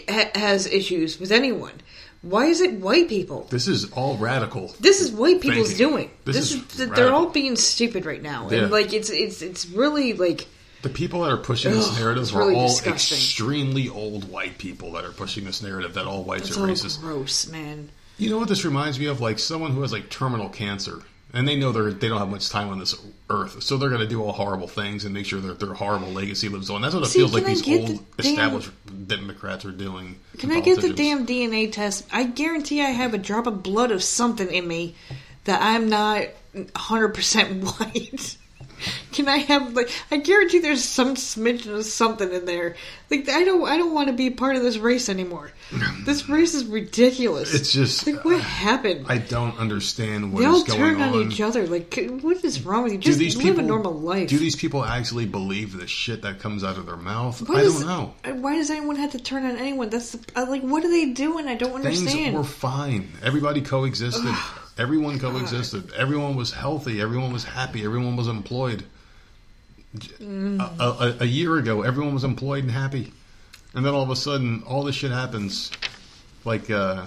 ha- 0.09 0.31
has 0.35 0.67
issues 0.67 1.21
with 1.21 1.31
anyone. 1.31 1.75
Why 2.23 2.47
is 2.47 2.61
it 2.61 2.75
white 2.81 3.09
people? 3.09 3.47
This 3.51 3.69
is 3.69 3.91
all 3.93 4.17
radical. 4.17 4.75
This 4.81 5.01
is 5.01 5.13
white 5.13 5.41
people's 5.41 5.69
Thinking. 5.69 5.87
doing. 5.89 6.11
This 6.25 6.37
This, 6.37 6.53
is 6.53 6.81
is, 6.81 6.91
they're 6.91 7.13
all 7.13 7.29
being 7.31 7.55
stupid 7.57 8.05
right 8.07 8.21
now, 8.23 8.49
Yeah. 8.51 8.63
and 8.65 8.71
like 8.73 8.93
it's 8.93 9.09
it's 9.11 9.41
it's 9.41 9.67
really 9.67 10.15
like 10.15 10.47
The 10.83 10.89
people 10.89 11.23
that 11.23 11.31
are 11.31 11.37
pushing 11.37 11.73
this 11.73 11.97
narrative 11.99 12.25
it's 12.25 12.33
are 12.33 12.39
really 12.41 12.57
all 12.57 12.69
disgusting. 12.69 13.19
extremely 13.19 13.89
old 13.89 14.29
white 14.29 14.59
people 14.59 14.93
that 14.93 15.05
are 15.05 15.13
pushing 15.13 15.45
this 15.45 15.63
narrative 15.63 15.95
that 15.95 16.07
all 16.07 16.25
whites 16.25 16.49
it's 16.49 16.57
are 16.59 16.63
all 16.63 16.67
racist. 16.67 17.01
gross, 17.01 17.47
man. 17.49 17.91
You 18.17 18.31
know 18.31 18.39
what 18.39 18.49
this 18.49 18.65
reminds 18.65 18.99
me 18.99 19.07
of? 19.07 19.21
Like 19.21 19.39
someone 19.39 19.71
who 19.73 19.83
has 19.83 19.93
like 19.93 20.11
terminal 20.11 20.49
cancer, 20.49 21.03
and 21.33 21.47
they 21.47 21.57
know 21.57 21.73
they're 21.73 21.93
they 21.93 22.09
don't 22.09 22.19
have 22.19 22.29
much 22.31 22.49
time 22.49 22.69
on 22.71 22.79
this 22.79 22.95
earth, 23.31 23.63
so 23.63 23.77
they're 23.77 23.91
going 23.91 24.01
to 24.01 24.07
do 24.09 24.23
all 24.23 24.33
horrible 24.33 24.69
things 24.69 25.05
and 25.05 25.13
make 25.13 25.27
sure 25.27 25.41
that 25.41 25.61
their 25.61 25.75
horrible 25.75 26.09
legacy 26.09 26.49
lives 26.49 26.71
on. 26.71 26.83
That's 26.83 26.95
what 26.95 27.03
it 27.05 27.07
See, 27.07 27.19
feels 27.19 27.35
like 27.35 27.45
I 27.45 27.49
these 27.49 27.69
old 27.69 27.89
the 28.17 28.23
damn- 28.23 28.33
established 28.33 28.71
Democrats 29.07 29.65
are 29.65 29.71
doing. 29.73 30.19
Can 30.39 30.51
I 30.53 30.61
get 30.61 30.81
the 30.81 30.93
damn 30.93 31.27
DNA 31.27 31.71
test? 31.71 32.07
I 32.13 32.25
guarantee 32.25 32.81
I 32.81 32.91
have 32.91 33.15
a 33.15 33.19
drop 33.19 33.47
of 33.47 33.63
blood 33.63 33.91
of 33.91 34.03
something 34.03 34.51
in 34.51 34.67
me 34.67 34.95
that 35.45 35.61
I'm 35.63 35.89
not 35.89 36.29
100 36.53 37.09
percent 37.15 37.63
white. 37.81 38.37
Can 39.13 39.29
I 39.29 39.39
have 39.39 39.75
like? 39.75 39.91
I 40.11 40.17
guarantee 40.19 40.59
there's 40.61 40.85
some 40.85 41.15
smidgen 41.15 41.75
of 41.77 41.85
something 41.85 42.33
in 42.33 42.45
there. 42.45 42.77
Like 43.11 43.29
I 43.29 43.45
don't, 43.45 43.67
I 43.69 43.77
don't 43.79 43.95
want 43.95 44.09
to 44.09 44.13
be 44.15 44.31
part 44.31 44.57
of 44.57 44.63
this 44.63 44.79
race 44.79 45.09
anymore. 45.09 45.53
This 46.05 46.27
race 46.29 46.55
is 46.55 46.65
ridiculous. 46.65 47.53
It's 47.55 47.73
just- 47.73 48.07
like 48.07 48.25
what 48.25 48.41
happened? 48.41 49.07
I 49.09 49.19
don't 49.19 49.59
understand 49.59 50.33
what 50.33 50.41
they 50.41 50.47
is 50.47 50.55
all 50.55 50.65
going 50.65 50.79
turn 50.79 51.03
on. 51.03 51.15
on 51.15 51.31
each 51.31 51.41
other. 51.43 51.67
Like, 51.67 51.99
what 52.23 52.43
is 52.45 52.65
wrong 52.65 52.85
with 52.85 52.93
you? 52.93 52.99
Just 52.99 53.19
these 53.19 53.37
live 53.37 53.45
people 53.45 53.65
a 53.65 53.67
normal 53.67 53.93
life. 53.93 54.29
Do 54.31 54.39
these 54.39 54.57
people 54.57 54.83
actually 54.85 55.27
believe 55.27 55.77
the 55.77 55.87
shit 55.87 56.23
that 56.23 56.39
comes 56.41 56.65
out 56.65 56.79
of 56.79 56.87
their 56.87 56.97
mouth? 56.97 57.47
What 57.47 57.59
I 57.59 57.63
is- 57.63 57.75
don't 57.81 57.87
know. 57.87 58.15
uh, 58.25 58.31
Why 58.37 58.55
does 58.57 58.71
anyone 58.71 58.97
have 58.97 59.13
to 59.13 59.19
turn 59.19 59.45
on 59.45 59.57
anyone? 59.57 59.91
That's 59.91 60.13
the, 60.13 60.41
uh, 60.41 60.47
like, 60.49 60.63
what 60.63 60.83
are 60.85 60.89
they 60.91 61.13
doing? 61.13 61.47
I 61.49 61.55
don't 61.57 61.73
understand. 61.75 62.09
Things 62.09 62.17
understand. 62.17 62.37
were 62.37 62.45
fine. 62.45 63.13
Everybody 63.23 63.61
coexisted. 63.61 64.35
Everyone 64.79 65.19
coexisted. 65.19 65.93
Everyone 65.93 66.37
was 66.37 66.53
healthy. 66.53 67.01
Everyone 67.01 67.33
was 67.33 67.45
happy. 67.45 67.85
Everyone 67.85 68.17
was 68.17 68.29
employed. 68.29 68.85
Mm. 69.97 70.61
A, 70.61 70.85
a, 70.85 71.17
a 71.21 71.25
year 71.25 71.57
ago, 71.57 71.83
everyone 71.83 72.13
was 72.13 72.23
employed 72.23 72.63
and 72.63 72.71
happy, 72.71 73.13
and 73.75 73.85
then 73.85 73.95
all 73.95 74.03
of 74.03 74.11
a 74.11 74.17
sudden, 74.17 74.63
all 74.67 74.85
this 74.85 74.95
shit 74.95 75.11
happens. 75.11 75.71
Like, 76.45 76.71
uh, 76.71 77.07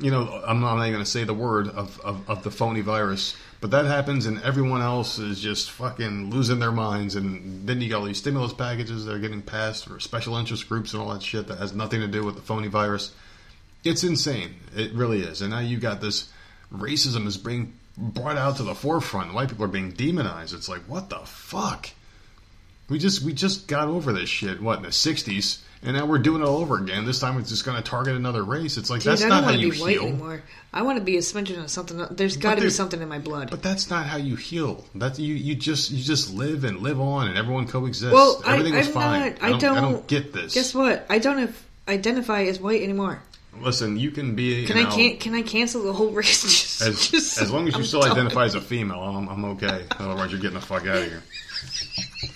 you 0.00 0.10
know, 0.10 0.42
I'm 0.44 0.60
not, 0.60 0.72
I'm 0.72 0.78
not 0.78 0.82
even 0.86 0.94
going 0.94 1.04
to 1.04 1.10
say 1.10 1.22
the 1.22 1.34
word 1.34 1.68
of, 1.68 2.00
of, 2.00 2.28
of 2.28 2.42
the 2.42 2.50
phony 2.50 2.80
virus, 2.80 3.36
but 3.60 3.70
that 3.70 3.86
happens, 3.86 4.26
and 4.26 4.42
everyone 4.42 4.82
else 4.82 5.20
is 5.20 5.40
just 5.40 5.70
fucking 5.70 6.30
losing 6.30 6.58
their 6.58 6.72
minds. 6.72 7.14
And 7.14 7.66
then 7.66 7.80
you 7.80 7.88
got 7.88 8.00
all 8.00 8.06
these 8.06 8.18
stimulus 8.18 8.52
packages 8.52 9.04
that 9.04 9.14
are 9.14 9.20
getting 9.20 9.40
passed 9.40 9.86
for 9.86 10.00
special 10.00 10.36
interest 10.36 10.68
groups 10.68 10.92
and 10.94 11.02
all 11.02 11.10
that 11.10 11.22
shit 11.22 11.46
that 11.46 11.58
has 11.58 11.72
nothing 11.72 12.00
to 12.00 12.08
do 12.08 12.24
with 12.24 12.34
the 12.34 12.42
phony 12.42 12.68
virus. 12.68 13.12
It's 13.84 14.02
insane. 14.02 14.56
It 14.74 14.92
really 14.94 15.20
is. 15.20 15.42
And 15.42 15.50
now 15.50 15.60
you 15.60 15.78
got 15.78 16.00
this 16.00 16.31
racism 16.72 17.26
is 17.26 17.36
being 17.36 17.74
brought 17.96 18.38
out 18.38 18.56
to 18.56 18.62
the 18.62 18.74
forefront. 18.74 19.34
White 19.34 19.48
people 19.50 19.64
are 19.64 19.68
being 19.68 19.90
demonized. 19.92 20.54
It's 20.54 20.68
like, 20.68 20.80
what 20.82 21.10
the 21.10 21.18
fuck? 21.20 21.90
We 22.88 22.98
just 22.98 23.22
we 23.22 23.32
just 23.32 23.68
got 23.68 23.88
over 23.88 24.12
this 24.12 24.28
shit. 24.28 24.60
What 24.60 24.78
in 24.78 24.82
the 24.82 24.88
'60s, 24.90 25.60
and 25.82 25.96
now 25.96 26.04
we're 26.04 26.18
doing 26.18 26.42
it 26.42 26.44
all 26.44 26.58
over 26.58 26.76
again. 26.76 27.06
This 27.06 27.20
time 27.20 27.38
it's 27.38 27.48
just 27.48 27.64
going 27.64 27.76
to 27.76 27.82
target 27.82 28.16
another 28.16 28.42
race. 28.42 28.76
It's 28.76 28.90
like 28.90 29.00
Dude, 29.02 29.12
that's 29.12 29.22
I 29.22 29.28
not 29.28 29.34
don't 29.36 29.44
how 29.44 29.50
want 29.50 29.60
to 29.60 29.66
you 29.66 29.72
be 29.72 29.80
white 29.80 29.90
heal. 29.92 30.02
anymore. 30.08 30.42
I 30.74 30.82
want 30.82 30.98
to 30.98 31.04
be 31.04 31.16
a 31.16 31.20
smidgen 31.20 31.62
of 31.62 31.70
something. 31.70 32.04
There's 32.10 32.36
got 32.36 32.56
to 32.56 32.62
be 32.62 32.70
something 32.70 33.00
in 33.00 33.08
my 33.08 33.18
blood. 33.18 33.50
But 33.50 33.62
that's 33.62 33.88
not 33.88 34.04
how 34.06 34.16
you 34.18 34.36
heal. 34.36 34.84
That 34.96 35.18
you 35.18 35.34
you 35.34 35.54
just 35.54 35.90
you 35.90 36.02
just 36.02 36.34
live 36.34 36.64
and 36.64 36.80
live 36.80 37.00
on, 37.00 37.28
and 37.28 37.38
everyone 37.38 37.66
coexists. 37.66 38.12
well, 38.12 38.42
I, 38.44 38.54
Everything 38.54 38.74
was 38.76 38.88
I'm 38.88 38.92
fine. 38.92 39.20
not. 39.20 39.42
I 39.42 39.50
don't, 39.50 39.60
don't, 39.60 39.78
I 39.78 39.80
don't 39.80 40.06
get 40.06 40.32
this. 40.34 40.54
Guess 40.54 40.74
what? 40.74 41.06
I 41.08 41.18
don't 41.18 41.38
have, 41.38 41.62
identify 41.88 42.42
as 42.44 42.60
white 42.60 42.82
anymore. 42.82 43.22
Listen, 43.60 43.96
you 43.98 44.10
can 44.10 44.34
be. 44.34 44.66
Can 44.66 44.76
you 44.78 44.86
I 44.86 44.90
can 44.90 45.16
Can 45.18 45.34
I 45.34 45.42
cancel 45.42 45.82
the 45.82 45.92
whole 45.92 46.10
race? 46.12 46.42
Just, 46.42 46.82
As, 46.82 47.08
just- 47.10 47.40
as 47.40 47.50
long 47.50 47.68
as 47.68 47.74
you 47.74 47.80
I'm 47.80 47.86
still 47.86 48.00
done. 48.00 48.12
identify 48.12 48.44
as 48.44 48.54
a 48.54 48.60
female, 48.60 49.00
I'm, 49.02 49.28
I'm 49.28 49.44
okay. 49.56 49.84
Otherwise, 49.98 50.32
you're 50.32 50.40
getting 50.40 50.58
the 50.58 50.64
fuck 50.64 50.82
out 50.86 50.96
of 50.98 51.04
here. 51.04 51.22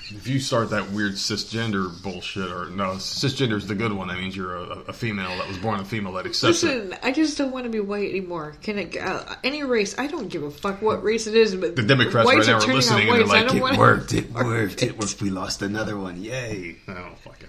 If 0.08 0.28
you 0.28 0.38
start 0.38 0.70
that 0.70 0.90
weird 0.90 1.14
cisgender 1.14 1.90
bullshit, 2.02 2.50
or 2.50 2.66
no, 2.70 2.92
cisgender 2.92 3.56
is 3.56 3.66
the 3.66 3.74
good 3.74 3.92
one. 3.92 4.08
That 4.08 4.18
means 4.18 4.36
you're 4.36 4.54
a, 4.54 4.68
a 4.88 4.92
female 4.92 5.36
that 5.38 5.48
was 5.48 5.58
born 5.58 5.80
a 5.80 5.84
female 5.84 6.12
that 6.12 6.26
accepts 6.26 6.62
it. 6.62 6.66
Listen, 6.84 6.98
I 7.02 7.10
just 7.12 7.36
don't 7.36 7.50
want 7.50 7.64
to 7.64 7.70
be 7.70 7.80
white 7.80 8.08
anymore. 8.10 8.54
Can 8.62 8.78
it 8.78 8.96
uh, 8.96 9.34
any 9.42 9.62
race? 9.64 9.98
I 9.98 10.06
don't 10.06 10.28
give 10.28 10.42
a 10.44 10.50
fuck 10.50 10.80
what 10.80 11.02
race 11.02 11.26
it 11.26 11.34
is. 11.34 11.56
But 11.56 11.74
The 11.76 11.82
Democrats 11.82 12.28
right 12.28 12.46
now 12.46 12.58
are 12.58 12.72
listening 12.72 13.08
and 13.08 13.18
they're. 13.18 13.26
Like, 13.26 13.52
"It 13.54 13.78
worked, 13.78 14.12
it 14.14 14.30
worked, 14.32 14.82
it 14.82 14.96
worked. 14.98 15.20
We 15.20 15.30
lost 15.30 15.60
another 15.62 15.96
one, 15.96 16.22
yay!" 16.22 16.76
I 16.86 16.94
don't 16.94 17.18
fucking. 17.18 17.45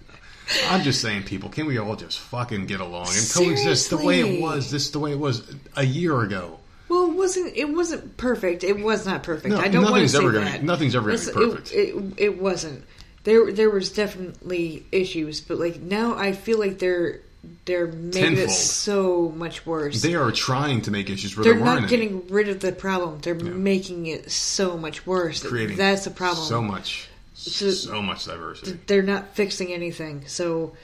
I'm 0.70 0.82
just 0.84 1.02
saying, 1.02 1.24
people, 1.24 1.50
can 1.50 1.66
we 1.66 1.78
all 1.78 1.95
just 1.95 2.20
fucking 2.20 2.66
get 2.68 2.80
along 2.80 3.08
and 3.10 3.30
coexist 3.34 3.89
the 3.89 3.98
way 3.98 4.20
it 4.22 4.41
was? 4.41 4.72
This 4.72 4.89
the 4.91 5.00
way 5.00 5.12
it 5.12 5.20
was 5.20 5.43
a 5.76 5.84
year 5.86 6.22
ago. 6.22 6.60
Well, 6.89 7.10
it 7.12 7.16
wasn't 7.16 7.56
it 7.58 7.70
wasn't 7.70 8.16
perfect. 8.18 8.64
It 8.64 8.80
was 8.80 9.06
not 9.06 9.24
perfect. 9.24 9.54
No, 9.54 9.60
I 9.60 9.68
don't 9.68 9.84
want 9.84 10.04
to 10.04 10.08
say 10.10 10.20
ever 10.20 10.32
gonna- 10.32 10.45
that. 10.45 10.64
nothing's 10.64 10.95
ever 10.95 11.10
gonna 11.12 11.18
be 11.20 11.26
Listen, 11.26 11.41
it- 11.41 11.50
perfect. 11.50 11.74
It, 11.74 12.24
it, 12.24 12.41
wasn't. 12.41 12.86
There 13.26 13.52
there 13.52 13.70
was 13.70 13.91
definitely 13.91 14.86
issues, 14.91 15.41
but 15.41 15.60
like 15.60 15.82
now 15.82 16.16
I 16.16 16.32
feel 16.32 16.60
like 16.60 16.80
they're 16.80 17.20
they're 17.66 17.88
making 17.88 18.38
it 18.38 18.50
so 18.52 19.30
much 19.36 19.66
worse. 19.66 20.02
They 20.02 20.16
are 20.16 20.32
trying 20.32 20.82
to 20.84 20.91
make 20.91 21.10
issues 21.10 21.36
where 21.36 21.43
They're 21.43 21.56
not 21.56 21.66
weren't 21.66 21.78
any. 21.80 21.88
getting 21.89 22.28
rid 22.28 22.48
of 22.50 22.62
the 22.62 22.72
problem. 22.72 23.20
They're 23.22 23.36
making 23.36 24.06
it 24.08 24.32
so 24.32 24.78
much 24.78 25.06
worse. 25.06 25.43
creating 25.45 25.76
That's 25.78 26.06
the 26.06 26.12
problem. 26.12 26.45
So 26.48 26.62
much, 26.62 27.07
So- 27.38 27.69
so 27.71 28.01
much 28.01 28.25
diversity. 28.25 28.79
They're 28.88 29.03
not 29.03 29.35
fixing 29.35 29.71
anything. 29.71 30.23
So 30.27 30.75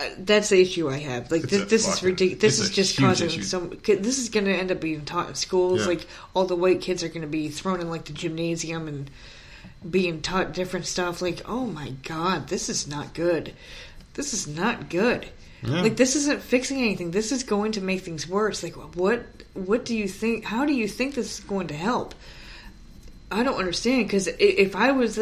uh, 0.00 0.06
that's 0.18 0.48
the 0.50 0.60
issue 0.60 0.88
I 0.88 0.98
have. 0.98 1.30
Like 1.30 1.42
It's 1.44 1.50
this, 1.52 1.70
this 1.70 1.88
is 1.88 2.02
ridiculous. 2.02 2.40
This 2.40 2.58
is 2.60 2.70
just 2.70 2.96
causing 2.98 3.26
issue. 3.28 3.42
some. 3.42 3.78
This 3.84 4.18
is 4.18 4.28
going 4.28 4.46
to 4.46 4.54
end 4.54 4.70
up 4.70 4.80
being 4.80 5.04
taught 5.04 5.28
in 5.28 5.34
schools. 5.34 5.80
Yeah. 5.80 5.86
Like 5.88 6.06
all 6.34 6.44
the 6.46 6.56
white 6.56 6.80
kids 6.80 7.02
are 7.02 7.08
going 7.08 7.22
to 7.22 7.26
be 7.26 7.48
thrown 7.48 7.80
in 7.80 7.90
like 7.90 8.04
the 8.04 8.12
gymnasium 8.12 8.86
and 8.88 9.10
being 9.88 10.22
taught 10.22 10.52
different 10.54 10.86
stuff. 10.86 11.20
Like, 11.20 11.42
oh 11.46 11.66
my 11.66 11.90
god, 12.04 12.48
this 12.48 12.68
is 12.68 12.86
not 12.86 13.12
good. 13.14 13.52
This 14.14 14.32
is 14.34 14.46
not 14.46 14.88
good. 14.88 15.26
Yeah. 15.62 15.82
Like 15.82 15.96
this 15.96 16.16
isn't 16.16 16.42
fixing 16.42 16.78
anything. 16.78 17.10
This 17.10 17.32
is 17.32 17.42
going 17.44 17.72
to 17.72 17.80
make 17.80 18.00
things 18.02 18.28
worse. 18.28 18.62
Like 18.62 18.74
what? 18.96 19.24
What 19.54 19.84
do 19.84 19.96
you 19.96 20.06
think? 20.08 20.44
How 20.44 20.64
do 20.64 20.72
you 20.72 20.86
think 20.88 21.14
this 21.14 21.38
is 21.38 21.44
going 21.44 21.66
to 21.68 21.74
help? 21.74 22.14
I 23.30 23.42
don't 23.42 23.58
understand 23.58 24.06
because 24.06 24.26
if 24.26 24.74
I 24.76 24.92
was 24.92 25.18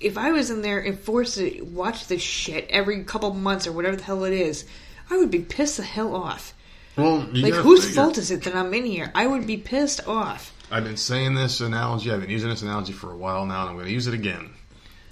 if 0.00 0.16
I 0.18 0.32
was 0.32 0.50
in 0.50 0.62
there 0.62 0.78
and 0.78 0.98
forced 0.98 1.36
to 1.38 1.62
watch 1.62 2.06
this 2.06 2.22
shit 2.22 2.66
every 2.70 3.02
couple 3.04 3.32
months 3.34 3.66
or 3.66 3.72
whatever 3.72 3.96
the 3.96 4.02
hell 4.04 4.24
it 4.24 4.32
is, 4.32 4.64
I 5.10 5.16
would 5.16 5.30
be 5.30 5.40
pissed 5.40 5.76
the 5.78 5.82
hell 5.82 6.14
off. 6.14 6.54
Well, 6.96 7.26
Like 7.32 7.54
whose 7.54 7.84
figure- 7.84 7.94
fault 8.02 8.18
is 8.18 8.30
it 8.30 8.42
that 8.44 8.54
I'm 8.56 8.74
in 8.74 8.84
here? 8.84 9.10
I 9.14 9.26
would 9.26 9.46
be 9.46 9.56
pissed 9.56 10.06
off. 10.06 10.52
I've 10.70 10.84
been 10.84 10.96
saying 10.96 11.34
this 11.34 11.60
analogy. 11.60 12.12
I've 12.12 12.20
been 12.20 12.30
using 12.30 12.50
this 12.50 12.62
analogy 12.62 12.92
for 12.92 13.10
a 13.12 13.16
while 13.16 13.46
now, 13.46 13.62
and 13.62 13.70
I'm 13.70 13.76
going 13.76 13.86
to 13.86 13.92
use 13.92 14.06
it 14.06 14.14
again. 14.14 14.50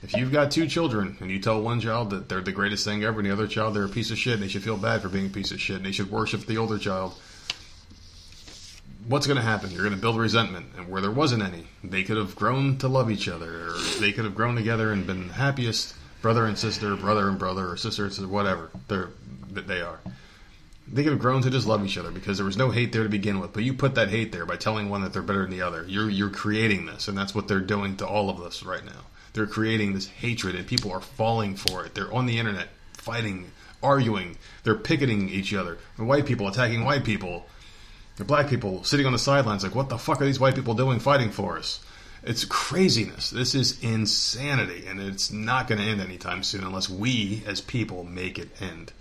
If 0.02 0.12
you've 0.14 0.30
got 0.32 0.50
two 0.50 0.66
children 0.66 1.16
and 1.20 1.30
you 1.30 1.38
tell 1.38 1.60
one 1.62 1.80
child 1.80 2.10
that 2.10 2.28
they're 2.28 2.42
the 2.42 2.52
greatest 2.52 2.84
thing 2.84 3.02
ever, 3.04 3.20
and 3.20 3.26
the 3.28 3.32
other 3.32 3.46
child 3.46 3.74
they're 3.74 3.84
a 3.84 3.88
piece 3.88 4.10
of 4.10 4.18
shit, 4.18 4.34
and 4.34 4.42
they 4.42 4.48
should 4.48 4.62
feel 4.62 4.76
bad 4.76 5.00
for 5.02 5.08
being 5.08 5.26
a 5.26 5.30
piece 5.30 5.50
of 5.52 5.60
shit, 5.60 5.76
and 5.76 5.86
they 5.86 5.92
should 5.92 6.10
worship 6.10 6.44
the 6.46 6.58
older 6.58 6.78
child, 6.78 7.14
what's 9.08 9.26
going 9.26 9.36
to 9.36 9.42
happen? 9.42 9.70
You're 9.70 9.82
going 9.82 9.94
to 9.94 10.00
build 10.00 10.18
resentment, 10.18 10.66
and 10.76 10.88
where 10.88 11.00
there 11.00 11.10
wasn't 11.10 11.42
any, 11.42 11.66
they 11.84 12.02
could 12.02 12.16
have 12.16 12.34
grown 12.34 12.78
to 12.78 12.88
love 12.88 13.10
each 13.10 13.28
other, 13.28 13.68
or 13.68 13.72
they 14.00 14.12
could 14.12 14.24
have 14.24 14.34
grown 14.34 14.56
together 14.56 14.92
and 14.92 15.06
been 15.06 15.30
happiest 15.30 15.94
brother 16.22 16.46
and 16.46 16.58
sister, 16.58 16.96
brother 16.96 17.28
and 17.28 17.38
brother, 17.38 17.70
or 17.70 17.76
sister 17.76 18.04
and 18.04 18.12
sister, 18.12 18.28
whatever 18.28 18.70
they're 18.88 19.10
they 19.52 19.80
are. 19.80 20.00
They 20.88 21.02
could 21.02 21.12
have 21.12 21.20
grown 21.20 21.42
to 21.42 21.50
just 21.50 21.66
love 21.66 21.84
each 21.84 21.98
other 21.98 22.10
because 22.10 22.36
there 22.36 22.46
was 22.46 22.56
no 22.56 22.70
hate 22.70 22.92
there 22.92 23.02
to 23.02 23.08
begin 23.08 23.40
with. 23.40 23.52
But 23.52 23.64
you 23.64 23.72
put 23.72 23.94
that 23.94 24.10
hate 24.10 24.32
there 24.32 24.46
by 24.46 24.56
telling 24.56 24.88
one 24.88 25.00
that 25.02 25.12
they're 25.12 25.22
better 25.22 25.42
than 25.42 25.50
the 25.50 25.62
other. 25.62 25.84
You're 25.88 26.10
you're 26.10 26.30
creating 26.30 26.86
this, 26.86 27.08
and 27.08 27.16
that's 27.16 27.34
what 27.34 27.48
they're 27.48 27.60
doing 27.60 27.96
to 27.96 28.06
all 28.06 28.30
of 28.30 28.40
us 28.40 28.62
right 28.62 28.84
now. 28.84 29.04
They're 29.32 29.46
creating 29.46 29.92
this 29.92 30.06
hatred, 30.06 30.54
and 30.54 30.66
people 30.66 30.92
are 30.92 31.00
falling 31.00 31.56
for 31.56 31.84
it. 31.84 31.94
They're 31.94 32.12
on 32.12 32.26
the 32.26 32.38
internet 32.38 32.68
fighting, 32.92 33.50
arguing. 33.82 34.36
They're 34.64 34.74
picketing 34.74 35.28
each 35.28 35.54
other. 35.54 35.78
The 35.96 36.04
white 36.04 36.26
people 36.26 36.48
attacking 36.48 36.84
white 36.84 37.04
people. 37.04 37.46
The 38.16 38.24
black 38.24 38.48
people 38.48 38.82
sitting 38.84 39.06
on 39.06 39.12
the 39.12 39.18
sidelines, 39.18 39.62
like, 39.62 39.74
what 39.74 39.88
the 39.88 39.98
fuck 39.98 40.20
are 40.20 40.24
these 40.24 40.40
white 40.40 40.54
people 40.54 40.74
doing 40.74 40.98
fighting 40.98 41.30
for 41.30 41.58
us? 41.58 41.80
It's 42.22 42.44
craziness. 42.44 43.30
This 43.30 43.54
is 43.54 43.82
insanity, 43.84 44.86
and 44.86 45.00
it's 45.00 45.30
not 45.30 45.68
going 45.68 45.80
to 45.80 45.86
end 45.86 46.00
anytime 46.00 46.42
soon 46.42 46.64
unless 46.64 46.88
we, 46.88 47.42
as 47.46 47.60
people, 47.60 48.04
make 48.04 48.38
it 48.38 48.50
end. 48.60 48.92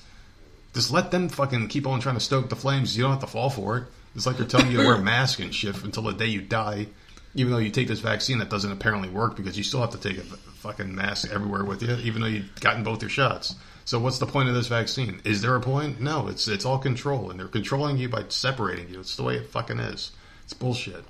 Just 0.73 0.91
let 0.91 1.09
them 1.11 1.29
fucking 1.29 1.69
keep 1.69 1.87
on 1.87 2.01
trying 2.01 2.15
to 2.15 2.21
stoke 2.21 2.49
the 2.49 2.55
flames. 2.55 2.95
You 2.95 3.03
don't 3.03 3.11
have 3.11 3.21
to 3.21 3.27
fall 3.27 3.49
for 3.49 3.77
it. 3.77 3.83
It's 4.15 4.25
like 4.25 4.37
they're 4.37 4.45
telling 4.45 4.69
you 4.71 4.77
to 4.77 4.85
wear 4.85 4.95
a 4.99 5.01
mask 5.01 5.39
and 5.39 5.55
shit 5.55 5.81
until 5.83 6.03
the 6.03 6.13
day 6.13 6.27
you 6.27 6.41
die. 6.41 6.87
Even 7.33 7.51
though 7.51 7.59
you 7.59 7.71
take 7.71 7.87
this 7.87 7.99
vaccine, 7.99 8.39
that 8.39 8.49
doesn't 8.49 8.71
apparently 8.71 9.09
work 9.09 9.35
because 9.35 9.57
you 9.57 9.63
still 9.63 9.81
have 9.81 9.91
to 9.91 9.97
take 9.97 10.17
a 10.17 10.23
fucking 10.23 10.93
mask 10.93 11.31
everywhere 11.31 11.63
with 11.63 11.81
you, 11.81 11.95
even 11.95 12.21
though 12.21 12.27
you've 12.27 12.59
gotten 12.59 12.83
both 12.83 13.01
your 13.01 13.09
shots. 13.09 13.55
So 13.85 13.99
what's 13.99 14.17
the 14.17 14.25
point 14.25 14.49
of 14.49 14.55
this 14.55 14.67
vaccine? 14.67 15.21
Is 15.23 15.43
there 15.43 15.55
a 15.55 15.61
point? 15.61 16.01
No, 16.01 16.27
it's 16.27 16.47
it's 16.47 16.65
all 16.65 16.79
control, 16.79 17.29
and 17.29 17.39
they're 17.39 17.47
controlling 17.47 17.97
you 17.97 18.09
by 18.09 18.25
separating 18.29 18.89
you. 18.89 18.99
It's 18.99 19.15
the 19.15 19.23
way 19.23 19.35
it 19.35 19.49
fucking 19.49 19.79
is. 19.79 20.11
It's 20.43 20.53
bullshit. 20.53 21.03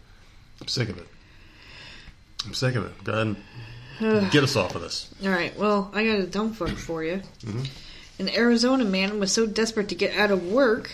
I'm 0.61 0.67
sick 0.67 0.89
of 0.89 0.97
it. 0.97 1.07
I'm 2.45 2.53
sick 2.53 2.75
of 2.75 2.85
it. 2.85 3.03
Go 3.03 3.13
ahead 3.13 3.35
and 3.99 4.31
get 4.31 4.43
us 4.43 4.57
off 4.57 4.75
of 4.75 4.81
this. 4.81 5.09
All 5.23 5.29
right. 5.29 5.57
Well, 5.57 5.89
I 5.93 6.05
got 6.05 6.19
a 6.19 6.27
dumb 6.27 6.53
fuck 6.53 6.75
for 6.75 7.01
you. 7.01 7.21
Mm-hmm. 7.45 7.63
An 8.19 8.29
Arizona 8.29 8.83
man 8.83 9.19
was 9.19 9.31
so 9.31 9.45
desperate 9.45 9.89
to 9.89 9.95
get 9.95 10.15
out 10.17 10.31
of 10.31 10.45
work 10.45 10.91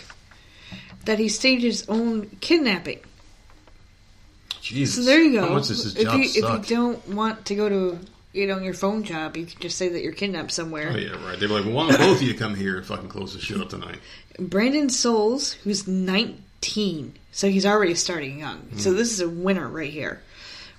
that 1.04 1.18
he 1.18 1.28
staged 1.28 1.64
his 1.64 1.88
own 1.88 2.30
kidnapping. 2.40 3.00
Jesus. 4.60 5.04
So 5.04 5.10
there 5.10 5.20
you 5.20 5.32
go. 5.32 5.48
How 5.48 5.54
much 5.54 5.68
does 5.68 5.82
his 5.82 5.96
if 5.96 6.04
job 6.04 6.20
you 6.20 6.24
if 6.24 6.36
you 6.36 6.76
don't 6.76 7.08
want 7.08 7.46
to 7.46 7.54
go 7.56 7.68
to 7.68 7.98
you 8.32 8.46
know 8.46 8.58
your 8.58 8.74
phone 8.74 9.04
job, 9.04 9.36
you 9.36 9.46
can 9.46 9.60
just 9.60 9.76
say 9.76 9.88
that 9.88 10.02
you're 10.02 10.12
kidnapped 10.12 10.52
somewhere. 10.52 10.90
Oh 10.92 10.96
yeah, 10.96 11.24
right. 11.26 11.38
They 11.38 11.46
were 11.46 11.54
like, 11.60 11.64
"Well, 11.64 11.74
why 11.74 11.90
don't 11.90 11.98
both 11.98 12.22
of 12.22 12.22
you 12.22 12.34
come 12.34 12.54
here 12.54 12.76
and 12.78 12.86
fucking 12.86 13.08
close 13.08 13.34
this 13.34 13.42
shit 13.42 13.60
up 13.60 13.68
tonight?" 13.68 13.98
Brandon 14.38 14.88
Soules, 14.88 15.52
who's 15.52 15.86
19, 15.86 17.14
so 17.30 17.48
he's 17.48 17.66
already 17.66 17.94
starting 17.94 18.38
young. 18.38 18.58
Hmm. 18.58 18.78
So 18.78 18.92
this 18.92 19.12
is 19.12 19.20
a 19.20 19.28
winner 19.28 19.68
right 19.68 19.92
here. 19.92 20.22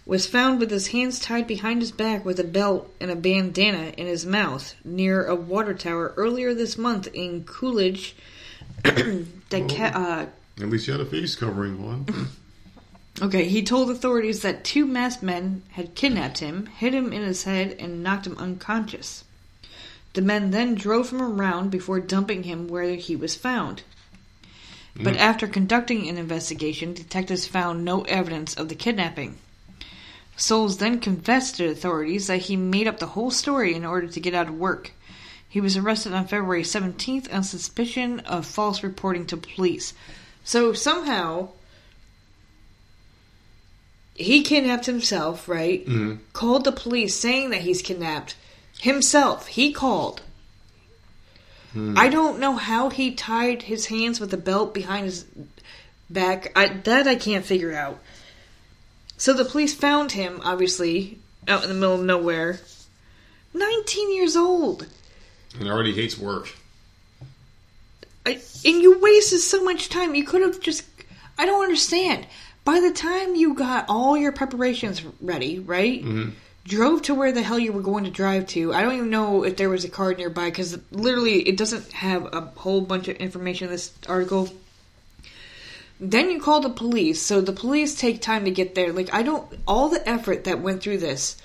Was 0.05 0.27
found 0.27 0.59
with 0.59 0.69
his 0.69 0.87
hands 0.87 1.17
tied 1.19 1.47
behind 1.47 1.81
his 1.81 1.91
back 1.93 2.25
with 2.25 2.37
a 2.39 2.43
belt 2.43 2.93
and 2.99 3.09
a 3.09 3.15
bandana 3.15 3.93
in 3.97 4.05
his 4.05 4.25
mouth 4.25 4.75
near 4.83 5.25
a 5.25 5.35
water 5.35 5.73
tower 5.73 6.13
earlier 6.17 6.53
this 6.53 6.77
month 6.77 7.07
in 7.13 7.45
Coolidge. 7.45 8.13
Deca- 8.83 9.95
uh, 9.95 10.25
At 10.61 10.69
least 10.69 10.87
you 10.87 10.93
had 10.93 11.01
a 11.01 11.05
face 11.05 11.35
covering 11.37 11.81
on. 11.85 12.27
Okay, 13.21 13.47
he 13.47 13.61
told 13.61 13.91
authorities 13.91 14.41
that 14.41 14.63
two 14.63 14.85
masked 14.85 15.21
men 15.21 15.61
had 15.71 15.95
kidnapped 15.95 16.39
him, 16.39 16.65
hit 16.65 16.93
him 16.93 17.13
in 17.13 17.21
his 17.21 17.43
head, 17.43 17.75
and 17.79 18.01
knocked 18.01 18.25
him 18.25 18.37
unconscious. 18.39 19.23
The 20.13 20.21
men 20.21 20.51
then 20.51 20.75
drove 20.75 21.11
him 21.11 21.21
around 21.21 21.69
before 21.69 21.99
dumping 21.99 22.43
him 22.43 22.67
where 22.67 22.95
he 22.95 23.15
was 23.15 23.35
found. 23.35 23.83
But 24.95 25.13
mm-hmm. 25.13 25.21
after 25.23 25.47
conducting 25.47 26.07
an 26.07 26.17
investigation, 26.17 26.93
detectives 26.93 27.47
found 27.47 27.83
no 27.83 28.01
evidence 28.03 28.53
of 28.55 28.69
the 28.69 28.75
kidnapping. 28.75 29.37
Soules 30.35 30.77
then 30.77 30.99
confessed 30.99 31.57
to 31.57 31.69
authorities 31.69 32.27
that 32.27 32.43
he 32.43 32.55
made 32.55 32.87
up 32.87 32.99
the 32.99 33.07
whole 33.07 33.31
story 33.31 33.75
in 33.75 33.85
order 33.85 34.07
to 34.07 34.19
get 34.19 34.33
out 34.33 34.49
of 34.49 34.57
work. 34.57 34.91
He 35.47 35.61
was 35.61 35.77
arrested 35.77 36.13
on 36.13 36.27
February 36.27 36.63
17th 36.63 37.31
on 37.31 37.43
suspicion 37.43 38.21
of 38.21 38.45
false 38.45 38.81
reporting 38.81 39.27
to 39.27 39.37
police. 39.37 39.93
So 40.43 40.73
somehow 40.73 41.49
he 44.15 44.43
kidnapped 44.43 44.85
himself, 44.85 45.47
right? 45.47 45.85
Mhm. 45.87 46.19
Called 46.33 46.63
the 46.63 46.71
police 46.71 47.15
saying 47.15 47.49
that 47.49 47.61
he's 47.61 47.81
kidnapped 47.81 48.35
himself. 48.79 49.47
He 49.47 49.71
called. 49.73 50.21
I 51.75 52.07
don't 52.07 52.37
know 52.37 52.55
how 52.55 52.89
he 52.91 53.15
tied 53.15 53.63
his 53.63 53.87
hands 53.87 54.19
with 54.19 54.31
a 54.31 54.37
belt 54.37 54.75
behind 54.75 55.05
his 55.05 55.25
back. 56.07 56.51
I, 56.55 56.67
that 56.67 57.07
I 57.07 57.15
can't 57.15 57.43
figure 57.43 57.73
out. 57.73 57.99
So 59.17 59.33
the 59.33 59.43
police 59.43 59.73
found 59.73 60.11
him, 60.11 60.39
obviously, 60.43 61.17
out 61.47 61.63
in 61.63 61.69
the 61.69 61.73
middle 61.75 61.95
of 61.95 62.05
nowhere. 62.05 62.59
19 63.55 64.13
years 64.13 64.35
old. 64.35 64.85
And 65.59 65.67
already 65.67 65.93
hates 65.93 66.15
work. 66.17 66.51
I, 68.25 68.33
and 68.65 68.81
you 68.81 68.99
wasted 68.99 69.39
so 69.39 69.63
much 69.63 69.89
time. 69.89 70.13
You 70.13 70.25
could 70.25 70.41
have 70.41 70.59
just. 70.59 70.83
I 71.37 71.47
don't 71.47 71.63
understand. 71.63 72.27
By 72.65 72.79
the 72.79 72.91
time 72.91 73.35
you 73.35 73.53
got 73.53 73.85
all 73.89 74.17
your 74.17 74.31
preparations 74.31 75.03
ready, 75.21 75.59
right? 75.59 76.03
Mm-hmm. 76.03 76.29
Drove 76.65 77.01
to 77.03 77.13
where 77.13 77.33
the 77.33 77.41
hell 77.41 77.59
you 77.59 77.73
were 77.73 77.81
going 77.81 78.05
to 78.05 78.09
drive 78.09 78.47
to. 78.47 78.73
I 78.73 78.83
don't 78.83 78.95
even 78.95 79.09
know 79.09 79.43
if 79.43 79.57
there 79.57 79.69
was 79.69 79.83
a 79.83 79.89
car 79.89 80.13
nearby 80.13 80.45
because 80.45 80.79
literally 80.91 81.41
it 81.41 81.57
doesn't 81.57 81.91
have 81.91 82.33
a 82.33 82.41
whole 82.55 82.79
bunch 82.79 83.09
of 83.09 83.17
information 83.17 83.65
in 83.65 83.71
this 83.71 83.91
article. 84.07 84.49
Then 85.99 86.31
you 86.31 86.41
call 86.41 86.61
the 86.61 86.69
police, 86.69 87.21
so 87.21 87.41
the 87.41 87.51
police 87.51 87.95
take 87.95 88.21
time 88.21 88.45
to 88.45 88.51
get 88.51 88.75
there. 88.75 88.93
Like, 88.93 89.13
I 89.13 89.23
don't. 89.23 89.45
All 89.67 89.89
the 89.89 90.07
effort 90.07 90.45
that 90.45 90.61
went 90.61 90.81
through 90.81 90.99
this, 90.99 91.37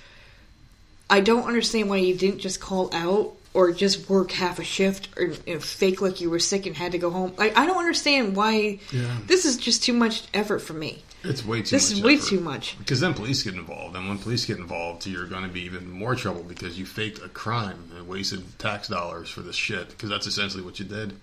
I 1.10 1.20
don't 1.20 1.46
understand 1.46 1.90
why 1.90 1.96
you 1.96 2.14
didn't 2.14 2.38
just 2.38 2.60
call 2.60 2.88
out 2.94 3.34
or 3.54 3.72
just 3.72 4.08
work 4.08 4.30
half 4.30 4.58
a 4.58 4.64
shift 4.64 5.08
or 5.16 5.24
you 5.46 5.54
know, 5.54 5.60
fake 5.60 6.00
like 6.00 6.20
you 6.20 6.30
were 6.30 6.38
sick 6.38 6.66
and 6.66 6.76
had 6.76 6.92
to 6.92 6.98
go 6.98 7.10
home. 7.10 7.32
Like 7.36 7.56
I 7.56 7.66
don't 7.66 7.78
understand 7.78 8.36
why. 8.36 8.78
Yeah. 8.92 9.16
This 9.26 9.44
is 9.44 9.56
just 9.56 9.82
too 9.82 9.92
much 9.92 10.24
effort 10.32 10.60
for 10.60 10.74
me. 10.74 11.02
It's 11.24 11.44
way 11.44 11.62
too 11.62 11.76
This 11.76 11.90
much 11.90 11.98
is 11.98 12.04
way 12.04 12.14
effort. 12.14 12.26
too 12.28 12.40
much. 12.40 12.78
Because 12.78 13.00
then 13.00 13.12
police 13.12 13.42
get 13.42 13.54
involved, 13.54 13.96
and 13.96 14.08
when 14.08 14.18
police 14.18 14.44
get 14.46 14.58
involved, 14.58 15.04
you're 15.06 15.26
going 15.26 15.42
to 15.42 15.48
be 15.48 15.62
even 15.62 15.90
more 15.90 16.14
trouble 16.14 16.42
because 16.44 16.78
you 16.78 16.86
faked 16.86 17.18
a 17.24 17.28
crime 17.28 17.90
and 17.96 18.06
wasted 18.06 18.44
tax 18.58 18.86
dollars 18.88 19.28
for 19.28 19.40
this 19.40 19.56
shit. 19.56 19.88
Because 19.90 20.08
that's 20.10 20.26
essentially 20.28 20.62
what 20.62 20.78
you 20.78 20.84
did. 20.84 21.14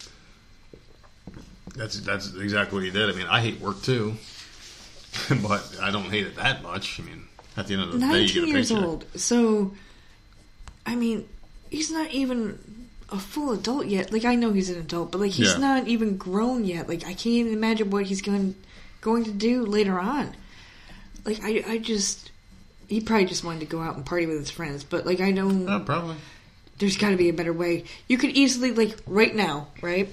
That's 1.76 2.00
that's 2.02 2.34
exactly 2.36 2.78
what 2.78 2.86
you 2.86 2.92
did. 2.92 3.10
I 3.10 3.14
mean, 3.18 3.28
I 3.28 3.42
hate 3.42 3.60
work 3.60 3.82
too, 3.82 4.16
but 5.42 5.78
I 5.82 5.92
don't 5.92 6.10
hate 6.10 6.26
it 6.28 6.36
that 6.36 6.62
much. 6.64 7.00
I 7.00 7.04
mean, 7.04 7.24
at 7.58 7.68
the 7.68 7.74
end 7.74 7.84
of 7.84 7.92
the 7.94 8.00
day, 8.00 8.06
you 8.06 8.12
Nineteen 8.12 8.34
get 8.36 8.44
a 8.44 8.48
years 8.48 8.70
paycheck. 8.70 8.84
old. 8.86 9.06
So, 9.16 9.74
I 10.86 10.96
mean, 10.96 11.28
he's 11.70 11.92
not 11.92 12.12
even 12.12 12.60
a 13.10 13.20
full 13.20 13.52
adult 13.52 13.88
yet. 13.88 14.12
Like 14.14 14.26
I 14.26 14.36
know 14.36 14.52
he's 14.54 14.70
an 14.70 14.80
adult, 14.80 15.12
but 15.12 15.20
like 15.22 15.32
he's 15.32 15.54
Yeah. 15.54 15.58
not 15.60 15.88
even 15.88 16.18
grown 16.18 16.64
yet. 16.66 16.88
Like 16.88 17.04
I 17.04 17.14
can't 17.14 17.26
even 17.28 17.54
imagine 17.54 17.90
what 17.90 18.06
he's 18.06 18.22
going 18.22 18.56
going 19.06 19.24
to 19.26 19.32
do 19.32 19.64
later 19.66 20.00
on. 20.00 20.36
Like 21.24 21.40
I, 21.44 21.64
I 21.68 21.78
just. 21.78 22.32
He 22.88 23.02
probably 23.02 23.26
just 23.26 23.44
wanted 23.44 23.60
to 23.62 23.66
go 23.68 23.80
out 23.82 23.96
and 23.96 24.06
party 24.06 24.26
with 24.26 24.38
his 24.40 24.50
friends, 24.52 24.84
but 24.84 25.06
like 25.06 25.22
I 25.22 25.32
don't. 25.32 25.70
Oh, 25.70 25.80
probably. 25.80 26.16
There's 26.80 26.98
got 26.98 27.12
to 27.12 27.16
be 27.16 27.30
a 27.30 27.34
better 27.34 27.54
way. 27.54 27.86
You 28.10 28.18
could 28.18 28.32
easily, 28.32 28.72
like, 28.72 28.98
right 29.08 29.34
now, 29.34 29.68
right? 29.82 30.10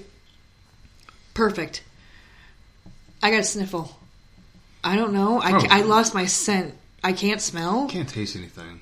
Perfect. 1.33 1.83
I 3.21 3.31
got 3.31 3.41
a 3.41 3.43
sniffle. 3.43 3.97
I 4.83 4.95
don't 4.95 5.11
know. 5.13 5.41
I, 5.41 5.51
Oh. 5.53 5.67
I 5.69 5.81
lost 5.81 6.13
my 6.13 6.25
scent. 6.25 6.73
I 7.03 7.11
can't 7.13 7.41
smell. 7.41 7.87
Can't 7.89 8.07
taste 8.07 8.35
anything. 8.37 8.79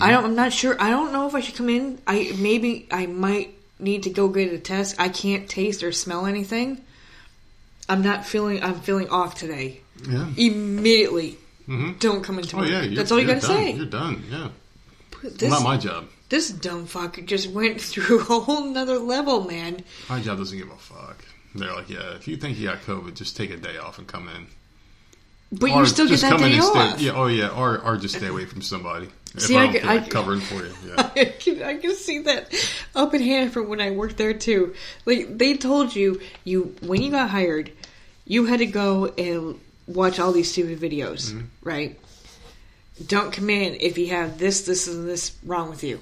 I 0.00 0.10
don't. 0.10 0.24
I'm 0.24 0.34
not 0.34 0.52
sure. 0.52 0.76
I 0.80 0.90
don't 0.90 1.12
know 1.12 1.28
if 1.28 1.34
I 1.36 1.40
should 1.40 1.54
come 1.54 1.68
in. 1.68 2.00
I 2.06 2.34
maybe 2.36 2.88
I 2.90 3.06
might 3.06 3.54
need 3.78 4.02
to 4.04 4.10
go 4.10 4.28
get 4.28 4.52
a 4.52 4.58
test. 4.58 4.96
I 4.98 5.08
can't 5.08 5.48
taste 5.48 5.84
or 5.84 5.92
smell 5.92 6.26
anything. 6.26 6.80
I'm 7.88 8.02
not 8.02 8.24
feeling. 8.26 8.62
I'm 8.62 8.80
feeling 8.80 9.08
off 9.10 9.34
today. 9.34 9.80
Yeah. 10.08 10.26
Immediately, 10.36 11.36
Mhm. 11.68 11.98
don't 12.00 12.22
come 12.22 12.38
into 12.38 12.56
Oh 12.56 12.60
work. 12.60 12.68
yeah. 12.70 12.82
You're, 12.82 12.96
That's 12.96 13.12
all 13.12 13.20
you 13.20 13.26
gotta 13.26 13.40
done. 13.40 13.50
say. 13.50 13.72
You're 13.74 13.86
done. 13.86 14.24
Yeah. 14.30 14.48
This, 15.22 15.50
Not 15.50 15.62
my 15.62 15.76
job. 15.78 16.06
this 16.28 16.50
dumb 16.50 16.86
fuck 16.86 17.18
just 17.24 17.48
went 17.50 17.80
through 17.90 18.20
a 18.20 18.40
whole 18.40 18.66
nother 18.66 18.98
level, 18.98 19.44
man. 19.44 19.82
My 20.08 20.20
job 20.20 20.38
doesn't 20.38 20.56
give 20.58 20.70
a 20.70 20.76
fuck. 20.76 21.24
They're 21.54 21.72
like, 21.72 21.88
yeah, 21.88 22.14
if 22.16 22.26
you 22.28 22.36
think 22.36 22.58
you 22.58 22.66
got 22.68 22.82
COVID, 22.82 23.14
just 23.14 23.36
take 23.36 23.50
a 23.50 23.56
day 23.56 23.76
off 23.78 23.98
and 23.98 24.06
come 24.08 24.28
in. 24.28 24.46
But 25.52 25.70
Or 25.70 25.80
you 25.80 25.86
still 25.86 26.08
get 26.08 26.20
that 26.20 26.32
in 26.40 26.50
day 26.50 26.58
off. 26.58 26.96
Stay, 26.96 27.06
yeah, 27.06 27.12
oh 27.14 27.26
yeah, 27.26 27.48
or 27.48 27.78
or 27.78 27.96
just 27.96 28.16
stay 28.16 28.26
away 28.26 28.44
from 28.44 28.60
somebody. 28.62 29.08
If 29.34 29.42
See, 29.42 29.56
I 29.56 29.62
I 29.62 29.64
don't 29.66 29.80
can- 29.80 29.88
I 29.88 29.94
like 29.96 30.10
covering 30.10 30.40
for 30.40 30.54
you. 30.64 30.72
Yeah. 30.86 31.10
I 31.16 31.24
can, 31.24 31.62
I 31.62 31.76
can 31.78 31.94
see 31.94 32.20
that 32.20 32.52
up 32.94 33.14
in 33.14 33.22
hand 33.22 33.52
from 33.52 33.68
when 33.68 33.80
I 33.80 33.90
worked 33.92 34.16
there 34.16 34.34
too. 34.34 34.74
Like 35.06 35.38
they 35.38 35.56
told 35.56 35.94
you, 35.94 36.20
you 36.44 36.74
when 36.82 37.02
you 37.02 37.10
got 37.10 37.30
hired, 37.30 37.70
you 38.26 38.46
had 38.46 38.58
to 38.60 38.66
go 38.66 39.06
and 39.06 39.60
watch 39.86 40.18
all 40.18 40.32
these 40.32 40.50
stupid 40.50 40.78
videos, 40.80 41.30
Mm-hmm. 41.32 41.40
right? 41.62 42.00
Don't 43.06 43.32
come 43.32 43.50
in 43.50 43.76
if 43.80 43.98
you 43.98 44.08
have 44.08 44.38
this, 44.38 44.62
this, 44.66 44.86
and 44.88 45.06
this 45.08 45.36
wrong 45.44 45.68
with 45.70 45.82
you. 45.82 46.00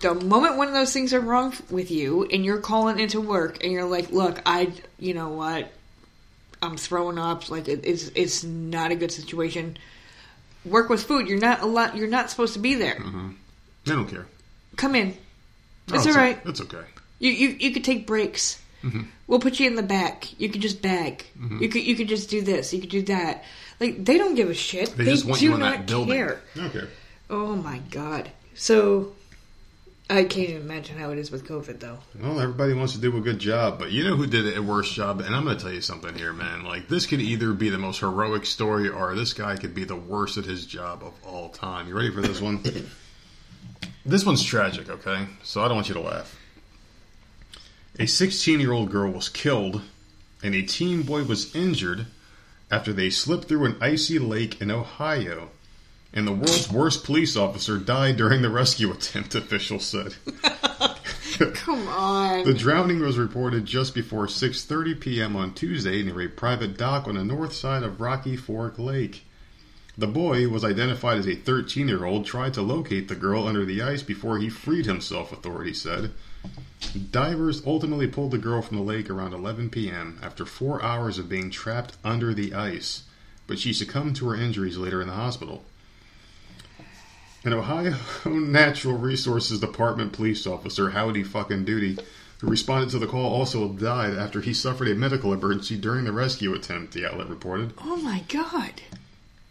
The 0.00 0.14
moment 0.14 0.56
one 0.56 0.66
of 0.68 0.74
those 0.74 0.92
things 0.92 1.12
are 1.14 1.20
wrong 1.20 1.54
with 1.70 1.90
you, 1.90 2.24
and 2.32 2.44
you're 2.44 2.58
calling 2.58 2.98
into 2.98 3.20
work, 3.20 3.62
and 3.62 3.70
you're 3.72 3.84
like, 3.84 4.10
"Look, 4.10 4.40
I, 4.46 4.72
you 4.98 5.14
know 5.14 5.28
what, 5.28 5.70
I'm 6.62 6.76
throwing 6.76 7.18
up. 7.18 7.50
Like 7.50 7.68
it, 7.68 7.80
it's 7.84 8.08
it's 8.14 8.44
not 8.44 8.90
a 8.90 8.94
good 8.96 9.12
situation." 9.12 9.76
Work 10.64 10.90
with 10.90 11.02
food. 11.04 11.26
You're 11.26 11.38
not 11.38 11.62
a 11.62 11.66
lot. 11.66 11.96
You're 11.96 12.06
not 12.08 12.28
supposed 12.30 12.52
to 12.52 12.58
be 12.58 12.74
there. 12.74 13.02
They 13.86 13.92
don't 13.92 14.06
care. 14.08 14.26
Come 14.76 14.94
in. 14.94 15.16
Oh, 15.90 15.94
It's 15.94 16.06
all 16.06 16.12
right. 16.12 16.38
It's 16.44 16.60
okay. 16.60 16.82
You 17.18 17.30
you 17.30 17.48
you 17.58 17.70
could 17.72 17.82
take 17.84 18.06
breaks. 18.06 18.60
Mm-hmm. 18.84 19.02
We'll 19.26 19.40
put 19.40 19.58
you 19.58 19.66
in 19.66 19.74
the 19.76 19.82
back. 19.82 20.38
You 20.38 20.48
could 20.50 20.60
just 20.60 20.82
bag. 20.82 21.24
You 21.60 21.68
could 21.70 21.82
you 21.82 21.96
could 21.96 22.08
just 22.08 22.28
do 22.28 22.42
this. 22.42 22.72
You 22.74 22.80
could 22.80 22.90
do 22.90 23.02
that. 23.02 23.44
Like 23.80 24.04
they 24.04 24.18
don't 24.18 24.34
give 24.34 24.50
a 24.50 24.54
shit. 24.54 24.90
They, 24.96 25.04
They, 25.04 25.12
just 25.12 25.24
want 25.24 25.40
do 25.40 25.46
you 25.46 25.54
in 25.54 25.60
not 25.60 25.72
that 25.78 25.86
building. 25.86 26.14
care. 26.14 26.40
Okay. 26.58 26.84
Oh 27.30 27.56
my 27.56 27.78
god. 27.90 28.30
So 28.54 29.12
I 30.10 30.24
can't 30.24 30.48
even 30.48 30.62
imagine 30.62 30.98
how 30.98 31.10
it 31.12 31.18
is 31.18 31.30
with 31.30 31.46
COVID 31.46 31.78
though. 31.78 31.98
Well, 32.20 32.40
everybody 32.40 32.74
wants 32.74 32.94
to 32.94 33.00
do 33.00 33.16
a 33.16 33.20
good 33.20 33.38
job, 33.38 33.78
but 33.78 33.92
you 33.92 34.02
know 34.02 34.16
who 34.16 34.26
did 34.26 34.56
a 34.56 34.60
worse 34.60 34.90
job? 34.90 35.20
And 35.20 35.36
I'm 35.36 35.44
going 35.44 35.56
to 35.56 35.62
tell 35.62 35.72
you 35.72 35.80
something 35.80 36.16
here, 36.16 36.32
man. 36.32 36.64
Like, 36.64 36.88
this 36.88 37.06
could 37.06 37.20
either 37.20 37.52
be 37.52 37.68
the 37.70 37.78
most 37.78 38.00
heroic 38.00 38.44
story 38.44 38.88
or 38.88 39.14
this 39.14 39.32
guy 39.32 39.56
could 39.56 39.72
be 39.72 39.84
the 39.84 39.94
worst 39.94 40.36
at 40.36 40.44
his 40.44 40.66
job 40.66 41.04
of 41.04 41.14
all 41.24 41.48
time. 41.50 41.86
You 41.86 41.96
ready 41.96 42.10
for 42.10 42.22
this 42.22 42.40
one? 42.40 42.60
this 44.04 44.26
one's 44.26 44.42
tragic, 44.42 44.90
okay? 44.90 45.26
So 45.44 45.62
I 45.62 45.68
don't 45.68 45.76
want 45.76 45.88
you 45.88 45.94
to 45.94 46.00
laugh. 46.00 46.36
A 48.00 48.06
16 48.06 48.58
year 48.58 48.72
old 48.72 48.90
girl 48.90 49.12
was 49.12 49.28
killed 49.28 49.80
and 50.42 50.56
a 50.56 50.62
teen 50.62 51.02
boy 51.02 51.22
was 51.22 51.54
injured 51.54 52.06
after 52.68 52.92
they 52.92 53.10
slipped 53.10 53.44
through 53.46 53.64
an 53.64 53.76
icy 53.80 54.18
lake 54.18 54.60
in 54.60 54.72
Ohio. 54.72 55.50
And 56.12 56.26
the 56.26 56.32
world's 56.32 56.70
worst 56.70 57.04
police 57.04 57.36
officer 57.36 57.78
died 57.78 58.16
during 58.16 58.42
the 58.42 58.50
rescue 58.50 58.90
attempt, 58.92 59.34
officials 59.34 59.86
said. 59.86 60.14
Come 61.54 61.88
on. 61.88 62.44
The 62.44 62.52
drowning 62.52 63.00
was 63.00 63.16
reported 63.16 63.64
just 63.64 63.94
before 63.94 64.26
6:30 64.26 65.00
p.m. 65.00 65.36
on 65.36 65.54
Tuesday 65.54 66.02
near 66.02 66.20
a 66.20 66.28
private 66.28 66.76
dock 66.76 67.06
on 67.06 67.14
the 67.14 67.24
north 67.24 67.52
side 67.52 67.82
of 67.82 68.00
Rocky 68.00 68.36
Fork 68.36 68.78
Lake. 68.78 69.24
The 69.96 70.06
boy 70.06 70.48
was 70.48 70.64
identified 70.64 71.18
as 71.18 71.26
a 71.26 71.36
13-year-old 71.36 72.24
tried 72.24 72.54
to 72.54 72.62
locate 72.62 73.08
the 73.08 73.14
girl 73.14 73.46
under 73.46 73.64
the 73.64 73.82
ice 73.82 74.02
before 74.02 74.38
he 74.38 74.48
freed 74.48 74.86
himself, 74.86 75.32
authorities 75.32 75.80
said. 75.80 76.12
Divers 77.10 77.62
ultimately 77.66 78.06
pulled 78.06 78.30
the 78.30 78.38
girl 78.38 78.62
from 78.62 78.78
the 78.78 78.82
lake 78.82 79.10
around 79.10 79.34
11 79.34 79.70
p.m. 79.70 80.18
after 80.22 80.46
4 80.46 80.82
hours 80.82 81.18
of 81.18 81.28
being 81.28 81.50
trapped 81.50 81.96
under 82.02 82.32
the 82.32 82.54
ice, 82.54 83.04
but 83.46 83.58
she 83.58 83.72
succumbed 83.72 84.16
to 84.16 84.28
her 84.28 84.34
injuries 84.34 84.78
later 84.78 85.02
in 85.02 85.08
the 85.08 85.14
hospital. 85.14 85.64
An 87.42 87.54
Ohio 87.54 87.94
Natural 88.26 88.98
Resources 88.98 89.60
Department 89.60 90.12
police 90.12 90.46
officer, 90.46 90.90
Howdy 90.90 91.22
fucking 91.22 91.64
Duty, 91.64 91.96
who 92.40 92.48
responded 92.48 92.90
to 92.90 92.98
the 92.98 93.06
call, 93.06 93.32
also 93.32 93.68
died 93.72 94.12
after 94.12 94.42
he 94.42 94.52
suffered 94.52 94.88
a 94.88 94.94
medical 94.94 95.32
emergency 95.32 95.76
during 95.78 96.04
the 96.04 96.12
rescue 96.12 96.52
attempt, 96.54 96.92
the 96.92 97.06
outlet 97.06 97.30
reported. 97.30 97.72
oh 97.78 97.96
my 97.96 98.22
god. 98.28 98.82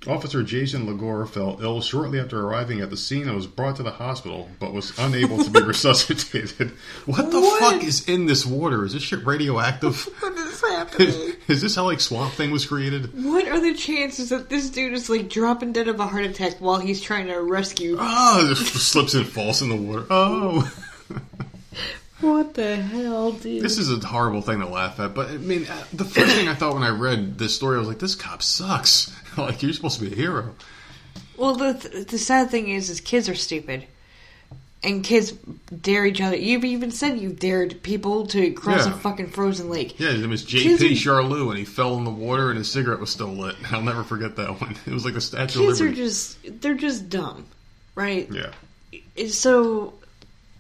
Officer 0.08 0.44
Jason 0.44 0.86
Lagore 0.86 1.26
fell 1.26 1.60
ill 1.62 1.82
shortly 1.82 2.22
after 2.22 2.40
arriving 2.40 2.80
at 2.80 2.90
the 2.90 2.96
scene 2.96 3.24
and 3.28 3.36
was 3.36 3.48
brought 3.48 3.76
to 3.76 3.84
the 3.84 3.92
hospital, 3.92 4.50
but 4.58 4.72
was 4.72 4.98
unable 4.98 5.44
to 5.44 5.50
be 5.50 5.60
resuscitated. 5.66 6.72
What 7.06 7.32
the 7.32 7.42
What? 7.42 7.60
fuck 7.74 7.84
is 7.84 8.08
in 8.08 8.26
this 8.26 8.46
water? 8.46 8.86
Is 8.86 8.94
this 8.94 9.04
shit 9.04 9.26
radioactive? 9.26 10.08
What 10.22 10.34
is 10.38 10.62
happening? 10.62 11.34
is 11.50 11.62
this 11.62 11.76
how 11.76 11.84
like 11.86 12.00
Swamp 12.00 12.34
Thing 12.34 12.52
was 12.52 12.66
created? 12.66 13.12
what 13.26 13.48
are 13.48 13.60
the 13.60 13.74
chances 13.74 14.30
that 14.30 14.50
this 14.50 14.70
dude 14.70 14.94
is 14.94 15.10
like 15.10 15.30
dropping 15.30 15.74
dead 15.74 15.88
of 15.90 16.00
a 16.00 16.08
heart 16.08 16.24
attack 16.26 16.56
while 16.60 16.80
he's 16.80 17.02
trying 17.02 17.28
to 17.28 17.42
rescue? 17.42 17.98
Oh, 18.00 18.50
it 18.52 18.56
slips 18.56 19.14
and 19.16 19.28
falls 19.28 19.62
in 19.62 19.68
the 19.70 19.76
water. 19.76 20.06
Oh. 20.10 20.72
What 22.22 22.54
the 22.54 22.76
hell, 22.76 23.32
dude? 23.32 23.64
This 23.64 23.78
is 23.78 23.90
a 23.92 24.06
horrible 24.06 24.42
thing 24.42 24.60
to 24.60 24.68
laugh 24.68 25.00
at, 25.00 25.14
but 25.14 25.30
I 25.30 25.38
mean, 25.38 25.66
uh, 25.70 25.84
the 25.94 26.04
first 26.04 26.36
thing 26.36 26.50
I 26.50 26.54
thought 26.54 26.74
when 26.74 26.84
I 26.84 26.90
read 26.90 27.38
this 27.38 27.56
story, 27.56 27.78
I 27.78 27.80
was 27.80 27.88
like, 27.88 28.00
"This 28.00 28.14
cop 28.16 28.44
sucks." 28.44 29.10
like 29.38 29.62
you're 29.64 29.74
supposed 29.74 30.00
to 30.00 30.06
be 30.06 30.14
a 30.14 30.16
hero. 30.16 30.56
Well, 31.38 31.56
the 31.56 32.06
the 32.10 32.18
sad 32.18 32.50
thing 32.50 32.70
is, 32.70 32.90
is 32.90 33.00
kids 33.02 33.30
are 33.30 33.36
stupid, 33.36 33.86
and 34.84 35.04
kids 35.04 35.32
dare 35.82 36.06
each 36.06 36.20
other. 36.22 36.36
You've 36.36 36.66
even 36.66 36.92
said 36.92 37.18
you 37.20 37.30
dared 37.30 37.82
people 37.84 38.28
to 38.28 38.52
cross 38.52 38.86
Yeah. 38.86 38.94
a 38.94 38.98
fucking 38.98 39.30
frozen 39.30 39.70
lake. 39.70 40.00
Yeah, 40.00 40.12
his 40.12 40.22
name 40.22 40.30
was 40.32 40.44
Kids 40.44 40.80
J.P. 40.80 40.94
are- 40.94 40.96
Charlot, 40.98 41.50
and 41.50 41.58
he 41.58 41.66
fell 41.66 41.96
in 41.98 42.04
the 42.04 42.12
water, 42.12 42.50
and 42.50 42.58
his 42.58 42.70
cigarette 42.72 43.00
was 43.00 43.10
still 43.10 43.30
lit. 43.34 43.56
I'll 43.72 43.82
never 43.82 44.04
forget 44.04 44.36
that 44.36 44.60
one. 44.62 44.76
It 44.86 44.94
was 44.94 45.06
like 45.06 45.14
the 45.14 45.22
Statue 45.22 45.60
Kids 45.66 45.80
of 45.80 45.88
are 45.88 45.90
Liberty. 45.90 45.96
just 45.96 46.62
they're 46.62 46.74
just 46.76 47.10
dumb, 47.10 47.46
right? 47.96 48.30
yeah, 48.32 48.52
It's 49.16 49.36
so 49.38 49.94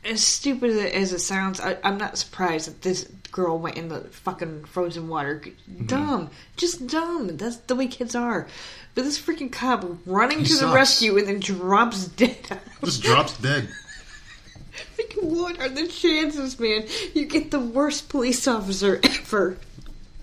as 0.05 0.23
stupid 0.23 0.71
as 0.95 1.11
it 1.11 1.19
sounds, 1.19 1.59
I, 1.59 1.77
I'm 1.83 1.97
not 1.97 2.17
surprised 2.17 2.69
that 2.69 2.81
this 2.81 3.03
girl 3.31 3.57
went 3.59 3.77
in 3.77 3.87
the 3.89 4.01
fucking 4.01 4.65
frozen 4.65 5.07
water. 5.07 5.41
Mm-hmm. 5.41 5.85
Dumb, 5.85 6.29
just 6.57 6.87
dumb. 6.87 7.37
That's 7.37 7.57
the 7.57 7.75
way 7.75 7.87
kids 7.87 8.15
are. 8.15 8.47
But 8.95 9.03
this 9.03 9.19
freaking 9.19 9.51
cop 9.51 9.85
running 10.05 10.39
He 10.39 10.45
to 10.45 10.55
the 10.65 10.67
rescue 10.73 11.17
and 11.17 11.27
then 11.27 11.39
drops 11.39 12.07
dead. 12.07 12.37
just 12.83 13.03
drops 13.03 13.37
dead. 13.37 13.69
Like, 14.97 15.13
what 15.19 15.59
are 15.59 15.67
the 15.67 15.87
chances, 15.87 16.57
man? 16.59 16.85
You 17.13 17.25
get 17.25 17.51
the 17.51 17.59
worst 17.59 18.07
police 18.07 18.47
officer 18.47 18.99
ever 19.03 19.57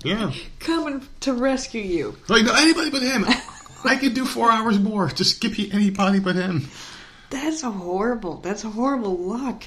Yeah, 0.03 0.33
coming 0.61 1.07
to 1.21 1.35
rescue 1.35 1.83
you. 1.83 2.17
like 2.29 2.45
no, 2.45 2.55
anybody 2.55 2.89
but 2.91 3.03
him. 3.03 3.27
I 3.85 3.97
could 3.97 4.15
do 4.15 4.25
four 4.25 4.51
hours 4.51 4.79
more. 4.79 5.09
Just 5.09 5.37
skip 5.37 5.59
anybody 5.59 6.21
but 6.21 6.37
him. 6.37 6.69
That's 7.29 7.63
a 7.65 7.71
horrible. 7.71 8.37
That's 8.39 8.65
a 8.65 8.71
horrible 8.71 9.17
luck. 9.19 9.65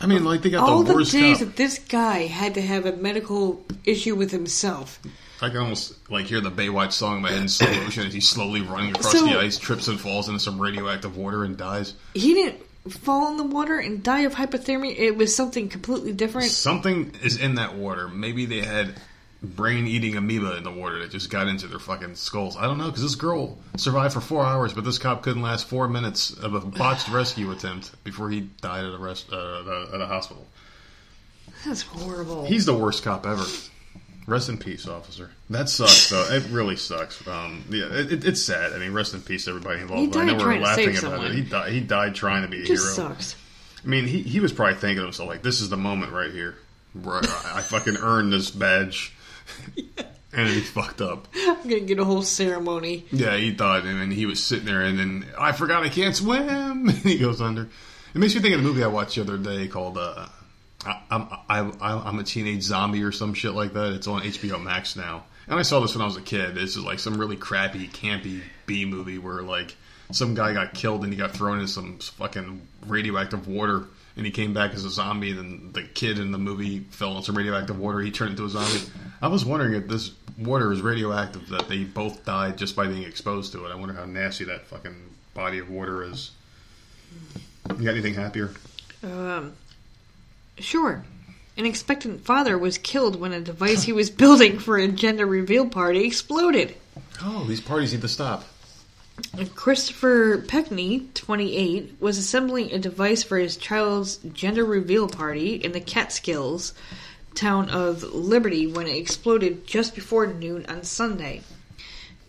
I 0.00 0.06
mean, 0.06 0.24
like 0.24 0.42
they 0.42 0.50
got 0.50 0.68
All 0.68 0.82
the 0.82 0.92
the 0.92 0.94
worst 0.98 1.12
days 1.12 1.38
cop. 1.38 1.46
that 1.48 1.56
this 1.56 1.78
guy 1.78 2.26
had 2.26 2.54
to 2.54 2.62
have 2.62 2.84
a 2.86 2.92
medical 2.96 3.64
issue 3.84 4.14
with 4.14 4.30
himself. 4.30 4.98
I 5.40 5.48
can 5.48 5.58
almost 5.58 5.94
like 6.10 6.26
hear 6.26 6.40
the 6.40 6.50
Baywatch 6.50 6.92
song 6.92 7.16
in 7.16 7.22
my 7.22 7.30
head 7.30 7.42
in 7.42 7.48
slow 7.48 7.70
motion 7.72 8.06
as 8.06 8.14
he's 8.14 8.28
slowly 8.28 8.60
running 8.62 8.90
across 8.90 9.12
So- 9.12 9.26
the 9.26 9.38
ice, 9.38 9.58
trips 9.58 9.88
and 9.88 10.00
falls 10.00 10.28
into 10.28 10.40
some 10.40 10.60
radioactive 10.60 11.16
water 11.16 11.44
and 11.44 11.56
dies. 11.56 11.94
He 12.14 12.34
didn't 12.34 12.62
fall 12.90 13.30
in 13.30 13.36
the 13.36 13.44
water 13.44 13.78
and 13.78 14.02
die 14.02 14.20
of 14.20 14.34
hypothermia. 14.34 14.94
It 14.96 15.16
was 15.16 15.34
something 15.34 15.68
completely 15.68 16.12
different. 16.12 16.50
Something 16.50 17.12
is 17.22 17.36
in 17.36 17.56
that 17.56 17.74
water. 17.74 18.08
Maybe 18.08 18.46
they 18.46 18.60
had 18.62 18.94
brain-eating 19.42 20.16
amoeba 20.16 20.56
in 20.56 20.64
the 20.64 20.70
water 20.72 20.98
that 21.00 21.10
just 21.10 21.30
got 21.30 21.46
into 21.46 21.66
their 21.68 21.78
fucking 21.78 22.14
skulls. 22.14 22.56
I 22.56 22.62
don't 22.62 22.78
know 22.78 22.86
because 22.86 23.02
this 23.02 23.14
girl 23.14 23.58
survived 23.76 24.14
for 24.14 24.20
four 24.20 24.44
hours, 24.44 24.72
but 24.72 24.84
this 24.84 24.98
cop 24.98 25.22
couldn't 25.22 25.42
last 25.42 25.66
four 25.66 25.88
minutes 25.88 26.32
of 26.32 26.54
a 26.54 26.60
botched 26.60 27.08
rescue 27.08 27.50
attempt 27.52 28.02
before 28.04 28.30
he 28.30 28.40
died 28.60 28.84
at 28.84 28.94
a 28.94 28.98
rest 28.98 29.32
uh, 29.32 29.60
at 29.92 30.00
a- 30.00 30.06
hospital. 30.06 30.46
That's 31.64 31.82
horrible. 31.82 32.44
He's 32.46 32.66
the 32.66 32.74
worst 32.74 33.02
cop 33.02 33.26
ever. 33.26 33.44
Rest 34.26 34.48
in 34.48 34.58
peace, 34.58 34.88
officer. 34.88 35.30
That 35.50 35.68
sucks, 35.68 36.10
though. 36.10 36.26
It 36.30 36.44
really 36.50 36.74
sucks. 36.76 37.24
Um, 37.28 37.64
yeah, 37.70 37.84
it, 37.86 38.12
it, 38.12 38.24
it's 38.24 38.42
sad. 38.42 38.72
I 38.72 38.78
mean, 38.78 38.92
rest 38.92 39.14
in 39.14 39.20
peace, 39.20 39.46
everybody 39.46 39.80
involved. 39.80 40.14
He 40.14 40.20
I 40.20 40.24
know 40.24 40.32
died 40.32 40.38
we're 40.38 40.44
trying 40.44 40.58
to 40.58 40.64
laughing 40.64 40.84
save 40.94 40.98
about 41.04 41.10
someone. 41.20 41.30
it. 41.30 41.34
He 41.34 41.42
died. 41.42 41.72
He 41.72 41.80
died 41.80 42.14
trying 42.16 42.42
to 42.42 42.48
be 42.48 42.58
a 42.58 42.62
it 42.62 42.66
just 42.66 42.96
hero. 42.96 43.10
sucks. 43.10 43.36
I 43.84 43.86
mean, 43.86 44.06
he, 44.06 44.22
he 44.22 44.40
was 44.40 44.52
probably 44.52 44.74
thinking 44.74 44.96
to 44.96 45.02
himself, 45.04 45.28
like, 45.28 45.42
this 45.42 45.60
is 45.60 45.68
the 45.68 45.76
moment 45.76 46.12
right 46.12 46.32
here 46.32 46.56
where 47.00 47.16
I, 47.18 47.52
I 47.56 47.60
fucking 47.60 47.98
earned 47.98 48.32
this 48.32 48.50
badge. 48.50 49.14
and 50.32 50.48
he 50.48 50.60
fucked 50.60 51.00
up. 51.00 51.28
I'm 51.34 51.62
gonna 51.62 51.80
get 51.80 51.98
a 51.98 52.04
whole 52.04 52.22
ceremony. 52.22 53.04
Yeah, 53.10 53.36
he 53.36 53.52
thought, 53.54 53.84
and 53.84 54.00
then 54.00 54.10
he 54.10 54.26
was 54.26 54.42
sitting 54.42 54.66
there, 54.66 54.82
and 54.82 54.98
then 54.98 55.26
I 55.38 55.52
forgot 55.52 55.82
I 55.82 55.88
can't 55.88 56.14
swim. 56.14 56.88
And 56.88 56.90
he 56.92 57.18
goes 57.18 57.40
under. 57.40 57.68
It 58.14 58.18
makes 58.18 58.34
me 58.34 58.40
think 58.40 58.54
of 58.54 58.62
the 58.62 58.66
movie 58.68 58.82
I 58.82 58.88
watched 58.88 59.16
the 59.16 59.22
other 59.22 59.38
day 59.38 59.68
called 59.68 59.98
uh, 59.98 60.26
I, 60.84 61.02
I'm 61.10 61.28
I, 61.48 61.58
I, 61.80 62.08
I'm 62.08 62.18
a 62.18 62.24
teenage 62.24 62.62
zombie 62.62 63.02
or 63.02 63.12
some 63.12 63.34
shit 63.34 63.52
like 63.52 63.72
that. 63.72 63.92
It's 63.92 64.06
on 64.06 64.22
HBO 64.22 64.62
Max 64.62 64.96
now, 64.96 65.24
and 65.48 65.58
I 65.58 65.62
saw 65.62 65.80
this 65.80 65.94
when 65.94 66.02
I 66.02 66.06
was 66.06 66.16
a 66.16 66.22
kid. 66.22 66.54
This 66.54 66.76
is 66.76 66.84
like 66.84 66.98
some 66.98 67.18
really 67.18 67.36
crappy, 67.36 67.88
campy 67.88 68.42
B 68.66 68.84
movie 68.84 69.18
where 69.18 69.42
like 69.42 69.74
some 70.12 70.34
guy 70.34 70.52
got 70.52 70.74
killed 70.74 71.02
and 71.02 71.12
he 71.12 71.18
got 71.18 71.32
thrown 71.32 71.60
in 71.60 71.66
some 71.66 71.98
fucking 71.98 72.66
radioactive 72.86 73.48
water. 73.48 73.84
And 74.16 74.24
he 74.24 74.32
came 74.32 74.54
back 74.54 74.72
as 74.72 74.84
a 74.84 74.90
zombie, 74.90 75.30
and 75.30 75.38
then 75.38 75.70
the 75.72 75.82
kid 75.82 76.18
in 76.18 76.32
the 76.32 76.38
movie 76.38 76.80
fell 76.90 77.10
into 77.10 77.24
some 77.24 77.36
radioactive 77.36 77.78
water. 77.78 78.00
He 78.00 78.10
turned 78.10 78.30
into 78.30 78.46
a 78.46 78.48
zombie. 78.48 78.80
I 79.20 79.28
was 79.28 79.44
wondering 79.44 79.74
if 79.74 79.88
this 79.88 80.12
water 80.38 80.72
is 80.72 80.80
radioactive, 80.80 81.48
that 81.50 81.68
they 81.68 81.84
both 81.84 82.24
died 82.24 82.56
just 82.56 82.74
by 82.76 82.86
being 82.86 83.02
exposed 83.02 83.52
to 83.52 83.66
it. 83.66 83.70
I 83.70 83.74
wonder 83.74 83.94
how 83.94 84.06
nasty 84.06 84.44
that 84.44 84.66
fucking 84.66 84.96
body 85.34 85.58
of 85.58 85.68
water 85.68 86.02
is. 86.02 86.30
You 87.68 87.84
got 87.84 87.90
anything 87.90 88.14
happier? 88.14 88.52
Um, 89.02 89.52
sure. 90.58 91.04
An 91.58 91.66
expectant 91.66 92.24
father 92.24 92.56
was 92.56 92.78
killed 92.78 93.18
when 93.18 93.32
a 93.32 93.40
device 93.40 93.82
he 93.82 93.92
was 93.92 94.10
building 94.10 94.58
for 94.58 94.76
a 94.78 94.88
gender 94.88 95.26
reveal 95.26 95.66
party 95.66 96.04
exploded. 96.04 96.74
Oh, 97.22 97.44
these 97.44 97.60
parties 97.60 97.92
need 97.92 98.02
to 98.02 98.08
stop. 98.08 98.44
Christopher 99.54 100.38
Pekny, 100.46 101.08
28, 101.14 101.96
was 102.00 102.18
assembling 102.18 102.72
a 102.72 102.78
device 102.78 103.22
for 103.22 103.38
his 103.38 103.56
child's 103.56 104.16
gender 104.18 104.64
reveal 104.64 105.08
party 105.08 105.54
in 105.54 105.72
the 105.72 105.80
Catskills 105.80 106.74
town 107.34 107.70
of 107.70 108.02
Liberty 108.02 108.66
when 108.66 108.86
it 108.86 108.96
exploded 108.96 109.66
just 109.66 109.94
before 109.94 110.26
noon 110.26 110.66
on 110.66 110.82
Sunday. 110.82 111.42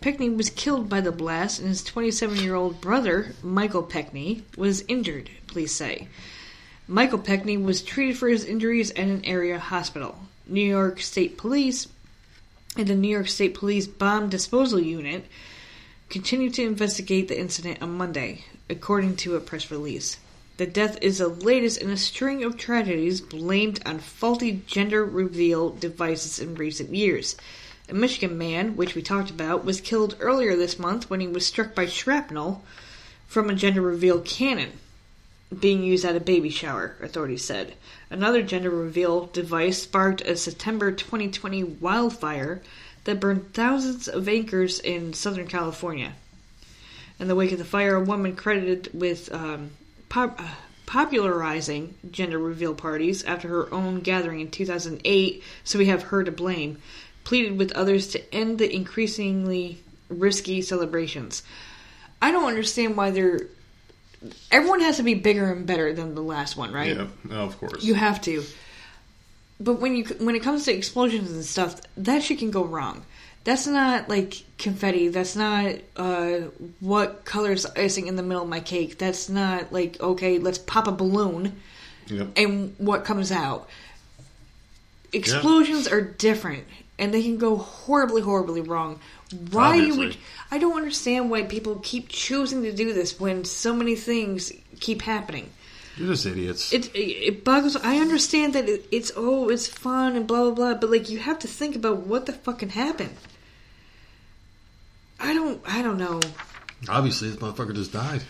Pekny 0.00 0.30
was 0.30 0.50
killed 0.50 0.88
by 0.88 1.00
the 1.00 1.12
blast, 1.12 1.58
and 1.58 1.68
his 1.68 1.82
27 1.82 2.36
year 2.36 2.54
old 2.54 2.80
brother, 2.80 3.34
Michael 3.42 3.82
Pekny, 3.82 4.42
was 4.56 4.84
injured, 4.88 5.28
police 5.46 5.72
say. 5.72 6.08
Michael 6.86 7.18
Pekny 7.18 7.58
was 7.58 7.82
treated 7.82 8.16
for 8.16 8.28
his 8.28 8.44
injuries 8.44 8.90
at 8.92 9.08
an 9.08 9.24
area 9.24 9.58
hospital. 9.58 10.18
New 10.46 10.66
York 10.66 11.00
State 11.00 11.36
Police 11.36 11.88
and 12.76 12.86
the 12.86 12.94
New 12.94 13.08
York 13.08 13.28
State 13.28 13.54
Police 13.54 13.86
Bomb 13.86 14.28
Disposal 14.28 14.80
Unit 14.80 15.26
continued 16.08 16.54
to 16.54 16.64
investigate 16.64 17.28
the 17.28 17.38
incident 17.38 17.82
on 17.82 17.96
Monday, 17.96 18.44
according 18.70 19.14
to 19.16 19.36
a 19.36 19.40
press 19.40 19.70
release. 19.70 20.16
The 20.56 20.66
death 20.66 20.98
is 21.02 21.18
the 21.18 21.28
latest 21.28 21.80
in 21.80 21.90
a 21.90 21.96
string 21.96 22.42
of 22.42 22.56
tragedies 22.56 23.20
blamed 23.20 23.80
on 23.84 23.98
faulty 23.98 24.62
gender 24.66 25.04
reveal 25.04 25.70
devices 25.70 26.38
in 26.38 26.54
recent 26.54 26.94
years. 26.94 27.36
A 27.90 27.94
Michigan 27.94 28.36
man, 28.36 28.74
which 28.74 28.94
we 28.94 29.02
talked 29.02 29.30
about, 29.30 29.64
was 29.64 29.80
killed 29.80 30.16
earlier 30.18 30.56
this 30.56 30.78
month 30.78 31.08
when 31.10 31.20
he 31.20 31.28
was 31.28 31.46
struck 31.46 31.74
by 31.74 31.86
shrapnel 31.86 32.64
from 33.26 33.50
a 33.50 33.54
gender 33.54 33.82
reveal 33.82 34.20
cannon 34.20 34.72
being 35.60 35.82
used 35.82 36.04
at 36.04 36.16
a 36.16 36.20
baby 36.20 36.50
shower, 36.50 36.96
authorities 37.00 37.44
said. 37.44 37.74
Another 38.10 38.42
gender 38.42 38.70
reveal 38.70 39.26
device 39.26 39.82
sparked 39.82 40.20
a 40.22 40.36
September 40.36 40.92
2020 40.92 41.64
wildfire 41.64 42.60
that 43.04 43.20
burned 43.20 43.52
thousands 43.54 44.08
of 44.08 44.28
acres 44.28 44.78
in 44.80 45.12
Southern 45.12 45.46
California. 45.46 46.12
In 47.18 47.28
the 47.28 47.34
wake 47.34 47.52
of 47.52 47.58
the 47.58 47.64
fire, 47.64 47.96
a 47.96 48.04
woman 48.04 48.36
credited 48.36 48.90
with 48.92 49.32
um, 49.32 49.70
pop- 50.08 50.40
uh, 50.40 50.54
popularizing 50.86 51.94
gender 52.10 52.38
reveal 52.38 52.74
parties 52.74 53.24
after 53.24 53.48
her 53.48 53.74
own 53.74 54.00
gathering 54.00 54.40
in 54.40 54.50
2008, 54.50 55.42
so 55.64 55.78
we 55.78 55.86
have 55.86 56.04
her 56.04 56.24
to 56.24 56.32
blame, 56.32 56.78
pleaded 57.24 57.58
with 57.58 57.72
others 57.72 58.08
to 58.08 58.34
end 58.34 58.58
the 58.58 58.74
increasingly 58.74 59.82
risky 60.08 60.62
celebrations. 60.62 61.42
I 62.22 62.30
don't 62.30 62.48
understand 62.48 62.96
why 62.96 63.10
they're. 63.10 63.40
Everyone 64.50 64.80
has 64.80 64.96
to 64.96 65.02
be 65.02 65.14
bigger 65.14 65.52
and 65.52 65.66
better 65.66 65.92
than 65.92 66.14
the 66.14 66.22
last 66.22 66.56
one, 66.56 66.72
right? 66.72 66.96
Yeah, 66.96 67.06
of 67.30 67.58
course. 67.58 67.84
You 67.84 67.94
have 67.94 68.20
to. 68.22 68.42
But 69.60 69.80
when 69.80 69.96
you 69.96 70.04
when 70.20 70.36
it 70.36 70.42
comes 70.42 70.64
to 70.66 70.72
explosions 70.74 71.30
and 71.32 71.44
stuff, 71.44 71.80
that 71.96 72.22
shit 72.22 72.38
can 72.38 72.50
go 72.50 72.64
wrong. 72.64 73.04
That's 73.44 73.66
not 73.66 74.08
like 74.08 74.44
confetti. 74.58 75.08
That's 75.08 75.34
not 75.34 75.74
uh, 75.96 76.38
what 76.80 77.24
color's 77.24 77.64
icing 77.66 78.06
in 78.06 78.16
the 78.16 78.22
middle 78.22 78.42
of 78.42 78.48
my 78.48 78.60
cake. 78.60 78.98
That's 78.98 79.28
not 79.28 79.72
like 79.72 80.00
okay, 80.00 80.38
let's 80.38 80.58
pop 80.58 80.86
a 80.86 80.92
balloon 80.92 81.60
Yep. 82.08 82.28
and 82.36 82.74
what 82.78 83.04
comes 83.04 83.30
out. 83.32 83.68
Explosions 85.12 85.88
are 85.88 86.00
different, 86.02 86.64
and 86.98 87.12
they 87.12 87.22
can 87.22 87.38
go 87.38 87.56
horribly, 87.56 88.20
horribly 88.22 88.60
wrong. 88.60 89.00
Why 89.50 89.76
you 89.76 89.96
would? 89.96 90.16
I 90.50 90.58
don't 90.58 90.76
understand 90.76 91.30
why 91.30 91.42
people 91.42 91.80
keep 91.82 92.08
choosing 92.08 92.62
to 92.62 92.72
do 92.72 92.92
this 92.92 93.18
when 93.18 93.44
so 93.44 93.74
many 93.74 93.94
things 93.94 94.52
keep 94.80 95.02
happening. 95.02 95.50
You're 95.98 96.08
just 96.08 96.26
idiots. 96.26 96.72
It 96.72 96.90
it 96.94 97.44
boggles. 97.44 97.76
I 97.76 97.98
understand 97.98 98.52
that 98.54 98.68
it, 98.68 98.86
it's 98.92 99.10
oh 99.16 99.48
it's 99.48 99.66
fun 99.66 100.14
and 100.14 100.26
blah 100.26 100.44
blah 100.44 100.54
blah, 100.54 100.74
but 100.74 100.90
like 100.90 101.10
you 101.10 101.18
have 101.18 101.40
to 101.40 101.48
think 101.48 101.74
about 101.74 102.06
what 102.06 102.26
the 102.26 102.32
fucking 102.32 102.70
happened. 102.70 103.16
I 105.18 105.34
don't 105.34 105.60
I 105.66 105.82
don't 105.82 105.98
know. 105.98 106.20
Obviously, 106.88 107.30
this 107.30 107.38
motherfucker 107.38 107.74
just 107.74 107.92
died. 107.92 108.22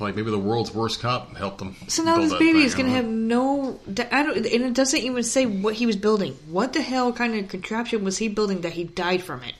Like 0.00 0.14
maybe 0.16 0.30
the 0.30 0.38
world's 0.38 0.72
worst 0.72 1.00
cop 1.00 1.36
helped 1.36 1.60
him. 1.60 1.74
So 1.88 2.02
now 2.02 2.18
this 2.18 2.32
baby 2.34 2.62
is 2.62 2.74
going 2.74 2.86
to 2.86 2.92
have 2.92 3.06
no. 3.06 3.80
I 3.88 4.22
don't, 4.22 4.36
and 4.36 4.46
it 4.46 4.74
doesn't 4.74 5.00
even 5.00 5.22
say 5.22 5.46
what 5.46 5.74
he 5.74 5.86
was 5.86 5.96
building. 5.96 6.38
What 6.48 6.72
the 6.72 6.82
hell 6.82 7.12
kind 7.12 7.34
of 7.34 7.48
contraption 7.48 8.04
was 8.04 8.18
he 8.18 8.28
building 8.28 8.60
that 8.62 8.72
he 8.72 8.84
died 8.84 9.22
from 9.22 9.42
it? 9.42 9.54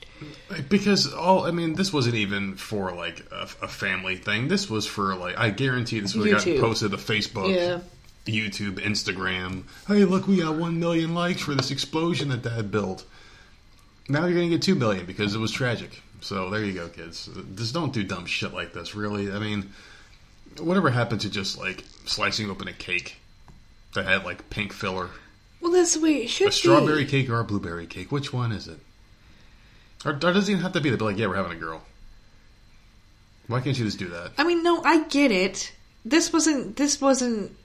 Because 0.68 1.12
all 1.12 1.45
I 1.45 1.51
mean, 1.51 1.74
this 1.74 1.93
wasn't 1.93 2.16
even 2.16 2.57
for 2.57 2.93
like 2.93 3.24
a, 3.30 3.49
a 3.62 3.68
family 3.68 4.16
thing. 4.16 4.49
This 4.49 4.68
was 4.70 4.86
for 4.86 5.14
like 5.14 5.39
I 5.39 5.51
guarantee 5.51 6.01
this 6.01 6.14
would 6.14 6.28
have 6.28 6.45
gotten 6.45 6.61
posted 6.61 6.91
to 6.93 6.97
Facebook, 6.97 7.55
Yeah. 7.55 7.80
YouTube, 8.26 8.78
Instagram. 8.80 9.62
Hey, 9.86 10.05
look, 10.05 10.26
we 10.26 10.39
got 10.39 10.57
one 10.57 10.78
million 10.78 11.14
likes 11.14 11.41
for 11.41 11.55
this 11.55 11.70
explosion 11.70 12.28
that 12.28 12.43
Dad 12.43 12.70
built. 12.70 13.05
Now 14.09 14.26
you're 14.26 14.34
gonna 14.34 14.49
get 14.49 14.62
two 14.62 14.74
million 14.74 15.07
because 15.07 15.34
it 15.34 15.39
was 15.39 15.53
tragic. 15.53 16.03
So 16.20 16.51
there 16.51 16.64
you 16.64 16.72
go, 16.72 16.89
kids. 16.89 17.28
Just 17.55 17.74
don't 17.74 17.93
do 17.93 18.03
dumb 18.03 18.26
shit 18.26 18.53
like 18.53 18.72
this. 18.72 18.95
Really, 18.95 19.30
I 19.30 19.39
mean, 19.39 19.72
whatever 20.61 20.90
happened 20.90 21.22
to 21.22 21.30
just 21.30 21.59
like 21.59 21.84
slicing 22.06 22.50
open 22.50 22.68
a 22.68 22.72
cake 22.72 23.16
that 23.94 24.06
had 24.06 24.24
like 24.24 24.50
pink 24.50 24.72
filler? 24.72 25.11
Well, 25.61 25.72
that's 25.72 25.94
the 25.94 26.00
way 26.00 26.22
it 26.22 26.28
should 26.28 26.48
A 26.48 26.52
strawberry 26.52 27.04
cake 27.04 27.28
or 27.28 27.40
a 27.40 27.44
blueberry 27.44 27.86
cake? 27.86 28.12
Which 28.12 28.32
one 28.32 28.52
is 28.52 28.68
it? 28.68 28.78
Or, 30.04 30.12
or 30.12 30.14
does 30.14 30.48
it 30.48 30.52
even 30.52 30.62
have 30.62 30.72
to 30.72 30.80
be? 30.80 30.90
They'd 30.90 30.98
be 30.98 31.04
like, 31.04 31.18
yeah, 31.18 31.26
we're 31.26 31.36
having 31.36 31.52
a 31.52 31.56
girl. 31.56 31.82
Why 33.48 33.61
can't 33.61 33.76
you 33.78 33.84
just 33.84 33.98
do 33.98 34.09
that? 34.09 34.32
I 34.38 34.44
mean, 34.44 34.62
no, 34.62 34.82
I 34.84 35.04
get 35.04 35.32
it. 35.32 35.72
This 36.04 36.32
wasn't. 36.32 36.76
This 36.76 37.00
wasn't 37.00 37.56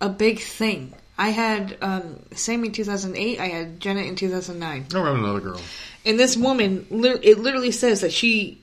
a 0.00 0.08
big 0.08 0.40
thing. 0.40 0.94
I 1.18 1.30
had 1.30 1.78
um, 1.80 2.20
Sammy 2.32 2.68
in 2.68 2.72
2008. 2.72 3.40
I 3.40 3.46
had 3.46 3.80
Jenna 3.80 4.00
in 4.00 4.16
2009. 4.16 4.86
Oh, 4.94 5.00
we're 5.00 5.06
having 5.06 5.22
another 5.22 5.40
girl. 5.40 5.60
And 6.04 6.18
this 6.18 6.36
woman, 6.36 6.86
it 6.90 7.38
literally 7.38 7.70
says 7.70 8.02
that 8.02 8.12
she 8.12 8.60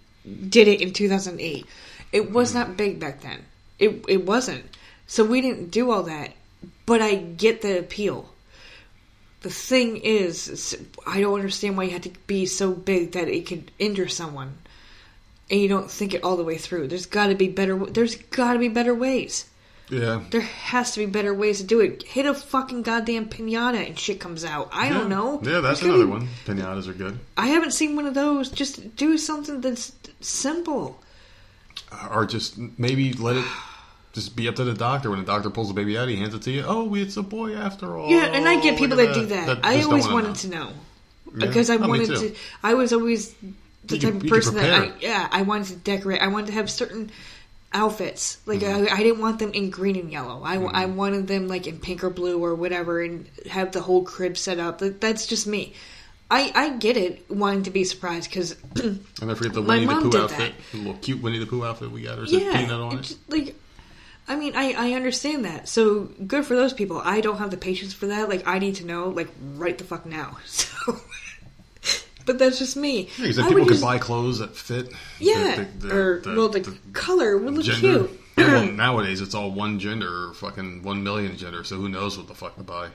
did 0.50 0.68
it 0.68 0.82
in 0.82 0.94
2008. 0.94 1.66
It 2.12 2.32
was 2.32 2.54
not 2.54 2.78
big 2.78 3.00
back 3.00 3.22
then. 3.22 3.44
It 3.80 4.06
it 4.08 4.26
wasn't. 4.26 4.66
So 5.08 5.24
we 5.24 5.42
didn't 5.42 5.72
do 5.72 5.92
all 5.92 6.04
that. 6.04 6.34
But 6.86 7.02
I 7.02 7.16
get 7.16 7.62
the 7.62 7.80
appeal. 7.80 8.30
The 9.42 9.50
thing 9.50 9.98
is, 9.98 10.48
is 10.48 10.78
I 11.06 11.20
don't 11.20 11.36
understand 11.36 11.76
why 11.76 11.84
you 11.84 11.92
had 11.92 12.04
to 12.04 12.14
be 12.28 12.46
so 12.46 12.72
big 12.72 13.12
that 13.14 13.28
it 13.28 13.46
could 13.46 13.72
injure 13.78 14.08
someone, 14.08 14.58
and 15.52 15.60
you 15.60 15.68
don't 15.68 15.92
think 15.92 16.14
it 16.14 16.24
all 16.24 16.38
the 16.38 16.44
way 16.44 16.58
through. 16.58 16.88
There's 16.88 17.06
got 17.06 17.28
to 17.28 17.36
be 17.36 17.50
better. 17.50 17.78
There's 17.78 18.16
got 18.16 18.54
to 18.54 18.60
be 18.60 18.70
better 18.70 18.94
ways. 18.94 19.46
Yeah. 19.90 20.24
There 20.32 20.42
has 20.42 20.92
to 20.94 21.00
be 21.02 21.06
better 21.06 21.34
ways 21.34 21.60
to 21.60 21.66
do 21.66 21.82
it. 21.82 22.04
Hit 22.04 22.26
a 22.26 22.34
fucking 22.34 22.84
goddamn 22.84 23.28
pinata 23.28 23.86
and 23.86 24.00
shit 24.00 24.20
comes 24.20 24.46
out. 24.46 24.70
I 24.72 24.90
don't 24.90 25.10
know. 25.10 25.42
Yeah, 25.44 25.60
that's 25.60 25.82
another 25.82 26.06
be- 26.06 26.12
one. 26.12 26.30
Pinatas 26.46 26.88
are 26.88 26.94
good. 26.94 27.20
I 27.38 27.48
haven't 27.48 27.72
seen 27.72 27.96
one 27.96 28.06
of 28.06 28.14
those. 28.14 28.50
Just 28.50 28.96
do 28.96 29.18
something 29.18 29.62
that's 29.62 29.92
simple. 30.22 31.03
Or 32.12 32.26
just 32.26 32.58
maybe 32.78 33.14
let 33.14 33.38
it 33.38 33.46
just 34.14 34.36
be 34.36 34.48
up 34.48 34.56
to 34.56 34.64
the 34.64 34.74
doctor. 34.74 35.10
When 35.10 35.20
the 35.20 35.26
doctor 35.26 35.50
pulls 35.50 35.68
the 35.70 35.74
baby 35.74 35.98
out, 35.98 36.08
he 36.08 36.16
hands 36.16 36.34
it 36.36 36.42
to 36.44 36.52
you. 36.52 36.64
Oh, 36.66 36.94
it's 36.96 37.18
a 37.18 37.24
boy 37.24 37.56
after 37.56 37.98
all. 37.98 38.10
Yeah, 38.10 38.26
and 38.26 38.48
I 38.48 38.60
get 38.62 38.78
people 38.78 38.98
that 38.98 39.14
do 39.14 39.26
that. 39.28 39.48
That 39.48 39.60
I 39.66 39.82
always 39.84 40.08
wanted 40.08 40.36
to 40.36 40.50
know 40.50 40.70
Yeah. 41.36 41.48
because 41.48 41.70
I 41.70 41.76
Oh, 41.78 41.88
wanted 41.88 42.08
to. 42.08 42.36
I 42.62 42.74
was 42.76 42.94
always 42.94 43.34
the 43.86 43.98
You 43.98 44.12
type 44.12 44.22
of 44.24 44.28
person 44.28 44.56
that 44.56 44.74
I, 44.82 44.92
yeah, 45.00 45.28
I 45.32 45.42
wanted 45.42 45.68
to 45.68 45.76
decorate. 45.76 46.22
I 46.22 46.28
wanted 46.28 46.48
to 46.48 46.54
have 46.54 46.70
certain 46.70 47.12
outfits. 47.74 48.38
Like 48.46 48.60
Mm-hmm. 48.60 48.94
I, 48.94 48.98
I 48.98 49.04
didn't 49.04 49.20
want 49.20 49.40
them 49.40 49.52
in 49.52 49.70
green 49.72 49.96
and 49.98 50.12
yellow. 50.12 50.42
I, 50.44 50.56
I 50.56 50.86
wanted 50.86 51.28
them 51.28 51.48
like 51.48 51.66
in 51.68 51.80
pink 51.80 52.04
or 52.04 52.10
blue 52.10 52.44
or 52.44 52.54
whatever, 52.56 53.02
and 53.02 53.28
have 53.50 53.72
the 53.72 53.82
whole 53.82 54.04
crib 54.04 54.38
set 54.38 54.60
up. 54.60 54.82
Like, 54.82 55.00
That's 55.00 55.26
just 55.26 55.48
me. 55.48 55.74
I, 56.32 56.52
I 56.56 56.70
get 56.78 56.98
it 56.98 57.30
wanting 57.30 57.64
to 57.64 57.72
be 57.72 57.84
surprised 57.84 58.30
because 58.30 58.56
And 58.82 59.30
I 59.30 59.34
forget 59.36 59.54
the 59.54 59.62
Winnie 59.62 59.86
the 59.86 59.94
Pooh 60.10 60.18
outfit. 60.18 60.54
The 60.72 60.78
little 60.78 60.94
cute 60.96 61.22
Winnie 61.22 61.38
the 61.40 61.46
Pooh 61.46 61.64
outfit 61.64 61.92
we 61.92 62.02
got. 62.04 62.18
Or 62.18 62.24
yeah, 62.26 62.58
peanut 62.58 62.80
on 62.82 62.98
it? 63.00 63.16
like 63.30 63.56
I 64.28 64.36
mean, 64.36 64.56
I 64.56 64.74
I 64.74 64.94
understand 64.94 65.46
that. 65.46 65.68
So 65.68 66.06
good 66.26 66.46
for 66.46 66.56
those 66.56 66.74
people. 66.74 67.02
I 67.04 67.22
don't 67.22 67.38
have 67.38 67.52
the 67.52 67.58
patience 67.58 67.94
for 67.94 68.08
that. 68.08 68.30
Like 68.30 68.48
I 68.48 68.58
need 68.60 68.76
to 68.76 68.86
know 68.86 69.10
like 69.10 69.28
right 69.56 69.78
the 69.78 69.84
fuck 69.84 70.06
now. 70.06 70.38
So, 70.48 70.98
but 72.26 72.40
that's 72.40 72.58
just 72.58 72.78
me. 72.78 73.10
Because 73.18 73.38
I 73.38 73.42
then 73.44 73.50
people 73.52 73.66
can 73.66 73.74
just- 73.74 73.84
buy 73.84 73.98
clothes 74.00 74.40
that 74.40 74.56
fit. 74.56 74.94
Yeah, 75.20 75.66
the- 75.80 75.88
the- 75.88 75.96
or 75.96 76.20
the- 76.22 76.36
well, 76.36 76.48
the, 76.50 76.62
color 76.94 77.38
would 77.38 77.54
look 77.54 77.66
gender. 77.66 78.08
cute. 78.08 78.22
Yeah, 78.38 78.48
well, 78.54 78.66
nowadays 78.72 79.20
it's 79.22 79.36
all 79.36 79.52
one 79.52 79.78
gender 79.80 80.30
or 80.30 80.34
fucking 80.34 80.84
one 80.84 81.04
million 81.04 81.36
gender. 81.38 81.64
So 81.66 81.76
who 81.76 81.90
knows 81.90 82.18
what 82.18 82.28
the 82.28 82.34
fuck 82.34 82.56
to 82.56 82.64
buy? 82.64 82.90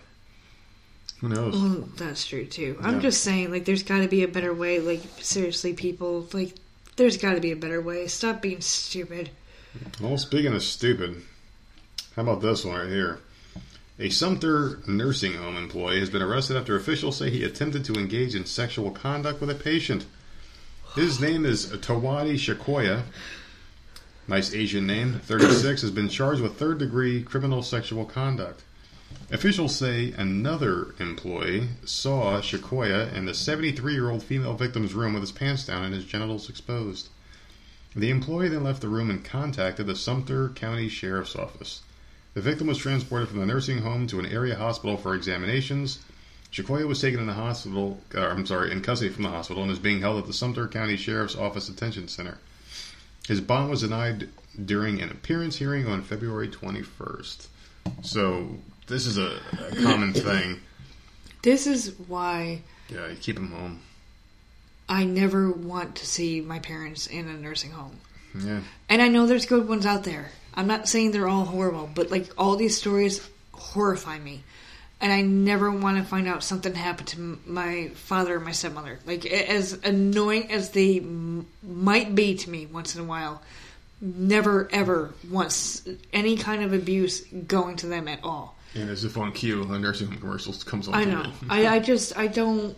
Who 1.21 1.29
knows? 1.29 1.55
Mm, 1.55 1.97
That's 1.97 2.27
true 2.27 2.47
too. 2.47 2.79
Yeah. 2.81 2.87
I'm 2.87 3.01
just 3.01 3.23
saying, 3.23 3.51
like, 3.51 3.65
there's 3.65 3.83
got 3.83 4.01
to 4.01 4.09
be 4.09 4.23
a 4.23 4.29
better 4.29 4.55
way. 4.55 4.81
Like, 4.81 5.03
seriously, 5.21 5.73
people, 5.73 6.29
like, 6.33 6.55
there's 6.97 7.17
got 7.17 7.35
to 7.35 7.41
be 7.41 7.53
a 7.53 7.57
better 7.57 7.81
way. 7.81 8.07
Stop 8.07 8.43
being 8.43 8.61
stupid. 8.61 9.31
Well, 10.01 10.17
speaking 10.19 10.55
of 10.55 10.63
stupid, 10.63 11.23
how 12.17 12.23
about 12.23 12.41
this 12.41 12.65
one 12.65 12.77
right 12.77 12.89
here? 12.89 13.21
A 14.01 14.11
Sumter 14.11 14.79
nursing 14.87 15.35
home 15.35 15.57
employee 15.57 15.99
has 15.99 16.09
been 16.11 16.23
arrested 16.23 16.57
after 16.57 16.77
officials 16.77 17.17
say 17.17 17.31
he 17.31 17.43
attempted 17.43 17.85
to 17.87 17.95
engage 17.95 18.37
in 18.37 18.47
sexual 18.47 18.93
conduct 18.93 19.41
with 19.41 19.51
a 19.51 19.57
patient. 19.57 20.07
His 20.95 21.21
name 21.21 21.45
is 21.45 21.67
Tawadi 21.67 22.35
Shakoya. 22.35 23.03
Nice 24.29 24.55
Asian 24.55 24.87
name. 24.87 25.21
36 25.25 25.83
has 25.83 25.91
been 25.91 26.09
charged 26.09 26.41
with 26.41 26.57
third 26.57 26.79
degree 26.79 27.23
criminal 27.23 27.63
sexual 27.63 28.05
conduct. 28.05 28.63
Officials 29.31 29.77
say 29.77 30.13
another 30.13 30.95
employee 30.99 31.69
saw 31.85 32.41
Shakoya 32.41 33.13
in 33.13 33.27
the 33.27 33.35
73 33.35 33.93
year 33.93 34.09
old 34.09 34.23
female 34.23 34.55
victim's 34.55 34.95
room 34.95 35.13
with 35.13 35.23
his 35.23 35.33
pants 35.33 35.67
down 35.67 35.85
and 35.85 35.95
his 35.95 36.07
genitals 36.07 36.49
exposed. 36.49 37.11
The 37.95 38.09
employee 38.09 38.49
then 38.49 38.65
left 38.65 38.81
the 38.81 38.89
room 38.89 39.11
and 39.11 39.23
contacted 39.23 39.87
the 39.87 39.97
Sumter 39.97 40.49
County 40.51 40.89
Sheriff's 40.89 41.37
Office. 41.37 41.83
The 42.33 42.41
victim 42.41 42.69
was 42.69 42.79
transported 42.79 43.29
from 43.29 43.41
the 43.41 43.47
nursing 43.47 43.79
home 43.79 44.07
to 44.07 44.19
an 44.19 44.25
area 44.25 44.57
hospital 44.57 44.97
for 44.97 45.15
examinations. 45.15 45.99
Shakoya 46.51 46.89
was 46.89 47.01
taken 47.01 47.21
in 47.21 47.27
the 47.27 47.35
hospital, 47.35 48.01
uh, 48.15 48.29
I'm 48.29 48.47
sorry, 48.47 48.73
in 48.73 48.81
custody 48.81 49.13
from 49.13 49.25
the 49.25 49.31
hospital 49.31 49.63
and 49.63 49.71
is 49.71 49.79
being 49.79 50.01
held 50.01 50.19
at 50.19 50.27
the 50.27 50.33
Sumter 50.33 50.67
County 50.69 50.97
Sheriff's 50.97 51.37
Office 51.37 51.69
Detention 51.69 52.09
Center. 52.09 52.39
His 53.27 53.43
bond 53.43 53.69
was 53.69 53.83
denied 53.83 54.31
during 54.65 55.03
an 55.03 55.11
appearance 55.11 55.57
hearing 55.57 55.87
on 55.87 56.03
February 56.03 56.49
21st. 56.49 57.49
So, 58.03 58.59
this 58.89 59.07
is 59.07 59.19
a, 59.19 59.39
a 59.71 59.77
common 59.83 60.13
thing. 60.13 60.61
This 61.43 61.67
is 61.67 61.95
why 62.09 62.63
Yeah, 62.89 63.09
you 63.09 63.17
keep 63.17 63.37
them 63.37 63.53
home. 63.53 63.81
I 64.89 65.05
never 65.05 65.51
want 65.51 65.97
to 65.97 66.07
see 66.07 66.41
my 66.41 66.59
parents 66.59 67.07
in 67.07 67.29
a 67.29 67.35
nursing 67.35 67.71
home. 67.73 67.99
Yeah. 68.39 68.61
And 68.89 69.03
I 69.03 69.09
know 69.09 69.27
there's 69.27 69.47
good 69.47 69.69
ones 69.69 69.85
out 69.87 70.05
there. 70.05 70.31
I'm 70.55 70.67
not 70.67 70.89
saying 70.89 71.11
they're 71.13 71.29
all 71.29 71.45
horrible, 71.45 71.89
but 71.95 72.11
like 72.11 72.29
all 72.39 72.57
these 72.57 72.77
stories 72.77 73.27
horrify 73.53 74.19
me. 74.19 74.43
And 75.01 75.13
I 75.13 75.21
never 75.23 75.71
want 75.71 75.99
to 75.99 76.05
find 76.05 76.27
out 76.27 76.43
something 76.43 76.75
happened 76.75 77.09
to 77.09 77.39
my 77.47 77.89
father 77.95 78.37
or 78.37 78.41
my 78.41 78.51
stepmother. 78.53 78.99
Like 79.07 79.25
as 79.27 79.75
annoying 79.85 80.51
as 80.51 80.71
they 80.71 80.99
m- 80.99 81.47
might 81.63 82.15
be 82.15 82.35
to 82.37 82.51
me 82.51 82.67
once 82.67 82.97
in 82.97 83.03
a 83.03 83.05
while, 83.05 83.41
never 84.01 84.69
ever 84.73 85.15
wants 85.31 85.87
any 86.13 86.37
kind 86.37 86.65
of 86.65 86.73
abuse 86.73 87.21
going 87.21 87.77
to 87.77 87.87
them 87.87 88.09
at 88.09 88.25
all. 88.25 88.57
And 88.75 88.91
as 88.91 89.05
if 89.05 89.17
on 89.17 89.33
cue, 89.33 89.65
the 89.65 89.79
nursing 89.79 90.09
home 90.09 90.19
commercials 90.19 90.63
comes 90.65 90.89
on. 90.89 90.95
I 90.95 91.05
know. 91.05 91.33
I, 91.49 91.67
I 91.67 91.79
just 91.79 92.17
I 92.17 92.27
don't. 92.27 92.77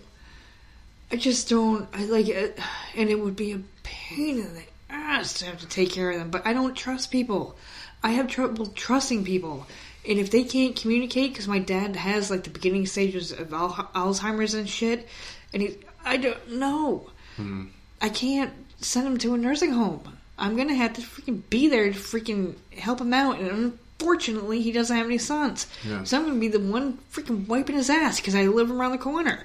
I 1.11 1.17
just 1.17 1.49
don't. 1.49 1.89
I 1.93 2.05
like 2.05 2.29
it, 2.29 2.59
and 2.97 3.11
it 3.11 3.19
would 3.19 3.37
be 3.37 3.53
a 3.53 3.61
pain 3.83 4.39
in 4.39 4.55
the 4.55 4.63
ass 4.89 5.35
to 5.35 5.47
have 5.47 5.59
to 5.61 5.67
take 5.67 5.91
care 5.91 6.11
of 6.11 6.19
them. 6.19 6.31
But 6.31 6.47
I 6.47 6.53
don't 6.53 6.77
trust 6.77 7.11
people. 7.11 7.57
I 8.03 8.11
have 8.11 8.29
trouble 8.29 8.67
trusting 8.67 9.25
people, 9.25 9.67
and 10.09 10.19
if 10.19 10.31
they 10.31 10.45
can't 10.45 10.77
communicate, 10.77 11.33
because 11.33 11.49
my 11.49 11.59
dad 11.59 11.97
has 11.97 12.31
like 12.31 12.45
the 12.45 12.51
beginning 12.51 12.87
stages 12.87 13.33
of 13.33 13.53
Al- 13.53 13.91
Alzheimer's 13.95 14.55
and 14.55 14.69
shit, 14.69 15.09
and 15.53 15.63
he, 15.63 15.77
I 16.05 16.17
don't 16.17 16.53
know. 16.53 17.11
Hmm. 17.37 17.67
I 18.01 18.09
can't 18.09 18.53
send 18.81 19.07
him 19.07 19.19
to 19.19 19.35
a 19.35 19.39
nursing 19.39 19.73
home. 19.73 20.17
I'm 20.39 20.57
gonna 20.57 20.75
have 20.75 20.95
to 20.95 21.03
freaking 21.03 21.43
be 21.51 21.69
there 21.69 21.93
to 21.93 21.99
freaking 21.99 22.55
help 22.73 23.01
him 23.01 23.13
out, 23.13 23.41
and 23.41 23.79
unfortunately, 24.01 24.63
he 24.63 24.73
doesn't 24.73 24.97
have 24.97 25.07
any 25.07 25.19
sons. 25.19 25.67
Yeah. 25.87 26.05
So 26.05 26.19
I'm 26.19 26.25
gonna 26.27 26.41
be 26.41 26.49
the 26.49 26.59
one 26.61 26.99
freaking 27.13 27.47
wiping 27.47 27.77
his 27.77 27.91
ass 27.91 28.19
because 28.21 28.35
I 28.35 28.47
live 28.47 28.71
around 28.71 28.93
the 28.93 28.99
corner. 28.99 29.45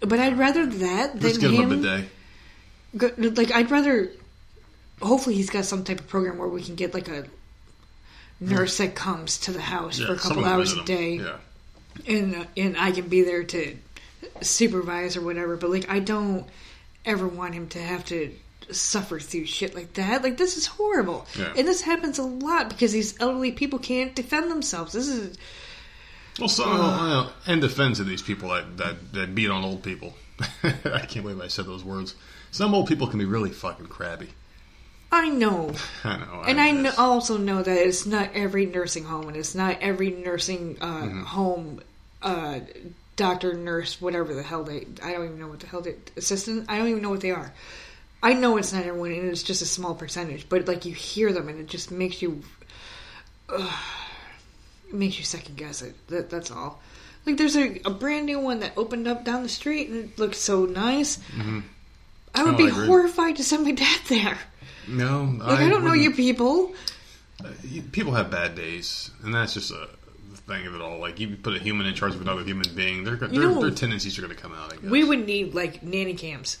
But 0.00 0.18
I'd 0.18 0.38
rather 0.38 0.64
that 0.66 1.12
than 1.14 1.22
Let's 1.22 1.38
give 1.38 1.52
him 1.52 1.84
him. 1.84 2.10
go, 2.96 3.10
like 3.18 3.52
I'd 3.52 3.70
rather. 3.70 4.10
Hopefully, 5.02 5.34
he's 5.34 5.50
got 5.50 5.64
some 5.64 5.84
type 5.84 6.00
of 6.00 6.08
program 6.08 6.36
where 6.38 6.48
we 6.48 6.62
can 6.62 6.74
get 6.74 6.92
like 6.94 7.08
a 7.08 7.24
nurse 8.38 8.78
that 8.78 8.94
comes 8.94 9.38
to 9.40 9.50
the 9.50 9.60
house 9.60 9.98
for 9.98 10.12
a 10.12 10.16
couple 10.16 10.44
hours 10.44 10.72
a 10.74 10.82
day 10.84 11.16
Yeah. 11.16 11.36
and 12.06 12.46
and 12.56 12.76
I 12.78 12.90
can 12.92 13.08
be 13.08 13.22
there 13.22 13.44
to 13.44 13.76
supervise 14.40 15.16
or 15.16 15.20
whatever. 15.22 15.56
But 15.56 15.70
like, 15.70 15.90
I 15.90 15.98
don't 16.00 16.46
ever 17.04 17.26
want 17.28 17.54
him 17.54 17.68
to 17.68 17.78
have 17.78 18.04
to 18.06 18.32
suffer 18.74 19.18
through 19.20 19.46
shit 19.46 19.74
like 19.74 19.94
that. 19.94 20.22
Like, 20.22 20.36
this 20.36 20.56
is 20.56 20.66
horrible, 20.66 21.26
Yeah. 21.38 21.52
and 21.56 21.66
this 21.66 21.80
happens 21.82 22.18
a 22.18 22.22
lot 22.24 22.68
because 22.68 22.92
these 22.92 23.18
elderly 23.20 23.52
people 23.52 23.78
can't 23.78 24.14
defend 24.14 24.50
themselves. 24.50 24.92
This 24.92 25.08
is 25.08 25.36
Well, 26.38 26.48
so 26.48 26.64
well, 26.68 27.32
in 27.46 27.60
defense 27.60 28.00
of 28.00 28.06
these 28.06 28.22
people 28.22 28.48
that, 28.50 28.76
that, 28.78 29.12
that 29.12 29.34
beat 29.34 29.50
on 29.50 29.64
old 29.64 29.82
people, 29.82 30.14
I 30.62 31.06
can't 31.06 31.22
believe 31.24 31.40
I 31.40 31.48
said 31.48 31.66
those 31.66 31.84
words. 31.84 32.14
Some 32.50 32.74
old 32.74 32.86
people 32.88 33.06
can 33.06 33.18
be 33.18 33.24
really 33.26 33.50
fucking 33.50 33.86
crabby. 33.86 34.28
I 35.12 35.28
know, 35.28 35.74
I 36.04 36.16
know. 36.18 36.42
and 36.46 36.60
I 36.60 36.94
also 36.96 37.36
know 37.36 37.62
that 37.62 37.76
it's 37.86 38.06
not 38.06 38.30
every 38.34 38.66
nursing 38.66 39.04
home, 39.04 39.28
and 39.28 39.36
it's 39.36 39.54
not 39.54 39.78
every 39.80 40.10
nursing 40.10 40.78
uh, 40.80 40.86
Mm-hmm. 41.02 41.22
home. 41.24 41.80
Uh, 42.22 42.60
doctor, 43.16 43.54
nurse, 43.54 44.00
whatever 44.00 44.34
the 44.34 44.42
hell 44.42 44.62
they. 44.62 44.86
I 45.02 45.12
don't 45.12 45.24
even 45.24 45.38
know 45.40 45.48
what 45.48 45.60
the 45.60 45.66
hell 45.66 45.80
they. 45.80 45.96
Assistant. 46.16 46.66
I 46.68 46.78
don't 46.78 46.88
even 46.88 47.02
know 47.02 47.10
what 47.10 47.20
they 47.22 47.30
are. 47.32 47.52
I 48.22 48.34
know 48.34 48.56
it's 48.58 48.72
not 48.72 48.84
everyone, 48.84 49.12
and 49.12 49.28
it's 49.30 49.42
just 49.42 49.62
a 49.62 49.66
small 49.66 49.94
percentage. 49.94 50.48
But 50.48 50.68
like 50.68 50.84
you 50.84 50.92
hear 50.94 51.32
them, 51.32 51.48
and 51.48 51.58
it 51.60 51.66
just 51.68 51.90
makes 51.90 52.20
you. 52.22 52.42
Uh, 53.48 53.70
it 54.88 54.94
makes 54.94 55.18
you 55.18 55.24
second 55.24 55.56
guess 55.56 55.82
it. 55.82 55.94
That, 56.08 56.30
that's 56.30 56.50
all. 56.50 56.80
Like 57.26 57.36
there's 57.36 57.56
a, 57.56 57.80
a 57.84 57.90
brand 57.90 58.26
new 58.26 58.38
one 58.40 58.60
that 58.60 58.72
opened 58.76 59.06
up 59.08 59.24
down 59.24 59.42
the 59.42 59.48
street, 59.48 59.88
and 59.88 60.04
it 60.04 60.18
looks 60.18 60.38
so 60.38 60.64
nice. 60.66 61.18
I 62.34 62.44
would 62.44 62.54
Oh, 62.54 62.56
be 62.56 62.66
I 62.66 62.70
horrified 62.70 63.36
to 63.36 63.44
send 63.44 63.64
my 63.64 63.72
dad 63.72 64.00
there. 64.08 64.38
No, 64.88 65.36
Like 65.38 65.60
I, 65.60 65.68
don't 65.68 65.82
know 65.84 65.90
wouldn't- 65.90 66.02
you 66.02 66.10
people. 66.12 66.74
you- 67.64 67.82
People 67.82 68.12
have 68.14 68.30
bad 68.30 68.54
days, 68.54 69.10
and 69.22 69.34
that's 69.34 69.54
just 69.54 69.70
a 69.70 69.88
thing 70.46 70.66
of 70.66 70.74
it 70.74 70.80
all. 70.80 70.98
Like 70.98 71.20
you 71.20 71.36
put 71.36 71.54
a 71.54 71.58
human 71.58 71.86
in 71.86 71.94
charge 71.94 72.14
of 72.14 72.20
another 72.20 72.42
human 72.42 72.66
being, 72.74 73.04
their 73.04 73.16
their, 73.16 73.28
know- 73.28 73.60
their 73.60 73.70
tendencies 73.70 74.18
are 74.18 74.22
going 74.22 74.34
to 74.34 74.40
come 74.40 74.52
out. 74.54 74.72
I 74.72 74.76
guess. 74.76 74.90
We 74.90 75.04
would 75.04 75.26
need 75.26 75.54
like 75.54 75.82
nanny 75.82 76.14
cams, 76.14 76.58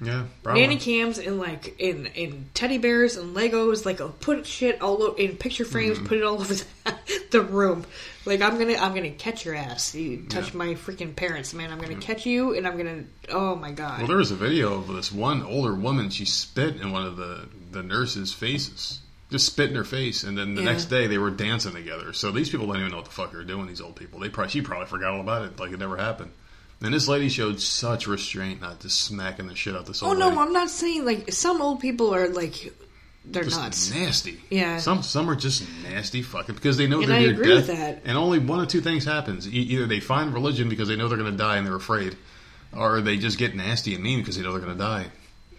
yeah, 0.00 0.24
probably. 0.42 0.62
nanny 0.62 0.76
cams, 0.78 1.18
and 1.18 1.38
like 1.38 1.78
in 1.78 2.06
in 2.06 2.46
teddy 2.54 2.78
bears 2.78 3.16
and 3.16 3.36
Legos. 3.36 3.84
Like 3.84 3.98
put 4.20 4.46
shit 4.46 4.80
all 4.82 5.02
over 5.02 5.18
in 5.18 5.36
picture 5.36 5.64
frames, 5.64 5.98
Mm-hmm. 5.98 6.06
put 6.06 6.18
it 6.18 6.24
all 6.24 6.34
over 6.40 6.54
the, 6.54 6.64
the 7.30 7.40
room. 7.42 7.84
Like 8.24 8.40
I'm 8.40 8.58
gonna 8.58 8.74
I'm 8.76 8.94
gonna 8.94 9.10
catch 9.10 9.44
your 9.44 9.54
ass. 9.54 9.94
You 9.94 10.24
touch 10.28 10.54
my 10.54 10.68
freaking 10.74 11.14
parents, 11.16 11.54
man. 11.54 11.70
I'm 11.72 11.78
gonna 11.80 11.96
catch 11.96 12.26
you, 12.26 12.54
and 12.56 12.66
I'm 12.66 12.76
gonna. 12.76 13.04
Oh 13.30 13.54
my 13.56 13.70
god. 13.72 13.98
Well, 13.98 14.08
there 14.08 14.16
was 14.18 14.30
a 14.30 14.36
video 14.36 14.74
of 14.74 14.88
this 14.88 15.10
one 15.12 15.42
older 15.42 15.74
woman. 15.74 16.10
She 16.10 16.24
spit 16.24 16.76
in 16.76 16.92
one 16.92 17.04
of 17.06 17.16
the 17.16 17.48
the 17.72 17.82
nurses' 17.82 18.32
faces. 18.32 19.00
Just 19.30 19.46
spit 19.46 19.70
in 19.70 19.76
her 19.76 19.84
face, 19.84 20.24
and 20.24 20.36
then 20.36 20.56
the 20.56 20.62
Yeah. 20.62 20.70
next 20.72 20.86
day 20.86 21.06
they 21.06 21.16
were 21.18 21.30
dancing 21.30 21.72
together. 21.72 22.12
So 22.12 22.32
these 22.32 22.50
people 22.50 22.66
don't 22.66 22.78
even 22.78 22.90
know 22.90 22.96
what 22.96 23.04
the 23.06 23.12
fuck 23.12 23.30
they're 23.30 23.44
doing. 23.44 23.68
These 23.68 23.80
old 23.80 23.94
people, 23.94 24.18
they 24.18 24.28
probably 24.28 24.50
she 24.50 24.60
probably 24.60 24.86
forgot 24.88 25.12
all 25.14 25.20
about 25.20 25.42
it, 25.44 25.60
like 25.60 25.70
it 25.70 25.78
never 25.78 25.96
happened. 25.96 26.32
And 26.82 26.94
this 26.94 27.08
lady 27.08 27.28
showed 27.28 27.60
such 27.60 28.06
restraint, 28.06 28.60
not 28.62 28.80
just 28.80 29.00
smacking 29.02 29.48
the 29.48 29.54
shit 29.54 29.76
out 29.76 29.84
this 29.86 30.02
oh 30.02 30.12
no, 30.14 30.28
lady. 30.28 30.38
I'm 30.40 30.52
not 30.54 30.70
saying 30.70 31.04
like 31.04 31.32
some 31.32 31.60
old 31.60 31.80
people 31.80 32.14
are 32.14 32.28
like 32.28 32.72
they're 33.26 33.44
just 33.44 33.60
nuts. 33.60 33.94
nasty. 33.94 34.40
Yeah. 34.48 34.78
Some 34.78 35.02
some 35.02 35.28
are 35.28 35.36
just 35.36 35.62
nasty 35.82 36.22
fucking 36.22 36.54
because 36.54 36.78
they 36.78 36.86
know 36.86 37.00
And 37.02 37.10
they're 37.10 37.16
I 37.16 37.20
near 37.20 37.30
agree 37.32 37.48
death. 37.48 37.68
with 37.68 37.76
that. 37.76 38.02
And 38.06 38.16
only 38.16 38.38
one 38.38 38.60
of 38.60 38.68
two 38.68 38.80
things 38.80 39.04
happens: 39.04 39.46
e- 39.46 39.50
either 39.50 39.86
they 39.86 40.00
find 40.00 40.32
religion 40.32 40.70
because 40.70 40.88
they 40.88 40.96
know 40.96 41.06
they're 41.08 41.18
going 41.18 41.30
to 41.30 41.36
die 41.36 41.58
and 41.58 41.66
they're 41.66 41.74
afraid, 41.76 42.16
or 42.74 43.02
they 43.02 43.18
just 43.18 43.36
get 43.36 43.54
nasty 43.54 43.94
and 43.94 44.02
mean 44.02 44.20
because 44.20 44.36
they 44.36 44.42
know 44.42 44.52
they're 44.52 44.60
going 44.62 44.72
to 44.72 44.82
die. 44.82 45.06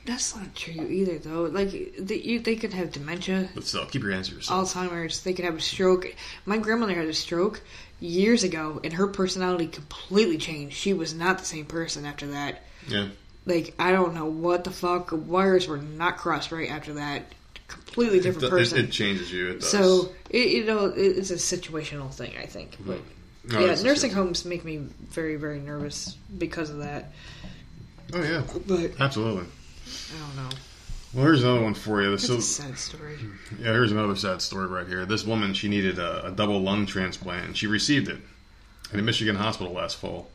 That's 0.06 0.36
not 0.36 0.56
true 0.56 0.88
either, 0.88 1.20
though. 1.20 1.44
Like 1.44 1.70
they, 2.00 2.16
you, 2.16 2.40
they 2.40 2.56
could 2.56 2.74
have 2.74 2.92
dementia. 2.92 3.50
But 3.54 3.66
still, 3.66 3.86
keep 3.86 4.02
your 4.02 4.12
answers. 4.14 4.48
Alzheimer's, 4.48 5.24
they 5.24 5.34
could 5.34 5.46
have 5.46 5.56
a 5.58 5.62
stroke. 5.62 6.16
My 6.46 6.58
grandmother 6.58 6.96
had 6.96 7.06
a 7.06 7.14
stroke 7.14 7.62
years 8.00 8.44
ago, 8.44 8.82
and 8.84 8.94
her 8.94 9.06
personality 9.08 9.68
completely 9.68 10.38
changed. 10.40 10.76
She 10.76 10.94
was 10.94 11.14
not 11.14 11.38
the 11.38 11.46
same 11.46 11.66
person 11.66 12.06
after 12.06 12.28
that. 12.28 12.64
yeah. 12.88 13.10
Like, 13.46 13.74
I 13.80 13.92
don't 13.92 14.14
know 14.14 14.26
what 14.26 14.64
the 14.64 14.72
fuck. 14.72 15.10
Wires 15.12 15.68
were 15.68 15.78
not 15.78 16.18
crossed 16.18 16.52
right 16.52 16.70
after 16.70 16.94
that. 16.96 17.24
Completely 17.68 18.20
different 18.20 18.46
It, 18.48 18.50
person. 18.52 18.78
it 18.86 18.92
changes 18.92 19.32
you. 19.32 19.50
It 19.52 19.60
does. 19.62 19.70
so, 19.72 20.12
it, 20.30 20.50
you 20.50 20.66
know, 20.66 20.86
it, 20.88 20.98
it's 21.00 21.32
a 21.32 21.36
situational 21.36 22.12
thing, 22.14 22.34
I 22.40 22.46
think. 22.46 22.74
Mm-hmm. 22.74 22.92
But, 23.48 23.54
No, 23.54 23.66
yeah, 23.66 23.82
nursing 23.82 24.12
homes 24.12 24.46
make 24.46 24.64
me 24.64 24.78
very, 24.78 25.38
very 25.38 25.60
nervous 25.60 26.16
because 26.38 26.70
of 26.70 26.80
that. 26.80 27.12
oh 28.14 28.22
yeah, 28.22 28.44
But, 28.68 29.00
absolutely. 29.00 29.46
I 30.16 30.20
don't 30.20 30.36
know. 30.36 30.50
Well, 31.14 31.26
here's 31.26 31.44
another 31.44 31.62
one 31.62 31.74
for 31.74 32.02
you. 32.02 32.14
It's 32.14 32.26
So, 32.28 32.38
a 32.38 32.42
sad 32.42 32.78
story. 32.78 33.18
yeah, 33.60 33.66
here's 33.74 33.92
another 33.92 34.16
sad 34.16 34.42
story 34.42 34.68
right 34.68 34.88
here. 34.88 35.06
This 35.06 35.26
woman, 35.26 35.54
she 35.54 35.68
needed 35.68 36.00
a, 36.00 36.28
a 36.28 36.32
double 36.32 36.62
lung 36.62 36.86
transplant, 36.86 37.46
and 37.48 37.58
she 37.58 37.68
received 37.68 38.08
it 38.08 38.20
at 38.94 39.00
a 39.00 39.04
Michigan 39.04 39.36
hospital 39.36 39.74
last 39.74 39.98
fall. 39.98 40.30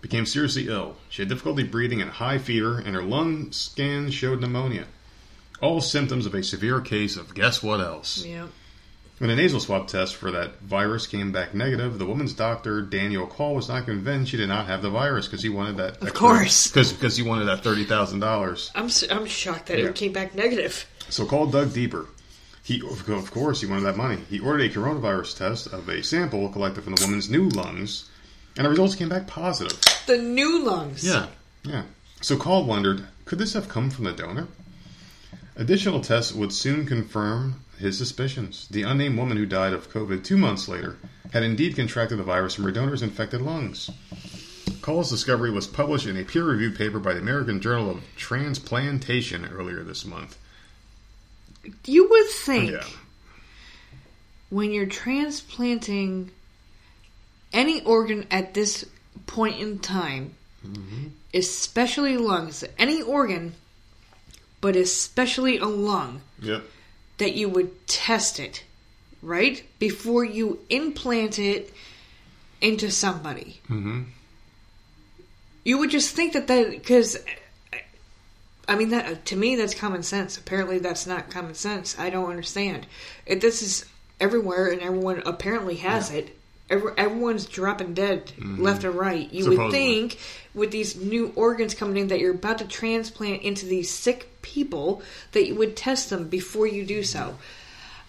Became 0.00 0.24
seriously 0.26 0.68
ill. 0.68 0.96
She 1.10 1.22
had 1.22 1.28
difficulty 1.28 1.62
breathing 1.64 2.00
and 2.00 2.10
high 2.10 2.38
fever, 2.38 2.78
and 2.78 2.94
her 2.94 3.02
lung 3.02 3.52
scans 3.52 4.14
showed 4.14 4.40
pneumonia. 4.40 4.86
All 5.60 5.80
symptoms 5.80 6.24
of 6.24 6.34
a 6.34 6.42
severe 6.42 6.80
case 6.80 7.16
of 7.16 7.34
guess 7.34 7.62
what 7.62 7.80
else? 7.80 8.24
Yeah. 8.24 8.46
When 9.18 9.30
a 9.30 9.36
nasal 9.36 9.58
swab 9.58 9.88
test 9.88 10.14
for 10.14 10.30
that 10.30 10.60
virus 10.60 11.08
came 11.08 11.32
back 11.32 11.52
negative, 11.52 11.98
the 11.98 12.06
woman's 12.06 12.32
doctor, 12.34 12.82
Daniel 12.82 13.26
Kaul, 13.26 13.56
was 13.56 13.68
not 13.68 13.84
convinced 13.84 14.30
she 14.30 14.36
did 14.36 14.48
not 14.48 14.66
have 14.66 14.80
the 14.80 14.90
virus 14.90 15.26
because 15.26 15.42
he 15.42 15.48
wanted 15.48 15.76
that. 15.78 16.00
Of 16.00 16.14
course. 16.14 16.68
Because 16.70 17.16
he 17.16 17.24
wanted 17.24 17.46
that 17.46 17.64
$30,000. 17.64 18.70
I'm, 18.76 19.18
I'm 19.18 19.26
shocked 19.26 19.66
that 19.66 19.78
Yeah. 19.80 19.86
it 19.86 19.96
came 19.96 20.12
back 20.12 20.36
negative. 20.36 20.86
So 21.08 21.26
Kaul 21.26 21.46
dug 21.48 21.72
deeper. 21.72 22.06
He, 22.62 22.80
of 22.86 23.30
course, 23.32 23.60
he 23.60 23.66
wanted 23.66 23.84
that 23.84 23.96
money. 23.96 24.18
He 24.28 24.38
ordered 24.38 24.70
a 24.70 24.74
coronavirus 24.74 25.36
test 25.38 25.66
of 25.68 25.88
a 25.88 26.02
sample 26.04 26.48
collected 26.50 26.84
from 26.84 26.94
the 26.94 27.02
woman's 27.04 27.28
new 27.30 27.48
lungs, 27.48 28.08
and 28.56 28.66
the 28.66 28.70
results 28.70 28.94
came 28.94 29.08
back 29.08 29.26
positive. 29.26 29.80
The 30.06 30.18
new 30.18 30.62
lungs. 30.64 31.02
Yeah, 31.04 31.26
yeah. 31.64 31.84
So 32.20 32.36
Kaul 32.36 32.64
wondered, 32.64 33.04
could 33.24 33.38
this 33.38 33.54
have 33.54 33.68
come 33.68 33.90
from 33.90 34.04
the 34.04 34.12
donor? 34.12 34.48
Additional 35.56 36.00
tests 36.02 36.32
would 36.32 36.52
soon 36.52 36.86
confirm 36.86 37.62
his 37.78 37.96
suspicions. 37.98 38.68
The 38.70 38.82
unnamed 38.82 39.18
woman 39.18 39.36
who 39.36 39.46
died 39.46 39.72
of 39.72 39.90
COVID 39.92 40.24
two 40.24 40.36
months 40.36 40.68
later 40.68 40.96
had 41.32 41.42
indeed 41.42 41.76
contracted 41.76 42.18
the 42.18 42.22
virus 42.24 42.54
from 42.54 42.64
her 42.64 42.72
donor's 42.72 43.02
infected 43.02 43.42
lungs. 43.42 43.90
Kaul's 44.80 45.10
discovery 45.10 45.50
was 45.50 45.66
published 45.66 46.06
in 46.06 46.16
a 46.16 46.24
peer-reviewed 46.24 46.76
paper 46.76 46.98
by 46.98 47.12
the 47.14 47.20
American 47.20 47.60
Journal 47.60 47.90
of 47.90 48.02
Transplantation 48.16 49.44
earlier 49.46 49.82
this 49.82 50.04
month. 50.04 50.38
You 51.84 52.08
would 52.08 52.26
think 52.28 52.70
Yeah. 52.70 52.84
when 54.50 54.70
you're 54.72 54.86
transplanting 54.86 56.30
any 57.52 57.82
organ 57.82 58.26
at 58.30 58.54
this 58.54 58.84
point 59.26 59.60
in 59.60 59.78
time, 59.78 60.34
mm-hmm. 60.66 61.08
especially 61.34 62.16
lungs, 62.16 62.64
any 62.78 63.02
organ, 63.02 63.54
but 64.60 64.76
especially 64.76 65.58
a 65.58 65.66
lung, 65.66 66.22
Yep. 66.40 66.64
That 67.18 67.34
you 67.34 67.48
would 67.48 67.86
test 67.86 68.40
it, 68.40 68.64
right? 69.22 69.62
Before 69.78 70.24
you 70.24 70.60
implant 70.70 71.38
it 71.38 71.72
into 72.60 72.90
somebody. 72.90 73.60
Mm-hmm. 73.68 74.02
You 75.64 75.78
would 75.78 75.90
just 75.90 76.14
think 76.14 76.32
that 76.32 76.46
that 76.46 76.70
because 76.70 77.18
I 78.66 78.76
mean 78.76 78.90
that 78.90 79.26
to 79.26 79.36
me 79.36 79.56
that's 79.56 79.74
common 79.74 80.02
sense. 80.02 80.38
Apparently 80.38 80.78
that's 80.78 81.06
not 81.06 81.30
common 81.30 81.54
sense. 81.54 81.98
I 81.98 82.10
don't 82.10 82.30
understand. 82.30 82.86
It, 83.26 83.40
this 83.40 83.62
is 83.62 83.84
everywhere 84.20 84.68
and 84.68 84.80
everyone 84.80 85.22
apparently 85.26 85.76
has 85.76 86.10
it. 86.10 86.37
Every, 86.70 86.92
everyone's 86.96 87.46
dropping 87.46 87.94
dead 87.94 88.26
mm-hmm. 88.26 88.62
left 88.62 88.84
and 88.84 88.94
right. 88.94 89.32
You 89.32 89.48
would 89.48 89.70
think 89.70 90.18
with 90.54 90.70
these 90.70 90.96
new 90.96 91.32
organs 91.34 91.74
coming 91.74 91.96
in 91.96 92.08
that 92.08 92.20
you're 92.20 92.34
about 92.34 92.58
to 92.58 92.66
transplant 92.66 93.42
into 93.42 93.66
these 93.66 93.90
sick 93.90 94.28
people 94.42 95.02
that 95.32 95.46
you 95.46 95.54
would 95.54 95.76
test 95.76 96.10
them 96.10 96.28
before 96.28 96.66
you 96.66 96.84
do 96.84 97.02
so. 97.02 97.38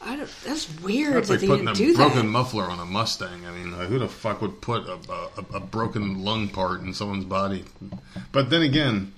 I 0.01 0.15
don't. 0.15 0.29
That's 0.45 0.79
weird 0.79 1.13
That's 1.13 1.27
that 1.27 1.33
like 1.35 1.41
they 1.41 1.47
putting 1.47 1.65
didn't 1.65 1.79
a 1.79 1.83
do 1.91 1.95
broken 1.95 2.17
that. 2.17 2.23
muffler 2.23 2.63
on 2.63 2.79
a 2.79 2.85
Mustang. 2.85 3.45
I 3.45 3.51
mean, 3.51 3.73
who 3.73 3.99
the 3.99 4.07
fuck 4.07 4.41
would 4.41 4.61
put 4.61 4.83
a, 4.87 4.97
a, 5.11 5.55
a 5.55 5.59
broken 5.59 6.23
lung 6.23 6.47
part 6.47 6.81
in 6.81 6.93
someone's 6.93 7.25
body? 7.25 7.65
But 8.31 8.49
then 8.49 8.61
again, 8.61 9.13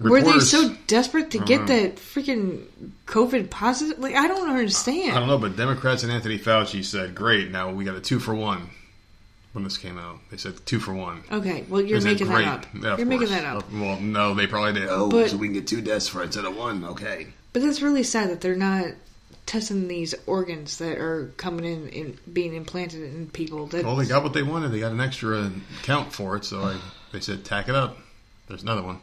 Were 0.00 0.20
they 0.20 0.38
so 0.40 0.74
desperate 0.86 1.32
to 1.32 1.38
get 1.38 1.62
know. 1.62 1.66
that 1.66 1.96
freaking 1.96 2.64
COVID 3.06 3.50
positive? 3.50 3.98
Like, 3.98 4.14
I 4.14 4.28
don't 4.28 4.48
understand. 4.48 5.12
I 5.12 5.18
don't 5.18 5.28
know, 5.28 5.38
but 5.38 5.56
Democrats 5.56 6.04
and 6.04 6.12
Anthony 6.12 6.38
Fauci 6.38 6.84
said, 6.84 7.14
"Great, 7.14 7.50
now 7.50 7.72
we 7.72 7.84
got 7.84 7.96
a 7.96 8.00
two 8.00 8.20
for 8.20 8.34
one." 8.34 8.70
When 9.52 9.64
this 9.64 9.78
came 9.78 9.98
out, 9.98 10.20
they 10.30 10.36
said 10.36 10.54
two 10.66 10.78
for 10.78 10.94
one. 10.94 11.22
Okay, 11.32 11.64
well, 11.68 11.80
you're 11.80 11.98
They 11.98 12.16
said, 12.16 12.28
making 12.28 12.28
that 12.28 12.46
up. 12.46 12.66
Yeah, 12.80 12.96
you're 12.98 13.06
making 13.06 13.28
that 13.28 13.44
up. 13.44 13.64
Uh, 13.64 13.66
well, 13.72 14.00
no, 14.00 14.34
they 14.34 14.46
probably 14.46 14.74
did. 14.78 14.88
Oh, 14.88 15.08
But- 15.08 15.30
so 15.30 15.36
we 15.36 15.48
can 15.48 15.54
get 15.54 15.66
two 15.66 15.80
deaths 15.80 16.06
for 16.06 16.22
instead 16.22 16.44
of 16.44 16.54
one. 16.54 16.84
Okay. 16.84 17.28
But 17.52 17.62
that's 17.62 17.82
really 17.82 18.02
sad 18.02 18.30
that 18.30 18.40
they're 18.40 18.54
not 18.54 18.88
testing 19.46 19.88
these 19.88 20.14
organs 20.26 20.76
that 20.76 20.98
are 20.98 21.32
coming 21.38 21.64
in 21.64 21.88
and 21.88 22.18
being 22.32 22.54
implanted 22.54 23.02
in 23.02 23.28
people. 23.30 23.66
That 23.66 23.84
Well, 23.86 23.96
they 23.96 24.04
got 24.06 24.22
what 24.22 24.34
they 24.34 24.42
wanted. 24.42 24.70
They 24.70 24.80
got 24.80 24.92
an 24.92 25.00
extra 25.00 25.50
count 25.82 26.12
for 26.12 26.36
it, 26.36 26.44
so 26.44 26.62
I, 26.62 26.76
they 27.12 27.20
said, 27.20 27.44
"Tack 27.44 27.68
it 27.68 27.74
up." 27.74 27.96
There's 28.46 28.62
another 28.62 28.82
one. 28.82 29.00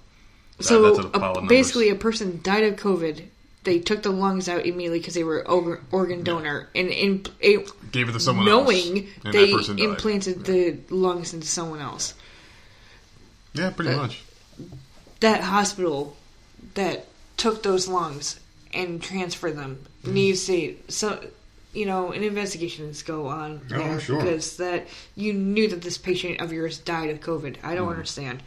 So 0.61 1.09
a 1.13 1.47
basically, 1.47 1.89
a 1.89 1.95
person 1.95 2.39
died 2.43 2.63
of 2.63 2.75
COVID. 2.77 3.25
They 3.63 3.79
took 3.79 4.03
the 4.03 4.11
lungs 4.11 4.47
out 4.47 4.65
immediately 4.65 4.99
because 4.99 5.15
they 5.15 5.23
were 5.23 5.45
organ, 5.47 5.83
organ 5.91 6.23
donor, 6.23 6.69
and 6.75 6.89
in, 6.89 7.25
gave 7.91 8.07
it 8.09 8.11
to 8.13 8.19
someone 8.19 8.47
else, 8.47 8.63
knowing 8.67 9.07
and 9.25 9.33
they 9.33 9.47
that 9.51 9.57
person 9.57 9.75
died. 9.77 9.85
implanted 9.85 10.45
the 10.45 10.77
lungs 10.89 11.33
into 11.33 11.47
someone 11.47 11.79
else. 11.81 12.13
Yeah, 13.53 13.71
pretty 13.71 13.91
that- 13.91 13.97
much. 13.97 14.23
that 15.21 15.41
hospital 15.41 16.15
that 16.75 17.07
took 17.37 17.63
those 17.63 17.87
lungs 17.87 18.39
and 18.73 19.01
transferred 19.01 19.55
them 19.57 19.79
Mm-hmm. 20.03 20.13
needs 20.13 20.45
to 20.45 20.75
so 20.87 21.25
you 21.73 21.85
know 21.87 22.11
an 22.11 22.23
investigation 22.23 22.85
needs 22.85 22.99
to 22.99 23.05
go 23.05 23.25
on 23.27 23.61
Oh, 23.73 23.77
there 23.77 23.99
sure. 23.99 24.17
because 24.21 24.57
that 24.57 24.85
you 25.15 25.33
knew 25.33 25.67
that 25.69 25.81
this 25.81 25.97
patient 25.97 26.39
of 26.41 26.53
yours 26.53 26.77
died 26.77 27.09
of 27.09 27.19
COVID. 27.21 27.55
I 27.63 27.69
Mm-hmm. 27.69 27.75
don't 27.75 27.89
understand. 27.89 28.43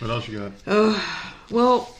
What 0.00 0.10
else 0.10 0.28
you 0.28 0.38
got? 0.38 0.52
Oh, 0.66 1.30
Well, 1.50 1.94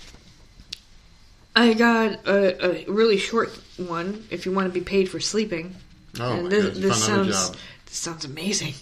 I 1.54 1.74
got 1.74 2.26
a, 2.26 2.84
a 2.86 2.90
really 2.90 3.18
short 3.18 3.50
one. 3.76 4.24
If 4.30 4.46
you 4.46 4.52
want 4.52 4.66
to 4.68 4.72
be 4.72 4.84
paid 4.84 5.08
for 5.08 5.20
sleeping, 5.20 5.76
Oh 6.18 6.32
and 6.32 6.42
my 6.44 6.48
this, 6.48 6.64
goodness, 6.64 6.82
this 6.82 7.04
sounds 7.04 7.50
this 7.86 7.96
sounds 7.96 8.24
amazing. 8.24 8.74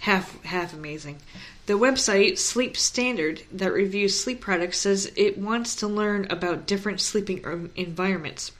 Half 0.00 0.42
half 0.44 0.74
amazing. 0.74 1.20
The 1.66 1.74
website 1.74 2.38
Sleep 2.38 2.76
Standard 2.76 3.42
that 3.52 3.72
reviews 3.72 4.20
sleep 4.20 4.40
products 4.40 4.78
says 4.78 5.10
it 5.16 5.38
wants 5.38 5.76
to 5.76 5.86
learn 5.86 6.26
about 6.28 6.66
different 6.66 7.00
sleeping 7.00 7.46
um, 7.46 7.70
environments. 7.76 8.52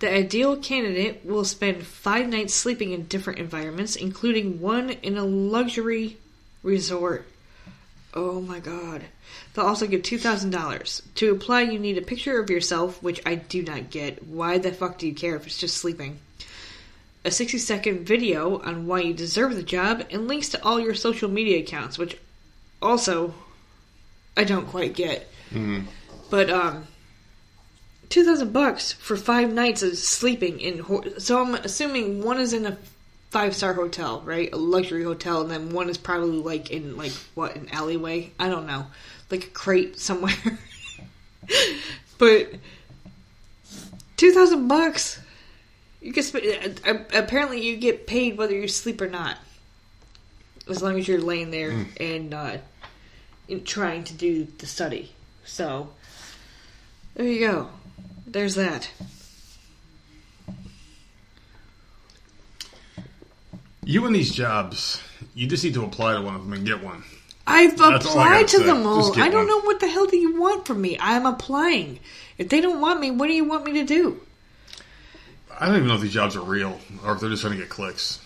The 0.00 0.12
ideal 0.12 0.56
candidate 0.56 1.24
will 1.24 1.44
spend 1.44 1.86
five 1.86 2.28
nights 2.28 2.54
sleeping 2.54 2.92
in 2.92 3.04
different 3.06 3.38
environments, 3.38 3.96
including 3.96 4.60
one 4.60 4.90
in 4.90 5.16
a 5.16 5.24
luxury 5.24 6.16
resort. 6.62 7.26
Oh 8.12 8.40
my 8.40 8.58
god. 8.58 9.04
They'll 9.54 9.66
also 9.66 9.86
give 9.86 10.02
$2,000. 10.02 11.02
To 11.16 11.30
apply, 11.32 11.62
you 11.62 11.78
need 11.78 11.98
a 11.98 12.02
picture 12.02 12.40
of 12.40 12.50
yourself, 12.50 13.02
which 13.02 13.20
I 13.24 13.36
do 13.36 13.62
not 13.62 13.90
get. 13.90 14.26
Why 14.26 14.58
the 14.58 14.72
fuck 14.72 14.98
do 14.98 15.06
you 15.06 15.14
care 15.14 15.36
if 15.36 15.46
it's 15.46 15.58
just 15.58 15.76
sleeping? 15.76 16.18
A 17.24 17.30
60 17.30 17.58
second 17.58 18.06
video 18.06 18.60
on 18.62 18.86
why 18.86 19.00
you 19.00 19.14
deserve 19.14 19.54
the 19.54 19.62
job, 19.62 20.04
and 20.10 20.26
links 20.26 20.48
to 20.50 20.64
all 20.64 20.80
your 20.80 20.94
social 20.94 21.28
media 21.30 21.58
accounts, 21.60 21.98
which 21.98 22.16
also 22.82 23.34
I 24.36 24.44
don't 24.44 24.66
quite 24.66 24.94
get. 24.94 25.28
But, 26.30 26.50
um, 26.50 26.86
2000 28.08 28.52
bucks 28.52 28.92
for 28.92 29.16
five 29.16 29.52
nights 29.52 29.82
of 29.82 29.96
sleeping 29.96 30.58
in 30.60 30.78
ho- 30.80 31.04
so 31.18 31.40
i'm 31.40 31.54
assuming 31.54 32.22
one 32.24 32.40
is 32.40 32.52
in 32.52 32.66
a 32.66 32.76
five 33.30 33.54
star 33.54 33.72
hotel 33.74 34.20
right? 34.24 34.52
A 34.52 34.56
luxury 34.56 35.04
hotel 35.04 35.40
and 35.40 35.50
then 35.50 35.70
one 35.70 35.88
is 35.88 35.98
probably 35.98 36.38
like 36.38 36.70
in 36.70 36.96
like 36.96 37.12
what 37.34 37.56
an 37.56 37.68
alleyway? 37.70 38.32
I 38.38 38.48
don't 38.48 38.66
know. 38.66 38.86
Like 39.30 39.44
a 39.44 39.50
crate 39.50 39.98
somewhere. 39.98 40.34
But 42.18 42.52
2000 44.18 44.68
bucks. 44.68 45.18
You 46.02 46.12
can 46.12 46.22
spend 46.22 46.80
uh, 46.86 46.98
apparently 47.14 47.62
you 47.66 47.78
get 47.78 48.06
paid 48.06 48.36
whether 48.36 48.54
you 48.54 48.68
sleep 48.68 49.00
or 49.00 49.08
not 49.08 49.38
as 50.68 50.82
long 50.82 50.98
as 50.98 51.08
you're 51.08 51.20
laying 51.20 51.50
there 51.50 51.86
and 51.98 52.32
uh 52.32 52.58
trying 53.64 54.04
to 54.04 54.14
do 54.14 54.46
the 54.58 54.66
study. 54.66 55.12
So 55.44 55.88
there 57.14 57.26
you 57.26 57.40
go. 57.40 57.70
There's 58.26 58.54
that. 58.54 58.90
You 63.84 64.06
and 64.06 64.14
these 64.14 64.32
jobs, 64.34 65.02
you 65.34 65.46
just 65.46 65.64
need 65.64 65.74
to 65.74 65.84
apply 65.84 66.14
to 66.14 66.20
one 66.22 66.34
of 66.34 66.42
them 66.44 66.52
and 66.52 66.66
get 66.66 66.82
one. 66.82 67.02
I've 67.46 67.76
That's 67.76 68.06
all 68.06 68.18
I 68.18 68.24
applied 68.24 68.32
gotta 68.32 68.46
to 68.46 68.56
say. 68.58 68.66
them 68.66 68.86
all. 68.86 69.12
Get 69.12 69.24
I 69.24 69.30
don't 69.30 69.46
know 69.46 69.60
what 69.62 69.80
the 69.80 69.88
hell 69.88 70.06
do 70.06 70.16
you 70.16 70.38
want 70.40 70.66
from 70.66 70.80
me. 70.80 70.96
I'm 71.00 71.26
applying. 71.26 71.98
If 72.38 72.48
they 72.48 72.60
don't 72.60 72.80
want 72.80 73.00
me, 73.00 73.10
what 73.10 73.26
do 73.26 73.32
you 73.32 73.44
want 73.44 73.64
me 73.64 73.72
to 73.74 73.84
do? 73.84 74.20
I 75.58 75.66
don't 75.66 75.76
even 75.76 75.88
know 75.88 75.94
if 75.96 76.00
these 76.00 76.12
jobs 76.12 76.36
are 76.36 76.40
real 76.42 76.78
or 77.04 77.12
if 77.14 77.20
they're 77.20 77.30
just 77.30 77.42
trying 77.42 77.54
to 77.54 77.58
get 77.58 77.68
clicks. 77.68 78.20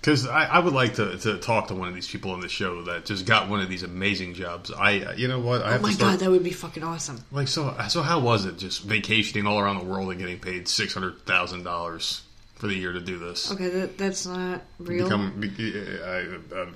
Because 0.00 0.26
I, 0.26 0.44
I 0.46 0.58
would 0.60 0.72
like 0.72 0.94
to, 0.94 1.18
to 1.18 1.38
talk 1.38 1.68
to 1.68 1.74
one 1.74 1.88
of 1.88 1.94
these 1.94 2.08
people 2.08 2.30
on 2.30 2.40
the 2.40 2.48
show 2.48 2.82
that 2.84 3.04
just 3.04 3.26
got 3.26 3.50
one 3.50 3.60
of 3.60 3.68
these 3.68 3.82
amazing 3.82 4.32
jobs. 4.32 4.70
I, 4.72 5.00
uh, 5.00 5.12
you 5.12 5.28
know 5.28 5.40
what? 5.40 5.60
I 5.62 5.68
Oh 5.68 5.72
have 5.72 5.82
my 5.82 5.88
to 5.90 5.94
start, 5.94 6.12
god, 6.12 6.20
that 6.20 6.30
would 6.30 6.42
be 6.42 6.52
fucking 6.52 6.82
awesome. 6.82 7.22
Like 7.30 7.48
so, 7.48 7.76
so 7.88 8.00
how 8.00 8.18
was 8.20 8.46
it? 8.46 8.56
Just 8.56 8.82
vacationing 8.82 9.46
all 9.46 9.60
around 9.60 9.78
the 9.78 9.84
world 9.84 10.08
and 10.10 10.18
getting 10.18 10.38
paid 10.38 10.68
six 10.68 10.94
hundred 10.94 11.26
thousand 11.26 11.64
dollars 11.64 12.22
for 12.60 12.66
the 12.66 12.74
year 12.74 12.92
to 12.92 13.00
do 13.00 13.18
this. 13.18 13.50
Okay, 13.50 13.68
that, 13.68 13.96
that's 13.96 14.26
not 14.26 14.60
real. 14.78 15.04
Become 15.04 15.40
be- 15.40 15.98
uh, 15.98 16.54
uh, 16.54 16.66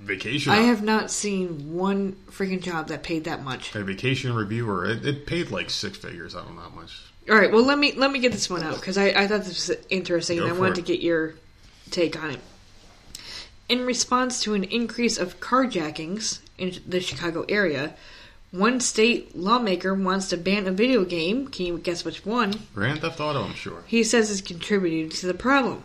vacation. 0.00 0.52
I 0.52 0.58
have 0.58 0.82
not 0.82 1.10
seen 1.10 1.72
one 1.74 2.12
freaking 2.30 2.60
job 2.60 2.88
that 2.88 3.02
paid 3.02 3.24
that 3.24 3.42
much. 3.42 3.74
a 3.74 3.82
vacation 3.82 4.34
reviewer. 4.34 4.84
It, 4.84 5.04
it 5.06 5.26
paid 5.26 5.50
like 5.50 5.70
six 5.70 5.96
figures. 5.96 6.36
I 6.36 6.44
don't 6.44 6.56
know 6.56 6.62
how 6.62 6.68
much. 6.68 6.92
All 7.30 7.36
right, 7.36 7.50
well 7.50 7.64
let 7.64 7.78
me 7.78 7.92
let 7.92 8.10
me 8.10 8.18
get 8.18 8.32
this 8.32 8.50
one 8.50 8.62
out 8.62 8.76
because 8.76 8.98
I, 8.98 9.08
I 9.08 9.26
thought 9.26 9.44
this 9.44 9.68
was 9.68 9.78
interesting 9.88 10.38
Go 10.38 10.44
and 10.44 10.52
I 10.52 10.58
wanted 10.58 10.72
it. 10.72 10.82
to 10.82 10.92
get 10.92 11.00
your 11.00 11.34
take 11.90 12.22
on 12.22 12.30
it. 12.30 12.40
In 13.68 13.86
response 13.86 14.42
to 14.42 14.52
an 14.54 14.64
increase 14.64 15.16
of 15.16 15.40
carjackings 15.40 16.40
in 16.58 16.74
the 16.86 17.00
Chicago 17.00 17.46
area, 17.48 17.94
one 18.50 18.80
state 18.80 19.36
lawmaker 19.36 19.94
wants 19.94 20.28
to 20.28 20.36
ban 20.36 20.66
a 20.66 20.72
video 20.72 21.04
game. 21.04 21.48
Can 21.48 21.66
you 21.66 21.78
guess 21.78 22.04
which 22.04 22.26
one? 22.26 22.54
Grand 22.74 23.00
Theft 23.00 23.20
Auto, 23.20 23.42
I'm 23.44 23.54
sure. 23.54 23.82
He 23.86 24.02
says 24.02 24.30
it's 24.30 24.40
contributing 24.40 25.08
to 25.10 25.26
the 25.26 25.34
problem. 25.34 25.84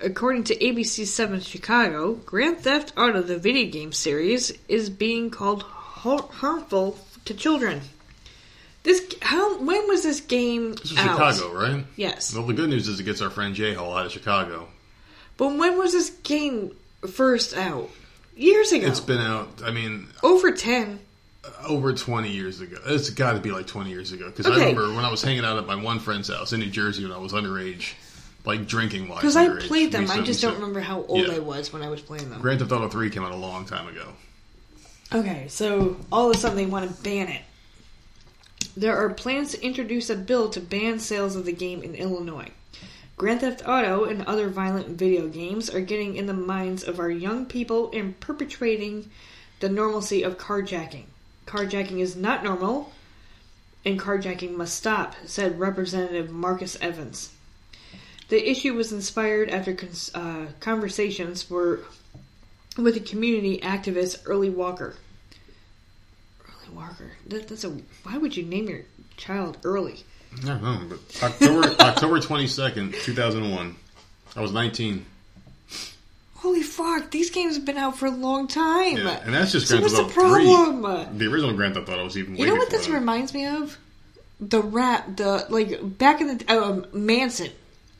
According 0.00 0.44
to 0.44 0.56
ABC 0.56 1.06
7 1.06 1.40
Chicago, 1.40 2.14
Grand 2.14 2.58
Theft 2.58 2.92
Auto, 2.96 3.22
the 3.22 3.38
video 3.38 3.70
game 3.70 3.92
series, 3.92 4.52
is 4.68 4.90
being 4.90 5.30
called 5.30 5.62
harmful 5.62 6.98
to 7.24 7.34
children. 7.34 7.80
This 8.82 9.14
how 9.22 9.58
when 9.58 9.86
was 9.86 10.02
this 10.02 10.20
game 10.20 10.72
This 10.74 10.90
is 10.90 10.98
out? 10.98 11.34
Chicago, 11.34 11.54
right? 11.54 11.84
Yes. 11.94 12.34
Well, 12.34 12.44
the 12.44 12.52
good 12.52 12.68
news 12.68 12.88
is 12.88 12.98
it 12.98 13.04
gets 13.04 13.22
our 13.22 13.30
friend 13.30 13.54
J 13.54 13.74
Hall 13.74 13.96
out 13.96 14.06
of 14.06 14.12
Chicago. 14.12 14.66
But 15.36 15.56
when 15.56 15.78
was 15.78 15.92
this 15.92 16.10
game 16.10 16.74
first 17.08 17.56
out? 17.56 17.90
Years 18.36 18.72
ago. 18.72 18.88
It's 18.88 18.98
been 18.98 19.20
out. 19.20 19.62
I 19.64 19.70
mean, 19.70 20.08
over 20.22 20.50
10. 20.50 20.98
Over 21.66 21.92
20 21.92 22.30
years 22.30 22.60
ago. 22.60 22.76
It's 22.86 23.10
got 23.10 23.32
to 23.32 23.40
be 23.40 23.50
like 23.50 23.66
20 23.66 23.90
years 23.90 24.12
ago 24.12 24.26
because 24.26 24.46
Okay. 24.46 24.56
I 24.56 24.58
remember 24.70 24.94
when 24.94 25.04
I 25.04 25.10
was 25.10 25.22
hanging 25.22 25.44
out 25.44 25.58
at 25.58 25.66
my 25.66 25.74
one 25.74 25.98
friend's 25.98 26.28
house 26.28 26.52
in 26.52 26.60
New 26.60 26.70
Jersey 26.70 27.02
when 27.02 27.12
I 27.12 27.18
was 27.18 27.32
underage, 27.32 27.94
like 28.44 28.66
drinking 28.66 29.08
wise. 29.08 29.18
Because 29.20 29.36
I 29.36 29.48
played 29.58 29.92
them, 29.92 30.10
I 30.10 30.20
just 30.22 30.40
don't 30.40 30.54
remember 30.54 30.80
how 30.80 31.02
old 31.04 31.26
Yeah. 31.26 31.34
I 31.34 31.38
was 31.40 31.72
when 31.72 31.82
I 31.82 31.88
was 31.88 32.00
playing 32.00 32.30
them. 32.30 32.40
Grand 32.40 32.60
Theft 32.60 32.72
Auto 32.72 32.88
3 32.88 33.10
came 33.10 33.24
out 33.24 33.32
a 33.32 33.36
long 33.36 33.64
time 33.64 33.88
ago. 33.88 34.08
Okay, 35.14 35.46
so 35.48 35.96
all 36.10 36.30
of 36.30 36.36
a 36.36 36.38
sudden 36.38 36.56
they 36.56 36.66
want 36.66 36.88
to 36.88 37.02
ban 37.02 37.28
it. 37.28 37.42
There 38.76 38.96
are 38.96 39.10
plans 39.10 39.50
to 39.52 39.62
introduce 39.62 40.08
a 40.08 40.16
bill 40.16 40.48
to 40.50 40.60
ban 40.60 40.98
sales 40.98 41.36
of 41.36 41.44
the 41.44 41.52
game 41.52 41.82
in 41.82 41.94
Illinois. 41.94 42.50
Grand 43.16 43.40
Theft 43.40 43.62
Auto 43.66 44.04
and 44.04 44.22
other 44.22 44.48
violent 44.48 44.88
video 44.88 45.28
games 45.28 45.68
are 45.68 45.80
getting 45.80 46.16
in 46.16 46.26
the 46.26 46.32
minds 46.32 46.82
of 46.82 46.98
our 46.98 47.10
young 47.10 47.44
people 47.44 47.90
and 47.92 48.18
perpetrating 48.20 49.10
the 49.60 49.68
normalcy 49.68 50.22
of 50.22 50.38
carjacking. 50.38 51.04
Carjacking 51.52 51.98
is 51.98 52.16
not 52.16 52.42
normal, 52.42 52.90
and 53.84 54.00
carjacking 54.00 54.56
must 54.56 54.74
stop, 54.74 55.14
said 55.26 55.60
Representative 55.60 56.30
Marcus 56.30 56.78
Evans. 56.80 57.30
The 58.30 58.50
issue 58.50 58.72
was 58.72 58.90
inspired 58.90 59.50
after 59.50 59.74
cons- 59.74 60.10
uh, 60.14 60.46
conversations 60.60 61.50
were 61.50 61.80
with 62.78 62.94
the 62.94 63.00
community 63.00 63.58
activist 63.58 64.22
Early 64.24 64.48
Walker. 64.48 64.94
Early 66.40 66.74
Walker. 66.74 67.12
That, 67.26 67.48
that's 67.48 67.64
a. 67.64 67.76
Why 68.04 68.16
would 68.16 68.34
you 68.34 68.44
name 68.44 68.70
your 68.70 68.80
child 69.18 69.58
Early? 69.62 70.04
I 70.42 70.46
don't 70.46 70.62
know, 70.62 70.80
but 70.88 71.22
October 71.22 71.68
October 71.80 72.18
22nd, 72.18 72.94
2001. 73.02 73.76
I 74.34 74.40
was 74.40 74.52
19. 74.52 75.04
Holy 76.42 76.62
fuck! 76.62 77.10
These 77.12 77.30
games 77.30 77.54
have 77.54 77.64
been 77.64 77.76
out 77.78 77.96
for 77.96 78.06
a 78.06 78.10
long 78.10 78.48
time. 78.48 78.96
Yeah, 78.96 79.20
and 79.24 79.32
that's 79.32 79.52
just 79.52 79.68
so 79.68 79.78
Grand 79.78 79.92
Theft 79.92 80.12
the 80.14 80.20
Auto 80.20 80.34
3. 80.34 80.44
problem? 80.44 81.18
The 81.18 81.26
original 81.32 81.54
Grand 81.54 81.74
Theft 81.74 81.88
Auto 81.88 82.02
was 82.04 82.18
even 82.18 82.34
You 82.36 82.46
know 82.46 82.56
what 82.56 82.68
this 82.68 82.86
that. 82.86 82.92
reminds 82.92 83.32
me 83.32 83.46
of? 83.46 83.78
The 84.40 84.60
rap, 84.60 85.16
the 85.16 85.46
like 85.50 85.98
back 85.98 86.20
in 86.20 86.38
the 86.38 86.44
uh, 86.52 86.82
Manson, 86.92 87.50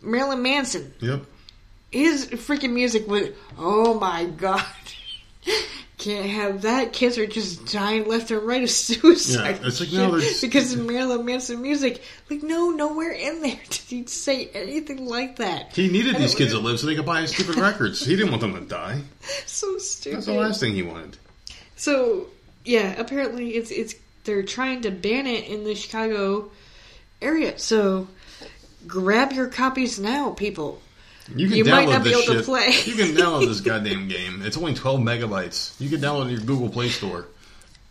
Marilyn 0.03 0.43
Manson. 0.43 0.93
Yep. 0.99 1.25
His 1.93 2.27
freaking 2.27 2.73
music 2.73 3.07
was. 3.07 3.29
Oh 3.57 3.95
my 4.01 4.25
god! 4.25 4.65
Can't 6.03 6.29
have 6.31 6.63
that. 6.63 6.93
Kids 6.93 7.17
are 7.17 7.29
just 7.29 7.71
dying 7.73 8.09
left 8.09 8.33
and 8.33 8.43
right 8.43 8.65
of 8.65 8.71
suicide. 8.73 9.61
Yeah, 9.61 9.69
it's 9.69 9.79
like, 9.79 9.93
no, 9.93 10.21
because 10.41 10.75
of 10.75 10.85
Marilyn 10.85 11.25
Manson 11.25 11.63
music. 11.63 12.03
Like, 12.29 12.43
no, 12.43 12.71
nowhere 12.71 13.13
in 13.13 13.41
there 13.41 13.55
did 13.69 13.77
he 13.77 14.07
say 14.07 14.49
anything 14.53 15.07
like 15.07 15.37
that. 15.37 15.73
He 15.77 15.89
needed 15.89 16.17
I 16.17 16.19
these 16.19 16.35
kids 16.35 16.55
to 16.55 16.59
live 16.59 16.81
so 16.81 16.89
they 16.89 16.97
could 16.97 17.07
buy 17.07 17.21
his 17.21 17.31
stupid 17.31 17.55
records. 17.55 18.05
He 18.05 18.17
didn't 18.17 18.33
want 18.33 18.41
them 18.41 18.55
to 18.55 18.61
die. 18.63 19.01
So 19.47 19.79
stupid. 19.79 20.17
That's 20.17 20.27
the 20.27 20.33
last 20.33 20.59
thing 20.59 20.75
he 20.75 20.83
wanted. 20.83 21.17
So 21.77 22.27
yeah, 22.65 23.01
apparently 23.01 23.51
it's 23.51 23.71
it's 23.71 23.95
they're 24.25 24.43
trying 24.43 24.81
to 24.83 24.91
ban 24.91 25.29
it 25.29 25.47
in 25.47 25.63
the 25.63 25.77
Chicago 25.77 26.51
area. 27.21 27.57
So 27.61 28.09
grab 28.89 29.33
your 29.33 29.47
copies 29.47 30.01
now, 30.01 30.31
people. 30.31 30.83
You 31.37 31.49
can 31.49 31.57
You 31.59 31.65
download 31.65 31.71
might 31.71 31.89
not 31.89 32.05
be 32.05 32.11
this 32.11 32.29
able 32.29 32.39
to 32.39 32.43
play. 32.45 32.69
You 32.85 32.95
can 32.95 33.15
download 33.17 33.47
this 33.47 33.61
goddamn 33.61 34.09
game. 34.09 34.43
It's 34.43 34.57
only 34.57 34.75
12 34.75 35.01
megabytes. 35.01 35.79
You 35.81 35.89
can 35.89 36.01
download 36.01 36.23
it 36.27 36.29
in 36.29 36.31
your 36.37 36.41
Google 36.41 36.69
Play 36.69 36.89
Store. 36.89 37.27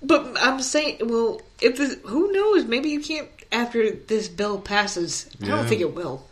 But 0.03 0.35
I'm 0.41 0.61
saying, 0.61 0.97
well, 1.03 1.41
if 1.61 1.77
this, 1.77 1.97
who 2.05 2.31
knows? 2.31 2.65
Maybe 2.65 2.89
you 2.89 3.01
can't 3.01 3.27
after 3.51 3.91
this 3.91 4.27
bill 4.27 4.59
passes. 4.59 5.29
I 5.41 5.45
Yeah. 5.45 5.55
don't 5.57 5.67
think 5.67 5.81
it 5.81 5.93
will. 5.93 6.25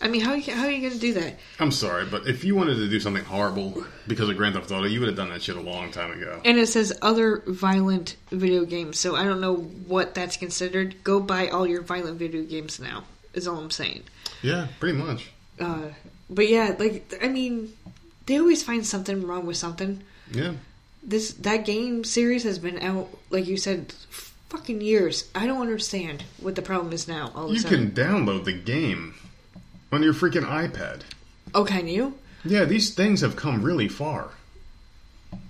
I 0.00 0.08
mean, 0.08 0.20
how 0.20 0.34
you- 0.34 0.52
how 0.52 0.66
are 0.66 0.70
you 0.70 0.80
going 0.82 0.92
to 0.92 0.98
do 0.98 1.14
that? 1.14 1.38
I'm 1.58 1.72
sorry, 1.72 2.04
but 2.04 2.26
if 2.28 2.44
you 2.44 2.54
wanted 2.54 2.74
to 2.76 2.86
do 2.88 3.00
something 3.00 3.24
horrible 3.24 3.82
because 4.06 4.28
of 4.28 4.36
Grand 4.36 4.54
Theft 4.54 4.70
Auto, 4.70 4.84
you 4.84 5.00
would 5.00 5.08
have 5.08 5.16
done 5.16 5.30
that 5.30 5.42
shit 5.42 5.56
a 5.56 5.60
long 5.60 5.90
time 5.90 6.12
ago. 6.12 6.38
And 6.44 6.58
it 6.58 6.66
says 6.68 6.92
other 7.00 7.42
violent 7.46 8.16
video 8.30 8.66
games, 8.66 8.98
so 8.98 9.16
I 9.16 9.24
don't 9.24 9.40
know 9.40 9.54
what 9.56 10.14
that's 10.14 10.36
considered. 10.36 11.02
Go 11.02 11.18
buy 11.18 11.48
all 11.48 11.66
your 11.66 11.80
violent 11.80 12.18
video 12.18 12.42
games 12.42 12.78
now. 12.78 13.04
Is 13.32 13.48
all 13.48 13.56
I'm 13.58 13.70
saying. 13.70 14.02
Yeah, 14.42 14.66
pretty 14.80 14.98
much. 14.98 15.30
Uh, 15.58 15.88
but 16.28 16.48
yeah, 16.48 16.74
like 16.78 17.18
I 17.22 17.28
mean, 17.28 17.72
they 18.26 18.38
always 18.38 18.62
find 18.62 18.86
something 18.86 19.26
wrong 19.26 19.46
with 19.46 19.56
something. 19.56 20.02
Yeah. 20.30 20.54
This 21.02 21.32
that 21.34 21.64
game 21.64 22.04
series 22.04 22.42
has 22.42 22.58
been 22.58 22.78
out, 22.80 23.08
like 23.30 23.46
you 23.46 23.56
said, 23.56 23.92
fucking 24.48 24.80
years. 24.80 25.28
I 25.34 25.46
don't 25.46 25.60
understand 25.60 26.24
what 26.40 26.54
the 26.54 26.62
problem 26.62 26.92
is 26.92 27.06
now. 27.06 27.30
All 27.34 27.44
of 27.46 27.50
a 27.50 27.54
You 27.54 27.62
can 27.62 27.90
download 27.92 28.44
the 28.44 28.52
game 28.52 29.14
on 29.92 30.02
your 30.02 30.14
freaking 30.14 30.44
iPad. 30.44 31.02
Oh, 31.54 31.64
can 31.64 31.86
you? 31.86 32.14
Yeah, 32.44 32.64
these 32.64 32.94
things 32.94 33.20
have 33.20 33.36
come 33.36 33.62
really 33.62 33.88
far. 33.88 34.30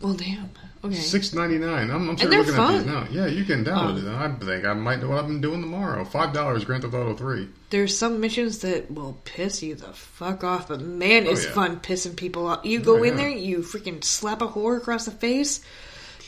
Well, 0.01 0.15
damn. 0.15 0.51
Okay. 0.87 0.95
Six 0.97 1.33
ninety 1.33 1.59
nine. 1.59 1.91
I'm, 1.91 2.09
I'm 2.11 2.17
sure 2.17 2.29
looking 2.31 2.55
at 2.55 2.73
these 2.73 2.87
now. 2.87 3.07
Yeah, 3.11 3.27
you 3.27 3.45
can 3.45 3.65
download 3.65 4.03
Oh. 4.05 4.09
it. 4.09 4.15
I 4.15 4.45
think 4.45 4.65
I 4.65 4.73
might 4.75 5.01
know 5.01 5.09
what 5.09 5.19
I've 5.19 5.27
been 5.27 5.41
doing 5.41 5.61
tomorrow. 5.61 6.05
Five 6.05 6.33
dollars, 6.33 6.65
Grand 6.65 6.83
Theft 6.83 6.95
Auto 6.95 7.15
Three. 7.15 7.49
There's 7.71 7.97
some 7.97 8.21
missions 8.21 8.59
that 8.61 8.91
will 8.91 9.19
piss 9.25 9.63
you 9.63 9.75
the 9.75 9.93
fuck 9.93 10.45
off, 10.45 10.69
but 10.69 10.81
man, 10.81 11.27
Oh, 11.27 11.31
it's 11.31 11.45
yeah. 11.45 11.51
fun 11.53 11.81
pissing 11.81 12.17
people 12.17 12.47
off. 12.47 12.65
You 12.65 12.81
go 12.81 12.99
Oh, 12.99 13.03
in 13.03 13.11
yeah. 13.15 13.25
there, 13.25 13.29
you 13.31 13.59
freaking 13.59 14.03
slap 14.05 14.43
a 14.43 14.49
whore 14.49 14.77
across 14.77 15.05
the 15.05 15.11
face. 15.11 15.61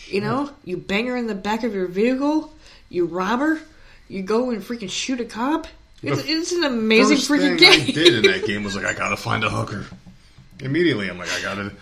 You 0.07 0.21
know, 0.23 0.51
you 0.65 0.77
bang 0.79 1.07
her 1.07 1.17
in 1.17 1.27
the 1.27 1.35
back 1.35 1.65
of 1.65 1.75
your 1.75 1.87
vehicle. 1.87 2.53
You 2.89 3.05
rob 3.07 3.41
her. 3.41 3.61
You 4.09 4.23
go 4.23 4.51
and 4.51 4.63
freaking 4.63 4.91
shoot 4.91 5.21
a 5.21 5.25
cop. 5.27 5.67
It's, 6.03 6.23
it's 6.27 6.53
an 6.53 6.65
amazing 6.65 7.19
freaking 7.19 7.59
game. 7.59 7.83
I 7.83 7.91
did 7.91 8.15
in 8.25 8.33
that 8.33 8.47
game 8.47 8.65
was 8.65 8.75
like, 8.75 8.87
I 8.87 8.95
gotta 8.95 9.17
find 9.17 9.45
a 9.45 9.51
hooker. 9.51 9.85
Immediately, 10.61 11.09
I'm 11.11 11.19
like, 11.19 11.31
I 11.33 11.43
gotta. 11.43 11.73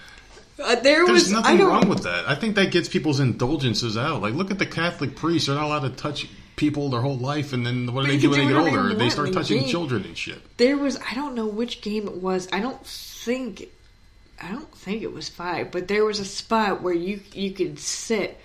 Uh, 0.63 0.75
there 0.77 1.05
There's 1.05 1.25
was 1.25 1.33
nothing 1.33 1.61
wrong 1.61 1.89
with 1.89 2.05
that. 2.05 2.29
I 2.29 2.35
think 2.35 2.55
that 2.57 2.71
gets 2.71 2.89
people's 2.89 3.21
indulgences 3.21 3.97
out. 3.97 4.23
Like, 4.23 4.35
look 4.35 4.51
at 4.51 4.59
the 4.59 4.67
Catholic 4.67 5.15
priests; 5.15 5.49
they're 5.49 5.57
not 5.57 5.67
allowed 5.67 5.81
to 5.81 5.91
touch 5.91 6.27
people 6.57 6.89
their 6.89 7.03
whole 7.03 7.19
life, 7.19 7.53
and 7.53 7.67
then 7.67 7.93
what 7.93 8.07
do 8.07 8.11
they 8.13 8.19
do 8.19 8.31
when 8.31 8.41
they 8.41 8.47
get 8.47 8.57
older? 8.57 8.89
you 8.89 8.97
They 8.97 9.11
start 9.11 9.33
touching 9.33 9.67
children 9.67 10.05
and 10.05 10.17
shit. 10.17 10.39
there 10.57 10.79
was 10.79 10.99
I 11.11 11.15
don't 11.15 11.35
know 11.35 11.47
which 11.47 11.83
game 11.83 12.09
it 12.09 12.17
was. 12.23 12.49
I 12.53 12.61
don't 12.61 12.85
think 12.87 13.69
I 14.43 14.51
don't 14.51 14.71
think 14.75 15.03
it 15.03 15.13
was 15.13 15.29
five, 15.29 15.71
but 15.71 15.89
there 15.89 16.05
was 16.05 16.21
a 16.21 16.25
spot 16.25 16.83
where 16.83 16.95
you 16.95 17.21
you 17.33 17.51
could 17.51 17.79
sit 17.79 18.41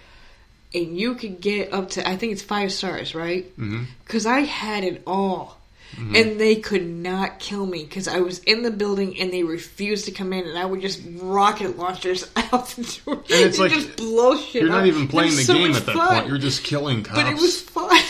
and 0.74 0.98
you 0.98 1.16
could 1.16 1.40
get 1.40 1.72
up 1.74 1.92
to 1.92 2.08
I 2.08 2.18
think 2.18 2.34
it's 2.34 2.42
five 2.42 2.74
stars, 2.74 3.16
right? 3.16 3.46
Because 4.06 4.26
I 4.26 4.42
had 4.42 4.84
it 4.84 5.04
all. 5.08 5.61
Mm-hmm. 5.92 6.16
And 6.16 6.40
they 6.40 6.56
could 6.56 6.88
not 6.88 7.40
kill 7.40 7.66
me 7.66 7.84
because 7.84 8.08
I 8.08 8.20
was 8.22 8.40
in 8.40 8.64
the 8.64 8.72
building 8.72 9.20
and 9.20 9.32
they 9.32 9.44
refused 9.44 10.06
to 10.06 10.12
come 10.12 10.32
in, 10.34 10.48
and 10.48 10.58
I 10.58 10.66
would 10.66 10.82
just 10.82 11.02
rocket 11.18 11.78
launchers 11.78 12.30
out 12.36 12.68
the 12.70 13.02
door 13.06 13.16
and 13.16 13.24
it's 13.30 13.60
like, 13.60 13.72
just 13.72 13.98
blow 13.98 14.38
shit. 14.38 14.64
You're 14.64 14.72
not 14.72 14.86
even 14.86 15.08
playing 15.08 15.36
the 15.36 15.44
so 15.44 15.54
game 15.54 15.74
at 15.74 15.86
that 15.86 15.96
fun. 15.96 16.16
point. 16.16 16.28
You're 16.28 16.38
just 16.38 16.64
killing 16.64 17.04
cops. 17.04 17.22
But 17.22 17.32
it 17.32 17.36
was 17.36 17.62
fun. 17.62 18.02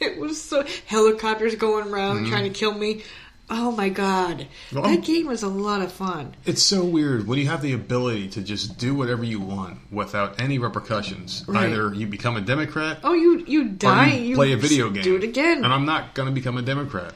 It 0.00 0.18
was 0.18 0.42
so 0.42 0.64
helicopters 0.86 1.54
going 1.54 1.88
around 1.88 2.16
mm-hmm. 2.16 2.30
trying 2.30 2.44
to 2.44 2.50
kill 2.50 2.74
me. 2.74 3.04
Oh 3.50 3.70
my 3.72 3.90
god, 3.90 4.46
Well, 4.72 4.84
that 4.84 5.04
game 5.04 5.26
was 5.26 5.42
a 5.42 5.48
lot 5.48 5.82
of 5.82 5.92
fun. 5.92 6.34
It's 6.46 6.62
so 6.62 6.82
weird 6.82 7.26
when 7.26 7.38
you 7.38 7.46
have 7.48 7.60
the 7.60 7.74
ability 7.74 8.28
to 8.30 8.42
just 8.42 8.78
do 8.78 8.94
whatever 8.94 9.22
you 9.22 9.38
want 9.38 9.78
without 9.92 10.40
any 10.40 10.58
repercussions. 10.58 11.44
Right. 11.46 11.68
Either 11.68 11.92
you 11.92 12.06
become 12.06 12.36
a 12.36 12.40
Democrat 12.40 13.00
Oh, 13.04 13.12
you 13.12 13.44
you 13.46 13.68
die, 13.68 14.12
you, 14.14 14.30
you 14.30 14.34
play 14.36 14.52
a 14.52 14.56
video 14.56 14.88
game. 14.88 15.02
Do 15.02 15.16
it 15.16 15.24
again. 15.24 15.62
And 15.62 15.72
I'm 15.72 15.84
not 15.84 16.14
going 16.14 16.26
to 16.28 16.34
become 16.34 16.56
a 16.56 16.62
Democrat. 16.62 17.12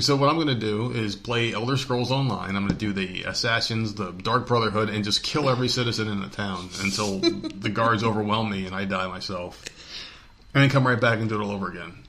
So 0.00 0.16
what 0.16 0.30
I'm 0.30 0.36
going 0.36 0.48
to 0.48 0.54
do 0.54 0.90
is 0.92 1.14
play 1.14 1.52
Elder 1.52 1.76
Scrolls 1.76 2.10
Online. 2.10 2.56
I'm 2.56 2.66
going 2.66 2.68
to 2.68 2.74
do 2.74 2.94
the 2.94 3.24
Assassins, 3.24 3.92
the 3.92 4.12
Dark 4.12 4.46
Brotherhood, 4.46 4.88
and 4.88 5.04
just 5.04 5.22
kill 5.22 5.50
every 5.50 5.68
citizen 5.68 6.08
in 6.08 6.22
the 6.22 6.28
town 6.28 6.70
until 6.82 7.18
the 7.20 7.68
guards 7.68 8.02
overwhelm 8.02 8.50
me 8.50 8.64
and 8.64 8.74
I 8.74 8.86
die 8.86 9.06
myself. 9.08 9.62
And 10.54 10.62
then 10.62 10.70
come 10.70 10.86
right 10.86 10.98
back 10.98 11.18
and 11.18 11.28
do 11.28 11.38
it 11.38 11.44
all 11.44 11.50
over 11.50 11.68
again. 11.70 12.01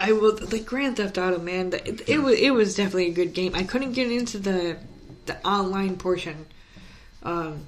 I 0.00 0.12
will. 0.12 0.34
The 0.34 0.60
Grand 0.60 0.96
Theft 0.96 1.18
Auto, 1.18 1.38
man, 1.38 1.72
it, 1.74 2.08
it 2.08 2.18
was 2.18 2.38
it 2.38 2.54
was 2.54 2.74
definitely 2.74 3.08
a 3.08 3.12
good 3.14 3.34
game. 3.34 3.54
I 3.54 3.64
couldn't 3.64 3.92
get 3.92 4.10
into 4.10 4.38
the 4.38 4.78
the 5.26 5.46
online 5.46 5.96
portion. 5.96 6.46
Um, 7.22 7.66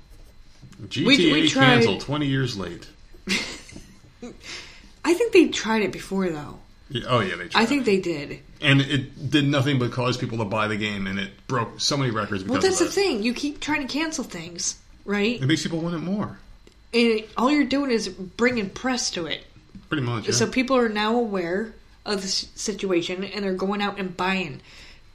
GTA 0.83 1.07
we 1.33 1.49
tried- 1.49 1.67
canceled 1.67 2.01
20 2.01 2.27
years 2.27 2.57
late. 2.57 2.89
I 5.05 5.15
think 5.15 5.33
they 5.33 5.49
tried 5.49 5.83
it 5.83 5.93
before 5.93 6.29
though. 6.31 6.59
Yeah, 6.89 7.05
Oh 7.09 7.21
yeah, 7.21 7.37
they 7.37 7.49
tried. 7.49 7.63
I 7.63 7.67
think 7.67 7.85
they 7.85 8.01
did. 8.01 8.41
and 8.61 8.81
it 8.81 9.31
did 9.31 9.47
nothing 9.47 9.79
but 9.79 9.93
cause 9.93 10.17
people 10.17 10.39
to 10.39 10.45
buy 10.45 10.69
the 10.69 10.77
game, 10.77 11.07
and 11.07 11.19
it 11.19 11.31
broke 11.49 11.81
so 11.81 11.97
many 11.97 12.11
records 12.11 12.43
because 12.43 12.53
Well, 12.53 12.63
that's 12.63 12.79
the 12.79 12.87
thing. 12.87 13.23
You 13.23 13.35
keep 13.35 13.61
trying 13.61 13.87
to 13.87 13.93
cancel 13.93 14.25
things, 14.25 14.79
right? 15.05 15.41
It 15.41 15.47
makes 15.47 15.63
people 15.63 15.81
want 15.81 15.95
it 15.95 15.99
more. 15.99 16.39
And 16.95 17.25
all 17.37 17.51
you're 17.51 17.65
doing 17.65 17.91
is 17.91 18.09
bringing 18.09 18.69
press 18.69 19.11
to 19.13 19.27
it. 19.27 19.45
Pretty 19.89 20.03
much. 20.03 20.27
Yeah. 20.27 20.33
So 20.33 20.47
people 20.47 20.77
are 20.77 20.89
now 20.91 21.17
aware 21.17 21.75
of 22.05 22.23
the 22.23 22.29
situation 22.29 23.25
and 23.25 23.45
they're 23.45 23.55
going 23.55 23.81
out 23.83 23.99
and 23.99 24.17
buying 24.17 24.61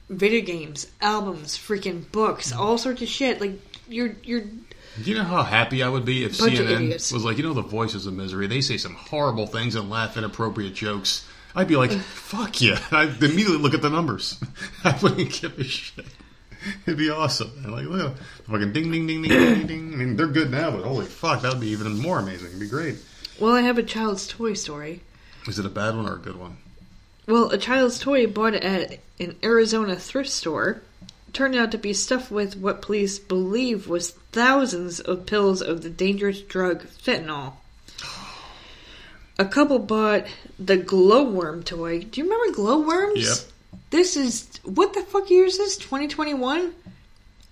video 0.10 0.42
games, 0.42 0.88
albums, 1.02 1.58
freaking 1.58 2.10
books, 2.12 2.52
mm-hmm. 2.52 2.62
all 2.62 2.78
sorts 2.78 3.02
of 3.02 3.08
shit. 3.08 3.42
Like 3.42 3.60
you're 3.88 4.16
you're 4.24 4.42
Do 4.42 5.04
you 5.04 5.16
know 5.16 5.24
how 5.24 5.44
happy 5.44 5.84
I 5.84 5.90
would 5.90 6.06
be 6.06 6.24
if 6.24 6.34
CNN 6.34 6.92
was 7.14 7.26
like, 7.26 7.38
you 7.38 7.44
know, 7.44 7.54
the 7.54 7.62
voices 7.62 8.06
of 8.06 8.14
misery? 8.14 8.48
They 8.48 8.62
say 8.62 8.78
some 8.78 8.96
horrible 8.96 9.48
things 9.48 9.76
and 9.76 9.90
laugh 9.90 10.18
inappropriate 10.18 10.74
jokes. 10.74 11.28
I'd 11.56 11.68
be 11.68 11.76
like, 11.76 11.92
fuck 11.92 12.62
yeah. 12.62 12.80
I'd 12.92 13.22
immediately 13.24 13.58
look 13.58 13.74
at 13.74 13.82
the 13.82 13.90
numbers. 13.90 14.40
I 14.84 14.98
wouldn't 15.02 15.42
give 15.42 15.58
a 15.58 15.64
shit. 15.64 16.06
It'd 16.86 16.98
be 16.98 17.10
awesome. 17.10 17.52
And 17.64 17.72
like, 17.72 17.86
look, 17.86 18.18
fucking 18.48 18.74
ding, 18.74 18.92
ding, 18.92 19.08
ding, 19.08 19.22
ding, 19.24 19.30
ding, 19.30 19.68
ding. 19.68 19.94
I 19.94 19.96
mean, 19.96 20.16
they're 20.16 20.28
good 20.28 20.52
now, 20.52 20.72
but 20.72 20.84
holy 20.84 21.06
fuck, 21.06 21.42
that 21.42 21.54
would 21.54 21.62
be 21.62 21.68
even 21.68 21.98
more 22.00 22.20
amazing. 22.20 22.48
It'd 22.48 22.60
be 22.60 22.68
great. 22.68 22.98
well, 23.40 23.56
I 23.56 23.62
have 23.62 23.78
a 23.78 23.84
child's 23.84 24.28
toy 24.28 24.54
story. 24.54 25.02
Is 25.48 25.60
it 25.60 25.66
a 25.66 25.70
bad 25.70 25.96
one 25.96 26.08
or 26.08 26.16
a 26.16 26.20
good 26.20 26.36
one? 26.36 26.58
Well, 27.28 27.50
a 27.52 27.58
child's 27.58 28.00
toy 28.00 28.26
bought 28.26 28.54
at 28.56 29.00
an 29.20 29.36
Arizona 29.44 29.98
thrift 29.98 30.30
store 30.30 30.82
turned 31.34 31.56
out 31.56 31.72
to 31.72 31.78
be 31.78 31.92
stuffed 31.94 32.32
with 32.32 32.56
what 32.56 32.82
police 32.82 33.20
believe 33.20 33.88
was 33.88 34.12
thousands 34.32 35.02
of 35.02 35.26
pills 35.26 35.62
of 35.62 35.84
the 35.84 35.90
dangerous 35.90 36.42
drug 36.42 36.84
fentanyl. 36.88 37.54
A 39.38 39.46
couple 39.46 39.78
bought 39.78 40.26
the 40.58 40.78
glowworm 40.78 41.64
toy. 41.64 42.00
Do 42.04 42.22
you 42.22 42.24
remember 42.32 42.56
glowworms? 42.56 43.28
Yep. 43.28 43.38
This 43.90 44.18
is 44.18 44.50
what 44.64 44.94
the 44.94 45.02
fuck 45.02 45.30
year 45.30 45.46
is 45.46 45.58
this? 45.58 45.78
2021? 45.78 46.74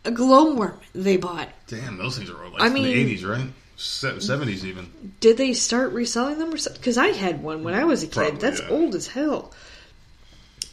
A 0.06 0.12
glowworm 0.12 0.80
they 0.94 1.18
bought. 1.18 1.50
Damn, 1.68 1.98
those 1.98 2.18
things 2.18 2.30
are 2.30 2.50
like 2.50 2.62
I 2.62 2.70
from 2.70 2.82
the 2.82 2.94
mean- 2.94 3.18
80s, 3.18 3.28
right? 3.30 3.48
70s 3.78 4.64
even. 4.64 4.90
Did 5.20 5.36
they 5.36 5.54
start 5.54 5.92
reselling 5.92 6.40
them 6.40 6.54
or 6.54 6.58
something? 6.58 6.80
Because 6.80 6.98
I 6.98 7.08
had 7.08 7.44
one 7.44 7.64
when 7.66 7.74
I 7.74 7.84
was 7.84 8.04
a 8.04 8.08
kid. 8.08 8.14
Probably, 8.14 8.40
That's 8.40 8.62
yeah. 8.62 8.70
old 8.70 8.96
as 8.96 9.08
hell. 9.08 9.52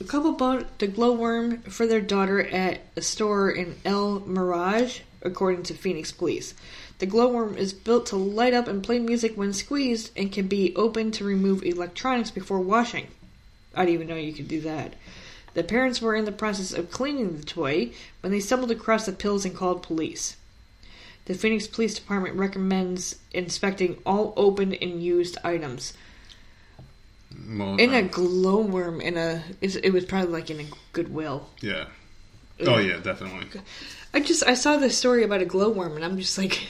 A 0.03 0.05
couple 0.05 0.33
bought 0.33 0.81
the 0.81 0.89
glowworm 0.89 1.62
for 1.62 1.87
their 1.87 2.01
daughter 2.01 2.43
at 2.45 2.81
a 2.97 3.01
store 3.01 3.53
in 3.53 3.77
El 3.85 4.19
Mirage, 4.27 5.03
according 5.23 5.62
to 5.62 5.74
Phoenix 5.74 6.11
police. 6.11 6.55
The 6.99 7.07
glowworm 7.07 7.57
is 7.57 7.73
built 7.73 8.07
to 8.07 8.16
light 8.16 8.53
up 8.53 8.66
and 8.66 8.83
play 8.83 8.99
music 8.99 9.37
when 9.37 9.53
squeezed 9.53 10.11
and 10.16 10.33
can 10.33 10.49
be 10.49 10.74
opened 10.74 11.15
to 11.15 11.24
remove 11.24 11.62
electronics 11.62 12.33
before 12.33 12.59
washing. 12.59 13.07
I 13.77 13.85
didn't 13.85 13.95
even 13.95 14.09
know 14.09 14.16
you 14.16 14.33
could 14.33 14.49
do 14.49 14.61
that. 14.62 14.95
The 15.55 15.62
parents 15.62 16.03
were 16.03 16.16
in 16.16 16.24
the 16.24 16.33
process 16.33 16.73
of 16.73 16.91
cleaning 16.91 17.37
the 17.37 17.45
toy 17.45 17.93
when 18.23 18.33
they 18.33 18.41
stumbled 18.41 18.73
across 18.73 19.07
the 19.07 19.12
pills 19.12 19.45
and 19.45 19.55
called 19.55 19.85
police. 19.85 20.37
The 21.27 21.35
Phoenix 21.35 21.69
Police 21.69 21.95
Department 21.95 22.35
recommends 22.35 23.20
inspecting 23.31 23.99
all 24.05 24.33
opened 24.37 24.77
and 24.83 25.01
used 25.01 25.39
items. 25.45 25.93
In 27.78 27.94
a 27.94 28.02
glowworm, 28.02 29.00
in 29.00 29.16
a 29.16 29.42
it 29.60 29.92
was 29.92 30.04
probably 30.04 30.32
like 30.32 30.50
in 30.50 30.60
a 30.60 30.66
Goodwill. 30.92 31.48
yeah. 31.60 31.86
Oh, 32.64 32.78
yeah, 32.78 32.98
definitely. 32.98 33.60
I 34.14 34.20
just 34.20 34.44
I 34.46 34.54
saw 34.54 34.76
this 34.76 34.96
story 34.96 35.24
about 35.24 35.42
a 35.42 35.46
glowworm, 35.46 35.96
and 35.96 36.04
I'm 36.04 36.16
just 36.18 36.38
like, 36.38 36.60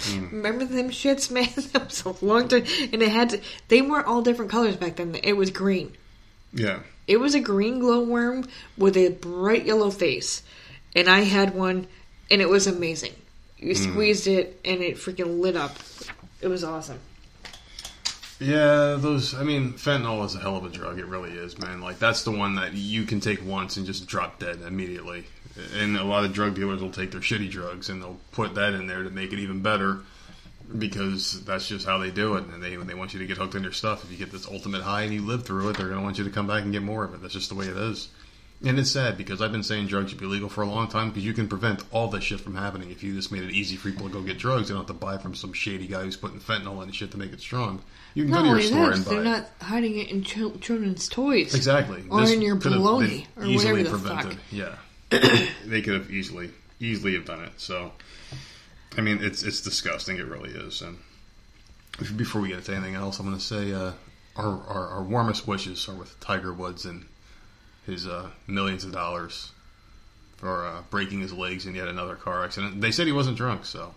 Hmm. 0.00 0.28
remember 0.36 0.64
them 0.64 0.90
shits, 0.90 1.28
man? 1.36 1.48
that 1.72 1.86
was 1.86 2.04
a 2.04 2.24
long 2.24 2.46
time, 2.48 2.64
and 2.92 3.02
it 3.02 3.10
had 3.10 3.30
to, 3.30 3.40
they 3.66 3.82
weren't 3.82 4.06
all 4.06 4.22
different 4.22 4.50
colors 4.50 4.76
back 4.76 4.96
then. 4.96 5.14
It 5.24 5.32
was 5.36 5.50
green. 5.50 5.96
Yeah. 6.52 6.80
It 7.08 7.18
was 7.18 7.34
a 7.34 7.40
green 7.40 7.80
glowworm 7.80 8.48
with 8.76 8.96
a 8.96 9.08
bright 9.10 9.66
yellow 9.66 9.90
face, 9.90 10.42
and 10.94 11.08
I 11.08 11.20
had 11.22 11.54
one, 11.54 11.88
and 12.30 12.40
it 12.40 12.48
was 12.48 12.66
amazing. 12.68 13.14
You 13.58 13.74
Hmm. 13.74 13.90
squeezed 13.92 14.28
it, 14.28 14.60
and 14.64 14.80
it 14.82 14.96
freaking 14.96 15.40
lit 15.40 15.56
up. 15.56 15.76
It 16.40 16.46
was 16.48 16.62
awesome. 16.62 17.00
Yeah, 18.40 18.96
those. 18.98 19.34
I 19.34 19.42
mean, 19.42 19.72
fentanyl 19.72 20.24
is 20.24 20.34
a 20.36 20.38
hell 20.38 20.56
of 20.56 20.64
a 20.64 20.68
drug. 20.68 20.98
It 20.98 21.06
really 21.06 21.32
is, 21.32 21.58
man. 21.58 21.80
Like 21.80 21.98
that's 21.98 22.22
the 22.22 22.30
one 22.30 22.54
that 22.54 22.72
you 22.72 23.04
can 23.04 23.20
take 23.20 23.44
once 23.44 23.76
and 23.76 23.84
just 23.84 24.06
drop 24.06 24.38
dead 24.38 24.60
immediately. 24.66 25.24
And 25.76 25.96
a 25.96 26.04
lot 26.04 26.24
of 26.24 26.32
drug 26.32 26.54
dealers 26.54 26.80
will 26.80 26.92
take 26.92 27.10
their 27.10 27.20
shitty 27.20 27.50
drugs 27.50 27.88
and 27.88 28.00
they'll 28.00 28.20
put 28.30 28.54
that 28.54 28.74
in 28.74 28.86
there 28.86 29.02
to 29.02 29.10
make 29.10 29.32
it 29.32 29.40
even 29.40 29.60
better 29.60 30.00
because 30.76 31.44
that's 31.44 31.66
just 31.66 31.84
how 31.84 31.98
they 31.98 32.12
do 32.12 32.36
it. 32.36 32.44
And 32.44 32.62
they 32.62 32.76
they 32.76 32.94
want 32.94 33.12
you 33.12 33.18
to 33.18 33.26
get 33.26 33.38
hooked 33.38 33.56
on 33.56 33.62
their 33.62 33.72
stuff. 33.72 34.04
If 34.04 34.12
you 34.12 34.18
get 34.18 34.30
this 34.30 34.46
ultimate 34.46 34.82
high 34.82 35.02
and 35.02 35.12
you 35.12 35.22
live 35.22 35.44
through 35.44 35.70
it, 35.70 35.76
they're 35.76 35.88
going 35.88 35.98
to 35.98 36.04
want 36.04 36.18
you 36.18 36.24
to 36.24 36.30
come 36.30 36.46
back 36.46 36.62
and 36.62 36.72
get 36.72 36.82
more 36.82 37.04
of 37.04 37.14
it. 37.14 37.22
That's 37.22 37.34
just 37.34 37.48
the 37.48 37.56
way 37.56 37.66
it 37.66 37.76
is. 37.76 38.08
And 38.64 38.76
it's 38.78 38.90
sad 38.90 39.16
because 39.16 39.40
I've 39.40 39.52
been 39.52 39.62
saying 39.62 39.86
drugs 39.86 40.10
should 40.10 40.18
be 40.18 40.26
legal 40.26 40.48
for 40.48 40.62
a 40.62 40.66
long 40.66 40.88
time 40.88 41.10
because 41.10 41.24
you 41.24 41.32
can 41.32 41.46
prevent 41.46 41.84
all 41.92 42.08
this 42.08 42.24
shit 42.24 42.40
from 42.40 42.56
happening 42.56 42.90
if 42.90 43.04
you 43.04 43.14
just 43.14 43.30
made 43.30 43.44
it 43.44 43.52
easy 43.52 43.76
for 43.76 43.88
people 43.88 44.08
to 44.08 44.12
go 44.12 44.20
get 44.20 44.36
drugs. 44.36 44.66
They 44.66 44.74
don't 44.74 44.80
have 44.80 44.88
to 44.88 44.94
buy 44.94 45.16
from 45.16 45.36
some 45.36 45.52
shady 45.52 45.86
guy 45.86 46.02
who's 46.02 46.16
putting 46.16 46.40
fentanyl 46.40 46.82
in 46.82 46.90
shit 46.90 47.12
to 47.12 47.18
make 47.18 47.32
it 47.32 47.40
strong. 47.40 47.82
You 48.18 48.24
can 48.24 48.32
Not 48.32 48.44
go 48.46 48.54
to 48.54 48.60
your 48.60 48.62
store 48.62 48.90
and 48.90 49.04
buy 49.04 49.10
they're 49.14 49.22
not 49.22 49.48
hiding 49.60 49.96
it 49.96 50.10
in 50.10 50.24
chil- 50.24 50.58
children's 50.58 51.08
toys. 51.08 51.54
Exactly. 51.54 52.02
Or 52.10 52.22
This 52.22 52.32
in 52.32 52.42
your 52.42 52.56
bologna, 52.56 53.28
or 53.36 53.44
easily 53.44 53.84
whatever 53.84 53.96
the 53.96 54.02
prevented. 54.02 54.32
fuck. 54.32 54.42
Yeah, 54.50 54.74
they 55.64 55.82
could 55.82 55.94
have 55.94 56.10
easily 56.10 56.50
easily 56.80 57.14
have 57.14 57.26
done 57.26 57.44
it. 57.44 57.52
So, 57.58 57.92
I 58.96 59.02
mean, 59.02 59.20
it's 59.22 59.44
it's 59.44 59.60
disgusting. 59.60 60.16
It 60.16 60.26
really 60.26 60.50
is. 60.50 60.82
And 60.82 60.98
before 62.16 62.40
we 62.40 62.48
get 62.48 62.58
into 62.58 62.74
anything 62.74 62.96
else, 62.96 63.20
I'm 63.20 63.26
going 63.26 63.38
to 63.38 63.44
say 63.44 63.72
uh, 63.72 63.92
our, 64.34 64.62
our, 64.66 64.88
our 64.88 65.02
warmest 65.04 65.46
wishes 65.46 65.88
are 65.88 65.94
with 65.94 66.18
Tiger 66.18 66.52
Woods 66.52 66.86
and 66.86 67.06
his 67.86 68.08
uh, 68.08 68.30
millions 68.48 68.82
of 68.82 68.90
dollars 68.90 69.52
for 70.38 70.66
uh, 70.66 70.82
breaking 70.90 71.20
his 71.20 71.32
legs 71.32 71.66
in 71.66 71.76
yet 71.76 71.86
another 71.86 72.16
car 72.16 72.44
accident. 72.44 72.80
They 72.80 72.90
said 72.90 73.06
he 73.06 73.12
wasn't 73.12 73.36
drunk, 73.36 73.64
so 73.64 73.94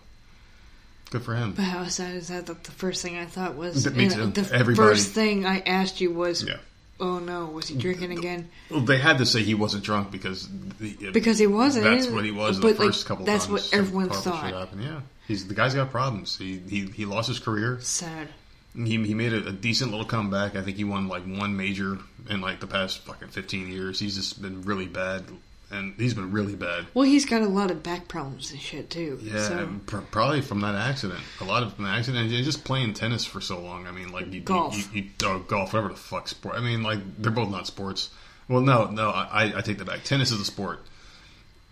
good 1.12 1.22
for 1.22 1.34
him. 1.36 1.52
But 1.52 1.62
how 1.64 1.86
sad 1.86 2.16
is 2.16 2.28
that? 2.28 2.46
That 2.46 2.64
the 2.64 2.72
first 2.72 3.02
thing 3.02 3.16
I 3.16 3.26
thought 3.26 3.54
was 3.54 3.88
Me 3.92 4.04
you 4.04 4.10
too. 4.10 4.26
the 4.26 4.52
Everybody- 4.54 4.88
first 4.90 5.10
thing 5.12 5.46
I 5.46 5.60
asked 5.60 6.00
you 6.00 6.10
was, 6.10 6.42
Yeah. 6.42 6.56
"Oh 6.98 7.18
no, 7.20 7.46
was 7.46 7.68
he 7.68 7.76
drinking 7.76 8.10
again?" 8.12 8.48
Well, 8.70 8.80
they 8.80 8.98
had 8.98 9.18
to 9.18 9.26
say 9.26 9.42
he 9.42 9.54
wasn't 9.54 9.84
drunk 9.84 10.10
because 10.10 10.48
the, 10.80 11.10
Because 11.12 11.38
he 11.38 11.46
wasn't. 11.46 11.84
That's 11.84 12.08
what 12.08 12.24
he 12.24 12.30
was 12.32 12.58
But, 12.58 12.76
the 12.76 12.84
like, 12.84 12.88
first 12.88 13.06
couple 13.06 13.24
that's 13.24 13.46
times. 13.46 13.70
what 13.70 13.78
everyone 13.78 14.08
horrible 14.08 14.22
shit 14.22 14.32
thought. 14.32 14.52
happened. 14.52 14.82
Yeah, 14.82 15.00
he's 15.28 15.46
the 15.46 15.54
guy's 15.54 15.74
got 15.74 15.90
problems. 15.90 16.36
He 16.36 16.58
he, 16.68 16.86
he 16.86 17.04
lost 17.04 17.28
his 17.28 17.38
career. 17.38 17.78
Sad. 17.80 18.28
He 18.74 18.96
he 19.04 19.12
made 19.14 19.34
a, 19.34 19.48
a 19.48 19.52
decent 19.52 19.90
little 19.90 20.06
comeback. 20.06 20.56
I 20.56 20.62
think 20.62 20.78
he 20.78 20.84
won 20.84 21.06
like 21.06 21.24
one 21.24 21.56
major 21.56 21.98
in 22.30 22.40
like 22.40 22.60
the 22.60 22.66
past 22.66 23.00
fucking 23.00 23.28
fifteen 23.28 23.68
years. 23.70 23.98
He's 24.00 24.16
just 24.16 24.40
been 24.40 24.62
really 24.62 24.86
bad, 24.86 25.24
and 25.72 25.94
he's 25.98 26.14
been 26.14 26.30
really 26.30 26.54
bad. 26.54 26.86
Well, 26.94 27.04
he's 27.04 27.24
got 27.24 27.42
a 27.42 27.48
lot 27.48 27.70
of 27.70 27.82
back 27.82 28.06
problems 28.08 28.50
and 28.52 28.60
shit 28.60 28.90
too. 28.90 29.18
Yeah, 29.22 29.48
So, 29.48 29.58
and 29.58 29.86
pr- 29.86 29.98
probably 29.98 30.40
from 30.40 30.60
that 30.60 30.74
accident. 30.74 31.20
A 31.40 31.44
lot 31.44 31.62
of 31.62 31.74
from 31.74 31.84
the 31.84 31.90
accident, 31.90 32.32
and 32.32 32.44
just 32.44 32.64
playing 32.64 32.94
tennis 32.94 33.24
for 33.24 33.40
so 33.40 33.60
long. 33.60 33.86
I 33.86 33.90
mean, 33.90 34.12
like 34.12 34.32
you, 34.32 34.40
Golf. 34.40 34.76
you, 34.94 35.02
you, 35.02 35.10
oh, 35.24 35.38
golf, 35.40 35.72
whatever 35.72 35.88
the 35.88 35.98
fuck 35.98 36.28
sport. 36.28 36.56
I 36.56 36.60
mean, 36.60 36.82
like 36.82 37.00
they're 37.18 37.32
both 37.32 37.50
not 37.50 37.66
sports. 37.66 38.10
Well, 38.48 38.60
no, 38.60 38.86
no, 38.90 39.10
I, 39.10 39.52
I 39.56 39.60
take 39.62 39.78
that 39.78 39.86
back. 39.86 40.04
Tennis 40.04 40.30
is 40.30 40.40
a 40.40 40.44
sport 40.44 40.80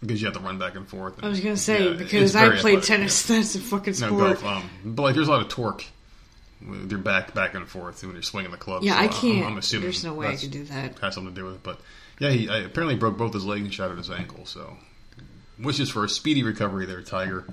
because 0.01 0.21
you 0.21 0.27
have 0.27 0.37
to 0.37 0.41
run 0.41 0.59
back 0.59 0.77
and 0.77 0.89
forth. 0.89 1.23
I 1.23 1.29
was 1.29 1.41
gonna 1.41 1.57
say 1.57 1.91
Yeah, 1.91 1.97
because 1.97 2.35
I 2.35 2.49
played 2.57 2.79
athletic, 2.79 2.85
tennis. 2.85 3.27
That's 3.27 3.55
a 3.55 3.59
fucking 3.59 3.95
sport. 3.95 4.13
No 4.13 4.19
golf, 4.19 4.45
um, 4.45 4.71
but 4.85 5.03
like 5.03 5.15
there's 5.15 5.29
a 5.29 5.31
lot 5.31 5.43
of 5.43 5.49
torque 5.49 5.85
with 6.67 6.91
your 6.91 7.01
back 7.01 7.35
back 7.35 7.55
and 7.55 7.69
forth 7.69 8.03
when 8.03 8.13
you're 8.13 8.23
swinging 8.23 8.51
the 8.51 8.57
club. 8.57 8.83
Yeah, 8.83 8.95
so 8.95 9.05
I 9.05 9.09
can't. 9.09 9.47
I'm, 9.47 9.59
assuming 9.59 9.85
There's 9.85 10.05
no 10.05 10.15
way 10.15 10.29
I 10.29 10.37
could 10.37 10.51
do 10.51 10.65
that. 10.65 10.99
Has 11.01 11.15
something 11.15 11.35
to 11.35 11.41
do 11.41 11.47
with 11.47 11.57
it, 11.57 11.63
but 11.63 11.81
yeah, 12.21 12.31
he 12.31 12.49
I, 12.49 12.59
apparently 12.59 12.95
broke 12.95 13.19
both 13.19 13.35
his 13.35 13.45
legs 13.45 13.63
and 13.65 13.75
shattered 13.75 13.99
his 13.99 14.11
ankle. 14.11 14.47
So 14.47 14.77
wishes 15.59 15.91
for 15.91 16.05
a 16.05 16.09
speedy 16.09 16.45
recovery 16.45 16.87
there, 16.87 17.03
Tiger. 17.03 17.45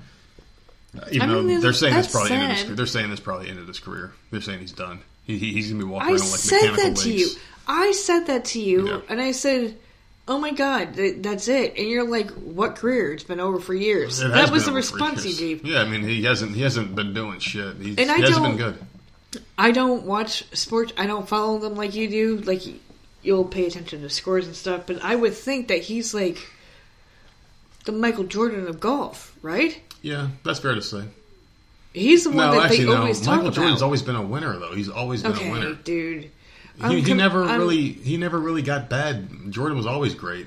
Uh, 0.96 1.04
even 1.10 1.30
I 1.30 1.34
mean, 1.34 1.46
though 1.48 1.60
they're 1.60 1.72
saying 1.72 1.94
this 1.94 2.06
that's 2.06 2.14
probably 2.14 2.36
ended 2.36 2.56
his, 2.68 2.76
they're 2.76 2.86
saying 2.86 3.10
this 3.10 3.20
probably 3.20 3.48
ended 3.50 3.66
his 3.66 3.80
career. 3.80 4.12
They're 4.30 4.40
saying 4.40 4.60
he's 4.60 4.72
done. 4.72 5.00
He, 5.24 5.36
he, 5.38 5.52
he's 5.52 5.70
gonna 5.70 5.84
be 5.84 5.90
walking 5.90 6.08
I 6.08 6.12
around 6.12 6.20
like 6.20 6.28
said 6.40 6.54
mechanical 6.70 6.76
that 6.84 6.88
legs. 6.90 7.02
to 7.02 7.12
you. 7.12 7.28
I 7.66 7.92
said 7.92 8.20
that 8.28 8.44
to 8.46 8.60
you, 8.60 8.88
Yeah. 8.88 9.00
and 9.10 9.20
I 9.20 9.32
said, 9.32 9.76
"Oh 10.26 10.38
my 10.38 10.52
god, 10.52 10.94
th- 10.94 11.16
that's 11.20 11.48
it." 11.48 11.76
And 11.76 11.86
you're 11.88 12.08
like, 12.08 12.30
"What 12.30 12.76
career? 12.76 13.12
It's 13.12 13.24
been 13.24 13.40
over 13.40 13.60
for 13.60 13.74
years." 13.74 14.20
That 14.20 14.50
was 14.50 14.64
the 14.64 14.72
response 14.72 15.22
he 15.24 15.34
gave. 15.34 15.64
Yeah, 15.66 15.80
I 15.80 15.84
mean 15.84 16.02
he 16.02 16.24
hasn't 16.24 16.54
he 16.54 16.62
hasn't 16.62 16.94
been 16.94 17.12
doing 17.12 17.40
shit. 17.40 17.76
He's, 17.76 17.98
And 17.98 18.10
I 18.10 18.16
he 18.16 18.22
hasn't 18.22 18.42
been 18.44 18.56
good. 18.56 18.78
I 19.58 19.72
don't 19.72 20.04
watch 20.04 20.44
sports. 20.56 20.94
I 20.96 21.06
don't 21.06 21.28
follow 21.28 21.58
them 21.58 21.74
like 21.74 21.94
you 21.94 22.08
do. 22.08 22.36
Like 22.38 22.62
you'll 23.22 23.44
pay 23.44 23.66
attention 23.66 24.02
to 24.02 24.10
scores 24.10 24.46
and 24.46 24.54
stuff, 24.56 24.82
but 24.86 25.02
I 25.04 25.14
would 25.16 25.34
think 25.34 25.68
that 25.68 25.82
he's 25.82 26.14
like 26.14 26.38
the 27.84 27.92
Michael 27.92 28.24
Jordan 28.24 28.66
of 28.66 28.80
golf, 28.80 29.36
right? 29.42 29.80
Yeah, 30.02 30.28
that's 30.44 30.60
fair 30.60 30.74
to 30.74 30.82
say. 30.82 31.04
He's 31.94 32.24
the 32.24 32.30
one 32.30 32.38
No, 32.38 32.52
that 32.52 32.64
actually, 32.66 32.84
they 32.84 32.90
no. 32.92 32.96
always 33.00 33.20
talk 33.20 33.36
Michael 33.36 33.50
Jordan's 33.50 33.80
about. 33.80 33.86
always 33.86 34.02
been 34.02 34.16
a 34.16 34.22
winner, 34.22 34.58
though. 34.58 34.74
He's 34.74 34.88
always 34.88 35.22
been 35.22 35.32
a 35.32 35.34
okay, 35.34 35.50
winner. 35.50 35.74
dude. 35.74 36.30
He, 36.88 37.00
he 37.00 37.02
com- 37.02 37.16
never 37.16 37.44
I'm- 37.44 37.58
really 37.58 37.90
he 37.92 38.16
never 38.18 38.38
really 38.38 38.62
got 38.62 38.88
bad. 38.88 39.50
Jordan 39.50 39.76
was 39.76 39.86
always 39.86 40.14
great. 40.14 40.46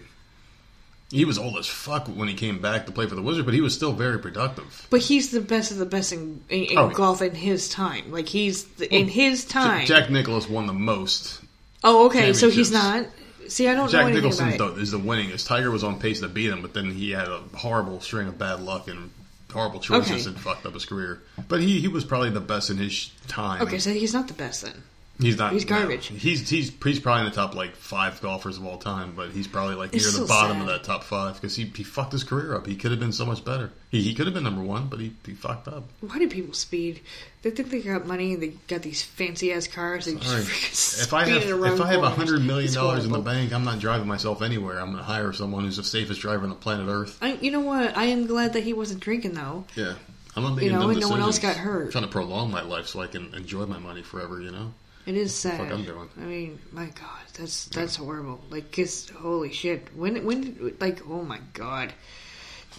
He 1.09 1.25
was 1.25 1.37
old 1.37 1.57
as 1.57 1.67
fuck 1.67 2.07
when 2.07 2.29
he 2.29 2.35
came 2.35 2.61
back 2.61 2.85
to 2.85 2.93
play 2.93 3.05
for 3.05 3.15
the 3.15 3.21
Wizards, 3.21 3.43
but 3.43 3.53
he 3.53 3.59
was 3.59 3.73
still 3.75 3.91
very 3.91 4.17
productive. 4.17 4.87
But 4.89 5.01
he's 5.01 5.31
the 5.31 5.41
best 5.41 5.69
of 5.71 5.77
the 5.77 5.85
best 5.85 6.13
in, 6.13 6.41
in, 6.47 6.63
in 6.63 6.77
Oh, 6.77 6.87
yeah. 6.87 6.93
golf 6.93 7.21
in 7.21 7.35
his 7.35 7.67
time. 7.67 8.11
Like 8.13 8.29
he's 8.29 8.63
the, 8.63 8.89
in 8.95 9.09
his 9.09 9.43
time. 9.43 9.85
Jack 9.85 10.09
Nicklaus 10.09 10.47
won 10.47 10.67
the 10.67 10.73
most. 10.73 11.40
Oh, 11.83 12.05
okay. 12.07 12.33
So 12.33 12.49
he's 12.49 12.71
not. 12.71 13.05
See, 13.47 13.67
I 13.67 13.73
don't 13.73 13.85
know 13.87 13.91
Jack 13.91 14.03
anything 14.03 14.23
Nicholson 14.23 14.47
about 14.53 14.71
it. 14.71 14.75
though, 14.75 14.81
is 14.81 14.91
the 14.91 14.99
winningest. 14.99 15.47
Tiger 15.47 15.71
was 15.71 15.83
on 15.83 15.99
pace 15.99 16.21
to 16.21 16.29
beat 16.29 16.49
him, 16.51 16.61
but 16.61 16.73
then 16.73 16.91
he 16.91 17.11
had 17.11 17.27
a 17.27 17.39
horrible 17.55 17.99
string 17.99 18.27
of 18.27 18.37
bad 18.37 18.61
luck 18.61 18.87
and 18.87 19.09
horrible 19.51 19.79
choices 19.81 20.11
Okay. 20.25 20.29
and 20.29 20.39
fucked 20.39 20.65
up 20.65 20.73
his 20.73 20.85
career. 20.85 21.21
But 21.49 21.59
he, 21.59 21.81
he 21.81 21.89
was 21.89 22.05
probably 22.05 22.29
the 22.29 22.39
best 22.39 22.69
in 22.69 22.77
his 22.77 23.11
time. 23.27 23.61
Okay, 23.63 23.77
so 23.79 23.91
he's 23.91 24.13
not 24.13 24.29
the 24.29 24.33
best 24.33 24.61
then. 24.63 24.81
He's 25.21 25.37
not. 25.37 25.53
He's 25.53 25.69
no. 25.69 25.77
garbage. 25.77 26.07
He's 26.07 26.49
he's 26.49 26.71
he's 26.83 26.99
probably 26.99 27.25
in 27.25 27.29
the 27.29 27.35
top 27.35 27.53
like 27.53 27.75
five 27.75 28.19
golfers 28.21 28.57
of 28.57 28.65
all 28.65 28.77
time, 28.77 29.13
but 29.15 29.29
he's 29.29 29.47
probably 29.47 29.75
like 29.75 29.93
It's 29.93 30.11
near 30.11 30.21
the 30.21 30.27
bottom 30.27 30.57
sad. 30.57 30.61
of 30.61 30.67
that 30.67 30.83
top 30.83 31.03
five 31.03 31.35
because 31.35 31.55
he 31.55 31.65
he 31.65 31.83
fucked 31.83 32.11
his 32.11 32.23
career 32.23 32.55
up. 32.55 32.65
He 32.65 32.75
could 32.75 32.91
have 32.91 32.99
been 32.99 33.11
so 33.11 33.25
much 33.25 33.45
better. 33.45 33.71
He 33.91 34.01
he 34.01 34.15
could 34.15 34.25
have 34.25 34.33
been 34.33 34.43
number 34.43 34.63
one, 34.63 34.87
but 34.87 34.99
he 34.99 35.13
he 35.25 35.33
fucked 35.33 35.67
up. 35.67 35.83
Why 35.99 36.17
do 36.17 36.27
people 36.27 36.53
speed? 36.53 37.01
They 37.43 37.51
think 37.51 37.69
they 37.69 37.81
got 37.81 38.05
money 38.05 38.33
and 38.33 38.41
they 38.41 38.49
got 38.67 38.81
these 38.81 39.03
fancy 39.03 39.53
ass 39.53 39.67
cars. 39.67 40.05
They 40.05 40.15
just 40.15 40.27
All 40.27 40.33
right. 40.35 40.43
freaking 40.43 41.03
If 41.03 41.13
I 41.13 41.25
have 41.25 41.43
if 41.43 41.81
I 41.81 41.91
have 41.91 42.03
a 42.03 42.09
hundred 42.09 42.41
million 42.41 42.73
dollars 42.73 43.05
in 43.05 43.11
the 43.11 43.19
bank, 43.19 43.53
I'm 43.53 43.63
not 43.63 43.79
driving 43.79 44.07
myself 44.07 44.41
anywhere. 44.41 44.79
I'm 44.79 44.87
going 44.87 44.97
to 44.97 45.03
hire 45.03 45.33
someone 45.33 45.65
who's 45.65 45.77
the 45.77 45.83
safest 45.83 46.21
driver 46.21 46.43
on 46.43 46.49
the 46.49 46.55
planet 46.55 46.87
Earth. 46.89 47.17
I, 47.21 47.33
you 47.33 47.51
know 47.51 47.61
what? 47.61 47.95
I 47.95 48.05
am 48.05 48.25
glad 48.25 48.53
that 48.53 48.63
he 48.63 48.73
wasn't 48.73 49.01
drinking 49.01 49.33
though. 49.33 49.65
Yeah. 49.75 49.95
I'm 50.35 50.43
not 50.43 50.55
making 50.55 50.71
You 50.71 50.79
know, 50.79 50.89
and 50.89 50.99
no 50.99 51.09
one 51.09 51.19
else 51.19 51.39
got 51.39 51.57
hurt. 51.57 51.87
I'm 51.87 51.91
trying 51.91 52.03
to 52.05 52.09
prolong 52.09 52.51
my 52.51 52.61
life 52.61 52.87
so 52.87 53.01
I 53.01 53.07
can 53.07 53.33
enjoy 53.35 53.65
my 53.65 53.79
money 53.79 54.01
forever. 54.01 54.41
You 54.41 54.51
know. 54.51 54.73
It 55.05 55.15
is 55.17 55.33
sad. 55.33 55.57
fuck 55.57 55.71
I'm 55.71 55.83
doing? 55.83 56.09
I 56.17 56.21
mean, 56.21 56.59
my 56.71 56.85
God, 56.85 57.23
that's 57.37 57.65
that's 57.65 57.95
horrible. 57.95 58.41
Like, 58.49 58.71
'cause 58.71 59.09
holy 59.09 59.51
shit. 59.51 59.87
When 59.95 60.23
when 60.25 60.75
like 60.79 60.99
oh 61.09 61.23
my 61.23 61.39
God, 61.53 61.91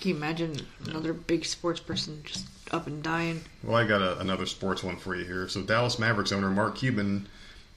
can 0.00 0.08
you 0.10 0.16
imagine 0.16 0.56
another 0.86 1.12
big 1.12 1.44
sports 1.44 1.80
person 1.80 2.22
just 2.24 2.46
up 2.70 2.86
and 2.86 3.02
dying? 3.02 3.42
Well, 3.62 3.76
I 3.76 3.84
got 3.86 4.02
a, 4.02 4.18
another 4.20 4.46
sports 4.46 4.82
one 4.82 4.96
for 4.96 5.14
you 5.14 5.24
here. 5.24 5.48
So, 5.48 5.62
Dallas 5.62 5.98
Mavericks 5.98 6.32
owner 6.32 6.50
Mark 6.50 6.76
Cuban 6.76 7.28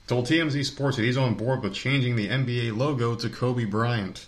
told 0.06 0.26
TMZ 0.26 0.64
Sports 0.64 0.96
that 0.96 1.02
he's 1.02 1.16
on 1.16 1.34
board 1.34 1.62
with 1.62 1.74
changing 1.74 2.16
the 2.16 2.28
NBA 2.28 2.76
logo 2.76 3.14
to 3.16 3.28
Kobe 3.28 3.64
Bryant. 3.64 4.26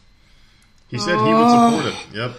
He 0.89 0.99
said 0.99 1.17
he 1.19 1.33
would 1.35 1.51
support 1.51 1.85
it. 1.87 1.95
Oh. 1.95 2.07
Yep. 2.15 2.37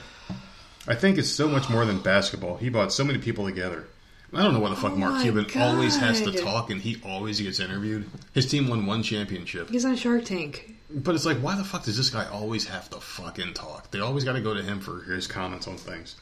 I 0.87 0.95
think 0.95 1.17
it's 1.17 1.29
so 1.29 1.47
much 1.47 1.69
more 1.69 1.85
than 1.85 1.99
basketball. 1.99 2.57
He 2.57 2.69
brought 2.69 2.91
so 2.91 3.03
many 3.03 3.19
people 3.19 3.45
together. 3.45 3.85
I 4.33 4.43
don't 4.43 4.53
know 4.53 4.59
why 4.59 4.69
the 4.69 4.75
fuck 4.75 4.91
Oh 4.91 4.95
Mark 4.95 5.21
Cuban 5.21 5.47
always 5.57 5.97
has 5.97 6.21
to 6.21 6.31
talk 6.31 6.69
and 6.69 6.81
he 6.81 7.01
always 7.05 7.41
gets 7.41 7.59
interviewed. 7.59 8.09
His 8.33 8.45
team 8.45 8.67
won 8.67 8.85
one 8.85 9.03
championship. 9.03 9.69
He's 9.69 9.85
on 9.85 9.95
Shark 9.95 10.25
Tank. 10.25 10.75
But 10.91 11.15
it's 11.15 11.25
like, 11.25 11.37
why 11.37 11.55
the 11.55 11.63
fuck 11.63 11.83
does 11.83 11.97
this 11.97 12.09
guy 12.09 12.25
always 12.25 12.67
have 12.67 12.89
to 12.91 12.99
fucking 12.99 13.53
talk? 13.53 13.91
They 13.91 13.99
always 13.99 14.23
got 14.23 14.33
to 14.33 14.41
go 14.41 14.53
to 14.53 14.61
him 14.61 14.79
for 14.79 15.01
his 15.01 15.27
comments 15.27 15.67
on 15.67 15.77
things. 15.77 16.15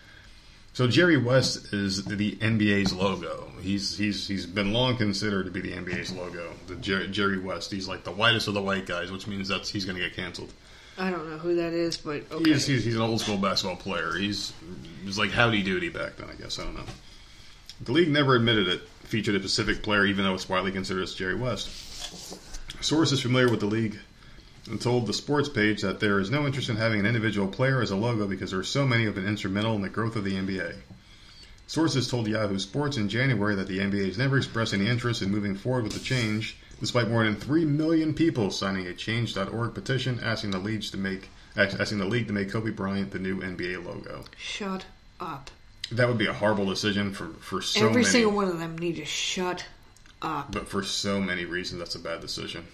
So 0.73 0.87
Jerry 0.87 1.17
West 1.17 1.73
is 1.73 2.05
the 2.05 2.35
NBA's 2.35 2.93
logo. 2.93 3.51
He's 3.61 3.97
he's 3.97 4.27
he's 4.27 4.45
been 4.45 4.73
long 4.73 4.95
considered 4.95 5.45
to 5.45 5.51
be 5.51 5.59
the 5.59 5.71
NBA's 5.71 6.11
logo. 6.11 6.53
The 6.67 6.75
Jerry, 6.75 7.07
Jerry 7.07 7.39
West. 7.39 7.71
He's 7.71 7.87
like 7.87 8.03
the 8.03 8.11
whitest 8.11 8.47
of 8.47 8.53
the 8.53 8.61
white 8.61 8.85
guys, 8.85 9.11
which 9.11 9.25
means 9.25 9.47
that's 9.47 9.69
he's 9.69 9.85
going 9.85 9.97
to 9.97 10.03
get 10.03 10.15
canceled. 10.15 10.53
I 10.99 11.09
don't 11.09 11.29
know 11.31 11.37
who 11.37 11.55
that 11.55 11.73
is, 11.73 11.97
but 11.97 12.31
okay. 12.31 12.51
He's, 12.51 12.67
he's 12.67 12.83
he's 12.85 12.95
an 12.95 13.01
old 13.01 13.21
school 13.21 13.37
basketball 13.37 13.77
player. 13.77 14.13
He's 14.17 14.53
he's 15.03 15.17
like 15.17 15.31
Howdy 15.31 15.63
Doody 15.63 15.89
back 15.89 16.17
then, 16.17 16.29
I 16.29 16.35
guess. 16.35 16.59
I 16.59 16.65
don't 16.65 16.75
know. 16.75 16.85
The 17.81 17.91
league 17.91 18.09
never 18.09 18.35
admitted 18.35 18.67
it 18.67 18.81
featured 19.03 19.35
a 19.35 19.39
Pacific 19.39 19.83
player, 19.83 20.05
even 20.05 20.25
though 20.25 20.33
it's 20.33 20.49
widely 20.49 20.71
considered 20.71 21.03
as 21.03 21.13
Jerry 21.13 21.35
West. 21.35 21.69
Sources 22.83 23.21
familiar 23.21 23.49
with 23.49 23.59
the 23.59 23.65
league 23.65 23.99
told 24.79 25.07
the 25.07 25.13
sports 25.13 25.47
page 25.47 25.81
that 25.81 25.99
there 25.99 26.19
is 26.19 26.29
no 26.29 26.45
interest 26.45 26.69
in 26.69 26.75
having 26.75 26.99
an 26.99 27.05
individual 27.05 27.47
player 27.47 27.81
as 27.81 27.91
a 27.91 27.95
logo 27.95 28.27
because 28.27 28.51
there 28.51 28.59
are 28.59 28.63
so 28.63 28.85
many 28.85 29.03
who 29.03 29.07
have 29.07 29.15
been 29.15 29.27
instrumental 29.27 29.75
in 29.75 29.81
the 29.81 29.89
growth 29.89 30.15
of 30.15 30.23
the 30.23 30.35
NBA. 30.35 30.75
Sources 31.67 32.09
told 32.09 32.27
Yahoo 32.27 32.59
Sports 32.59 32.97
in 32.97 33.09
January 33.09 33.55
that 33.55 33.67
the 33.67 33.79
NBA 33.79 34.05
has 34.07 34.17
never 34.17 34.37
expressed 34.37 34.73
any 34.73 34.87
interest 34.87 35.21
in 35.21 35.29
moving 35.29 35.55
forward 35.55 35.83
with 35.83 35.93
the 35.93 35.99
change, 35.99 36.57
despite 36.79 37.09
more 37.09 37.23
than 37.23 37.35
three 37.35 37.65
million 37.65 38.13
people 38.13 38.51
signing 38.51 38.87
a 38.87 38.93
Change.org 38.93 39.73
petition 39.73 40.19
asking 40.23 40.51
the 40.51 40.59
league 40.59 40.83
to 40.83 40.97
make 40.97 41.29
asking 41.55 41.97
the 41.97 42.05
league 42.05 42.27
to 42.27 42.33
make 42.33 42.51
Kobe 42.51 42.71
Bryant 42.71 43.11
the 43.11 43.19
new 43.19 43.39
NBA 43.41 43.83
logo. 43.83 44.25
Shut 44.37 44.85
up. 45.19 45.51
That 45.91 46.07
would 46.07 46.17
be 46.17 46.27
a 46.27 46.33
horrible 46.33 46.65
decision 46.65 47.13
for 47.13 47.27
for 47.39 47.61
so 47.61 47.79
many. 47.81 47.89
Every 47.89 48.01
many. 48.03 48.11
single 48.11 48.31
one 48.33 48.47
of 48.47 48.59
them 48.59 48.77
need 48.77 48.97
to 48.97 49.05
shut 49.05 49.65
up. 50.21 50.51
But 50.51 50.67
for 50.67 50.83
so 50.83 51.19
many 51.21 51.45
reasons, 51.45 51.79
that's 51.79 51.95
a 51.95 51.99
bad 51.99 52.21
decision. 52.21 52.65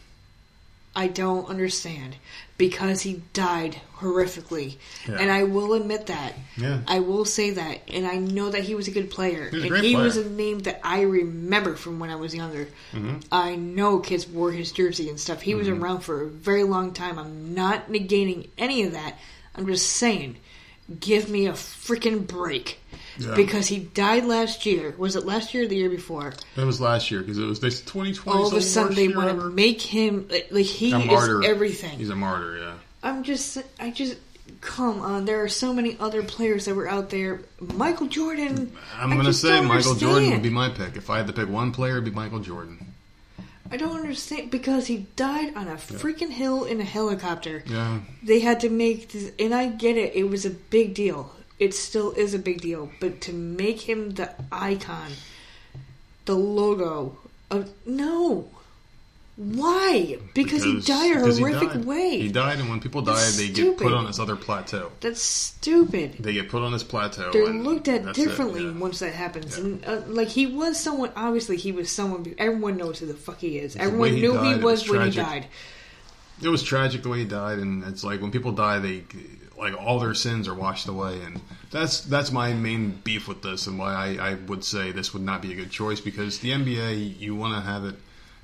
I 0.95 1.07
don't 1.07 1.49
understand 1.49 2.17
because 2.55 3.01
he 3.01 3.23
died 3.33 3.81
horrifically, 3.97 4.75
Yeah. 5.09 5.17
and 5.19 5.31
I 5.31 5.41
will 5.41 5.73
admit 5.73 6.05
that. 6.05 6.33
Yeah. 6.55 6.81
I 6.87 6.99
will 6.99 7.25
say 7.25 7.49
that, 7.49 7.81
and 7.87 8.05
I 8.05 8.17
know 8.17 8.51
that 8.51 8.61
he 8.61 8.75
was 8.75 8.87
a 8.87 8.91
good 8.91 9.09
player, 9.09 9.49
He 9.49 9.55
was 9.57 9.63
a 9.71 9.73
and 9.73 9.83
he 9.83 9.93
player. 9.95 10.03
was 10.03 10.17
a 10.17 10.29
name 10.29 10.59
that 10.59 10.79
I 10.83 11.01
remember 11.01 11.75
from 11.75 11.97
when 11.99 12.11
I 12.11 12.15
was 12.15 12.35
younger. 12.35 12.67
Mm-hmm. 12.91 13.17
I 13.31 13.55
know 13.55 13.97
kids 13.99 14.27
wore 14.27 14.51
his 14.51 14.71
jersey 14.71 15.09
and 15.09 15.19
stuff. 15.19 15.41
He 15.41 15.55
was 15.55 15.67
around 15.67 16.01
for 16.01 16.21
a 16.21 16.27
very 16.29 16.63
long 16.63 16.93
time. 16.93 17.17
I'm 17.17 17.55
not 17.55 17.89
negating 17.89 18.49
any 18.59 18.83
of 18.83 18.91
that. 18.93 19.17
I'm 19.55 19.65
just 19.65 19.89
saying, 19.89 20.35
give 20.99 21.27
me 21.27 21.47
a 21.47 21.53
freaking 21.53 22.27
break. 22.27 22.79
Yeah. 23.17 23.35
Because 23.35 23.67
he 23.67 23.79
died 23.79 24.25
last 24.25 24.65
year. 24.65 24.95
Was 24.97 25.15
it 25.15 25.25
last 25.25 25.53
year 25.53 25.63
or 25.63 25.67
the 25.67 25.75
year 25.75 25.89
before? 25.89 26.33
That 26.55 26.65
was 26.65 26.81
last 26.81 27.11
year 27.11 27.21
because 27.21 27.37
it 27.37 27.45
was 27.45 27.59
this 27.59 27.81
2020. 27.81 28.37
All 28.37 28.47
of 28.47 28.53
a 28.53 28.61
sudden, 28.61 28.95
they 28.95 29.07
want 29.07 29.29
to 29.29 29.49
make 29.49 29.81
him 29.81 30.27
like, 30.29 30.47
like 30.51 30.65
he 30.65 30.91
a 30.91 30.97
is 30.97 31.45
everything. 31.45 31.97
He's 31.97 32.09
a 32.09 32.15
martyr. 32.15 32.57
Yeah. 32.57 32.73
I'm 33.03 33.23
just, 33.23 33.57
I 33.79 33.91
just, 33.91 34.17
come 34.61 35.01
on. 35.01 35.25
There 35.25 35.43
are 35.43 35.49
so 35.49 35.73
many 35.73 35.97
other 35.99 36.23
players 36.23 36.65
that 36.65 36.75
were 36.75 36.87
out 36.87 37.09
there. 37.09 37.41
Michael 37.59 38.07
Jordan. 38.07 38.71
I'm 38.97 39.09
gonna 39.15 39.33
say 39.33 39.49
don't 39.49 39.67
Michael 39.67 39.95
Jordan 39.95 40.31
would 40.31 40.41
be 40.41 40.49
my 40.49 40.69
pick. 40.69 40.95
If 40.95 41.09
I 41.09 41.17
had 41.17 41.27
to 41.27 41.33
pick 41.33 41.49
one 41.49 41.71
player, 41.71 41.93
it'd 41.93 42.05
be 42.05 42.11
Michael 42.11 42.39
Jordan. 42.39 42.93
I 43.71 43.77
don't 43.77 43.95
understand 43.95 44.51
because 44.51 44.85
he 44.85 45.07
died 45.15 45.55
on 45.55 45.67
a 45.67 45.75
freaking 45.75 46.29
hill 46.29 46.63
in 46.63 46.79
a 46.79 46.83
helicopter. 46.83 47.63
Yeah. 47.65 48.01
They 48.21 48.39
had 48.39 48.59
to 48.59 48.69
make 48.69 49.11
this, 49.11 49.31
and 49.39 49.53
I 49.53 49.67
get 49.67 49.97
it. 49.97 50.15
It 50.15 50.29
was 50.29 50.45
a 50.45 50.51
big 50.51 50.93
deal. 50.93 51.31
It 51.63 51.73
still 51.73 52.11
is 52.11 52.33
a 52.33 52.39
big 52.39 52.59
deal, 52.59 52.91
but 52.99 53.21
to 53.21 53.31
make 53.31 53.87
him 53.87 54.15
the 54.15 54.33
icon, 54.51 55.11
the 56.25 56.35
logo 56.35 57.17
of 57.49 57.71
no, 57.85 58.49
why? 59.37 60.17
Because, 60.33 60.61
he 60.61 60.81
died 60.81 61.13
a 61.13 61.19
because 61.19 61.37
he 61.37 61.43
horrific 61.43 61.69
died. 61.69 61.85
way. 61.85 62.19
He 62.19 62.29
died, 62.29 62.59
and 62.59 62.69
when 62.69 62.81
people 62.81 63.01
die, 63.01 63.13
That's 63.13 63.37
they 63.37 63.47
get 63.47 63.77
put 63.77 63.93
on 63.93 64.07
this 64.07 64.19
other 64.19 64.35
plateau. 64.35 64.91
That's 64.99 65.21
stupid. 65.21 66.17
They 66.19 66.33
get 66.33 66.49
put 66.49 66.63
on 66.63 66.73
this 66.73 66.83
plateau. 66.83 67.31
They're 67.31 67.45
and 67.45 67.63
looked 67.63 67.87
at 67.87 68.13
differently 68.13 68.65
yeah. 68.65 68.77
once 68.77 68.99
that 68.99 69.13
happens. 69.13 69.57
Yeah. 69.57 69.63
And 69.63 69.85
uh, 69.85 70.01
like 70.07 70.27
he 70.27 70.45
was 70.45 70.77
someone, 70.77 71.11
obviously 71.15 71.55
he 71.55 71.71
was 71.71 71.89
someone. 71.89 72.35
Everyone 72.37 72.75
knows 72.75 72.99
who 72.99 73.05
the 73.05 73.13
fuck 73.13 73.39
he 73.39 73.57
is. 73.57 73.77
Everyone 73.77 74.09
he 74.09 74.19
knew 74.19 74.33
died, 74.33 74.57
he 74.57 74.61
was 74.61 74.81
was 74.81 74.89
when 74.89 75.09
he 75.09 75.15
died. 75.15 75.47
It 76.41 76.49
was 76.49 76.61
tragic 76.61 77.03
the 77.03 77.09
way 77.09 77.19
he 77.19 77.25
died, 77.25 77.59
and 77.59 77.85
it's 77.85 78.03
like 78.03 78.21
when 78.21 78.31
people 78.31 78.51
die, 78.51 78.79
they 78.79 79.03
like 79.63 79.79
all 79.79 79.99
their 79.99 80.13
sins 80.13 80.47
are 80.47 80.53
washed 80.53 80.87
away, 80.87 81.21
and 81.21 81.39
that's 81.71 82.01
that's 82.01 82.31
my 82.31 82.53
main 82.53 82.99
beef 83.03 83.27
with 83.27 83.41
this, 83.41 83.67
and 83.67 83.79
why 83.79 83.93
I, 83.93 84.31
I 84.31 84.33
would 84.35 84.63
say 84.63 84.91
this 84.91 85.13
would 85.13 85.23
not 85.23 85.41
be 85.41 85.53
a 85.53 85.55
good 85.55 85.71
choice 85.71 85.99
because 85.99 86.39
the 86.39 86.51
NBA, 86.51 87.19
you 87.19 87.35
want 87.35 87.55
to 87.55 87.61
have 87.61 87.85
it, 87.85 87.95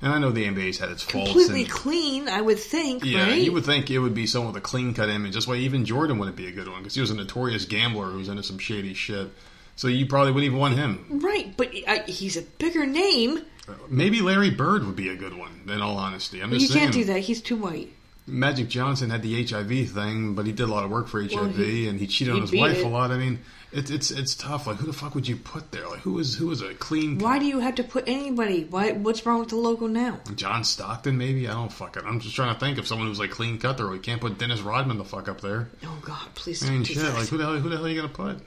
and 0.02 0.12
I 0.12 0.18
know 0.18 0.30
the 0.30 0.44
NBA's 0.46 0.78
had 0.78 0.88
its 0.90 1.02
faults, 1.02 1.30
Completely 1.32 1.62
and, 1.62 1.70
clean, 1.70 2.28
I 2.28 2.40
would 2.40 2.58
think. 2.58 3.04
yeah, 3.04 3.24
right? 3.24 3.42
you 3.42 3.52
would 3.52 3.66
think 3.66 3.90
it 3.90 3.98
would 3.98 4.14
be 4.14 4.26
someone 4.26 4.52
with 4.54 4.62
a 4.62 4.66
clean 4.66 4.94
cut 4.94 5.08
image. 5.10 5.34
That's 5.34 5.46
why 5.46 5.56
even 5.56 5.84
Jordan 5.84 6.18
wouldn't 6.18 6.36
be 6.36 6.46
a 6.46 6.52
good 6.52 6.68
one 6.68 6.78
because 6.78 6.94
he 6.94 7.00
was 7.00 7.10
a 7.10 7.14
notorious 7.14 7.66
gambler 7.66 8.06
who 8.06 8.18
was 8.18 8.28
into 8.28 8.42
some 8.42 8.58
shady 8.58 8.94
shit. 8.94 9.30
So 9.76 9.88
you 9.88 10.06
probably 10.06 10.32
wouldn't 10.32 10.46
even 10.46 10.58
want 10.58 10.74
him. 10.76 11.06
Right, 11.22 11.56
but 11.56 11.72
I, 11.88 12.04
he's 12.06 12.36
a 12.36 12.42
bigger 12.42 12.84
name. 12.86 13.38
Uh, 13.68 13.72
maybe 13.88 14.20
Larry 14.20 14.50
Bird 14.50 14.84
would 14.84 14.96
be 14.96 15.08
a 15.08 15.16
good 15.16 15.34
one. 15.36 15.62
In 15.68 15.80
all 15.80 15.96
honesty, 15.96 16.42
I'm 16.42 16.50
just 16.50 16.62
you 16.62 16.68
saying. 16.68 16.80
can't 16.80 16.94
do 16.94 17.04
that. 17.04 17.20
He's 17.20 17.40
too 17.40 17.56
white. 17.56 17.90
Magic 18.30 18.68
Johnson 18.68 19.10
had 19.10 19.22
the 19.22 19.44
HIV 19.44 19.90
thing, 19.90 20.34
but 20.34 20.46
he 20.46 20.52
did 20.52 20.64
a 20.68 20.72
lot 20.72 20.84
of 20.84 20.90
work 20.90 21.08
for 21.08 21.20
HIV, 21.22 21.32
Well, 21.34 21.48
he- 21.50 21.88
and 21.88 21.98
he 22.00 22.06
cheated 22.06 22.34
he 22.34 22.40
on 22.40 22.46
his 22.46 22.52
wife 22.58 22.78
it. 22.78 22.84
a 22.86 22.88
lot. 22.88 23.10
I 23.10 23.16
mean, 23.18 23.40
it's 23.72 23.90
it's 23.90 24.10
it's 24.10 24.34
tough. 24.34 24.66
Like, 24.66 24.78
who 24.78 24.86
the 24.86 24.92
fuck 24.92 25.14
would 25.14 25.28
you 25.28 25.36
put 25.36 25.70
there? 25.70 25.86
Like, 25.88 26.00
who 26.00 26.18
is 26.18 26.34
who 26.36 26.50
is 26.50 26.60
a 26.60 26.74
clean? 26.74 27.18
Why 27.18 27.38
do 27.38 27.46
you 27.46 27.60
have 27.60 27.76
to 27.76 27.84
put 27.84 28.04
anybody? 28.08 28.64
Why? 28.68 28.92
What's 28.92 29.24
wrong 29.26 29.38
with 29.40 29.50
the 29.50 29.56
logo 29.56 29.86
now? 29.86 30.18
John 30.34 30.64
Stockton? 30.64 31.16
Maybe 31.16 31.46
I 31.48 31.52
don't 31.52 31.72
fuck 31.72 31.96
it. 31.96 32.02
I'm 32.04 32.18
just 32.20 32.34
trying 32.34 32.52
to 32.52 32.58
think 32.58 32.78
of 32.78 32.86
someone 32.88 33.06
who's 33.06 33.20
like 33.20 33.30
clean 33.30 33.58
cut 33.58 33.76
there. 33.76 33.86
We 33.86 33.98
can't 34.00 34.20
put 34.20 34.38
Dennis 34.38 34.60
Rodman 34.60 34.98
the 34.98 35.04
fuck 35.04 35.28
up 35.28 35.40
there. 35.40 35.68
Oh 35.84 35.98
God, 36.02 36.26
please 36.34 36.66
I 36.66 36.70
mean, 36.70 36.82
shit. 36.84 36.96
that. 36.98 37.14
Like, 37.14 37.28
who 37.28 37.36
the 37.38 37.44
hell? 37.44 37.58
Who 37.58 37.68
the 37.68 37.76
hell 37.76 37.86
are 37.86 37.88
you 37.88 38.00
gonna 38.02 38.12
put? 38.12 38.40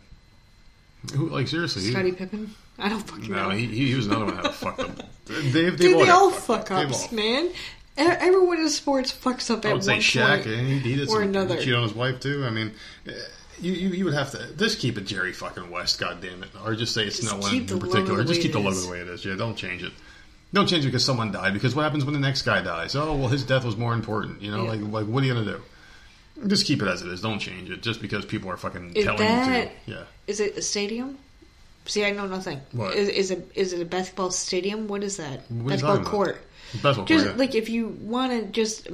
Who? 1.16 1.30
Like, 1.30 1.48
seriously? 1.48 1.84
Scottie 1.84 2.12
Pippen? 2.14 2.54
I 2.80 2.90
don't 2.90 3.02
fucking 3.08 3.30
no, 3.32 3.50
know. 3.50 3.56
he, 3.56 3.68
he 3.68 3.94
was 3.96 4.08
another 4.08 4.26
one 4.26 4.38
that 4.38 4.54
fucked 4.56 4.80
up. 4.80 4.92
They've, 5.26 5.54
they've 5.54 5.78
Dude, 5.78 6.00
they 6.00 6.10
all 6.10 6.32
fuck 6.32 6.70
up. 6.72 6.90
Ups, 6.90 7.08
all- 7.10 7.16
man. 7.16 7.50
Everyone 7.98 8.60
in 8.60 8.70
sports 8.70 9.12
fucks 9.14 9.52
up 9.52 9.66
I 9.66 9.72
at 9.72 9.84
say 9.84 9.94
one 9.94 10.02
Shaq, 10.02 10.44
point 10.44 10.46
and 10.48 10.68
he, 10.68 10.80
he 10.80 10.96
did 10.96 11.10
or 11.10 11.12
some, 11.14 11.22
another. 11.24 11.62
cheat 11.62 11.74
on 11.74 11.84
his 11.84 11.94
wife 11.94 12.20
too. 12.20 12.44
I 12.46 12.50
mean, 12.50 12.72
eh, 13.08 13.12
you, 13.60 13.72
you 13.74 13.90
you 13.90 14.06
would 14.06 14.16
have 14.16 14.32
to 14.32 14.54
just 14.58 14.80
keep 14.80 14.98
it 14.98 15.02
Jerry 15.02 15.32
fucking 15.32 15.70
West, 15.70 16.00
God 16.00 16.20
damn 16.22 16.42
it, 16.44 16.50
or 16.66 16.74
just 16.76 16.94
say 16.94 17.04
it's 17.06 17.20
Just 17.20 17.32
no 17.32 17.38
one 17.40 17.54
in 17.56 17.66
particular. 17.80 18.24
Just 18.24 18.42
keep 18.42 18.52
the 18.54 18.60
logo 18.60 18.76
the 18.80 18.90
way 18.90 19.00
it 19.02 19.08
is. 19.08 19.24
Yeah, 19.24 19.36
don't 19.36 19.56
change 19.56 19.84
it. 19.84 19.92
Don't 20.54 20.68
change 20.68 20.86
it 20.86 20.88
because 20.90 21.06
someone 21.06 21.32
died. 21.32 21.54
Because 21.54 21.76
what 21.76 21.84
happens 21.84 22.04
when 22.06 22.14
the 22.14 22.20
next 22.20 22.42
guy 22.44 22.62
dies? 22.62 22.96
Oh 22.96 23.16
well, 23.16 23.28
his 23.28 23.44
death 23.46 23.64
was 23.64 23.78
more 23.78 23.94
important. 23.94 24.42
You 24.42 24.52
know, 24.52 24.64
Yeah. 24.64 24.70
like 24.70 24.82
like 24.82 25.06
what 25.06 25.24
are 25.24 25.28
you 25.28 25.34
gonna 25.34 25.46
do? 25.46 25.62
Just 26.48 26.66
keep 26.66 26.82
it 26.82 26.88
as 26.88 27.04
it 27.04 27.10
is. 27.10 27.22
Don't 27.22 27.38
change 27.40 27.70
it 27.70 27.84
just 27.84 28.02
because 28.02 28.26
people 28.26 28.50
are 28.50 28.58
fucking 28.58 28.94
Is 28.96 29.06
telling 29.06 29.20
that- 29.20 29.62
you 29.86 29.94
to. 29.94 30.00
Yeah. 30.00 30.04
Is 30.26 30.40
it 30.40 30.58
a 30.58 30.62
stadium? 30.64 31.20
See, 31.86 32.06
I 32.06 32.12
know 32.12 32.26
nothing. 32.28 32.60
What? 32.72 32.96
Is, 32.96 33.10
is 33.10 33.30
it 33.32 33.52
is 33.56 33.74
it 33.74 33.82
a 33.82 33.86
basketball 33.86 34.32
stadium? 34.32 34.88
What 34.88 35.04
is 35.04 35.18
that? 35.18 35.42
What 35.52 35.68
basketball 35.68 35.98
talking 35.98 36.22
about? 36.32 36.38
Basketball 36.82 37.06
Just 37.06 37.26
yeah. 37.26 37.34
like 37.34 37.56
if 37.56 37.70
you 37.70 37.88
want 37.88 38.32
to 38.32 38.46
just 38.48 38.88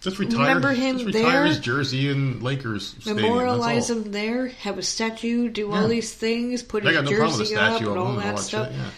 just 0.00 0.18
retire. 0.18 0.38
remember 0.40 0.72
him 0.72 0.98
just 0.98 1.06
retire 1.06 1.32
there? 1.32 1.46
his 1.46 1.60
jersey 1.60 2.08
in 2.08 2.40
Lakers 2.40 2.94
memorialize 3.06 3.88
him 3.88 4.10
there, 4.10 4.48
have 4.48 4.76
a 4.78 4.82
statue, 4.82 5.48
do 5.48 5.68
Yeah. 5.68 5.80
all 5.80 5.88
these 5.88 6.12
things, 6.12 6.62
put 6.62 6.82
his 6.84 6.92
no 6.94 7.02
problem 7.02 7.20
with 7.38 7.40
a 7.40 7.44
jersey 7.44 7.56
up 7.56 7.80
and 7.80 7.88
all 7.98 8.14
that 8.16 8.38
stuff. 8.38 8.68
Yeah. 8.72 8.90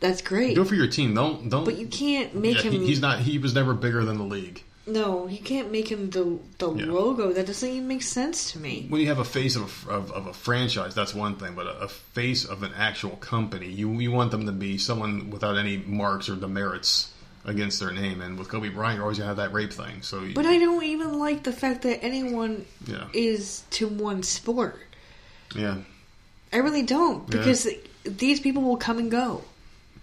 That's 0.00 0.22
great. 0.22 0.56
Go 0.56 0.64
for 0.64 0.74
your 0.74 0.86
team. 0.86 1.14
Don't 1.14 1.48
don't. 1.50 1.64
but 1.64 1.76
you 1.78 1.86
can't 1.86 2.34
make 2.34 2.56
yeah, 2.56 2.62
him. 2.70 2.72
he- 2.72 2.86
he's 2.86 3.00
not. 3.02 3.18
He 3.20 3.36
was 3.38 3.54
never 3.54 3.74
bigger 3.74 4.02
than 4.04 4.16
the 4.16 4.24
league. 4.24 4.64
No, 4.86 5.28
you 5.28 5.38
can't 5.38 5.70
make 5.70 5.88
him 5.90 6.10
the 6.10 6.38
the 6.58 6.72
Yeah. 6.74 6.86
logo. 6.86 7.32
That 7.32 7.46
doesn't 7.46 7.68
even 7.68 7.86
make 7.86 8.02
sense 8.02 8.52
to 8.52 8.58
me. 8.58 8.86
when 8.88 9.00
you 9.00 9.08
have 9.08 9.18
a 9.18 9.24
face 9.24 9.54
of 9.56 9.86
a, 9.86 9.90
of, 9.90 10.10
of 10.12 10.26
a 10.26 10.32
franchise, 10.32 10.94
that's 10.94 11.14
one 11.14 11.36
thing, 11.36 11.54
but 11.54 11.66
a, 11.66 11.80
a 11.80 11.88
face 11.88 12.44
of 12.44 12.62
an 12.62 12.72
actual 12.76 13.16
company, 13.16 13.68
you 13.70 13.90
you 14.00 14.10
want 14.10 14.30
them 14.30 14.46
to 14.46 14.52
be 14.52 14.78
someone 14.78 15.30
without 15.30 15.56
any 15.58 15.76
marks 15.76 16.28
or 16.28 16.34
demerits 16.36 17.12
against 17.44 17.78
their 17.80 17.92
name. 17.92 18.20
And 18.20 18.38
with 18.38 18.48
Kobe 18.48 18.68
Bryant, 18.70 18.96
you're 18.96 19.04
always 19.04 19.18
gonna 19.18 19.28
have 19.28 19.36
that 19.36 19.52
rape 19.52 19.72
thing. 19.72 20.02
So, 20.02 20.22
you, 20.22 20.34
But 20.34 20.46
I 20.46 20.58
don't 20.58 20.82
even 20.84 21.18
like 21.18 21.42
the 21.44 21.52
fact 21.52 21.82
that 21.82 22.02
anyone 22.04 22.64
yeah, 22.86 23.04
is 23.12 23.62
to 23.72 23.86
one 23.88 24.22
sport. 24.22 24.78
yeah, 25.54 25.76
I 26.52 26.56
really 26.58 26.82
don't 26.82 27.28
Yeah. 27.28 27.38
because 27.38 27.68
these 28.04 28.40
people 28.40 28.62
will 28.62 28.76
come 28.78 28.98
and 28.98 29.10
go. 29.10 29.42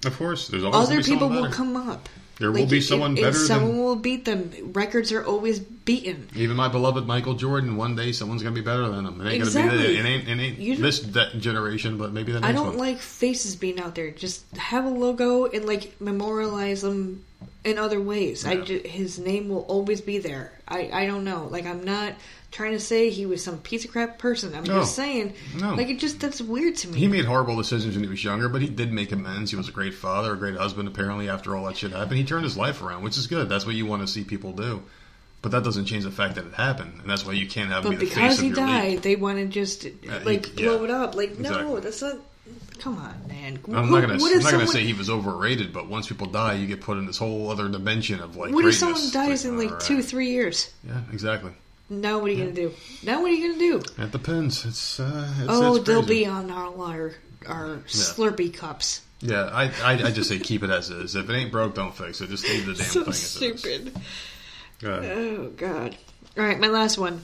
of 0.05 0.15
course, 0.17 0.47
there's 0.47 0.63
always 0.63 0.87
Other 0.87 1.01
people 1.03 1.29
will 1.29 1.51
come 1.51 1.75
up. 1.75 2.07
There 2.39 2.51
will 2.51 2.67
be 2.67 2.81
someone 2.81 3.15
better 3.15 3.33
someone 3.33 3.71
than- 3.71 3.83
will 3.83 3.95
beat 3.95 4.25
them. 4.25 4.51
Records 4.73 5.11
are 5.11 5.25
always 5.25 5.59
beaten. 5.59 6.27
Even 6.35 6.55
my 6.55 6.67
beloved 6.67 7.07
Michael 7.07 7.33
Jordan, 7.33 7.77
one 7.77 7.95
day 7.95 8.11
someone's 8.11 8.43
gonna 8.43 8.53
be 8.53 8.61
better 8.61 8.87
than 8.89 9.05
him. 9.05 9.19
It 9.21 9.31
ain't 9.31 9.43
Exactly. 9.43 9.77
gonna 9.77 9.87
be 9.87 9.93
the, 9.95 9.99
it 9.99 10.05
ain't, 10.05 10.27
it 10.29 10.39
ain't 10.69 10.81
this 10.81 10.99
de- 10.99 11.33
generation, 11.39 11.97
but 11.97 12.13
maybe 12.13 12.31
the 12.31 12.39
next 12.39 12.49
I 12.49 12.53
don't 12.53 12.67
one. 12.67 12.77
like 12.77 12.99
faces 12.99 13.55
being 13.55 13.79
out 13.79 13.95
there. 13.95 14.11
Just 14.11 14.43
have 14.57 14.85
a 14.85 14.89
logo 14.89 15.45
and 15.45 15.65
like 15.65 15.99
memorialize 15.99 16.81
them 16.83 17.23
in 17.63 17.77
other 17.79 17.99
ways. 17.99 18.45
I 18.45 18.53
Yeah. 18.53 18.63
ju- 18.65 18.81
his 18.85 19.17
name 19.17 19.49
will 19.49 19.65
always 19.67 20.01
be 20.01 20.19
there. 20.19 20.51
I, 20.67 20.89
I 20.93 21.05
don't 21.07 21.23
know. 21.23 21.47
Like 21.49 21.65
I'm 21.65 21.83
not 21.83 22.13
trying 22.57 22.71
to 22.71 22.79
say 22.79 23.09
he 23.11 23.25
was 23.27 23.43
some 23.43 23.59
piece 23.59 23.85
of 23.85 23.91
crap 23.91 24.17
person. 24.17 24.53
I'm 24.55 24.63
No. 24.63 24.79
just 24.79 24.95
saying 24.95 25.33
No. 25.59 25.75
like 25.75 25.89
it 25.89 25.99
just 25.99 26.19
that's 26.19 26.41
weird 26.41 26.75
to 26.77 26.87
me. 26.87 26.97
He 26.99 27.07
made 27.07 27.25
horrible 27.25 27.55
decisions 27.55 27.93
when 27.95 28.03
he 28.03 28.09
was 28.09 28.23
younger, 28.23 28.49
but 28.49 28.61
he 28.63 28.67
did 28.67 28.91
make 28.91 29.11
amends. 29.11 29.51
He 29.51 29.57
was 29.57 29.69
a 29.69 29.71
great 29.71 29.93
father, 29.93 30.33
a 30.33 30.37
great 30.37 30.55
husband, 30.57 30.87
apparently, 30.87 31.29
after 31.29 31.55
all 31.55 31.65
that 31.65 31.77
shit 31.77 31.91
happened. 31.91 32.17
He 32.17 32.23
turned 32.23 32.43
his 32.43 32.57
life 32.57 32.81
around, 32.81 33.03
which 33.03 33.15
is 33.17 33.27
good. 33.27 33.47
That's 33.47 33.65
what 33.65 33.75
you 33.75 33.85
want 33.85 34.01
to 34.01 34.07
see 34.07 34.23
people 34.23 34.53
do. 34.53 34.81
But 35.43 35.51
that 35.51 35.63
doesn't 35.63 35.85
change 35.85 36.03
the 36.03 36.09
fact 36.11 36.33
that 36.35 36.45
it 36.47 36.53
happened, 36.55 36.93
and 36.99 37.07
that's 37.09 37.23
why 37.23 37.33
you 37.33 37.47
can't 37.47 37.69
have 37.69 37.85
him 37.85 37.91
but 37.91 37.99
be 37.99 38.05
the 38.07 38.11
face 38.11 38.15
because 38.15 38.39
of 38.39 38.43
he 38.45 38.49
died, 38.51 38.89
league. 38.93 39.01
they 39.03 39.15
want 39.15 39.37
to 39.37 39.45
just 39.45 39.85
uh, 39.85 39.89
like 40.25 40.47
he- 40.47 40.63
blow 40.63 40.83
it 40.83 40.89
up. 40.89 41.13
Like 41.15 41.37
no, 41.37 41.79
that's 41.79 42.01
not. 42.01 42.17
Come 42.79 42.97
on, 42.97 43.13
man. 43.27 43.59
I'm 43.67 43.73
Who- 43.87 43.91
not 43.91 44.01
gonna. 44.01 44.13
I'm 44.13 44.39
not 44.43 44.51
gonna 44.51 44.67
say 44.67 44.83
he 44.83 44.93
was 44.93 45.09
overrated, 45.11 45.71
but 45.73 45.87
once 45.87 46.07
people 46.07 46.25
die, 46.27 46.53
you 46.55 46.65
get 46.65 46.81
put 46.81 46.97
in 46.97 47.05
this 47.05 47.17
whole 47.19 47.51
other 47.51 47.69
dimension 47.69 48.19
of 48.19 48.35
like. 48.35 48.51
What 48.53 48.65
if 48.65 48.73
someone 48.75 49.11
dies 49.11 49.45
in 49.45 49.57
like 49.59 49.71
all 49.71 49.77
two, 49.77 50.01
three 50.01 50.29
years? 50.31 50.69
Yeah, 50.85 51.01
exactly. 51.13 51.51
Now 51.89 52.19
what 52.19 52.29
are 52.29 52.33
you 52.33 52.39
gonna 52.43 52.55
do? 52.55 52.73
Now 53.03 53.21
what 53.21 53.31
are 53.31 53.33
you 53.33 53.47
gonna 53.47 53.59
do? 53.59 54.03
It 54.03 54.11
depends. 54.11 54.65
It's. 54.65 54.99
Uh, 54.99 55.33
it's 55.39 55.47
oh, 55.49 55.75
it's 55.75 55.85
they'll 55.85 56.01
be 56.01 56.25
on 56.25 56.51
our 56.51 57.13
our 57.47 57.77
Slurpee 57.87 58.53
cups. 58.53 59.01
Yeah, 59.21 59.45
I, 59.45 59.71
I 59.83 59.91
I 59.93 60.11
just 60.11 60.29
say 60.29 60.37
keep 60.37 60.63
it 60.63 60.69
as 60.69 60.89
is. 60.89 61.15
If 61.15 61.29
it 61.29 61.33
ain't 61.33 61.51
broke, 61.51 61.75
don't 61.75 61.95
fix 61.95 62.21
it. 62.21 62.29
Just 62.29 62.43
leave 62.43 62.65
the 62.65 62.73
damn 62.73 62.85
So 62.85 63.03
thing 63.03 63.09
as 63.13 63.41
it 63.41 63.45
is. 63.53 63.61
stupid. 63.61 63.95
Go. 64.79 64.91
Oh 64.93 65.47
god. 65.55 65.95
All 66.37 66.43
right, 66.43 66.59
my 66.59 66.67
last 66.67 66.97
one. 66.97 67.21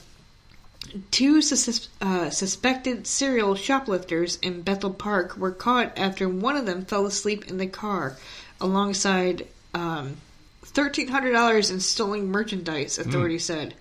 Two 1.12 1.42
sus- 1.42 1.90
uh, 2.02 2.30
suspected 2.30 3.06
serial 3.08 3.56
shoplifters 3.56 4.38
in 4.38 4.62
Bethel 4.62 4.92
Park 4.94 5.38
were 5.38 5.52
caught 5.52 5.98
after 5.98 6.28
one 6.28 6.56
of 6.56 6.66
them 6.66 6.86
fell 6.86 7.06
asleep 7.06 7.48
in 7.48 7.58
the 7.58 7.68
car 7.68 8.18
alongside 8.60 9.48
um, 9.74 10.18
$1,300 10.66 11.72
in 11.72 11.80
stolen 11.80 12.28
merchandise, 12.28 12.98
authorities 13.00 13.46
said. 13.46 13.76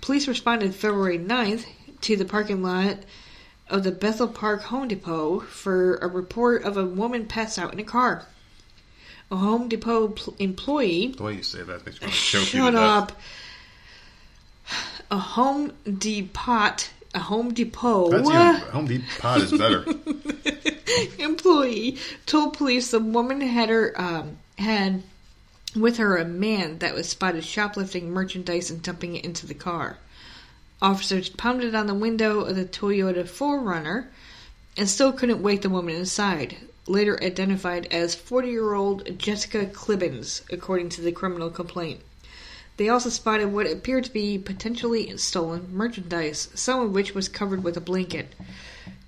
Police 0.00 0.28
responded 0.28 0.74
February 0.74 1.18
9th 1.18 1.66
to 2.02 2.16
the 2.16 2.24
parking 2.24 2.62
lot 2.62 2.98
of 3.68 3.82
the 3.82 3.90
Bethel 3.90 4.28
Park 4.28 4.62
Home 4.64 4.88
Depot 4.88 5.40
for 5.40 5.96
a 5.96 6.06
report 6.06 6.62
of 6.62 6.76
a 6.76 6.84
woman 6.84 7.26
passed 7.26 7.58
out 7.58 7.72
in 7.72 7.80
a 7.80 7.84
car. 7.84 8.26
A 9.30 9.36
Home 9.36 9.68
Depot 9.68 10.08
pl- 10.08 10.36
employee 10.38 11.08
The 11.08 11.22
way 11.22 11.34
you 11.34 11.42
say 11.42 11.62
that 11.62 11.84
makes 11.84 12.00
me 12.00 12.06
want 12.06 12.14
to 12.18 12.20
choke 12.20 12.46
Shut 12.46 12.74
up. 12.76 13.12
A 15.10 15.18
Home 15.18 15.72
Depot, 15.98 16.76
a 17.14 17.18
Home 17.18 17.52
Depot 17.54 18.10
That's 18.10 18.28
even, 18.28 18.54
Home 18.72 18.86
Depot 18.86 19.34
is 19.36 19.52
better. 19.52 19.84
employee 21.18 21.98
told 22.26 22.56
police 22.56 22.90
the 22.90 23.00
woman 23.00 23.40
had 23.40 23.68
her 23.68 23.92
um, 24.00 24.38
had 24.58 25.02
with 25.76 25.98
her 25.98 26.16
a 26.16 26.24
man 26.24 26.78
that 26.78 26.94
was 26.94 27.08
spotted 27.08 27.44
shoplifting 27.44 28.10
merchandise 28.10 28.70
and 28.70 28.82
dumping 28.82 29.14
it 29.14 29.24
into 29.24 29.46
the 29.46 29.54
car. 29.54 29.98
Officers 30.82 31.28
pounded 31.28 31.74
on 31.74 31.86
the 31.86 31.94
window 31.94 32.40
of 32.40 32.56
the 32.56 32.64
Toyota 32.64 33.24
4Runner 33.24 34.06
and 34.76 34.88
still 34.88 35.12
couldn't 35.12 35.42
wake 35.42 35.62
the 35.62 35.70
woman 35.70 35.94
inside. 35.94 36.56
Later 36.86 37.18
identified 37.22 37.86
as 37.90 38.14
40 38.14 38.48
year 38.48 38.74
old 38.74 39.18
Jessica 39.18 39.66
Clibbins, 39.66 40.42
according 40.50 40.88
to 40.90 41.00
the 41.00 41.12
criminal 41.12 41.50
complaint. 41.50 42.00
They 42.76 42.90
also 42.90 43.08
spotted 43.08 43.52
what 43.52 43.66
appeared 43.66 44.04
to 44.04 44.12
be 44.12 44.36
potentially 44.38 45.16
stolen 45.16 45.68
merchandise, 45.72 46.48
some 46.54 46.80
of 46.80 46.92
which 46.92 47.14
was 47.14 47.28
covered 47.28 47.64
with 47.64 47.76
a 47.76 47.80
blanket. 47.80 48.34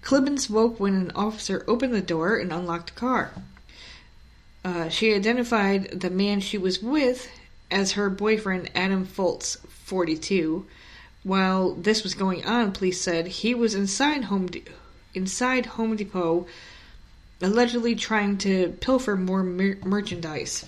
Clibbins 0.02 0.48
woke 0.48 0.80
when 0.80 0.94
an 0.94 1.10
officer 1.14 1.64
opened 1.68 1.92
the 1.92 2.00
door 2.00 2.36
and 2.36 2.50
unlocked 2.50 2.94
the 2.94 3.00
car. 3.00 3.32
Uh, 4.64 4.88
she 4.88 5.14
identified 5.14 6.00
the 6.00 6.10
man 6.10 6.40
she 6.40 6.58
was 6.58 6.82
with 6.82 7.30
as 7.70 7.92
her 7.92 8.10
boyfriend, 8.10 8.70
Adam 8.74 9.06
Foltz, 9.06 9.56
42. 9.68 10.66
While 11.22 11.74
this 11.74 12.02
was 12.02 12.14
going 12.14 12.44
on, 12.44 12.72
police 12.72 13.00
said 13.00 13.26
he 13.26 13.54
was 13.54 13.74
inside 13.74 14.24
Home 14.24 14.46
De- 14.46 14.64
inside 15.14 15.66
Home 15.66 15.96
Depot, 15.96 16.46
allegedly 17.40 17.94
trying 17.94 18.38
to 18.38 18.76
pilfer 18.80 19.16
more 19.16 19.42
mer- 19.42 19.78
merchandise. 19.84 20.64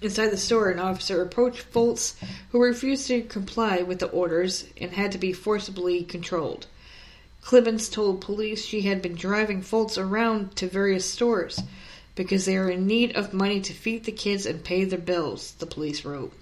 Inside 0.00 0.28
the 0.28 0.38
store, 0.38 0.70
an 0.70 0.78
officer 0.78 1.20
approached 1.20 1.70
Foltz, 1.70 2.14
who 2.52 2.62
refused 2.62 3.06
to 3.08 3.22
comply 3.22 3.82
with 3.82 3.98
the 3.98 4.08
orders 4.08 4.66
and 4.80 4.92
had 4.92 5.12
to 5.12 5.18
be 5.18 5.34
forcibly 5.34 6.02
controlled. 6.02 6.66
Clibbins 7.42 7.90
told 7.90 8.20
police 8.22 8.64
she 8.64 8.82
had 8.82 9.02
been 9.02 9.14
driving 9.14 9.60
Foltz 9.60 9.98
around 9.98 10.56
to 10.56 10.66
various 10.66 11.10
stores 11.10 11.60
because 12.20 12.44
they 12.44 12.58
are 12.58 12.68
in 12.68 12.86
need 12.86 13.16
of 13.16 13.32
money 13.32 13.62
to 13.62 13.72
feed 13.72 14.04
the 14.04 14.12
kids 14.12 14.44
and 14.44 14.62
pay 14.62 14.84
their 14.84 14.98
bills, 14.98 15.52
the 15.52 15.64
police 15.64 16.04
wrote. 16.04 16.34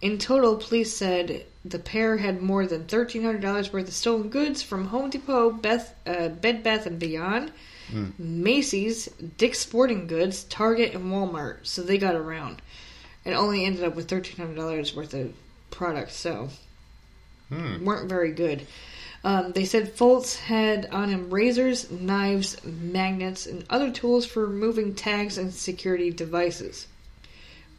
In 0.00 0.16
total, 0.16 0.56
police 0.56 0.96
said 0.96 1.44
the 1.62 1.78
pair 1.78 2.16
had 2.16 2.40
more 2.40 2.66
than 2.66 2.84
$1,300 2.84 3.70
worth 3.70 3.88
of 3.88 3.92
stolen 3.92 4.30
goods 4.30 4.62
from 4.62 4.86
Home 4.86 5.10
Depot, 5.10 5.50
Beth, 5.50 5.94
uh, 6.06 6.28
Bed 6.28 6.62
Bath 6.62 6.88
& 6.90 6.98
Beyond, 6.98 7.52
Macy's, 8.18 9.08
Dick's 9.36 9.58
Sporting 9.58 10.06
Goods, 10.06 10.44
Target, 10.44 10.94
and 10.94 11.12
Walmart. 11.12 11.58
So 11.64 11.82
they 11.82 11.98
got 11.98 12.14
around. 12.14 12.62
And 13.26 13.34
only 13.34 13.66
ended 13.66 13.84
up 13.84 13.94
with 13.94 14.08
$1,300 14.08 14.96
worth 14.96 15.12
of 15.12 15.34
products, 15.70 16.16
so 16.16 16.48
weren't 17.50 18.08
very 18.08 18.32
good. 18.32 18.66
Um, 19.24 19.52
they 19.52 19.64
said 19.64 19.96
Foltz 19.96 20.38
had 20.38 20.86
on 20.92 21.08
him 21.08 21.30
razors, 21.30 21.90
knives, 21.90 22.62
magnets, 22.62 23.46
and 23.46 23.64
other 23.70 23.90
tools 23.90 24.26
for 24.26 24.44
removing 24.44 24.94
tags 24.94 25.38
and 25.38 25.52
security 25.52 26.10
devices. 26.10 26.86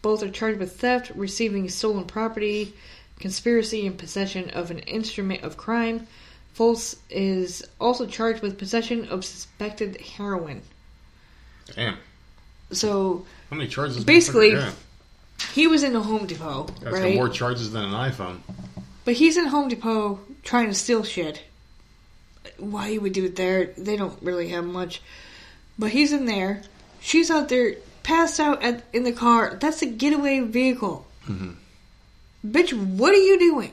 Both 0.01 0.23
are 0.23 0.29
charged 0.29 0.59
with 0.59 0.79
theft, 0.79 1.11
receiving 1.15 1.69
stolen 1.69 2.05
property, 2.05 2.73
conspiracy, 3.19 3.85
and 3.85 3.95
possession 3.95 4.49
of 4.51 4.71
an 4.71 4.79
instrument 4.79 5.43
of 5.43 5.55
crime. 5.55 6.07
Foltz 6.57 6.97
is 7.11 7.63
also 7.79 8.07
charged 8.07 8.41
with 8.41 8.57
possession 8.57 9.07
of 9.09 9.23
suspected 9.23 10.01
heroin. 10.01 10.63
Damn. 11.75 11.97
So 12.71 13.25
How 13.51 13.57
many 13.57 13.69
charges? 13.69 14.03
Basically, 14.03 14.57
he 15.53 15.67
was 15.67 15.83
in 15.83 15.95
a 15.95 16.01
Home 16.01 16.25
Depot, 16.25 16.67
That's 16.81 16.99
got 16.99 17.13
more 17.13 17.29
charges 17.29 17.71
than 17.71 17.83
an 17.83 17.91
iPhone. 17.91 18.39
But 19.05 19.13
he's 19.15 19.37
in 19.37 19.45
Home 19.47 19.69
Depot 19.69 20.19
trying 20.43 20.67
to 20.67 20.73
steal 20.73 21.03
shit. 21.03 21.43
Why 22.57 22.89
he 22.89 22.99
would 22.99 23.13
do 23.13 23.25
it 23.25 23.35
there, 23.35 23.65
they 23.77 23.95
don't 23.97 24.21
really 24.21 24.49
have 24.49 24.65
much. 24.65 25.01
But 25.77 25.91
he's 25.91 26.11
in 26.11 26.25
there. 26.25 26.61
She's 27.01 27.29
out 27.29 27.49
there, 27.49 27.75
passed 28.03 28.39
out 28.39 28.63
at, 28.63 28.83
in 28.93 29.03
the 29.03 29.11
car. 29.11 29.57
That's 29.59 29.81
a 29.81 29.85
getaway 29.85 30.39
vehicle. 30.39 31.05
Mm-hmm. 31.27 31.51
Bitch, 32.51 32.73
what 32.97 33.13
are 33.13 33.17
you 33.17 33.39
doing? 33.39 33.71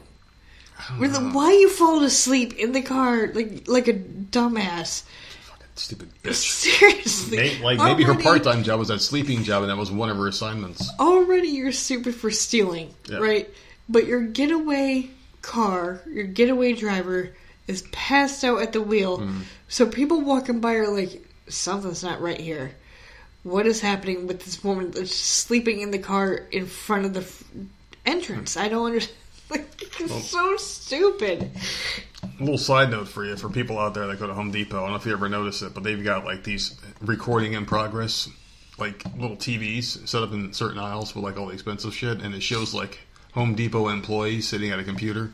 Really, 0.98 1.18
why 1.32 1.52
you 1.52 1.68
falling 1.68 2.04
asleep 2.04 2.54
in 2.59 2.72
the 2.72 2.82
car 2.82 3.28
like 3.32 3.68
like 3.68 3.86
a 3.86 3.92
dumbass? 3.92 5.04
Fucking 5.42 5.66
Stupid 5.76 6.09
bitch. 6.24 6.34
Seriously, 6.34 7.59
like 7.62 7.78
maybe 7.78 8.02
her 8.02 8.16
part-time 8.16 8.64
job 8.64 8.80
was 8.80 8.88
that 8.88 9.00
sleeping 9.00 9.44
job, 9.44 9.62
and 9.62 9.70
that 9.70 9.76
was 9.76 9.92
one 9.92 10.09
of 10.10 10.16
her 10.16 10.26
assignments. 10.26 10.90
already 10.98 11.48
you're 11.48 11.70
stupid 11.72 12.14
for 12.16 12.30
stealing, 12.32 12.92
Yeah. 13.09 13.18
right? 13.18 13.48
But 13.88 14.06
your 14.06 14.22
getaway 14.22 15.10
car, 15.43 16.01
your 16.06 16.24
getaway 16.24 16.73
driver 16.73 17.31
is 17.66 17.82
passed 17.93 18.44
out 18.44 18.62
at 18.62 18.73
the 18.73 18.81
wheel. 18.81 19.19
Mm-hmm. 19.19 19.43
So 19.69 19.86
people 19.86 20.20
walking 20.20 20.60
by 20.60 20.74
are 20.74 20.89
like, 20.89 21.23
something's 21.48 22.02
not 22.02 22.20
right 22.20 22.40
here. 22.40 22.73
What 23.43 23.66
is 23.66 23.81
happening 23.81 24.27
with 24.27 24.44
this 24.44 24.62
woman 24.62 24.93
that's 24.93 25.14
sleeping 25.14 25.81
in 25.81 25.90
the 25.90 25.98
car 25.98 26.35
in 26.52 26.66
front 26.66 27.06
of 27.06 27.14
the 27.14 27.20
f- 27.20 27.44
entrance? 28.06 28.56
I 28.56 28.69
don't 28.69 28.86
understand. 28.86 29.19
Like, 29.51 30.01
it's 30.01 30.31
so 30.31 30.56
stupid. 30.56 31.51
A 32.23 32.43
little 32.43 32.56
side 32.56 32.90
note 32.90 33.06
for 33.06 33.23
you, 33.23 33.36
for 33.36 33.51
people 33.51 33.78
out 33.78 33.93
there 33.93 34.06
that 34.06 34.19
go 34.19 34.27
to 34.27 34.32
Home 34.32 34.51
Depot. 34.51 34.78
I 34.78 34.81
don't 34.81 34.90
know 34.93 34.97
if 34.97 35.05
you 35.05 35.12
ever 35.12 35.28
notice 35.28 35.60
it, 35.60 35.74
but 35.74 35.82
they've 35.82 36.02
got 36.02 36.24
like 36.24 36.43
these 36.43 36.81
recording 37.02 37.52
in 37.52 37.66
progress, 37.66 38.31
like 38.78 39.05
little 39.14 39.36
TVs 39.36 40.09
set 40.09 40.23
up 40.23 40.32
in 40.32 40.55
certain 40.55 40.78
aisles 40.78 41.14
with 41.14 41.23
like 41.23 41.36
all 41.36 41.48
the 41.48 41.52
expensive 41.52 41.94
shit, 41.94 42.23
and 42.23 42.35
it 42.35 42.43
shows 42.43 42.73
like 42.73 42.98
Home 43.32 43.54
Depot 43.54 43.88
employees 43.88 44.46
sitting 44.48 44.70
at 44.70 44.78
a 44.78 44.84
computer. 44.84 45.32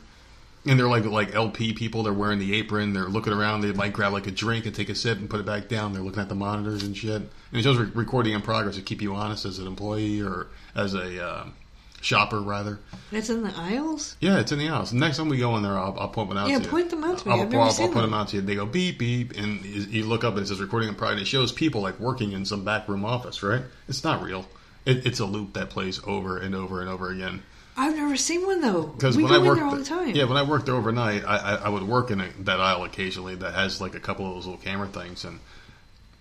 And 0.65 0.77
they're 0.77 0.89
like 0.89 1.05
like 1.05 1.33
LP 1.33 1.73
people. 1.73 2.03
They're 2.03 2.13
wearing 2.13 2.37
the 2.37 2.53
apron. 2.55 2.93
They're 2.93 3.05
looking 3.05 3.31
around. 3.33 3.61
They 3.61 3.71
might 3.71 3.93
grab 3.93 4.11
like 4.11 4.27
a 4.27 4.31
drink 4.31 4.65
and 4.65 4.75
take 4.75 4.89
a 4.89 4.95
sip 4.95 5.17
and 5.17 5.29
put 5.29 5.39
it 5.39 5.45
back 5.45 5.69
down. 5.69 5.93
They're 5.93 6.01
looking 6.03 6.21
at 6.21 6.27
the 6.29 6.35
monitors 6.35 6.83
and 6.83 6.95
shit. 6.95 7.15
And 7.15 7.29
it 7.53 7.63
shows 7.63 7.77
re- 7.77 7.89
recording 7.95 8.33
in 8.33 8.41
progress 8.41 8.75
to 8.75 8.81
keep 8.81 9.01
you 9.01 9.15
honest 9.15 9.45
as 9.45 9.59
an 9.59 9.67
employee 9.67 10.21
or 10.21 10.47
as 10.75 10.93
a 10.95 11.25
uh, 11.25 11.47
shopper, 12.01 12.41
rather. 12.41 12.79
That's 13.09 13.29
in 13.29 13.41
the 13.41 13.53
aisles? 13.55 14.17
Yeah, 14.19 14.39
it's 14.39 14.51
in 14.51 14.59
the 14.59 14.67
aisles. 14.67 14.91
Next 14.91 15.15
time 15.17 15.29
we 15.29 15.37
go 15.37 15.55
in 15.55 15.63
there, 15.63 15.77
I'll, 15.79 15.97
I'll 15.97 16.09
point 16.09 16.27
one 16.27 16.37
out 16.37 16.49
Yeah, 16.49 16.57
to 16.59 16.63
you. 16.65 16.69
point 16.69 16.89
them 16.89 17.05
out 17.05 17.19
to 17.19 17.27
me. 17.29 17.33
I'll, 17.33 17.41
I've 17.41 17.49
never 17.51 17.63
I'll, 17.63 17.71
seen 17.71 17.87
I'll 17.87 17.93
point 17.93 18.05
them. 18.05 18.13
out 18.13 18.27
to 18.29 18.35
you. 18.35 18.41
They 18.41 18.55
go 18.55 18.65
beep 18.65 18.99
beep, 18.99 19.37
and 19.37 19.63
you 19.63 19.81
you 19.83 20.05
look 20.05 20.25
up 20.25 20.33
and 20.33 20.43
it 20.43 20.47
says 20.47 20.59
recording 20.59 20.89
in 20.89 20.95
progress. 20.95 21.19
And 21.19 21.21
it 21.21 21.27
shows 21.29 21.53
people 21.53 21.79
like 21.81 21.99
working 22.01 22.33
in 22.33 22.43
some 22.45 22.65
back 22.65 22.87
room 22.89 23.05
office. 23.05 23.41
Right? 23.41 23.61
It's 23.87 24.03
not 24.03 24.21
real. 24.21 24.45
It, 24.85 25.05
it's 25.05 25.19
a 25.21 25.25
loop 25.25 25.53
that 25.53 25.69
plays 25.69 26.01
over 26.05 26.37
and 26.37 26.53
over 26.53 26.81
and 26.81 26.89
over 26.89 27.09
again. 27.11 27.43
I've 27.79 27.95
never 27.95 28.17
seen 28.17 28.45
one 28.45 28.59
though. 28.59 28.83
Because 28.83 29.15
when 29.15 29.27
go 29.27 29.35
I 29.35 29.37
in 29.37 29.45
worked 29.45 29.59
there 29.59 29.69
all 29.69 29.75
the 29.75 29.85
time. 29.85 30.09
yeah, 30.09 30.25
when 30.25 30.35
I 30.35 30.43
worked 30.43 30.65
there 30.65 30.75
overnight, 30.75 31.23
I, 31.23 31.37
I, 31.37 31.55
I 31.55 31.69
would 31.69 31.83
work 31.83 32.11
in 32.11 32.19
a, 32.19 32.27
that 32.41 32.59
aisle 32.59 32.83
occasionally 32.83 33.35
that 33.35 33.53
has 33.53 33.79
like 33.79 33.95
a 33.95 34.01
couple 34.01 34.27
of 34.27 34.35
those 34.35 34.45
little 34.45 34.61
camera 34.61 34.87
things, 34.87 35.23
and 35.23 35.39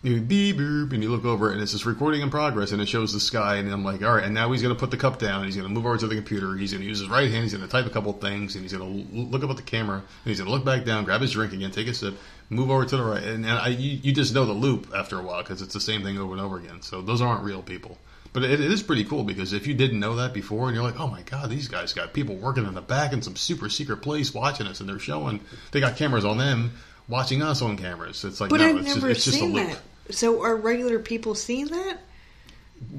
you 0.05 0.20
beep 0.20 0.56
boop, 0.56 0.93
and 0.93 1.02
you 1.02 1.10
look 1.10 1.24
over, 1.24 1.51
and 1.51 1.60
it's 1.60 1.72
this 1.72 1.85
recording 1.85 2.20
in 2.20 2.30
progress, 2.30 2.70
and 2.70 2.80
it 2.80 2.86
shows 2.86 3.12
the 3.12 3.18
sky, 3.18 3.56
and 3.56 3.68
I'm 3.72 3.85
like, 3.85 4.05
all 4.05 4.14
right, 4.14 4.22
and 4.22 4.32
now 4.32 4.52
he's 4.52 4.62
going 4.62 4.72
to 4.72 4.78
put 4.78 4.93
the 4.93 4.97
cup 4.97 5.18
down, 5.18 5.44
he's 5.44 5.56
going 5.56 5.66
to 5.66 5.74
move 5.74 5.85
over 5.85 5.98
to 5.98 6.06
the 6.06 6.14
computer, 6.14 6.55
he's 6.55 6.70
going 6.70 6.82
to 6.82 6.89
use 6.89 7.01
his 7.01 7.09
right 7.09 7.28
hand, 7.28 7.43
he's 7.43 7.52
going 7.52 7.66
to 7.66 7.70
type 7.70 7.86
a 7.86 7.90
couple 7.90 8.12
things, 8.12 8.55
and 8.55 8.62
he's 8.62 8.72
going 8.72 9.09
to 9.10 9.16
look 9.16 9.43
up 9.43 9.51
at 9.51 9.56
the 9.56 9.62
camera, 9.64 9.97
and 9.97 10.05
he's 10.24 10.39
going 10.39 10.47
to 10.47 10.55
look 10.55 10.64
back 10.64 10.85
down, 10.85 11.05
grab 11.05 11.20
his 11.20 11.32
drink 11.32 11.52
again, 11.52 11.72
take 11.72 11.89
a 11.89 11.94
sip, 11.94 12.16
move 12.48 12.70
over 12.70 12.85
to 12.85 12.97
the 12.97 13.02
right, 13.02 13.24
and, 13.24 13.44
and 13.44 13.59
I, 13.59 13.68
you, 13.68 13.98
you 14.01 14.12
just 14.12 14.32
know 14.32 14.44
the 14.44 14.52
loop 14.52 14.93
after 14.94 15.18
a 15.18 15.22
while 15.22 15.43
because 15.43 15.60
it's 15.62 15.74
the 15.74 15.80
same 15.80 16.05
thing 16.05 16.16
over 16.16 16.32
and 16.32 16.40
over 16.40 16.59
again. 16.59 16.80
So 16.82 17.02
those 17.02 17.20
aren't 17.20 17.43
real 17.43 17.62
people. 17.62 17.98
But 18.40 18.51
it, 18.51 18.60
it 18.60 18.70
is 18.70 18.82
pretty 18.82 19.05
cool 19.05 19.24
because 19.24 19.52
if 19.52 19.66
you 19.66 19.74
didn't 19.74 20.01
know 20.01 20.16
that 20.16 20.32
before, 20.32 20.66
and 20.66 20.74
you're 20.74 20.85
like, 20.85 20.98
oh 21.01 21.09
my 21.09 21.23
god, 21.23 21.51
these 21.51 21.69
guys 21.69 21.93
got 21.93 22.12
people 22.12 22.36
working 22.36 22.66
in 22.66 22.74
the 22.74 22.81
back 22.82 23.12
in 23.12 23.23
some 23.23 23.36
super 23.36 23.69
secret 23.69 23.98
place 23.98 24.32
watching 24.35 24.66
us, 24.66 24.81
and 24.81 24.89
they're 24.89 24.98
showing 24.98 25.40
they 25.73 25.81
got 25.81 25.97
cameras 25.97 26.24
on 26.24 26.39
them 26.39 26.73
watching 27.09 27.43
us 27.43 27.62
on 27.62 27.77
cameras. 27.77 28.24
It's 28.24 28.40
like 28.40 28.51
But 28.51 28.60
no, 28.60 28.69
I've 28.69 28.77
it's, 28.77 28.94
never 28.94 29.09
just, 29.09 29.16
it's 29.19 29.24
just 29.27 29.36
a 29.36 29.40
seen 29.40 29.52
loop. 29.55 29.69
that. 29.69 30.15
So 30.15 30.43
are 30.43 30.56
regular 30.56 30.98
people 30.98 31.35
seeing 31.35 31.66
that? 31.66 31.98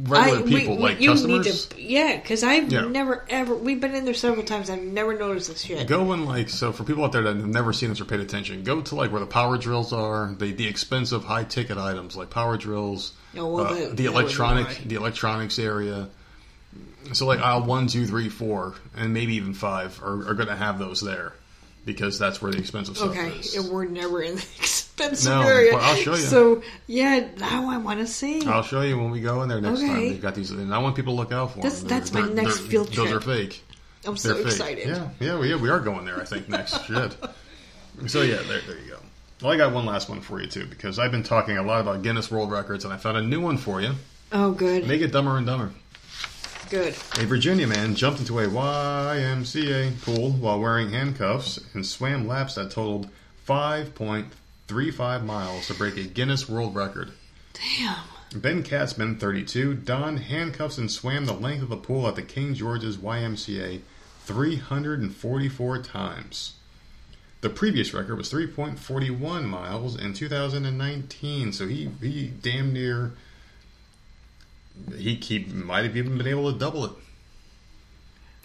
Regular 0.03 0.39
I- 0.39 0.41
people 0.43 0.75
we- 0.75 0.81
like 0.83 0.99
you 0.99 1.09
customers. 1.11 1.45
Need 1.45 1.75
to, 1.77 1.81
yeah, 1.81 2.15
because 2.17 2.43
I've 2.43 2.69
Yeah. 2.71 2.81
never 2.81 3.25
ever. 3.29 3.55
We've 3.55 3.79
been 3.79 3.95
in 3.95 4.03
there 4.03 4.13
several 4.13 4.43
times. 4.43 4.69
I've 4.69 4.81
never 4.81 5.17
noticed 5.17 5.47
this 5.49 5.61
shit. 5.61 5.87
Go 5.87 6.11
and 6.11 6.25
like 6.25 6.49
so 6.49 6.73
for 6.73 6.83
people 6.83 7.05
out 7.05 7.13
there 7.13 7.21
that 7.23 7.37
have 7.37 7.47
never 7.47 7.71
seen 7.71 7.87
this 7.89 8.01
or 8.01 8.05
paid 8.05 8.19
attention, 8.19 8.63
go 8.63 8.81
to 8.81 8.95
like 8.95 9.11
where 9.11 9.21
the 9.21 9.25
power 9.25 9.57
drills 9.57 9.93
are, 9.93 10.35
the 10.37 10.51
the 10.51 10.67
expensive 10.67 11.23
high 11.23 11.45
ticket 11.45 11.77
items 11.77 12.17
like 12.17 12.29
power 12.29 12.57
drills, 12.57 13.13
Oh, 13.37 13.47
well, 13.47 13.65
uh, 13.67 13.73
that- 13.73 13.97
the 13.97 14.05
electronic 14.05 14.67
the 14.85 14.95
electronics 14.95 15.59
area. 15.59 16.09
So 17.13 17.25
like 17.25 17.39
aisle 17.39 17.63
one, 17.63 17.87
two, 17.87 18.05
three, 18.05 18.29
four, 18.29 18.75
and 18.95 19.13
maybe 19.13 19.35
even 19.35 19.53
five 19.53 19.99
are, 20.03 20.29
are 20.29 20.33
going 20.33 20.49
to 20.49 20.55
have 20.55 20.77
those 20.79 21.01
there 21.01 21.33
because 21.85 22.19
that's 22.19 22.41
where 22.41 22.51
the 22.51 22.59
expensive 22.59 22.97
stuff 22.97 23.11
Okay, 23.11 23.29
is. 23.29 23.55
and 23.55 23.69
we're 23.71 23.85
never 23.85 24.21
in 24.21 24.35
the 24.35 24.41
expensive 24.59 25.31
No, 25.31 25.41
area. 25.41 25.71
but 25.71 25.81
I'll 25.81 25.95
show 25.95 26.11
you. 26.11 26.17
So 26.21 26.61
yeah, 26.87 27.27
now 27.37 27.69
I 27.69 27.77
want 27.77 27.99
to 28.01 28.05
see. 28.07 28.45
I'll 28.45 28.63
show 28.63 28.81
you 28.81 28.97
when 28.97 29.11
we 29.11 29.21
go 29.21 29.41
in 29.43 29.49
there 29.49 29.61
next 29.61 29.79
time. 29.79 29.91
Okay. 29.91 30.09
They've 30.09 30.21
got 30.21 30.35
these, 30.35 30.51
and 30.51 30.73
I 30.73 30.77
want 30.79 30.95
people 30.97 31.13
to 31.13 31.17
look 31.17 31.31
out 31.31 31.51
for 31.53 31.57
That's- 31.61 31.79
them. 31.79 31.87
that's 31.87 32.13
my 32.13 32.27
next 32.27 32.59
they're- 32.59 32.67
field 32.67 32.89
Those 32.93 33.11
are 33.11 33.21
fake. 33.21 33.63
I'm 34.05 34.13
They're 34.13 34.17
so 34.17 34.35
fake. 34.35 34.45
excited. 34.45 34.87
Yeah, 34.87 35.09
yeah, 35.19 35.39
we, 35.39 35.49
yeah, 35.49 35.55
we 35.55 35.69
are 35.69 35.79
going 35.79 36.05
there. 36.05 36.19
I 36.21 36.25
think 36.25 36.47
next 36.49 36.85
shit. 36.85 37.15
So 38.07 38.21
yeah, 38.21 38.37
there, 38.47 38.61
there 38.67 38.77
you 38.79 38.91
go. 38.91 38.98
Well, 39.41 39.53
I 39.53 39.57
got 39.57 39.73
one 39.73 39.85
last 39.85 40.09
one 40.09 40.19
for 40.21 40.41
you 40.41 40.47
too 40.47 40.65
because 40.65 40.99
I've 40.99 41.11
been 41.11 41.23
talking 41.23 41.57
a 41.57 41.63
lot 41.63 41.79
about 41.81 42.01
Guinness 42.01 42.29
World 42.29 42.51
Records, 42.51 42.83
and 42.83 42.93
I 42.93 42.97
found 42.97 43.17
a 43.17 43.21
new 43.21 43.39
one 43.39 43.57
for 43.57 43.79
you. 43.81 43.93
Oh, 44.31 44.51
good, 44.51 44.85
Make 44.87 45.01
it 45.01 45.11
dumber 45.11 45.37
and 45.37 45.45
dumber. 45.47 45.71
good. 46.69 46.89
A 47.19 47.25
Virginia 47.25 47.65
man 47.65 47.95
jumped 47.95 48.19
into 48.19 48.39
a 48.39 48.47
YMCA 48.47 50.01
pool 50.01 50.31
while 50.33 50.59
wearing 50.59 50.91
handcuffs 50.91 51.59
and 51.73 51.85
swam 51.85 52.27
laps 52.27 52.55
that 52.55 52.69
totaled 52.71 53.09
5.35 53.47 55.23
miles 55.25 55.67
to 55.67 55.73
break 55.73 55.97
a 55.97 56.03
Guinness 56.03 56.47
World 56.49 56.75
Record. 56.75 57.11
Damn. 57.53 57.95
Ben 58.35 58.61
Katzman, 58.61 59.19
32, 59.19 59.73
donned 59.73 60.19
handcuffs 60.19 60.77
and 60.77 60.91
swam 60.91 61.25
the 61.25 61.33
length 61.33 61.63
of 61.63 61.69
the 61.69 61.77
pool 61.77 62.07
at 62.07 62.15
the 62.15 62.21
King 62.21 62.53
George's 62.53 62.97
YMCA 62.97 63.81
344 64.25 65.81
times. 65.81 66.53
The 67.41 67.49
previous 67.49 67.93
record 67.93 68.17
was 68.17 68.31
3.41 68.31 69.45
miles 69.45 69.97
in 69.97 70.13
2019, 70.13 71.53
so 71.53 71.67
he, 71.67 71.89
he 72.01 72.27
damn 72.27 72.73
near 72.73 73.13
he, 74.95 75.15
he 75.15 75.45
might 75.45 75.85
have 75.85 75.97
even 75.97 76.17
been 76.17 76.27
able 76.27 76.51
to 76.51 76.57
double 76.57 76.85
it. 76.85 76.91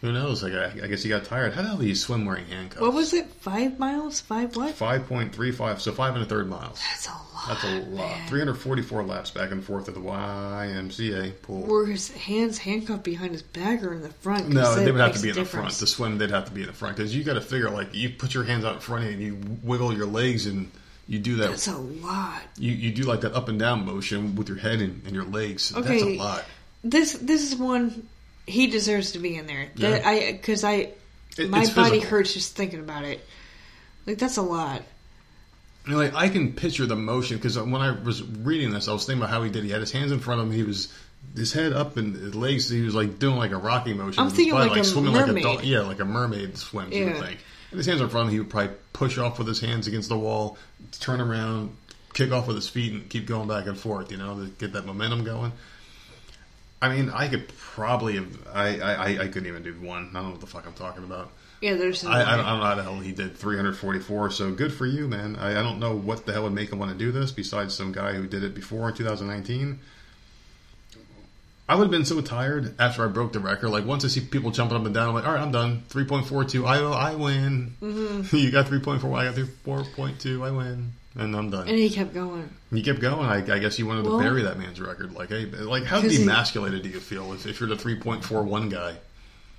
Who 0.05 0.12
knows? 0.12 0.43
Like, 0.43 0.52
I, 0.52 0.66
I 0.85 0.86
guess 0.86 1.02
he 1.02 1.09
got 1.09 1.24
tired. 1.24 1.55
How 1.55 1.62
the 1.62 1.68
hell 1.68 1.76
do 1.78 1.86
you 1.86 1.94
swim 1.94 2.26
wearing 2.26 2.44
handcuffs? 2.44 2.82
What 2.82 2.93
was 2.93 3.14
it? 3.14 3.24
Five 3.40 3.78
miles? 3.78 4.20
Five 4.20 4.55
what? 4.55 4.74
Five 4.74 5.06
point 5.06 5.35
three 5.35 5.51
five. 5.51 5.81
So 5.81 5.93
five 5.93 6.14
and 6.14 6.22
a 6.22 6.26
third 6.26 6.47
miles. 6.47 6.78
That's 6.90 7.06
a 7.06 7.10
lot. 7.12 7.48
That's 7.48 7.64
a 7.64 7.81
lot. 7.89 8.14
Three 8.28 8.39
hundred 8.39 8.56
forty-four 8.56 9.02
laps 9.05 9.31
back 9.31 9.51
and 9.51 9.64
forth 9.64 9.89
at 9.89 9.94
the 9.94 10.01
YMCA 10.01 11.40
pool. 11.40 11.62
Were 11.62 11.86
his 11.86 12.10
hands 12.10 12.59
handcuffed 12.59 13.02
behind 13.02 13.32
his 13.32 13.40
back 13.40 13.82
or 13.82 13.94
in 13.94 14.02
the 14.02 14.10
front? 14.10 14.51
No, 14.51 14.74
they 14.74 14.93
would 14.93 15.01
have 15.01 15.14
to 15.16 15.22
be 15.22 15.31
in 15.31 15.36
the 15.36 15.47
front. 15.47 15.70
To 15.72 15.86
swim, 15.86 16.18
they'd 16.18 16.28
have 16.31 16.44
to 16.44 16.52
be 16.52 16.60
in 16.60 16.66
the 16.66 16.74
front 16.74 16.98
because 16.98 17.16
you 17.16 17.24
got 17.24 17.35
to 17.35 17.40
figure 17.40 17.70
like 17.70 17.94
you 17.94 18.10
put 18.10 18.35
your 18.35 18.44
hands 18.44 18.66
out 18.66 18.74
in 18.74 18.81
front 18.81 19.05
of 19.05 19.10
you 19.10 19.16
and 19.16 19.22
you 19.22 19.59
wiggle 19.62 19.94
your 19.94 20.05
legs 20.05 20.44
and 20.44 20.70
you 21.09 21.18
do 21.18 21.36
that. 21.36 21.48
That's 21.48 21.66
a 21.68 21.78
lot. 21.78 22.43
You, 22.59 22.72
you 22.72 22.93
do 22.93 23.05
like 23.05 23.22
that 23.22 23.32
up 23.32 23.48
and 23.48 23.59
down 23.59 23.86
motion 23.86 24.36
with 24.36 24.48
your 24.51 24.59
head 24.59 24.82
and, 24.82 25.02
and 25.06 25.14
your 25.14 25.24
legs. 25.24 25.70
That's 25.70 25.86
Okay. 25.86 26.16
a 26.16 26.18
lot. 26.18 26.44
This 26.86 27.14
this 27.14 27.51
is 27.51 27.56
one 27.59 28.06
he 28.47 28.66
deserves 28.66 29.12
to 29.12 29.19
be 29.19 29.37
in 29.37 29.47
there. 29.47 29.69
That 29.77 30.03
Yeah. 30.03 30.09
I 30.09 30.33
because 30.33 30.65
I 30.65 30.91
It- 31.39 31.51
my 31.51 31.66
body 31.66 31.91
physical. 31.97 32.01
hurts 32.11 32.35
just 32.35 32.55
thinking 32.57 32.81
about 32.81 33.05
it. 33.05 33.27
Like 34.07 34.19
that's 34.19 34.37
a 34.37 34.43
lot. 34.43 34.83
And, 35.87 35.97
like 35.97 36.15
I 36.15 36.29
can 36.29 36.53
picture 36.53 36.87
the 36.87 36.97
motion 36.97 37.37
because 37.37 37.59
when 37.59 37.75
I 37.83 37.91
was 37.91 38.23
reading 38.23 38.71
this, 38.71 38.89
I 38.89 38.93
was 38.93 39.05
thinking 39.05 39.23
about 39.23 39.31
how 39.31 39.43
he 39.43 39.51
did. 39.51 39.65
He 39.65 39.71
had 39.71 39.81
his 39.81 39.93
hands 39.93 40.12
in 40.12 40.21
front 40.21 40.41
of 40.41 40.47
him. 40.47 40.53
He 40.53 40.62
was 40.62 40.89
his 41.37 41.53
head 41.53 41.73
up 41.73 41.97
and 41.97 42.15
his 42.15 42.35
legs. 42.35 42.69
He 42.69 42.83
was 42.83 42.95
like 42.95 43.19
doing 43.19 43.37
like 43.37 43.51
a 43.51 43.57
rocking 43.57 43.97
motion. 43.97 44.19
I'm 44.21 44.27
was 44.27 44.35
thinking 44.35 44.53
probably 44.55 44.71
like 44.71 44.81
a 44.81 44.85
swimming 44.85 45.12
mermaid. 45.12 45.45
like 45.45 45.55
a 45.55 45.57
dog. 45.59 45.65
Yeah, 45.65 45.81
like 45.81 46.01
a 46.01 46.05
mermaid 46.05 46.57
swims. 46.59 46.95
You 46.95 47.05
would 47.07 47.15
Yeah. 47.16 47.21
think. 47.23 47.39
And 47.71 47.79
his 47.79 47.87
hands 47.87 48.01
are 48.01 48.05
in 48.05 48.11
front 48.11 48.27
of 48.27 48.29
him. 48.29 48.35
He 48.35 48.41
would 48.41 48.51
probably 48.51 48.75
push 48.93 49.19
off 49.19 49.39
with 49.39 49.49
his 49.49 49.61
hands 49.61 49.87
against 49.87 50.09
the 50.09 50.16
wall, 50.19 50.57
turn 51.01 51.21
around, 51.21 51.71
kick 52.12 52.31
off 52.31 52.47
with 52.47 52.57
his 52.57 52.69
feet, 52.69 52.93
and 52.93 53.09
keep 53.09 53.27
going 53.27 53.49
back 53.49 53.66
and 53.66 53.77
forth. 53.77 54.11
You 54.12 54.19
know, 54.19 54.39
to 54.39 54.47
get 54.59 54.75
that 54.75 54.87
momentum 54.87 55.25
going. 55.25 55.53
I 56.85 56.94
mean, 56.94 57.11
I 57.11 57.28
could 57.28 57.48
probably 57.56 58.16
have. 58.16 58.47
I, 58.52 58.78
I, 58.78 59.06
I 59.23 59.28
couldn't 59.28 59.47
even 59.47 59.62
do 59.62 59.73
one. 59.81 60.11
I 60.11 60.15
don't 60.15 60.24
know 60.24 60.31
what 60.31 60.40
the 60.40 60.47
fuck 60.47 60.66
I'm 60.66 60.74
talking 60.74 61.05
about. 61.05 61.31
Yeah, 61.61 61.74
there's. 61.74 62.05
I, 62.05 62.11
I, 62.11 62.36
don't, 62.36 62.44
I 62.44 62.51
don't 62.51 62.61
know 62.61 62.66
how 62.66 62.74
the 62.74 62.82
hell 62.82 62.98
he 63.01 63.12
did 63.12 63.36
344. 63.36 64.31
So 64.31 64.52
good 64.52 64.73
for 64.73 64.85
you, 64.85 65.09
man. 65.09 65.36
I, 65.36 65.52
I 65.59 65.62
don't 65.62 65.81
know 65.81 65.97
what 65.97 66.27
the 66.27 66.32
hell 66.32 66.43
would 66.43 66.52
make 66.52 66.70
him 66.70 66.78
want 66.78 66.93
to 66.93 66.98
do 66.98 67.11
this 67.11 67.32
besides 67.32 67.74
some 67.74 67.90
guy 67.90 68.12
who 68.12 68.27
did 68.27 68.44
it 68.44 68.55
before 68.55 68.89
in 68.90 68.94
2019. 68.94 69.81
I 71.66 71.77
would 71.77 71.85
have 71.85 71.90
been 71.90 72.05
so 72.05 72.20
tired 72.20 72.78
after 72.78 73.02
I 73.02 73.09
broke 73.09 73.32
the 73.32 73.40
record. 73.40 73.70
Like 73.70 73.86
once 73.86 74.05
I 74.05 74.09
see 74.09 74.20
people 74.20 74.51
jumping 74.51 74.77
up 74.77 74.85
and 74.85 74.94
down, 74.94 75.09
I'm 75.09 75.15
like, 75.15 75.27
all 75.27 75.32
right, 75.32 75.40
I'm 75.40 75.52
done. 75.52 75.85
3.42. 75.89 76.66
I 76.66 76.81
I 76.81 77.15
win. 77.15 77.74
Mm-hmm. 77.81 78.36
you 78.36 78.51
got 78.51 78.66
3.4. 78.66 79.19
I 79.19 79.24
got 79.24 79.35
4.2. 79.35 80.47
I 80.47 80.51
win, 80.51 80.93
and 81.16 81.35
I'm 81.36 81.51
done. 81.51 81.69
and 81.69 81.78
he 81.78 81.91
kept 81.91 82.12
going. 82.15 82.51
You 82.73 82.82
kept 82.82 83.01
going. 83.01 83.27
I, 83.28 83.36
I 83.55 83.59
guess 83.59 83.78
you 83.78 83.86
wanted 83.86 84.05
Well- 84.07 84.19
to 84.19 84.24
bury 84.24 84.43
that 84.43 84.59
man's 84.59 84.81
record. 84.81 85.12
Like, 85.15 85.28
hey, 85.31 85.47
like 85.47 85.85
how 85.85 86.01
'Cause 86.01 86.16
he- 86.16 86.24
demasculated 86.24 86.82
do 86.82 86.89
you 86.89 87.01
feel 87.01 87.32
if, 87.32 87.47
if 87.47 87.61
you're 87.61 87.69
the 87.69 87.77
3.41 87.77 88.70
guy? 88.70 88.97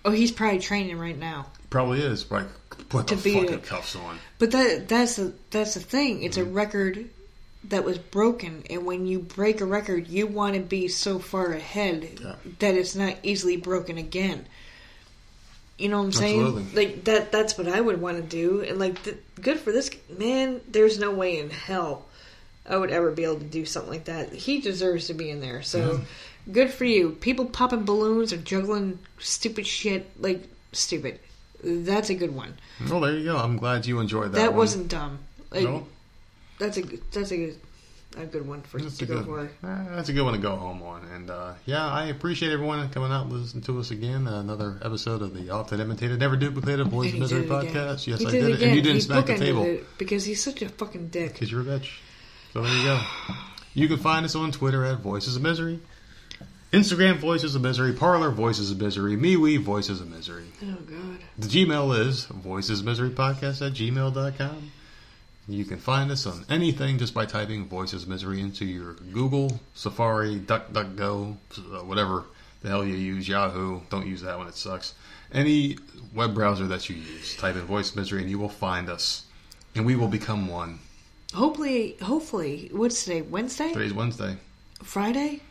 Oh, 0.04 0.12
he's 0.12 0.32
probably 0.32 0.60
training 0.60 0.98
right 1.00 1.18
now. 1.18 1.48
Probably 1.72 2.00
is. 2.02 2.30
Like, 2.30 2.46
put 2.90 3.08
To 3.08 3.16
the 3.16 3.34
fucking 3.34 3.54
it. 3.54 3.64
cuffs 3.64 3.96
on. 3.96 4.20
But 4.38 4.52
that 4.52 4.88
that's 4.88 5.16
the 5.16 5.34
that's 5.50 5.74
the 5.74 5.80
thing. 5.80 6.24
It's 6.24 6.38
Mm-hmm. 6.38 6.50
a 6.50 6.54
record 6.54 7.06
that 7.70 7.84
was 7.84 7.98
broken, 7.98 8.64
and 8.70 8.86
when 8.86 9.08
you 9.08 9.18
break 9.18 9.60
a 9.62 9.66
record, 9.66 10.08
you 10.08 10.28
want 10.28 10.54
to 10.54 10.62
be 10.62 10.88
so 10.88 11.18
far 11.18 11.52
ahead 11.54 12.20
Yeah. 12.22 12.36
that 12.60 12.76
it's 12.76 12.96
not 12.96 13.16
easily 13.24 13.58
broken 13.58 13.98
again. 13.98 14.46
You 15.78 15.90
know 15.90 15.98
what 16.00 16.06
I'm 16.06 16.12
saying? 16.14 16.40
Absolutely. 16.42 16.86
Like 16.86 17.04
that. 17.06 17.32
That's 17.32 17.58
what 17.58 17.68
I 17.68 17.82
would 17.82 18.00
want 18.02 18.18
to 18.18 18.24
do. 18.24 18.62
And 18.62 18.80
like, 18.80 19.04
th- 19.04 19.18
good 19.42 19.60
for 19.60 19.72
this 19.72 19.90
man. 20.18 20.62
There's 20.70 20.98
no 21.00 21.12
way 21.12 21.38
in 21.38 21.50
hell 21.50 22.06
I 22.70 22.78
would 22.78 22.92
ever 22.92 23.12
be 23.12 23.24
able 23.26 23.40
to 23.40 23.44
do 23.44 23.66
something 23.66 23.92
like 23.92 24.06
that. 24.06 24.32
He 24.34 24.62
deserves 24.62 25.08
to 25.08 25.14
be 25.14 25.30
in 25.30 25.42
there. 25.42 25.62
So 25.62 26.02
good 26.52 26.72
for 26.72 26.86
you. 26.86 27.12
People 27.12 27.46
popping 27.46 27.84
balloons 27.84 28.32
or 28.32 28.38
juggling 28.38 29.00
stupid 29.20 29.68
shit 29.68 30.10
like 30.22 30.48
stupid. 30.72 31.20
That's 31.64 32.10
a 32.10 32.16
good 32.16 32.34
one. 32.36 32.56
Well, 32.90 33.02
there 33.02 33.18
you 33.18 33.26
go. 33.26 33.38
I'm 33.38 33.58
glad 33.58 33.86
you 33.86 34.00
enjoyed 34.00 34.32
that. 34.32 34.38
That 34.38 34.50
one. 34.52 34.58
wasn't 34.60 34.88
dumb. 34.88 35.20
Like, 35.52 35.64
No? 35.64 35.88
That's 36.60 36.78
a 36.78 36.84
good- 36.84 37.02
that's 37.12 37.32
a 37.32 37.38
good, 37.38 37.60
a 38.18 38.26
good 38.26 38.48
one 38.48 38.62
for 38.62 38.80
That's 38.80 38.98
to 38.98 39.06
a 39.06 39.08
go 39.08 39.24
good. 39.24 39.50
for. 39.62 39.68
eh, 39.68 39.86
That's 39.96 40.10
a 40.10 40.14
good 40.14 40.24
one 40.24 40.34
to 40.34 40.40
go 40.40 40.56
home 40.56 40.82
on. 40.84 41.06
And 41.14 41.30
uh, 41.30 41.54
yeah, 41.66 41.86
I 41.86 42.08
appreciate 42.08 42.52
everyone 42.52 42.88
coming 42.90 43.12
out 43.12 43.26
and 43.26 43.34
listening 43.34 43.64
to 43.64 43.80
us 43.80 43.92
again. 43.92 44.28
another 44.28 44.78
episode 44.84 45.22
of 45.22 45.34
the 45.34 45.50
often 45.50 45.80
imitated, 45.80 46.20
never 46.20 46.36
duplicated 46.36 46.90
Boys 46.90 47.14
of 47.14 47.20
Misery 47.20 47.42
did 47.42 47.52
it 47.52 47.60
again. 47.62 47.74
podcast. 47.74 48.08
Yes, 48.08 48.20
he 48.20 48.26
I 48.28 48.32
did 48.32 48.44
it 48.50 48.62
and 48.64 48.76
you 48.76 48.82
didn't 48.82 48.96
he 48.96 49.02
smack 49.02 49.26
the 49.26 49.38
table 49.38 49.78
because 49.98 50.26
he's 50.26 50.44
such 50.44 50.62
a 50.62 50.70
fucking 50.70 51.10
dick. 51.10 51.34
because 51.34 51.52
you're 51.52 51.62
a 51.62 51.66
bitch. 51.66 51.90
So 52.54 52.62
there 52.62 52.74
you 52.78 52.84
go. 52.84 53.02
You 53.74 53.88
can 53.88 53.98
find 53.98 54.26
us 54.26 54.36
on 54.36 54.52
Twitter 54.52 54.86
at 54.86 55.00
Voices 55.00 55.36
of 55.36 55.42
Misery, 55.42 55.80
Instagram 56.72 57.18
Voices 57.18 57.56
of 57.56 57.62
Misery, 57.62 57.92
Parler 57.94 58.32
Voices 58.32 58.72
of 58.72 58.80
Misery, 58.80 59.18
MeWe 59.18 59.60
Voices 59.62 60.00
of 60.00 60.10
Misery. 60.10 60.46
Oh 60.64 60.76
god. 60.88 61.20
The 61.38 61.48
Gmail 61.48 62.00
is 62.08 62.26
voicesmiserypodcast 62.28 63.66
at 63.66 63.74
gmail.com. 63.74 64.72
You 65.48 65.64
can 65.64 65.78
find 65.78 66.10
us 66.10 66.26
on 66.26 66.44
anything 66.50 66.98
just 66.98 67.14
by 67.14 67.26
typing 67.26 67.68
Voices 67.68 68.08
Misery 68.08 68.42
into 68.42 68.66
your 68.66 68.94
Google, 68.94 69.60
Safari, 69.76 70.40
DuckDuckGo, 70.40 71.38
uh, 71.58 71.84
whatever 71.86 72.26
the 72.64 72.70
hell 72.70 72.84
you 72.84 72.96
use, 72.96 73.28
Yahoo. 73.28 73.82
Don't 73.92 74.08
use 74.08 74.22
that 74.24 74.38
one, 74.40 74.48
it 74.48 74.56
sucks. 74.56 74.96
Any 75.32 75.78
web 76.16 76.34
browser 76.34 76.66
that 76.68 76.90
you 76.90 76.96
use, 76.96 77.36
type 77.36 77.56
in 77.56 77.62
Voice 77.62 77.96
Misery 77.96 78.22
and 78.22 78.30
you 78.30 78.40
will 78.40 78.50
find 78.50 78.90
us. 78.90 79.26
And 79.76 79.86
we 79.86 79.96
will 79.96 80.08
become 80.08 80.48
one. 80.48 80.80
Hopefully, 81.34 81.98
hopefully, 82.02 82.70
what's 82.72 83.04
today? 83.04 83.22
Wednesday? 83.22 83.72
Today's 83.72 83.94
Wednesday. 83.94 84.38
Friday? 84.82 85.42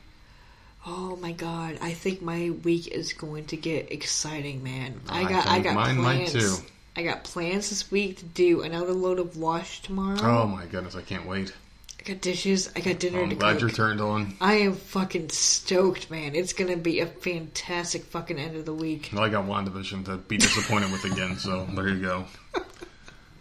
Oh 0.86 1.16
my 1.16 1.32
god! 1.32 1.78
I 1.80 1.92
think 1.92 2.20
my 2.20 2.50
week 2.62 2.88
is 2.88 3.12
going 3.12 3.46
to 3.46 3.56
get 3.56 3.92
exciting, 3.92 4.62
man. 4.62 5.00
I 5.08 5.20
I 5.20 5.28
got, 5.28 5.46
I, 5.46 5.60
got 5.60 5.74
mine 5.74 5.96
might 5.98 6.28
plans. 6.28 6.32
too. 6.32 6.64
I 6.96 7.02
got 7.02 7.24
plans 7.24 7.70
this 7.70 7.90
week 7.90 8.18
to 8.18 8.24
do 8.24 8.62
another 8.62 8.92
load 8.92 9.18
of 9.18 9.36
wash 9.36 9.82
tomorrow. 9.82 10.18
Oh 10.22 10.46
my 10.46 10.64
goodness, 10.66 10.94
I 10.94 11.02
can't 11.02 11.26
wait. 11.26 11.52
I 11.98 12.02
got 12.04 12.20
dishes. 12.20 12.70
I 12.76 12.80
got 12.80 12.98
dinner 13.00 13.22
I'm 13.22 13.30
to 13.30 13.34
glad 13.34 13.52
cook. 13.54 13.60
you're 13.62 13.70
turned 13.70 14.00
on. 14.00 14.36
I 14.40 14.54
am 14.54 14.74
fucking 14.74 15.30
stoked, 15.30 16.10
man. 16.10 16.34
It's 16.34 16.52
gonna 16.52 16.76
be 16.76 17.00
a 17.00 17.06
fantastic 17.06 18.04
fucking 18.04 18.38
end 18.38 18.56
of 18.56 18.64
the 18.64 18.74
week. 18.74 19.10
Well, 19.12 19.24
I 19.24 19.28
got 19.28 19.46
WandaVision 19.46 20.04
to 20.04 20.18
be 20.18 20.36
disappointed 20.36 20.92
with 20.92 21.04
again, 21.04 21.36
so 21.38 21.66
there 21.74 21.88
you 21.88 22.00
go. 22.00 22.26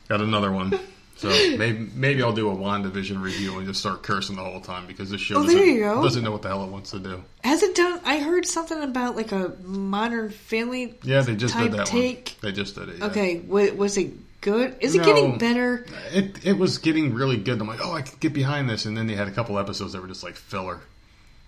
Got 0.10 0.22
another 0.22 0.52
one. 0.52 0.80
So 1.24 1.58
maybe 1.58 1.90
maybe 1.96 2.22
I'll 2.22 2.34
do 2.34 2.50
a 2.52 2.56
WandaVision 2.56 3.22
review 3.22 3.58
and 3.58 3.66
just 3.66 3.80
start 3.80 4.04
cursing 4.04 4.36
the 4.36 4.44
whole 4.44 4.60
time 4.60 4.86
because 4.88 5.10
this 5.10 5.22
show 5.22 5.38
Oh, 5.38 5.44
doesn't, 5.44 5.56
there 5.58 5.66
you 5.66 5.80
go. 5.80 6.04
doesn't 6.04 6.22
know 6.24 6.32
what 6.32 6.42
the 6.42 6.50
hell 6.50 6.64
it 6.66 6.70
wants 6.70 6.92
to 6.92 7.00
do. 7.00 7.24
Has 7.46 7.64
it 7.64 7.76
done? 7.76 8.02
I 8.04 8.20
heard 8.20 8.46
something 8.46 8.82
about 8.82 9.16
like 9.16 9.32
a 9.32 9.54
Modern 9.64 10.30
Family. 10.32 10.96
Yeah, 11.04 11.22
they 11.22 11.36
just 11.36 11.58
did 11.58 11.72
that 11.72 11.86
take. 11.88 12.36
one. 12.42 12.52
They 12.52 12.56
just 12.56 12.76
did 12.76 12.90
it. 12.90 12.98
yeah. 13.00 13.06
Okay, 13.06 13.40
was 13.40 13.98
it 13.98 14.12
good? 14.42 14.76
Is 14.82 14.96
it 14.96 14.98
No. 15.00 15.06
getting 15.06 15.38
better? 15.38 15.86
It 16.12 16.46
it 16.46 16.58
was 16.58 16.78
getting 16.80 17.14
really 17.14 17.38
good. 17.38 17.62
I'm 17.62 17.68
like, 17.68 17.80
oh, 17.82 17.94
I 17.94 18.02
could 18.02 18.20
get 18.20 18.34
behind 18.34 18.70
this, 18.70 18.86
and 18.86 18.98
then 18.98 19.08
they 19.08 19.16
had 19.16 19.30
a 19.30 19.32
couple 19.32 19.58
episodes 19.58 19.94
that 19.94 20.02
were 20.02 20.08
just 20.10 20.24
like 20.24 20.36
filler. 20.36 20.82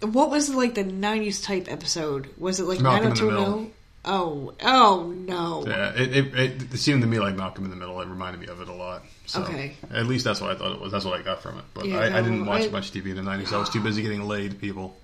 What 0.01 0.29
was 0.29 0.53
like 0.53 0.75
the 0.75 0.83
'90s 0.85 1.43
type 1.43 1.67
episode? 1.69 2.29
Was 2.37 2.59
it 2.61 2.63
like 2.63 2.79
Malcolm 2.79 3.07
in 3.11 3.15
the 3.15 3.21
90210? 3.25 3.71
Oh, 4.07 4.53
oh 4.61 5.13
no! 5.17 5.63
Yeah, 5.65 5.91
it, 5.95 6.15
it, 6.15 6.73
it, 6.73 6.77
seemed 6.77 7.01
to 7.01 7.07
me 7.07 7.17
like 7.19 7.35
Malcolm 7.35 7.63
in 7.65 7.71
the 7.71 7.75
Middle. 7.75 7.99
It 8.01 8.07
reminded 8.07 8.39
me 8.39 8.47
of 8.47 8.61
it 8.61 8.67
a 8.67 8.73
lot. 8.73 9.03
So, 9.25 9.41
Okay. 9.41 9.75
At 9.91 10.05
least 10.05 10.23
that's 10.23 10.39
what 10.39 10.51
I 10.51 10.55
thought 10.55 10.73
it 10.73 10.79
was. 10.79 10.91
That's 10.91 11.05
what 11.05 11.19
I 11.19 11.23
got 11.23 11.41
from 11.41 11.57
it. 11.57 11.65
But 11.73 11.87
Yeah, 11.87 11.97
I, 11.97 12.19
I 12.19 12.21
didn't 12.21 12.45
watch 12.45 12.65
I- 12.65 12.69
much 12.69 12.91
TV 12.91 13.07
in 13.07 13.15
the 13.15 13.23
90s. 13.23 13.51
I 13.51 13.57
was 13.57 13.69
too 13.69 13.81
busy 13.81 14.03
getting 14.03 14.27
laid, 14.27 14.59
people. 14.59 14.95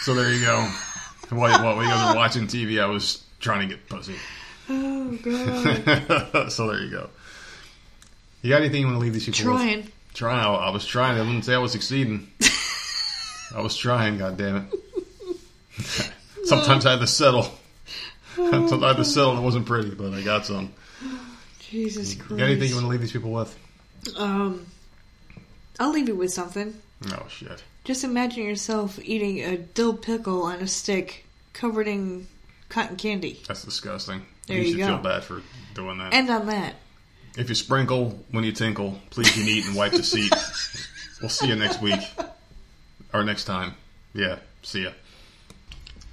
so 0.00 0.14
there 0.14 0.32
you 0.32 0.44
go. 0.44 0.68
While, 1.30 1.64
while 1.64 1.82
you 1.82 1.88
guys 1.88 2.14
were 2.14 2.18
watching 2.18 2.46
TV, 2.46 2.82
I 2.82 2.86
was 2.86 3.24
trying 3.40 3.66
to 3.66 3.74
get 3.74 3.88
pussy. 3.88 4.16
Oh 4.68 5.18
god! 5.22 6.48
so 6.52 6.66
there 6.68 6.82
you 6.82 6.90
go. 6.90 7.08
You 8.42 8.50
got 8.50 8.60
anything 8.60 8.82
you 8.82 8.86
want 8.86 8.96
to 8.96 9.00
leave 9.00 9.14
these 9.14 9.24
people 9.24 9.54
with? 9.54 9.62
Trying. 9.62 9.88
Trying. 10.12 10.38
I, 10.44 10.66
I 10.66 10.70
was 10.70 10.84
trying. 10.84 11.16
I 11.16 11.22
wouldn't 11.22 11.44
say 11.46 11.54
I 11.54 11.58
was 11.58 11.72
succeeding. 11.72 12.28
I 13.54 13.62
was 13.62 13.74
trying, 13.74 14.18
God 14.18 14.36
damn 14.36 14.68
it. 15.76 16.10
Sometimes 16.44 16.84
I 16.84 16.92
had 16.92 17.00
to 17.00 17.06
settle. 17.06 17.48
I 18.38 18.88
had 18.88 18.96
to 18.96 19.04
settle 19.04 19.30
and 19.30 19.40
it 19.40 19.42
wasn't 19.42 19.66
pretty, 19.66 19.90
but 19.90 20.12
I 20.12 20.22
got 20.22 20.46
some. 20.46 20.72
Jesus 21.60 22.14
Christ! 22.14 22.30
You 22.30 22.36
got 22.38 22.44
anything 22.44 22.68
you 22.68 22.74
want 22.74 22.84
to 22.84 22.90
leave 22.90 23.00
these 23.00 23.12
people 23.12 23.32
with? 23.32 23.56
Um, 24.16 24.66
I'll 25.80 25.90
leave 25.90 26.08
you 26.08 26.14
with 26.14 26.32
something. 26.32 26.74
Oh, 27.10 27.26
shit. 27.28 27.62
Just 27.84 28.04
imagine 28.04 28.44
yourself 28.44 28.98
eating 29.02 29.40
a 29.40 29.56
dill 29.56 29.94
pickle 29.94 30.42
on 30.44 30.60
a 30.60 30.66
stick 30.66 31.26
covered 31.52 31.88
in 31.88 32.26
cotton 32.68 32.96
candy. 32.96 33.40
That's 33.46 33.64
disgusting. 33.64 34.22
There 34.46 34.56
you 34.56 34.64
you 34.64 34.70
should 34.72 34.78
go. 34.78 34.86
feel 34.86 34.98
bad 34.98 35.24
for 35.24 35.42
doing 35.74 35.98
that. 35.98 36.14
And 36.14 36.28
on 36.30 36.46
that, 36.46 36.74
if 37.36 37.48
you 37.48 37.54
sprinkle 37.54 38.24
when 38.30 38.44
you 38.44 38.52
tinkle, 38.52 39.00
please 39.10 39.36
you 39.36 39.44
neat 39.44 39.66
and 39.66 39.74
wipe 39.74 39.92
the 39.92 40.02
seat. 40.02 40.32
we'll 41.20 41.28
see 41.28 41.48
you 41.48 41.56
next 41.56 41.82
week. 41.82 42.00
Or 43.12 43.24
next 43.24 43.44
time. 43.44 43.74
Yeah, 44.12 44.38
see 44.62 44.84
ya. 44.84 44.90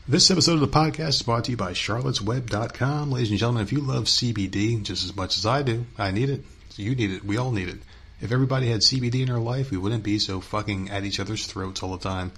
This 0.07 0.32
episode 0.32 0.53
of 0.53 0.61
the 0.61 0.68
podcast 0.68 1.10
is 1.10 1.22
brought 1.22 1.44
to 1.44 1.52
you 1.52 1.57
by 1.57 1.73
charlottesweb.com. 1.73 3.11
Ladies 3.11 3.30
and 3.30 3.38
gentlemen, 3.38 3.61
if 3.61 3.72
you 3.72 3.82
love 3.82 4.06
CBD 4.06 4.82
just 4.82 5.06
as 5.06 5.15
much 5.15 5.38
as 5.38 5.45
I 5.45 5.61
do, 5.61 5.86
I 5.95 6.10
need 6.10 6.32
it. 6.32 6.44
You 6.76 6.95
need 6.95 7.11
it. 7.11 7.23
We 7.23 7.38
all 7.38 7.52
need 7.52 7.69
it. 7.69 7.78
If 8.19 8.32
everybody 8.32 8.68
had 8.68 8.82
CBD 8.82 9.22
in 9.22 9.30
our 9.30 9.40
life, 9.40 9.69
we 9.69 9.78
wouldn't 9.78 10.02
be 10.02 10.18
so 10.18 10.41
fucking 10.41 10.90
at 10.90 11.06
each 11.06 11.19
other's 11.19 11.45
throats 11.45 11.84
all 11.84 11.95
the 11.95 12.03
time. 12.03 12.32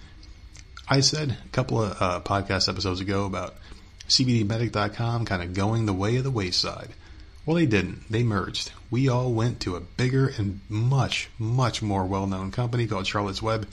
I 0.89 0.99
said 0.99 1.37
a 1.45 1.49
couple 1.49 1.81
of 1.81 2.01
uh, 2.01 2.19
podcast 2.19 2.67
episodes 2.67 2.99
ago 2.99 3.25
about 3.25 3.55
CBDmedic.com 4.09 5.23
kind 5.23 5.41
of 5.41 5.53
going 5.53 5.85
the 5.85 5.93
way 5.93 6.17
of 6.17 6.25
the 6.25 6.31
wayside. 6.31 6.89
Well, 7.45 7.55
they 7.55 7.65
didn't. 7.65 8.11
They 8.11 8.23
merged. 8.23 8.73
We 8.91 9.07
all 9.07 9.31
went 9.31 9.61
to 9.61 9.77
a 9.77 9.81
bigger 9.81 10.27
and 10.37 10.59
much, 10.67 11.29
much 11.39 11.81
more 11.81 12.05
well 12.05 12.27
known 12.27 12.51
company 12.51 12.87
called 12.87 13.07
Charlotte's 13.07 13.41
Web. 13.41 13.69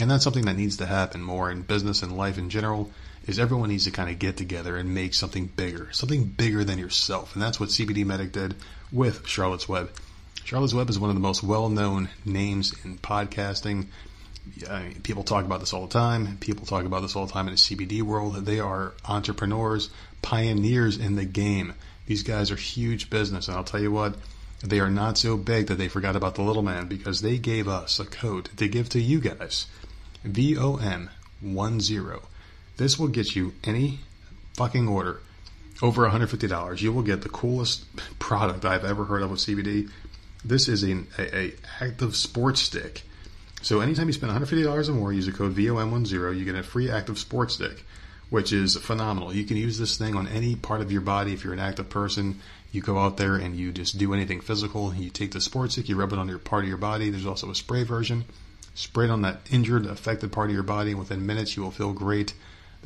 And 0.00 0.10
that's 0.10 0.24
something 0.24 0.46
that 0.46 0.56
needs 0.56 0.78
to 0.78 0.86
happen 0.86 1.22
more 1.22 1.52
in 1.52 1.62
business 1.62 2.02
and 2.02 2.16
life 2.16 2.36
in 2.36 2.50
general 2.50 2.90
is 3.28 3.38
everyone 3.38 3.68
needs 3.68 3.84
to 3.84 3.90
kind 3.90 4.08
of 4.08 4.18
get 4.18 4.38
together 4.38 4.76
and 4.76 4.94
make 4.94 5.12
something 5.12 5.46
bigger, 5.46 5.92
something 5.92 6.24
bigger 6.24 6.64
than 6.64 6.78
yourself. 6.78 7.34
And 7.34 7.42
that's 7.42 7.60
what 7.60 7.68
CBD 7.68 8.04
Medic 8.04 8.32
did 8.32 8.54
with 8.90 9.26
Charlotte's 9.26 9.68
Web. 9.68 9.90
Charlotte's 10.44 10.72
Web 10.72 10.88
is 10.88 10.98
one 10.98 11.10
of 11.10 11.16
the 11.16 11.20
most 11.20 11.42
well 11.42 11.68
known 11.68 12.08
names 12.24 12.74
in 12.84 12.96
podcasting. 12.96 13.88
I 14.68 14.84
mean, 14.84 15.02
people 15.02 15.24
talk 15.24 15.44
about 15.44 15.60
this 15.60 15.74
all 15.74 15.86
the 15.86 15.92
time. 15.92 16.38
People 16.40 16.64
talk 16.64 16.86
about 16.86 17.02
this 17.02 17.14
all 17.14 17.26
the 17.26 17.32
time 17.32 17.48
in 17.48 17.52
the 17.52 17.58
CBD 17.58 18.00
world. 18.00 18.34
They 18.46 18.60
are 18.60 18.94
entrepreneurs, 19.04 19.90
pioneers 20.22 20.96
in 20.96 21.16
the 21.16 21.26
game. 21.26 21.74
These 22.06 22.22
guys 22.22 22.50
are 22.50 22.56
huge 22.56 23.10
business. 23.10 23.48
And 23.48 23.58
I'll 23.58 23.64
tell 23.64 23.82
you 23.82 23.92
what, 23.92 24.16
they 24.64 24.80
are 24.80 24.90
not 24.90 25.18
so 25.18 25.36
big 25.36 25.66
that 25.66 25.74
they 25.74 25.88
forgot 25.88 26.16
about 26.16 26.34
the 26.34 26.42
little 26.42 26.62
man 26.62 26.88
because 26.88 27.20
they 27.20 27.36
gave 27.36 27.68
us 27.68 28.00
a 28.00 28.06
code 28.06 28.48
to 28.56 28.68
give 28.68 28.88
to 28.88 29.00
you 29.00 29.20
guys. 29.20 29.66
VOM10. 30.24 31.10
This 32.78 32.98
will 32.98 33.08
get 33.08 33.36
you 33.36 33.52
any 33.64 34.00
fucking 34.54 34.88
order 34.88 35.20
over 35.82 36.08
$150. 36.08 36.80
You 36.80 36.92
will 36.92 37.02
get 37.02 37.22
the 37.22 37.28
coolest 37.28 37.84
product 38.18 38.64
I've 38.64 38.84
ever 38.84 39.04
heard 39.04 39.22
of 39.22 39.30
with 39.30 39.40
CBD. 39.40 39.90
This 40.44 40.68
is 40.68 40.82
an 40.82 41.08
a, 41.18 41.36
a 41.36 41.52
active 41.80 42.16
sports 42.16 42.60
stick. 42.60 43.02
So 43.62 43.80
anytime 43.80 44.06
you 44.06 44.12
spend 44.12 44.32
$150 44.32 44.88
or 44.88 44.92
more, 44.92 45.12
use 45.12 45.26
the 45.26 45.32
code 45.32 45.56
VOM10, 45.56 46.38
you 46.38 46.44
get 46.44 46.54
a 46.54 46.62
free 46.62 46.88
active 46.88 47.18
sports 47.18 47.54
stick, 47.54 47.84
which 48.30 48.52
is 48.52 48.76
phenomenal. 48.76 49.34
You 49.34 49.44
can 49.44 49.56
use 49.56 49.78
this 49.78 49.98
thing 49.98 50.14
on 50.14 50.28
any 50.28 50.54
part 50.54 50.80
of 50.80 50.92
your 50.92 51.00
body 51.00 51.32
if 51.32 51.42
you're 51.42 51.52
an 51.52 51.58
active 51.58 51.90
person. 51.90 52.40
You 52.70 52.82
go 52.82 52.98
out 52.98 53.16
there 53.16 53.34
and 53.34 53.56
you 53.56 53.72
just 53.72 53.98
do 53.98 54.14
anything 54.14 54.40
physical. 54.40 54.94
You 54.94 55.10
take 55.10 55.32
the 55.32 55.40
sports 55.40 55.72
stick, 55.72 55.88
you 55.88 55.96
rub 55.96 56.12
it 56.12 56.18
on 56.20 56.28
your 56.28 56.38
part 56.38 56.62
of 56.62 56.68
your 56.68 56.78
body. 56.78 57.10
There's 57.10 57.26
also 57.26 57.50
a 57.50 57.54
spray 57.56 57.82
version. 57.82 58.24
Spray 58.76 59.06
it 59.06 59.10
on 59.10 59.22
that 59.22 59.40
injured, 59.50 59.86
affected 59.86 60.30
part 60.30 60.50
of 60.50 60.54
your 60.54 60.62
body, 60.62 60.90
and 60.90 61.00
within 61.00 61.26
minutes 61.26 61.56
you 61.56 61.64
will 61.64 61.72
feel 61.72 61.92
great. 61.92 62.34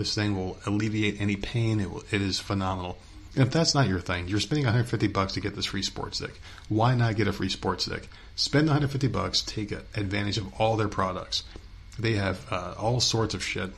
This 0.03 0.17
thing 0.17 0.35
will 0.35 0.59
alleviate 0.67 1.21
any 1.21 1.37
pain. 1.37 1.79
It, 1.79 1.89
will, 1.89 2.03
it 2.11 2.21
is 2.21 2.41
phenomenal. 2.41 2.99
And 3.37 3.47
if 3.47 3.53
that's 3.53 3.73
not 3.73 3.87
your 3.87 4.01
thing, 4.01 4.27
you're 4.27 4.41
spending 4.41 4.65
150 4.65 5.07
bucks 5.07 5.35
to 5.35 5.41
get 5.41 5.55
this 5.55 5.67
free 5.67 5.83
sports 5.83 6.19
stick. 6.19 6.41
Why 6.69 6.97
not 6.97 7.15
get 7.15 7.29
a 7.29 7.33
free 7.33 7.49
sports 7.49 7.85
stick? 7.85 8.09
Spend 8.35 8.67
150 8.67 9.07
bucks, 9.07 9.43
take 9.43 9.71
advantage 9.71 10.39
of 10.39 10.61
all 10.61 10.77
their 10.77 10.89
products. 10.89 11.45
They 12.01 12.15
have 12.15 12.45
uh, 12.51 12.75
all 12.77 12.99
sorts 12.99 13.35
of 13.35 13.45
shit 13.45 13.71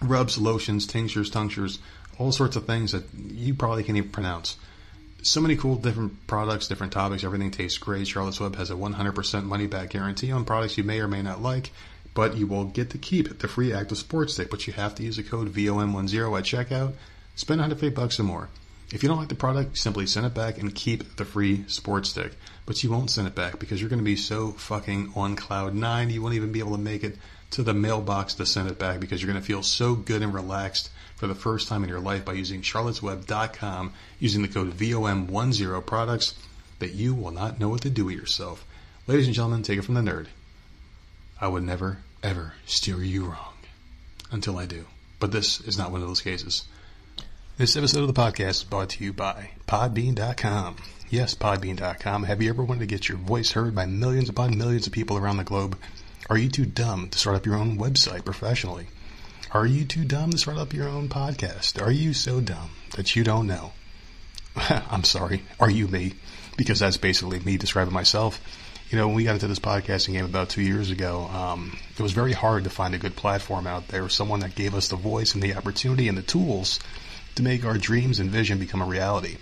rubs, 0.00 0.38
lotions, 0.38 0.86
tinctures, 0.86 1.28
tinctures, 1.28 1.80
all 2.18 2.32
sorts 2.32 2.56
of 2.56 2.64
things 2.64 2.92
that 2.92 3.04
you 3.12 3.52
probably 3.52 3.84
can't 3.84 3.98
even 3.98 4.10
pronounce. 4.10 4.56
So 5.22 5.42
many 5.42 5.56
cool 5.56 5.76
different 5.76 6.26
products, 6.26 6.66
different 6.66 6.94
topics. 6.94 7.24
Everything 7.24 7.50
tastes 7.50 7.76
great. 7.76 8.06
Charlotte's 8.06 8.40
Web 8.40 8.56
has 8.56 8.70
a 8.70 8.74
100% 8.74 9.44
money 9.44 9.66
back 9.66 9.90
guarantee 9.90 10.32
on 10.32 10.46
products 10.46 10.78
you 10.78 10.84
may 10.84 11.00
or 11.00 11.08
may 11.08 11.20
not 11.20 11.42
like, 11.42 11.72
but 12.16 12.34
you 12.34 12.46
will 12.46 12.64
get 12.64 12.88
to 12.90 12.98
keep 12.98 13.38
the 13.38 13.46
free 13.46 13.74
active 13.74 13.98
sports 13.98 14.32
stick. 14.32 14.50
But 14.50 14.66
you 14.66 14.72
have 14.72 14.94
to 14.94 15.02
use 15.02 15.18
the 15.18 15.22
code 15.22 15.52
VOM10 15.52 16.38
at 16.38 16.44
checkout. 16.44 16.94
Spend 17.36 17.60
150 17.60 17.94
bucks 17.94 18.18
or 18.18 18.22
more. 18.22 18.48
If 18.90 19.02
you 19.02 19.08
don't 19.10 19.18
like 19.18 19.28
the 19.28 19.34
product, 19.34 19.76
simply 19.76 20.06
send 20.06 20.24
it 20.24 20.32
back 20.32 20.56
and 20.56 20.74
keep 20.74 21.16
the 21.16 21.26
free 21.26 21.64
sports 21.68 22.08
stick. 22.08 22.32
But 22.64 22.82
you 22.82 22.90
won't 22.90 23.10
send 23.10 23.28
it 23.28 23.34
back 23.34 23.58
because 23.58 23.80
you're 23.80 23.90
going 23.90 24.00
to 24.00 24.04
be 24.04 24.16
so 24.16 24.52
fucking 24.52 25.12
on 25.14 25.36
cloud 25.36 25.74
nine, 25.74 26.08
you 26.08 26.22
won't 26.22 26.34
even 26.34 26.52
be 26.52 26.60
able 26.60 26.72
to 26.72 26.82
make 26.82 27.04
it 27.04 27.18
to 27.50 27.62
the 27.62 27.74
mailbox 27.74 28.32
to 28.34 28.46
send 28.46 28.70
it 28.70 28.78
back 28.78 28.98
because 28.98 29.20
you're 29.20 29.30
going 29.30 29.42
to 29.42 29.46
feel 29.46 29.62
so 29.62 29.94
good 29.94 30.22
and 30.22 30.32
relaxed 30.32 30.90
for 31.16 31.26
the 31.26 31.34
first 31.34 31.68
time 31.68 31.82
in 31.82 31.90
your 31.90 32.00
life 32.00 32.24
by 32.24 32.32
using 32.32 32.62
charlottesweb.com 32.62 33.92
using 34.18 34.40
the 34.40 34.48
code 34.48 34.72
VOM10 34.72 35.84
products 35.84 36.34
that 36.78 36.94
you 36.94 37.14
will 37.14 37.30
not 37.30 37.60
know 37.60 37.68
what 37.68 37.82
to 37.82 37.90
do 37.90 38.06
with 38.06 38.16
yourself. 38.16 38.64
Ladies 39.06 39.26
and 39.26 39.34
gentlemen, 39.34 39.62
take 39.62 39.78
it 39.78 39.82
from 39.82 39.94
the 39.94 40.00
nerd. 40.00 40.28
I 41.38 41.48
would 41.48 41.64
never, 41.64 41.98
ever 42.22 42.54
steer 42.64 43.02
you 43.02 43.26
wrong 43.26 43.54
until 44.30 44.58
I 44.58 44.64
do. 44.66 44.86
But 45.20 45.32
this 45.32 45.60
is 45.60 45.76
not 45.76 45.90
one 45.90 46.00
of 46.00 46.08
those 46.08 46.22
cases. 46.22 46.64
This 47.58 47.76
episode 47.76 48.00
of 48.00 48.14
the 48.14 48.20
podcast 48.20 48.48
is 48.48 48.64
brought 48.64 48.90
to 48.90 49.04
you 49.04 49.12
by 49.12 49.50
Podbean.com. 49.66 50.76
Yes, 51.10 51.34
Podbean.com. 51.34 52.24
Have 52.24 52.42
you 52.42 52.48
ever 52.48 52.64
wanted 52.64 52.80
to 52.80 52.86
get 52.86 53.08
your 53.08 53.18
voice 53.18 53.52
heard 53.52 53.74
by 53.74 53.86
millions 53.86 54.28
upon 54.28 54.56
millions 54.56 54.86
of 54.86 54.92
people 54.92 55.18
around 55.18 55.36
the 55.36 55.44
globe? 55.44 55.78
Are 56.30 56.38
you 56.38 56.48
too 56.48 56.66
dumb 56.66 57.08
to 57.10 57.18
start 57.18 57.36
up 57.36 57.46
your 57.46 57.56
own 57.56 57.78
website 57.78 58.24
professionally? 58.24 58.86
Are 59.52 59.66
you 59.66 59.84
too 59.84 60.04
dumb 60.04 60.30
to 60.30 60.38
start 60.38 60.56
up 60.58 60.72
your 60.72 60.88
own 60.88 61.08
podcast? 61.08 61.80
Are 61.80 61.92
you 61.92 62.14
so 62.14 62.40
dumb 62.40 62.70
that 62.96 63.14
you 63.14 63.24
don't 63.24 63.46
know? 63.46 63.72
I'm 64.56 65.04
sorry. 65.04 65.42
Are 65.60 65.70
you 65.70 65.86
me? 65.86 66.14
Because 66.56 66.80
that's 66.80 66.96
basically 66.96 67.40
me 67.40 67.58
describing 67.58 67.94
myself. 67.94 68.40
You 68.90 68.98
know, 68.98 69.08
when 69.08 69.16
we 69.16 69.24
got 69.24 69.34
into 69.34 69.48
this 69.48 69.58
podcasting 69.58 70.12
game 70.12 70.24
about 70.24 70.48
two 70.48 70.62
years 70.62 70.90
ago, 70.92 71.22
um, 71.32 71.76
it 71.98 72.00
was 72.00 72.12
very 72.12 72.32
hard 72.32 72.64
to 72.64 72.70
find 72.70 72.94
a 72.94 72.98
good 72.98 73.16
platform 73.16 73.66
out 73.66 73.88
there, 73.88 74.08
someone 74.08 74.40
that 74.40 74.54
gave 74.54 74.76
us 74.76 74.88
the 74.88 74.96
voice 74.96 75.34
and 75.34 75.42
the 75.42 75.54
opportunity 75.54 76.06
and 76.06 76.16
the 76.16 76.22
tools 76.22 76.78
to 77.34 77.42
make 77.42 77.64
our 77.64 77.76
dreams 77.78 78.20
and 78.20 78.30
vision 78.30 78.58
become 78.58 78.80
a 78.80 78.86
reality. 78.86 79.38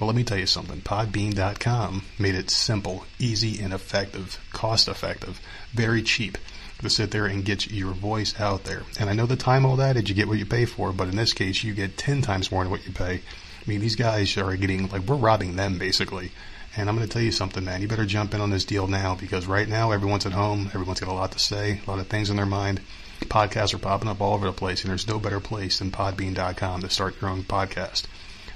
Well, 0.00 0.06
let 0.06 0.16
me 0.16 0.24
tell 0.24 0.38
you 0.38 0.46
something. 0.46 0.80
Podbean.com 0.80 2.04
made 2.18 2.34
it 2.34 2.48
simple, 2.48 3.04
easy, 3.18 3.62
and 3.62 3.74
effective, 3.74 4.40
cost 4.52 4.88
effective, 4.88 5.40
very 5.72 6.02
cheap 6.02 6.38
to 6.80 6.88
sit 6.88 7.10
there 7.10 7.26
and 7.26 7.44
get 7.44 7.70
your 7.70 7.92
voice 7.92 8.38
out 8.40 8.64
there. 8.64 8.82
And 8.98 9.10
I 9.10 9.12
know 9.12 9.26
the 9.26 9.36
time 9.36 9.66
all 9.66 9.76
that 9.76 9.96
is 9.96 10.08
you 10.08 10.14
get 10.14 10.28
what 10.28 10.38
you 10.38 10.46
pay 10.46 10.64
for, 10.64 10.92
but 10.92 11.08
in 11.08 11.16
this 11.16 11.34
case, 11.34 11.62
you 11.62 11.74
get 11.74 11.98
10 11.98 12.22
times 12.22 12.50
more 12.50 12.62
than 12.62 12.70
what 12.70 12.86
you 12.86 12.92
pay. 12.92 13.16
I 13.16 13.68
mean, 13.68 13.80
these 13.80 13.96
guys 13.96 14.36
are 14.38 14.56
getting, 14.56 14.88
like, 14.88 15.02
we're 15.02 15.16
robbing 15.16 15.56
them 15.56 15.78
basically. 15.78 16.30
And 16.76 16.90
I'm 16.90 16.96
going 16.96 17.08
to 17.08 17.12
tell 17.12 17.22
you 17.22 17.32
something, 17.32 17.64
man. 17.64 17.80
You 17.80 17.88
better 17.88 18.04
jump 18.04 18.34
in 18.34 18.40
on 18.42 18.50
this 18.50 18.66
deal 18.66 18.86
now 18.86 19.14
because 19.14 19.46
right 19.46 19.66
now 19.66 19.92
everyone's 19.92 20.26
at 20.26 20.32
home. 20.32 20.66
Everyone's 20.66 21.00
got 21.00 21.08
a 21.08 21.12
lot 21.12 21.32
to 21.32 21.38
say, 21.38 21.80
a 21.86 21.90
lot 21.90 22.00
of 22.00 22.08
things 22.08 22.28
in 22.28 22.36
their 22.36 22.44
mind. 22.44 22.82
Podcasts 23.20 23.72
are 23.72 23.78
popping 23.78 24.08
up 24.08 24.20
all 24.20 24.34
over 24.34 24.44
the 24.44 24.52
place, 24.52 24.82
and 24.82 24.90
there's 24.90 25.08
no 25.08 25.18
better 25.18 25.40
place 25.40 25.78
than 25.78 25.90
podbean.com 25.90 26.82
to 26.82 26.90
start 26.90 27.20
your 27.20 27.30
own 27.30 27.44
podcast. 27.44 28.04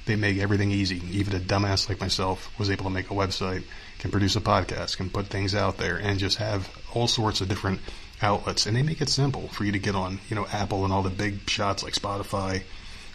They 0.04 0.16
make 0.16 0.38
everything 0.38 0.70
easy. 0.70 1.00
Even 1.10 1.34
a 1.34 1.38
dumbass 1.38 1.88
like 1.88 2.00
myself 2.00 2.50
was 2.58 2.70
able 2.70 2.84
to 2.84 2.90
make 2.90 3.10
a 3.10 3.14
website, 3.14 3.64
can 3.98 4.10
produce 4.10 4.36
a 4.36 4.40
podcast, 4.40 4.98
can 4.98 5.08
put 5.08 5.28
things 5.28 5.54
out 5.54 5.78
there, 5.78 5.96
and 5.96 6.18
just 6.18 6.36
have 6.38 6.68
all 6.92 7.08
sorts 7.08 7.40
of 7.40 7.48
different 7.48 7.80
outlets. 8.20 8.66
And 8.66 8.76
they 8.76 8.82
make 8.82 9.00
it 9.00 9.08
simple 9.08 9.48
for 9.48 9.64
you 9.64 9.72
to 9.72 9.78
get 9.78 9.94
on, 9.94 10.20
you 10.28 10.36
know, 10.36 10.46
Apple 10.52 10.84
and 10.84 10.92
all 10.92 11.02
the 11.02 11.10
big 11.10 11.48
shots 11.48 11.82
like 11.82 11.94
Spotify, 11.94 12.62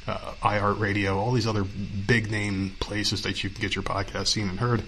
uh, 0.08 0.34
iHeartRadio, 0.42 1.16
all 1.16 1.32
these 1.32 1.48
other 1.48 1.64
big 1.64 2.30
name 2.32 2.76
places 2.80 3.22
that 3.24 3.44
you 3.44 3.50
can 3.50 3.62
get 3.62 3.76
your 3.76 3.84
podcast 3.84 4.28
seen 4.28 4.48
and 4.50 4.60
heard. 4.60 4.84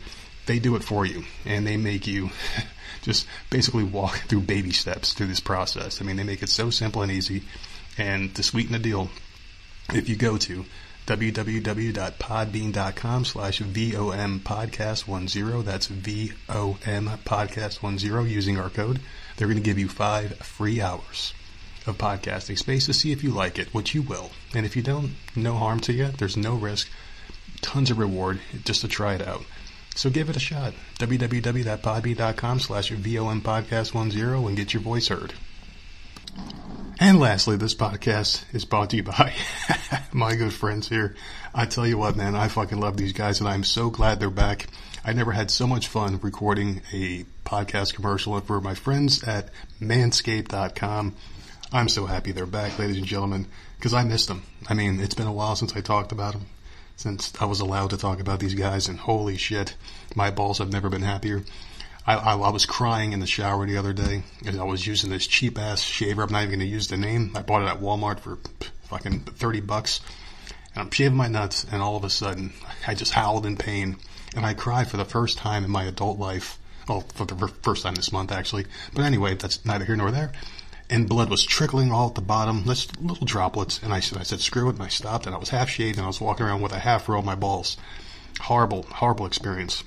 They 0.46 0.60
do 0.60 0.76
it 0.76 0.84
for 0.84 1.06
you, 1.06 1.24
and 1.46 1.66
they 1.68 1.78
make 1.78 2.08
you 2.08 2.30
just 3.02 3.28
basically 3.50 3.84
walk 3.84 4.18
through 4.28 4.42
baby 4.42 4.72
steps 4.72 5.14
through 5.14 5.28
this 5.28 5.40
process. 5.40 6.02
I 6.02 6.06
mean, 6.06 6.18
they 6.18 6.24
make 6.24 6.44
it 6.44 6.50
so 6.50 6.70
simple 6.70 7.02
and 7.02 7.12
easy. 7.12 7.42
And 7.98 8.36
to 8.36 8.44
sweeten 8.44 8.74
the 8.74 8.80
deal, 8.80 9.10
if 9.90 10.08
you 10.08 10.16
go 10.16 10.38
to 10.38 10.66
www.podbean.com 11.08 13.26
slash 13.26 13.60
VOM 13.60 14.40
podcast 14.42 15.06
10, 15.06 15.22
that's 15.66 15.88
VOM 15.88 17.10
podcast 17.26 17.80
10 17.80 17.98
using 18.30 18.60
our 18.60 18.70
code, 18.70 19.00
they're 19.36 19.48
going 19.48 19.58
to 19.58 19.64
give 19.64 19.80
you 19.80 19.88
five 19.88 20.36
free 20.38 20.80
hours 20.82 21.34
of 21.88 21.98
podcasting 21.98 22.58
space 22.58 22.86
to 22.86 22.94
see 22.94 23.12
if 23.12 23.24
you 23.24 23.32
like 23.32 23.58
it, 23.60 23.74
which 23.74 23.96
you 23.96 24.02
will. 24.02 24.32
And 24.54 24.66
if 24.66 24.76
you 24.76 24.82
don't, 24.82 25.16
no 25.36 25.56
harm 25.56 25.80
to 25.82 25.94
you. 25.94 26.08
There's 26.08 26.38
no 26.38 26.56
risk. 26.56 26.90
Tons 27.62 27.90
of 27.90 27.98
reward 27.98 28.40
just 28.66 28.82
to 28.82 28.88
try 28.88 29.16
it 29.16 29.28
out. 29.28 29.44
So 29.96 30.10
give 30.10 30.30
it 30.30 30.36
a 30.36 30.40
shot. 30.40 30.74
www.podbean.com 31.00 32.60
slash 32.60 32.92
VOM 32.92 33.42
podcast 33.42 33.92
10 33.94 34.46
and 34.48 34.56
get 34.56 34.74
your 34.74 34.84
voice 34.84 35.08
heard. 35.08 35.34
And 37.00 37.20
lastly, 37.20 37.58
this 37.58 37.76
podcast 37.76 38.44
is 38.54 38.66
brought 38.66 38.90
to 38.92 38.98
you 38.98 39.04
by 39.04 39.34
my 40.12 40.36
good 40.36 40.54
friends 40.54 40.90
here. 40.90 41.16
I 41.54 41.66
tell 41.66 41.88
you 41.88 41.98
what, 41.98 42.16
man, 42.16 42.36
I 42.36 42.48
fucking 42.48 42.80
love 42.80 42.98
these 42.98 43.14
guys 43.14 43.40
and 43.40 43.50
I'm 43.50 43.64
so 43.64 43.90
glad 43.90 44.20
they're 44.20 44.30
back. 44.30 44.68
I 45.04 45.14
never 45.14 45.32
had 45.32 45.50
so 45.50 45.68
much 45.68 45.88
fun 45.88 46.20
recording 46.22 46.82
a 46.92 47.26
podcast 47.46 47.94
commercial 47.94 48.40
for 48.42 48.60
my 48.60 48.76
friends 48.76 49.24
at 49.24 49.50
manscaped.com. 49.80 51.16
I'm 51.72 51.90
so 51.90 52.06
happy 52.06 52.32
they're 52.32 52.46
back, 52.46 52.80
ladies 52.80 52.98
and 52.98 53.06
gentlemen, 53.06 53.46
because 53.78 53.94
I 53.94 54.06
missed 54.06 54.30
them. 54.30 54.44
I 54.70 54.74
mean, 54.74 55.02
it's 55.02 55.16
been 55.16 55.28
a 55.28 55.34
while 55.34 55.56
since 55.58 55.76
I 55.76 55.82
talked 55.82 56.14
about 56.14 56.32
them, 56.34 56.46
since 56.96 57.34
I 57.42 57.46
was 57.46 57.60
allowed 57.60 57.90
to 57.90 57.98
talk 57.98 58.22
about 58.22 58.40
these 58.40 58.54
guys, 58.54 58.88
and 58.88 58.98
holy 58.98 59.36
shit, 59.36 59.76
my 60.16 60.32
balls 60.32 60.60
have 60.60 60.72
never 60.72 60.90
been 60.90 61.02
happier. 61.02 61.44
I, 62.06 62.16
I, 62.16 62.38
I 62.38 62.50
was 62.52 62.66
crying 62.66 63.12
in 63.12 63.20
the 63.20 63.28
shower 63.28 63.68
the 63.68 63.76
other 63.76 63.92
day, 63.92 64.24
and 64.46 64.62
I 64.62 64.64
was 64.64 64.88
using 64.88 65.10
this 65.10 65.28
cheap 65.28 65.60
ass 65.60 65.82
shaver. 65.82 66.24
I'm 66.24 66.32
not 66.32 66.44
even 66.44 66.52
going 66.52 66.60
to 66.62 66.74
use 66.74 66.88
the 66.88 66.96
name. 66.96 67.34
I 67.36 67.42
bought 67.42 67.64
it 67.64 67.68
at 67.68 67.82
Walmart 67.82 68.22
for 68.22 68.38
fucking 68.84 69.22
30 69.22 69.60
bucks. 69.60 70.00
And 70.74 70.84
I'm 70.84 70.92
shaving 70.92 71.18
my 71.18 71.28
nuts, 71.28 71.66
and 71.70 71.82
all 71.82 71.98
of 71.98 72.06
a 72.06 72.10
sudden, 72.10 72.54
I 72.88 72.96
just 72.96 73.12
howled 73.12 73.46
in 73.46 73.58
pain. 73.58 73.98
And 74.38 74.46
I 74.46 74.54
cried 74.54 74.88
for 74.88 74.96
the 74.96 75.04
first 75.04 75.38
time 75.38 75.66
in 75.66 75.72
my 75.72 75.84
adult 75.84 76.18
life. 76.18 76.60
Well, 76.88 77.02
for 77.14 77.26
the 77.26 77.50
first 77.62 77.84
time 77.84 77.96
this 77.96 78.14
month, 78.14 78.32
actually. 78.32 78.68
But 78.94 79.04
anyway, 79.04 79.36
that's 79.36 79.66
neither 79.66 79.84
here 79.84 79.98
nor 79.98 80.12
there. 80.12 80.32
And 80.90 81.10
blood 81.10 81.30
was 81.30 81.46
trickling 81.46 81.92
all 81.92 82.08
at 82.08 82.16
the 82.16 82.22
bottom, 82.22 82.64
just 82.64 83.00
little 83.02 83.26
droplets. 83.26 83.82
And 83.84 83.94
I 83.94 84.00
said, 84.00 84.18
I 84.18 84.24
said, 84.24 84.40
screw 84.40 84.70
it, 84.70 84.76
and 84.76 84.84
I 84.84 84.88
stopped, 84.88 85.26
and 85.26 85.36
I 85.36 85.38
was 85.38 85.50
half 85.50 85.70
shaved, 85.70 85.98
and 85.98 86.06
I 86.06 86.08
was 86.08 86.22
walking 86.22 86.46
around 86.46 86.62
with 86.62 86.72
a 86.72 86.80
half 86.80 87.10
row 87.10 87.20
of 87.20 87.26
my 87.26 87.36
balls. 87.36 87.78
Horrible, 88.40 88.84
horrible 88.84 89.26
experience. 89.26 89.84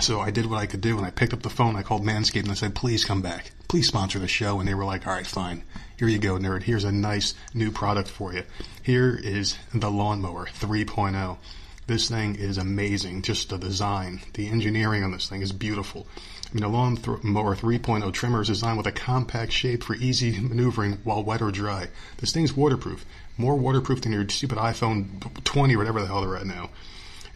So 0.00 0.20
I 0.20 0.30
did 0.30 0.46
what 0.46 0.58
I 0.58 0.66
could 0.66 0.80
do, 0.80 0.96
and 0.96 1.06
I 1.06 1.10
picked 1.10 1.32
up 1.32 1.42
the 1.42 1.50
phone. 1.50 1.76
I 1.76 1.82
called 1.82 2.04
Manscaped 2.04 2.42
and 2.42 2.50
I 2.50 2.54
said, 2.54 2.74
"Please 2.74 3.04
come 3.04 3.22
back. 3.22 3.52
Please 3.68 3.86
sponsor 3.86 4.18
the 4.18 4.26
show." 4.26 4.58
And 4.58 4.68
they 4.68 4.74
were 4.74 4.84
like, 4.84 5.06
"All 5.06 5.12
right, 5.12 5.26
fine. 5.26 5.62
Here 5.96 6.08
you 6.08 6.18
go, 6.18 6.36
nerd. 6.36 6.64
Here's 6.64 6.82
a 6.82 6.90
nice 6.90 7.34
new 7.52 7.70
product 7.70 8.08
for 8.08 8.32
you. 8.32 8.42
Here 8.82 9.14
is 9.14 9.56
the 9.72 9.90
lawnmower 9.90 10.46
3.0. 10.46 11.38
This 11.86 12.08
thing 12.08 12.34
is 12.34 12.58
amazing. 12.58 13.22
Just 13.22 13.50
the 13.50 13.58
design, 13.58 14.22
the 14.32 14.48
engineering 14.48 15.04
on 15.04 15.12
this 15.12 15.28
thing 15.28 15.42
is 15.42 15.52
beautiful. 15.52 16.08
Mean, 16.54 16.62
the 16.62 16.68
lawnmower 16.68 17.56
3.0 17.56 18.12
trimmer 18.12 18.42
is 18.42 18.48
designed 18.48 18.78
with 18.78 18.86
a 18.86 18.92
compact 18.92 19.50
shape 19.50 19.82
for 19.82 19.96
easy 19.96 20.38
maneuvering 20.40 20.98
while 21.02 21.24
wet 21.24 21.42
or 21.42 21.50
dry. 21.50 21.88
This 22.18 22.32
thing's 22.32 22.56
waterproof, 22.56 23.04
more 23.36 23.56
waterproof 23.56 24.02
than 24.02 24.12
your 24.12 24.28
stupid 24.28 24.58
iPhone 24.58 25.42
20 25.42 25.74
or 25.74 25.78
whatever 25.78 26.00
the 26.00 26.06
hell 26.06 26.22
they're 26.22 26.36
at 26.36 26.46
now." 26.46 26.70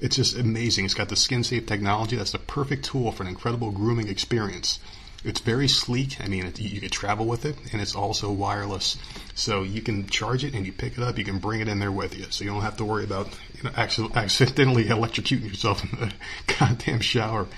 It's 0.01 0.15
just 0.15 0.37
amazing. 0.37 0.85
It's 0.85 0.95
got 0.95 1.09
the 1.09 1.17
skin 1.17 1.43
safe 1.43 1.67
technology. 1.67 2.15
That's 2.15 2.31
the 2.31 2.39
perfect 2.39 2.85
tool 2.85 3.11
for 3.11 3.25
an 3.25 3.29
incredible 3.29 3.73
grooming 3.73 4.09
experience. 4.09 4.79
It's 5.25 5.41
very 5.41 5.67
sleek. 5.67 6.21
I 6.21 6.29
mean, 6.29 6.47
it, 6.47 6.61
you 6.61 6.81
can 6.81 6.91
travel 6.91 7.27
with 7.27 7.45
it, 7.45 7.57
and 7.73 7.83
it's 7.83 7.97
also 7.97 8.31
wireless. 8.31 8.97
So 9.35 9.65
you 9.65 9.83
can 9.83 10.07
charge 10.07 10.45
it 10.45 10.55
and 10.55 10.65
you 10.65 10.73
pick 10.73 10.97
it 10.97 11.03
up. 11.03 11.19
You 11.19 11.25
can 11.25 11.39
bring 11.39 11.61
it 11.61 11.67
in 11.67 11.81
there 11.81 11.91
with 11.91 12.17
you, 12.17 12.27
so 12.31 12.45
you 12.45 12.51
don't 12.51 12.63
have 12.63 12.77
to 12.77 12.85
worry 12.85 13.03
about 13.03 13.27
you 13.57 13.65
know 13.65 13.73
accidentally 13.75 14.85
electrocuting 14.89 15.49
yourself 15.49 15.83
in 15.83 15.99
the 15.99 16.13
goddamn 16.59 17.01
shower. 17.01 17.49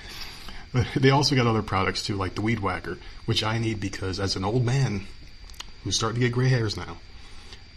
They 0.95 1.09
also 1.09 1.35
got 1.35 1.47
other 1.47 1.61
products 1.61 2.03
too, 2.03 2.15
like 2.15 2.35
the 2.35 2.41
Weed 2.41 2.59
Whacker, 2.59 2.97
which 3.25 3.43
I 3.43 3.57
need 3.57 3.79
because 3.79 4.19
as 4.19 4.35
an 4.35 4.45
old 4.45 4.65
man 4.65 5.05
who's 5.83 5.95
starting 5.95 6.21
to 6.21 6.27
get 6.27 6.33
gray 6.33 6.49
hairs 6.49 6.77
now, 6.77 6.97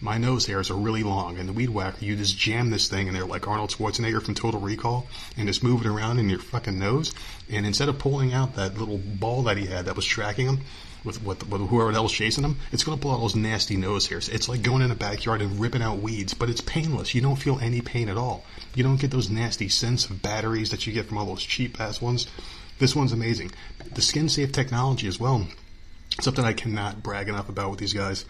my 0.01 0.19
nose 0.19 0.47
hairs 0.47 0.71
are 0.71 0.77
really 0.77 1.03
long, 1.03 1.39
and 1.39 1.49
the 1.49 1.53
weed 1.53 1.71
whacker, 1.71 2.05
you 2.05 2.15
just 2.15 2.37
jam 2.37 2.69
this 2.69 2.89
thing 2.89 3.07
in 3.07 3.15
there 3.15 3.25
like 3.25 3.49
Arnold 3.49 3.71
Schwarzenegger 3.71 4.23
from 4.23 4.35
Total 4.35 4.61
Recall, 4.61 5.07
and 5.37 5.49
just 5.49 5.63
move 5.63 5.81
it 5.81 5.87
around 5.87 6.19
in 6.19 6.29
your 6.29 6.41
fucking 6.41 6.79
nose. 6.79 7.15
And 7.51 7.65
instead 7.65 7.89
of 7.89 7.99
pulling 7.99 8.35
out 8.35 8.57
that 8.57 8.77
little 8.77 8.99
ball 8.99 9.45
that 9.45 9.57
he 9.57 9.65
had 9.65 9.87
that 9.87 9.97
was 9.97 10.05
tracking 10.05 10.47
him, 10.47 10.61
with, 11.05 11.23
with, 11.23 11.49
with 11.49 11.69
whoever 11.69 11.93
else 11.93 12.13
chasing 12.13 12.45
him, 12.45 12.59
it's 12.73 12.83
going 12.83 12.99
to 12.99 13.03
pull 13.03 13.13
out 13.13 13.21
those 13.21 13.37
nasty 13.37 13.77
nose 13.77 14.07
hairs. 14.07 14.29
It's 14.29 14.49
like 14.49 14.63
going 14.63 14.83
in 14.83 14.91
a 14.91 14.95
backyard 14.95 15.43
and 15.43 15.61
ripping 15.61 15.83
out 15.83 15.99
weeds, 15.99 16.35
but 16.35 16.49
it's 16.49 16.63
painless. 16.63 17.15
You 17.15 17.21
don't 17.21 17.37
feel 17.37 17.59
any 17.61 17.81
pain 17.81 18.09
at 18.09 18.17
all. 18.17 18.45
You 18.75 18.85
don't 18.85 19.01
get 19.01 19.11
those 19.11 19.31
nasty 19.31 19.69
scents 19.69 20.07
of 20.07 20.23
batteries 20.23 20.71
that 20.71 20.87
you 20.87 20.93
get 20.93 21.07
from 21.07 21.19
all 21.19 21.27
those 21.27 21.43
cheap 21.43 21.81
ass 21.81 22.01
ones. 22.01 22.27
This 22.85 22.95
one's 22.95 23.13
amazing. 23.13 23.51
The 23.95 24.03
skin 24.03 24.29
safe 24.29 24.53
technology 24.53 25.09
as 25.09 25.19
well. 25.19 25.49
Something 26.21 26.45
I 26.45 26.53
cannot 26.53 27.03
brag 27.03 27.31
enough 27.31 27.49
about 27.49 27.71
with 27.71 27.79
these 27.79 27.95
guys. 27.95 28.27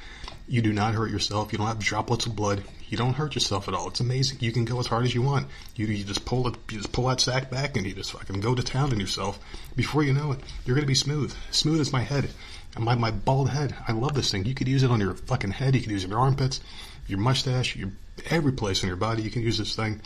You 0.47 0.63
do 0.63 0.73
not 0.73 0.95
hurt 0.95 1.11
yourself. 1.11 1.51
You 1.51 1.59
don't 1.59 1.67
have 1.67 1.81
droplets 1.81 2.27
of 2.27 2.37
blood. 2.37 2.63
You 2.89 2.97
don't 2.97 3.15
hurt 3.15 3.35
yourself 3.35 3.67
at 3.67 3.75
all. 3.75 3.89
It's 3.89 3.99
amazing. 3.99 4.39
You 4.39 4.53
can 4.53 4.65
go 4.65 4.79
as 4.79 4.87
hard 4.87 5.07
as 5.07 5.13
you 5.13 5.23
want. 5.23 5.49
You, 5.75 5.87
you 5.87 6.05
just 6.05 6.25
pull 6.25 6.47
it, 6.47 6.55
you 6.71 6.79
just 6.79 6.93
pull 6.93 7.09
that 7.09 7.21
sack 7.21 7.51
back 7.51 7.77
and 7.77 7.85
you 7.85 7.95
just 7.95 8.13
fucking 8.13 8.39
go 8.39 8.55
to 8.55 8.63
town 8.63 8.93
on 8.93 9.01
yourself. 9.01 9.41
Before 9.75 10.05
you 10.05 10.13
know 10.13 10.31
it, 10.31 10.39
you're 10.65 10.77
gonna 10.77 10.87
be 10.87 10.95
smooth. 10.95 11.35
Smooth 11.51 11.81
as 11.81 11.93
my 11.93 12.03
head. 12.03 12.31
My, 12.79 12.95
my 12.95 13.11
bald 13.11 13.51
head. 13.51 13.75
I 13.89 13.91
love 13.91 14.15
this 14.15 14.31
thing. 14.31 14.45
You 14.45 14.55
could 14.55 14.69
use 14.69 14.85
it 14.85 14.91
on 14.93 15.01
your 15.01 15.15
fucking 15.15 15.51
head. 15.51 15.75
You 15.75 15.81
could 15.81 15.91
use 15.91 16.05
it 16.05 16.07
on 16.07 16.11
your 16.13 16.21
armpits, 16.21 16.61
your 17.09 17.19
mustache, 17.19 17.75
your, 17.75 17.91
every 18.31 18.53
place 18.53 18.85
on 18.85 18.87
your 18.87 18.99
body. 18.99 19.23
You 19.25 19.33
can 19.33 19.43
use 19.43 19.59
this 19.59 19.75
thing. 19.75 20.01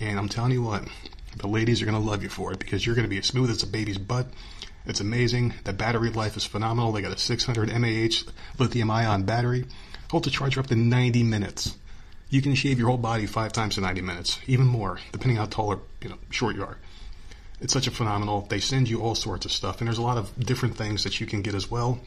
And 0.00 0.18
I'm 0.18 0.28
telling 0.28 0.50
you 0.50 0.62
what, 0.64 0.88
the 1.36 1.46
ladies 1.46 1.82
are 1.82 1.86
gonna 1.86 1.98
love 1.98 2.22
you 2.22 2.28
for 2.28 2.52
it 2.52 2.58
because 2.58 2.84
you're 2.84 2.94
gonna 2.94 3.08
be 3.08 3.18
as 3.18 3.26
smooth 3.26 3.50
as 3.50 3.62
a 3.62 3.66
baby's 3.66 3.98
butt. 3.98 4.28
It's 4.86 5.00
amazing. 5.00 5.54
The 5.64 5.72
battery 5.72 6.10
life 6.10 6.36
is 6.36 6.44
phenomenal. 6.44 6.92
They 6.92 7.02
got 7.02 7.12
a 7.12 7.18
600 7.18 7.68
mAh 7.68 8.32
lithium 8.58 8.90
ion 8.90 9.22
battery. 9.22 9.64
Hold 10.10 10.24
the 10.24 10.30
charge 10.30 10.54
for 10.54 10.60
up 10.60 10.66
to 10.68 10.76
90 10.76 11.22
minutes. 11.22 11.76
You 12.30 12.42
can 12.42 12.54
shave 12.54 12.78
your 12.78 12.88
whole 12.88 12.98
body 12.98 13.26
five 13.26 13.52
times 13.52 13.76
in 13.76 13.84
90 13.84 14.00
minutes, 14.00 14.38
even 14.46 14.66
more, 14.66 14.98
depending 15.12 15.36
how 15.36 15.46
tall 15.46 15.68
or 15.68 15.80
you 16.00 16.08
know 16.08 16.18
short 16.30 16.56
you 16.56 16.64
are. 16.64 16.78
It's 17.60 17.72
such 17.72 17.86
a 17.86 17.92
phenomenal. 17.92 18.40
They 18.42 18.58
send 18.58 18.88
you 18.88 19.02
all 19.02 19.14
sorts 19.14 19.46
of 19.46 19.52
stuff, 19.52 19.80
and 19.80 19.86
there's 19.86 19.98
a 19.98 20.02
lot 20.02 20.18
of 20.18 20.34
different 20.38 20.76
things 20.76 21.04
that 21.04 21.20
you 21.20 21.26
can 21.26 21.42
get 21.42 21.54
as 21.54 21.70
well. 21.70 22.00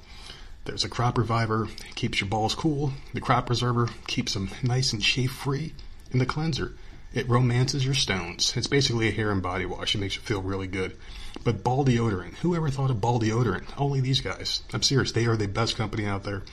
There's 0.66 0.84
a 0.84 0.90
crop 0.90 1.18
reviver, 1.18 1.70
keeps 1.94 2.20
your 2.20 2.28
balls 2.28 2.56
cool. 2.56 2.92
The 3.14 3.22
crop 3.22 3.46
preserver 3.46 3.88
keeps 4.08 4.34
them 4.34 4.50
nice 4.64 4.92
and 4.92 5.04
shave 5.04 5.32
free. 5.32 5.74
And 6.12 6.20
the 6.20 6.26
cleanser, 6.26 6.74
it 7.16 7.30
romances 7.30 7.86
your 7.86 7.94
stones. 7.94 8.54
It's 8.58 8.68
basically 8.68 9.08
a 9.08 9.12
hair 9.12 9.32
and 9.32 9.42
body 9.42 9.66
wash. 9.66 9.96
It 9.96 10.00
makes 10.00 10.16
you 10.16 10.22
feel 10.22 10.42
really 10.42 10.68
good. 10.68 10.98
But 11.44 11.64
ball 11.64 11.86
deodorant, 11.86 12.36
who 12.36 12.56
ever 12.56 12.70
thought 12.70 12.92
of 12.92 13.00
ball 13.00 13.20
deodorant? 13.20 13.66
Only 13.78 14.02
these 14.02 14.20
guys. 14.20 14.64
I'm 14.74 14.84
serious. 14.84 15.14
They 15.14 15.26
are 15.26 15.38
the 15.38 15.48
best 15.48 15.78
company 15.78 16.06
out 16.06 16.24
there. 16.24 16.44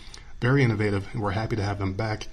Very 0.41 0.63
innovative, 0.63 1.09
and 1.13 1.21
we're 1.21 1.33
happy 1.33 1.57
to 1.57 1.63
have 1.63 1.79
them 1.79 1.95
back. 1.95 2.29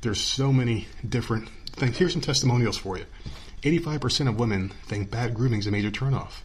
There's 0.00 0.20
so 0.20 0.52
many 0.52 0.88
different 1.08 1.48
things. 1.72 1.96
Here's 1.96 2.12
some 2.12 2.20
testimonials 2.20 2.76
for 2.76 2.98
you. 2.98 3.06
85% 3.62 4.28
of 4.28 4.38
women 4.38 4.70
think 4.86 5.10
bad 5.10 5.34
grooming 5.34 5.60
is 5.60 5.66
a 5.66 5.70
major 5.70 5.90
turnoff. 5.90 6.42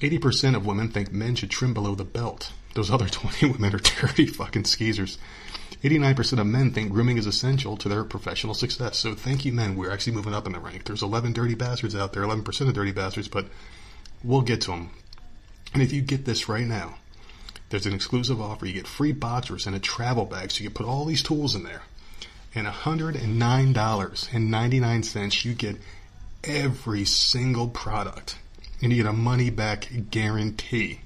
80% 0.00 0.54
of 0.54 0.64
women 0.64 0.90
think 0.90 1.12
men 1.12 1.34
should 1.34 1.50
trim 1.50 1.74
below 1.74 1.94
the 1.94 2.04
belt. 2.04 2.52
Those 2.74 2.90
other 2.90 3.08
20 3.08 3.50
women 3.50 3.74
are 3.74 3.78
dirty 3.78 4.26
fucking 4.26 4.64
skeezers. 4.64 5.18
89% 5.82 6.38
of 6.38 6.46
men 6.46 6.72
think 6.72 6.92
grooming 6.92 7.16
is 7.16 7.26
essential 7.26 7.78
to 7.78 7.88
their 7.88 8.04
professional 8.04 8.52
success. 8.54 8.98
So 8.98 9.14
thank 9.14 9.46
you, 9.46 9.52
men. 9.52 9.76
We're 9.76 9.90
actually 9.90 10.12
moving 10.12 10.34
up 10.34 10.46
in 10.46 10.52
the 10.52 10.60
rank. 10.60 10.84
There's 10.84 11.02
11 11.02 11.32
dirty 11.32 11.54
bastards 11.54 11.96
out 11.96 12.12
there, 12.12 12.22
11% 12.22 12.68
of 12.68 12.74
dirty 12.74 12.92
bastards, 12.92 13.28
but 13.28 13.46
we'll 14.22 14.42
get 14.42 14.60
to 14.62 14.72
them. 14.72 14.90
And 15.72 15.82
if 15.82 15.92
you 15.92 16.02
get 16.02 16.26
this 16.26 16.48
right 16.48 16.66
now, 16.66 16.96
there's 17.70 17.86
an 17.86 17.94
exclusive 17.94 18.40
offer. 18.40 18.66
You 18.66 18.72
get 18.74 18.86
free 18.86 19.12
boxers 19.12 19.66
and 19.66 19.74
a 19.74 19.78
travel 19.78 20.26
bag, 20.26 20.50
so 20.50 20.62
you 20.62 20.70
can 20.70 20.74
put 20.74 20.86
all 20.86 21.06
these 21.06 21.22
tools 21.22 21.54
in 21.54 21.62
there. 21.62 21.82
And 22.54 22.66
$109.99, 22.66 25.44
you 25.44 25.54
get 25.54 25.76
every 26.42 27.04
single 27.04 27.68
product. 27.68 28.36
And 28.82 28.92
you 28.92 29.02
get 29.02 29.08
a 29.08 29.14
money 29.14 29.50
back 29.50 29.88
guarantee. 30.10 31.00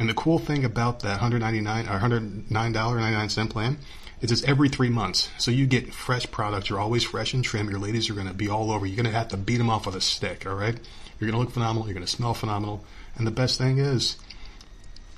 And 0.00 0.08
the 0.08 0.14
cool 0.14 0.38
thing 0.38 0.64
about 0.64 1.00
that 1.00 1.20
199 1.20 1.86
or 1.86 2.00
$109.99 2.00 3.50
plan 3.50 3.76
is 4.22 4.32
it's 4.32 4.42
every 4.44 4.70
three 4.70 4.88
months. 4.88 5.28
So 5.36 5.50
you 5.50 5.66
get 5.66 5.92
fresh 5.92 6.28
products. 6.30 6.70
You're 6.70 6.80
always 6.80 7.04
fresh 7.04 7.34
and 7.34 7.44
trim. 7.44 7.68
Your 7.68 7.78
ladies 7.78 8.08
are 8.08 8.14
going 8.14 8.26
to 8.26 8.32
be 8.32 8.48
all 8.48 8.72
over. 8.72 8.86
You're 8.86 8.96
going 8.96 9.12
to 9.12 9.18
have 9.18 9.28
to 9.28 9.36
beat 9.36 9.58
them 9.58 9.68
off 9.68 9.84
with 9.84 9.94
a 9.94 10.00
stick, 10.00 10.46
all 10.46 10.54
right? 10.54 10.74
You're 11.18 11.30
going 11.30 11.32
to 11.32 11.38
look 11.38 11.50
phenomenal. 11.50 11.86
You're 11.86 11.92
going 11.92 12.06
to 12.06 12.10
smell 12.10 12.32
phenomenal. 12.32 12.82
And 13.16 13.26
the 13.26 13.30
best 13.30 13.58
thing 13.58 13.76
is, 13.76 14.16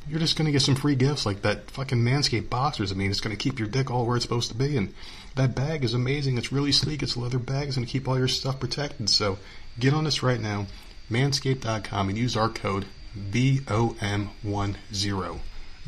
you're 0.08 0.18
just 0.18 0.36
going 0.36 0.46
to 0.46 0.52
get 0.52 0.62
some 0.62 0.74
free 0.74 0.96
gifts 0.96 1.24
like 1.24 1.42
that 1.42 1.70
fucking 1.70 1.98
Manscaped 1.98 2.50
boxers. 2.50 2.90
I 2.90 2.96
mean, 2.96 3.12
it's 3.12 3.20
going 3.20 3.36
to 3.36 3.40
keep 3.40 3.60
your 3.60 3.68
dick 3.68 3.88
all 3.88 4.04
where 4.04 4.16
it's 4.16 4.24
supposed 4.24 4.50
to 4.50 4.56
be. 4.56 4.76
And 4.76 4.92
that 5.36 5.54
bag 5.54 5.84
is 5.84 5.94
amazing. 5.94 6.38
It's 6.38 6.50
really 6.50 6.72
sleek. 6.72 7.04
It's 7.04 7.14
a 7.14 7.20
leather 7.20 7.38
bag. 7.38 7.68
It's 7.68 7.76
going 7.76 7.86
to 7.86 7.92
keep 7.92 8.08
all 8.08 8.18
your 8.18 8.26
stuff 8.26 8.58
protected. 8.58 9.10
So 9.10 9.38
get 9.78 9.94
on 9.94 10.02
this 10.02 10.24
right 10.24 10.40
now, 10.40 10.66
manscaped.com, 11.08 12.08
and 12.08 12.18
use 12.18 12.36
our 12.36 12.48
code 12.48 12.86
VOM10. 13.16 14.28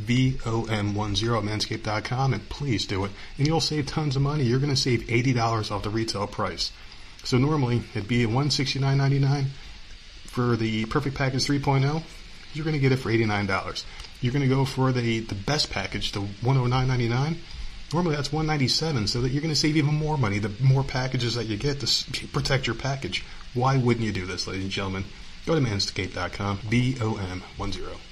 VOM10 0.00 1.38
at 1.38 1.44
manscaped.com, 1.44 2.34
and 2.34 2.48
please 2.48 2.86
do 2.86 3.04
it. 3.04 3.12
And 3.38 3.46
you'll 3.46 3.60
save 3.60 3.86
tons 3.86 4.16
of 4.16 4.22
money. 4.22 4.44
You're 4.44 4.58
going 4.58 4.74
to 4.74 4.76
save 4.76 5.02
$80 5.02 5.70
off 5.70 5.82
the 5.82 5.90
retail 5.90 6.26
price. 6.26 6.72
So 7.22 7.38
normally 7.38 7.82
it'd 7.94 8.08
be 8.08 8.26
$169.99 8.26 9.46
for 10.26 10.56
the 10.56 10.84
Perfect 10.86 11.16
Package 11.16 11.46
3.0 11.46 12.02
you're 12.54 12.64
going 12.64 12.74
to 12.74 12.80
get 12.80 12.92
it 12.92 12.96
for 12.96 13.10
$89. 13.10 13.84
You're 14.20 14.32
going 14.32 14.48
to 14.48 14.54
go 14.54 14.64
for 14.64 14.92
the, 14.92 15.20
the 15.20 15.34
best 15.34 15.70
package, 15.70 16.12
the 16.12 16.20
$109.99. 16.20 17.36
Normally 17.92 18.16
that's 18.16 18.32
197, 18.32 19.08
so 19.08 19.20
that 19.20 19.30
you're 19.30 19.42
going 19.42 19.52
to 19.52 19.60
save 19.60 19.76
even 19.76 19.94
more 19.94 20.16
money 20.16 20.38
the 20.38 20.50
more 20.62 20.82
packages 20.82 21.34
that 21.34 21.44
you 21.44 21.56
get 21.56 21.80
to 21.80 22.26
protect 22.28 22.66
your 22.66 22.74
package. 22.74 23.24
Why 23.52 23.76
wouldn't 23.76 24.04
you 24.04 24.12
do 24.12 24.26
this, 24.26 24.46
ladies 24.46 24.64
and 24.64 24.72
gentlemen? 24.72 25.04
Go 25.46 25.54
to 25.54 25.60
manscaped.com, 25.60 26.56
V-O-M-1-0. 26.58 28.03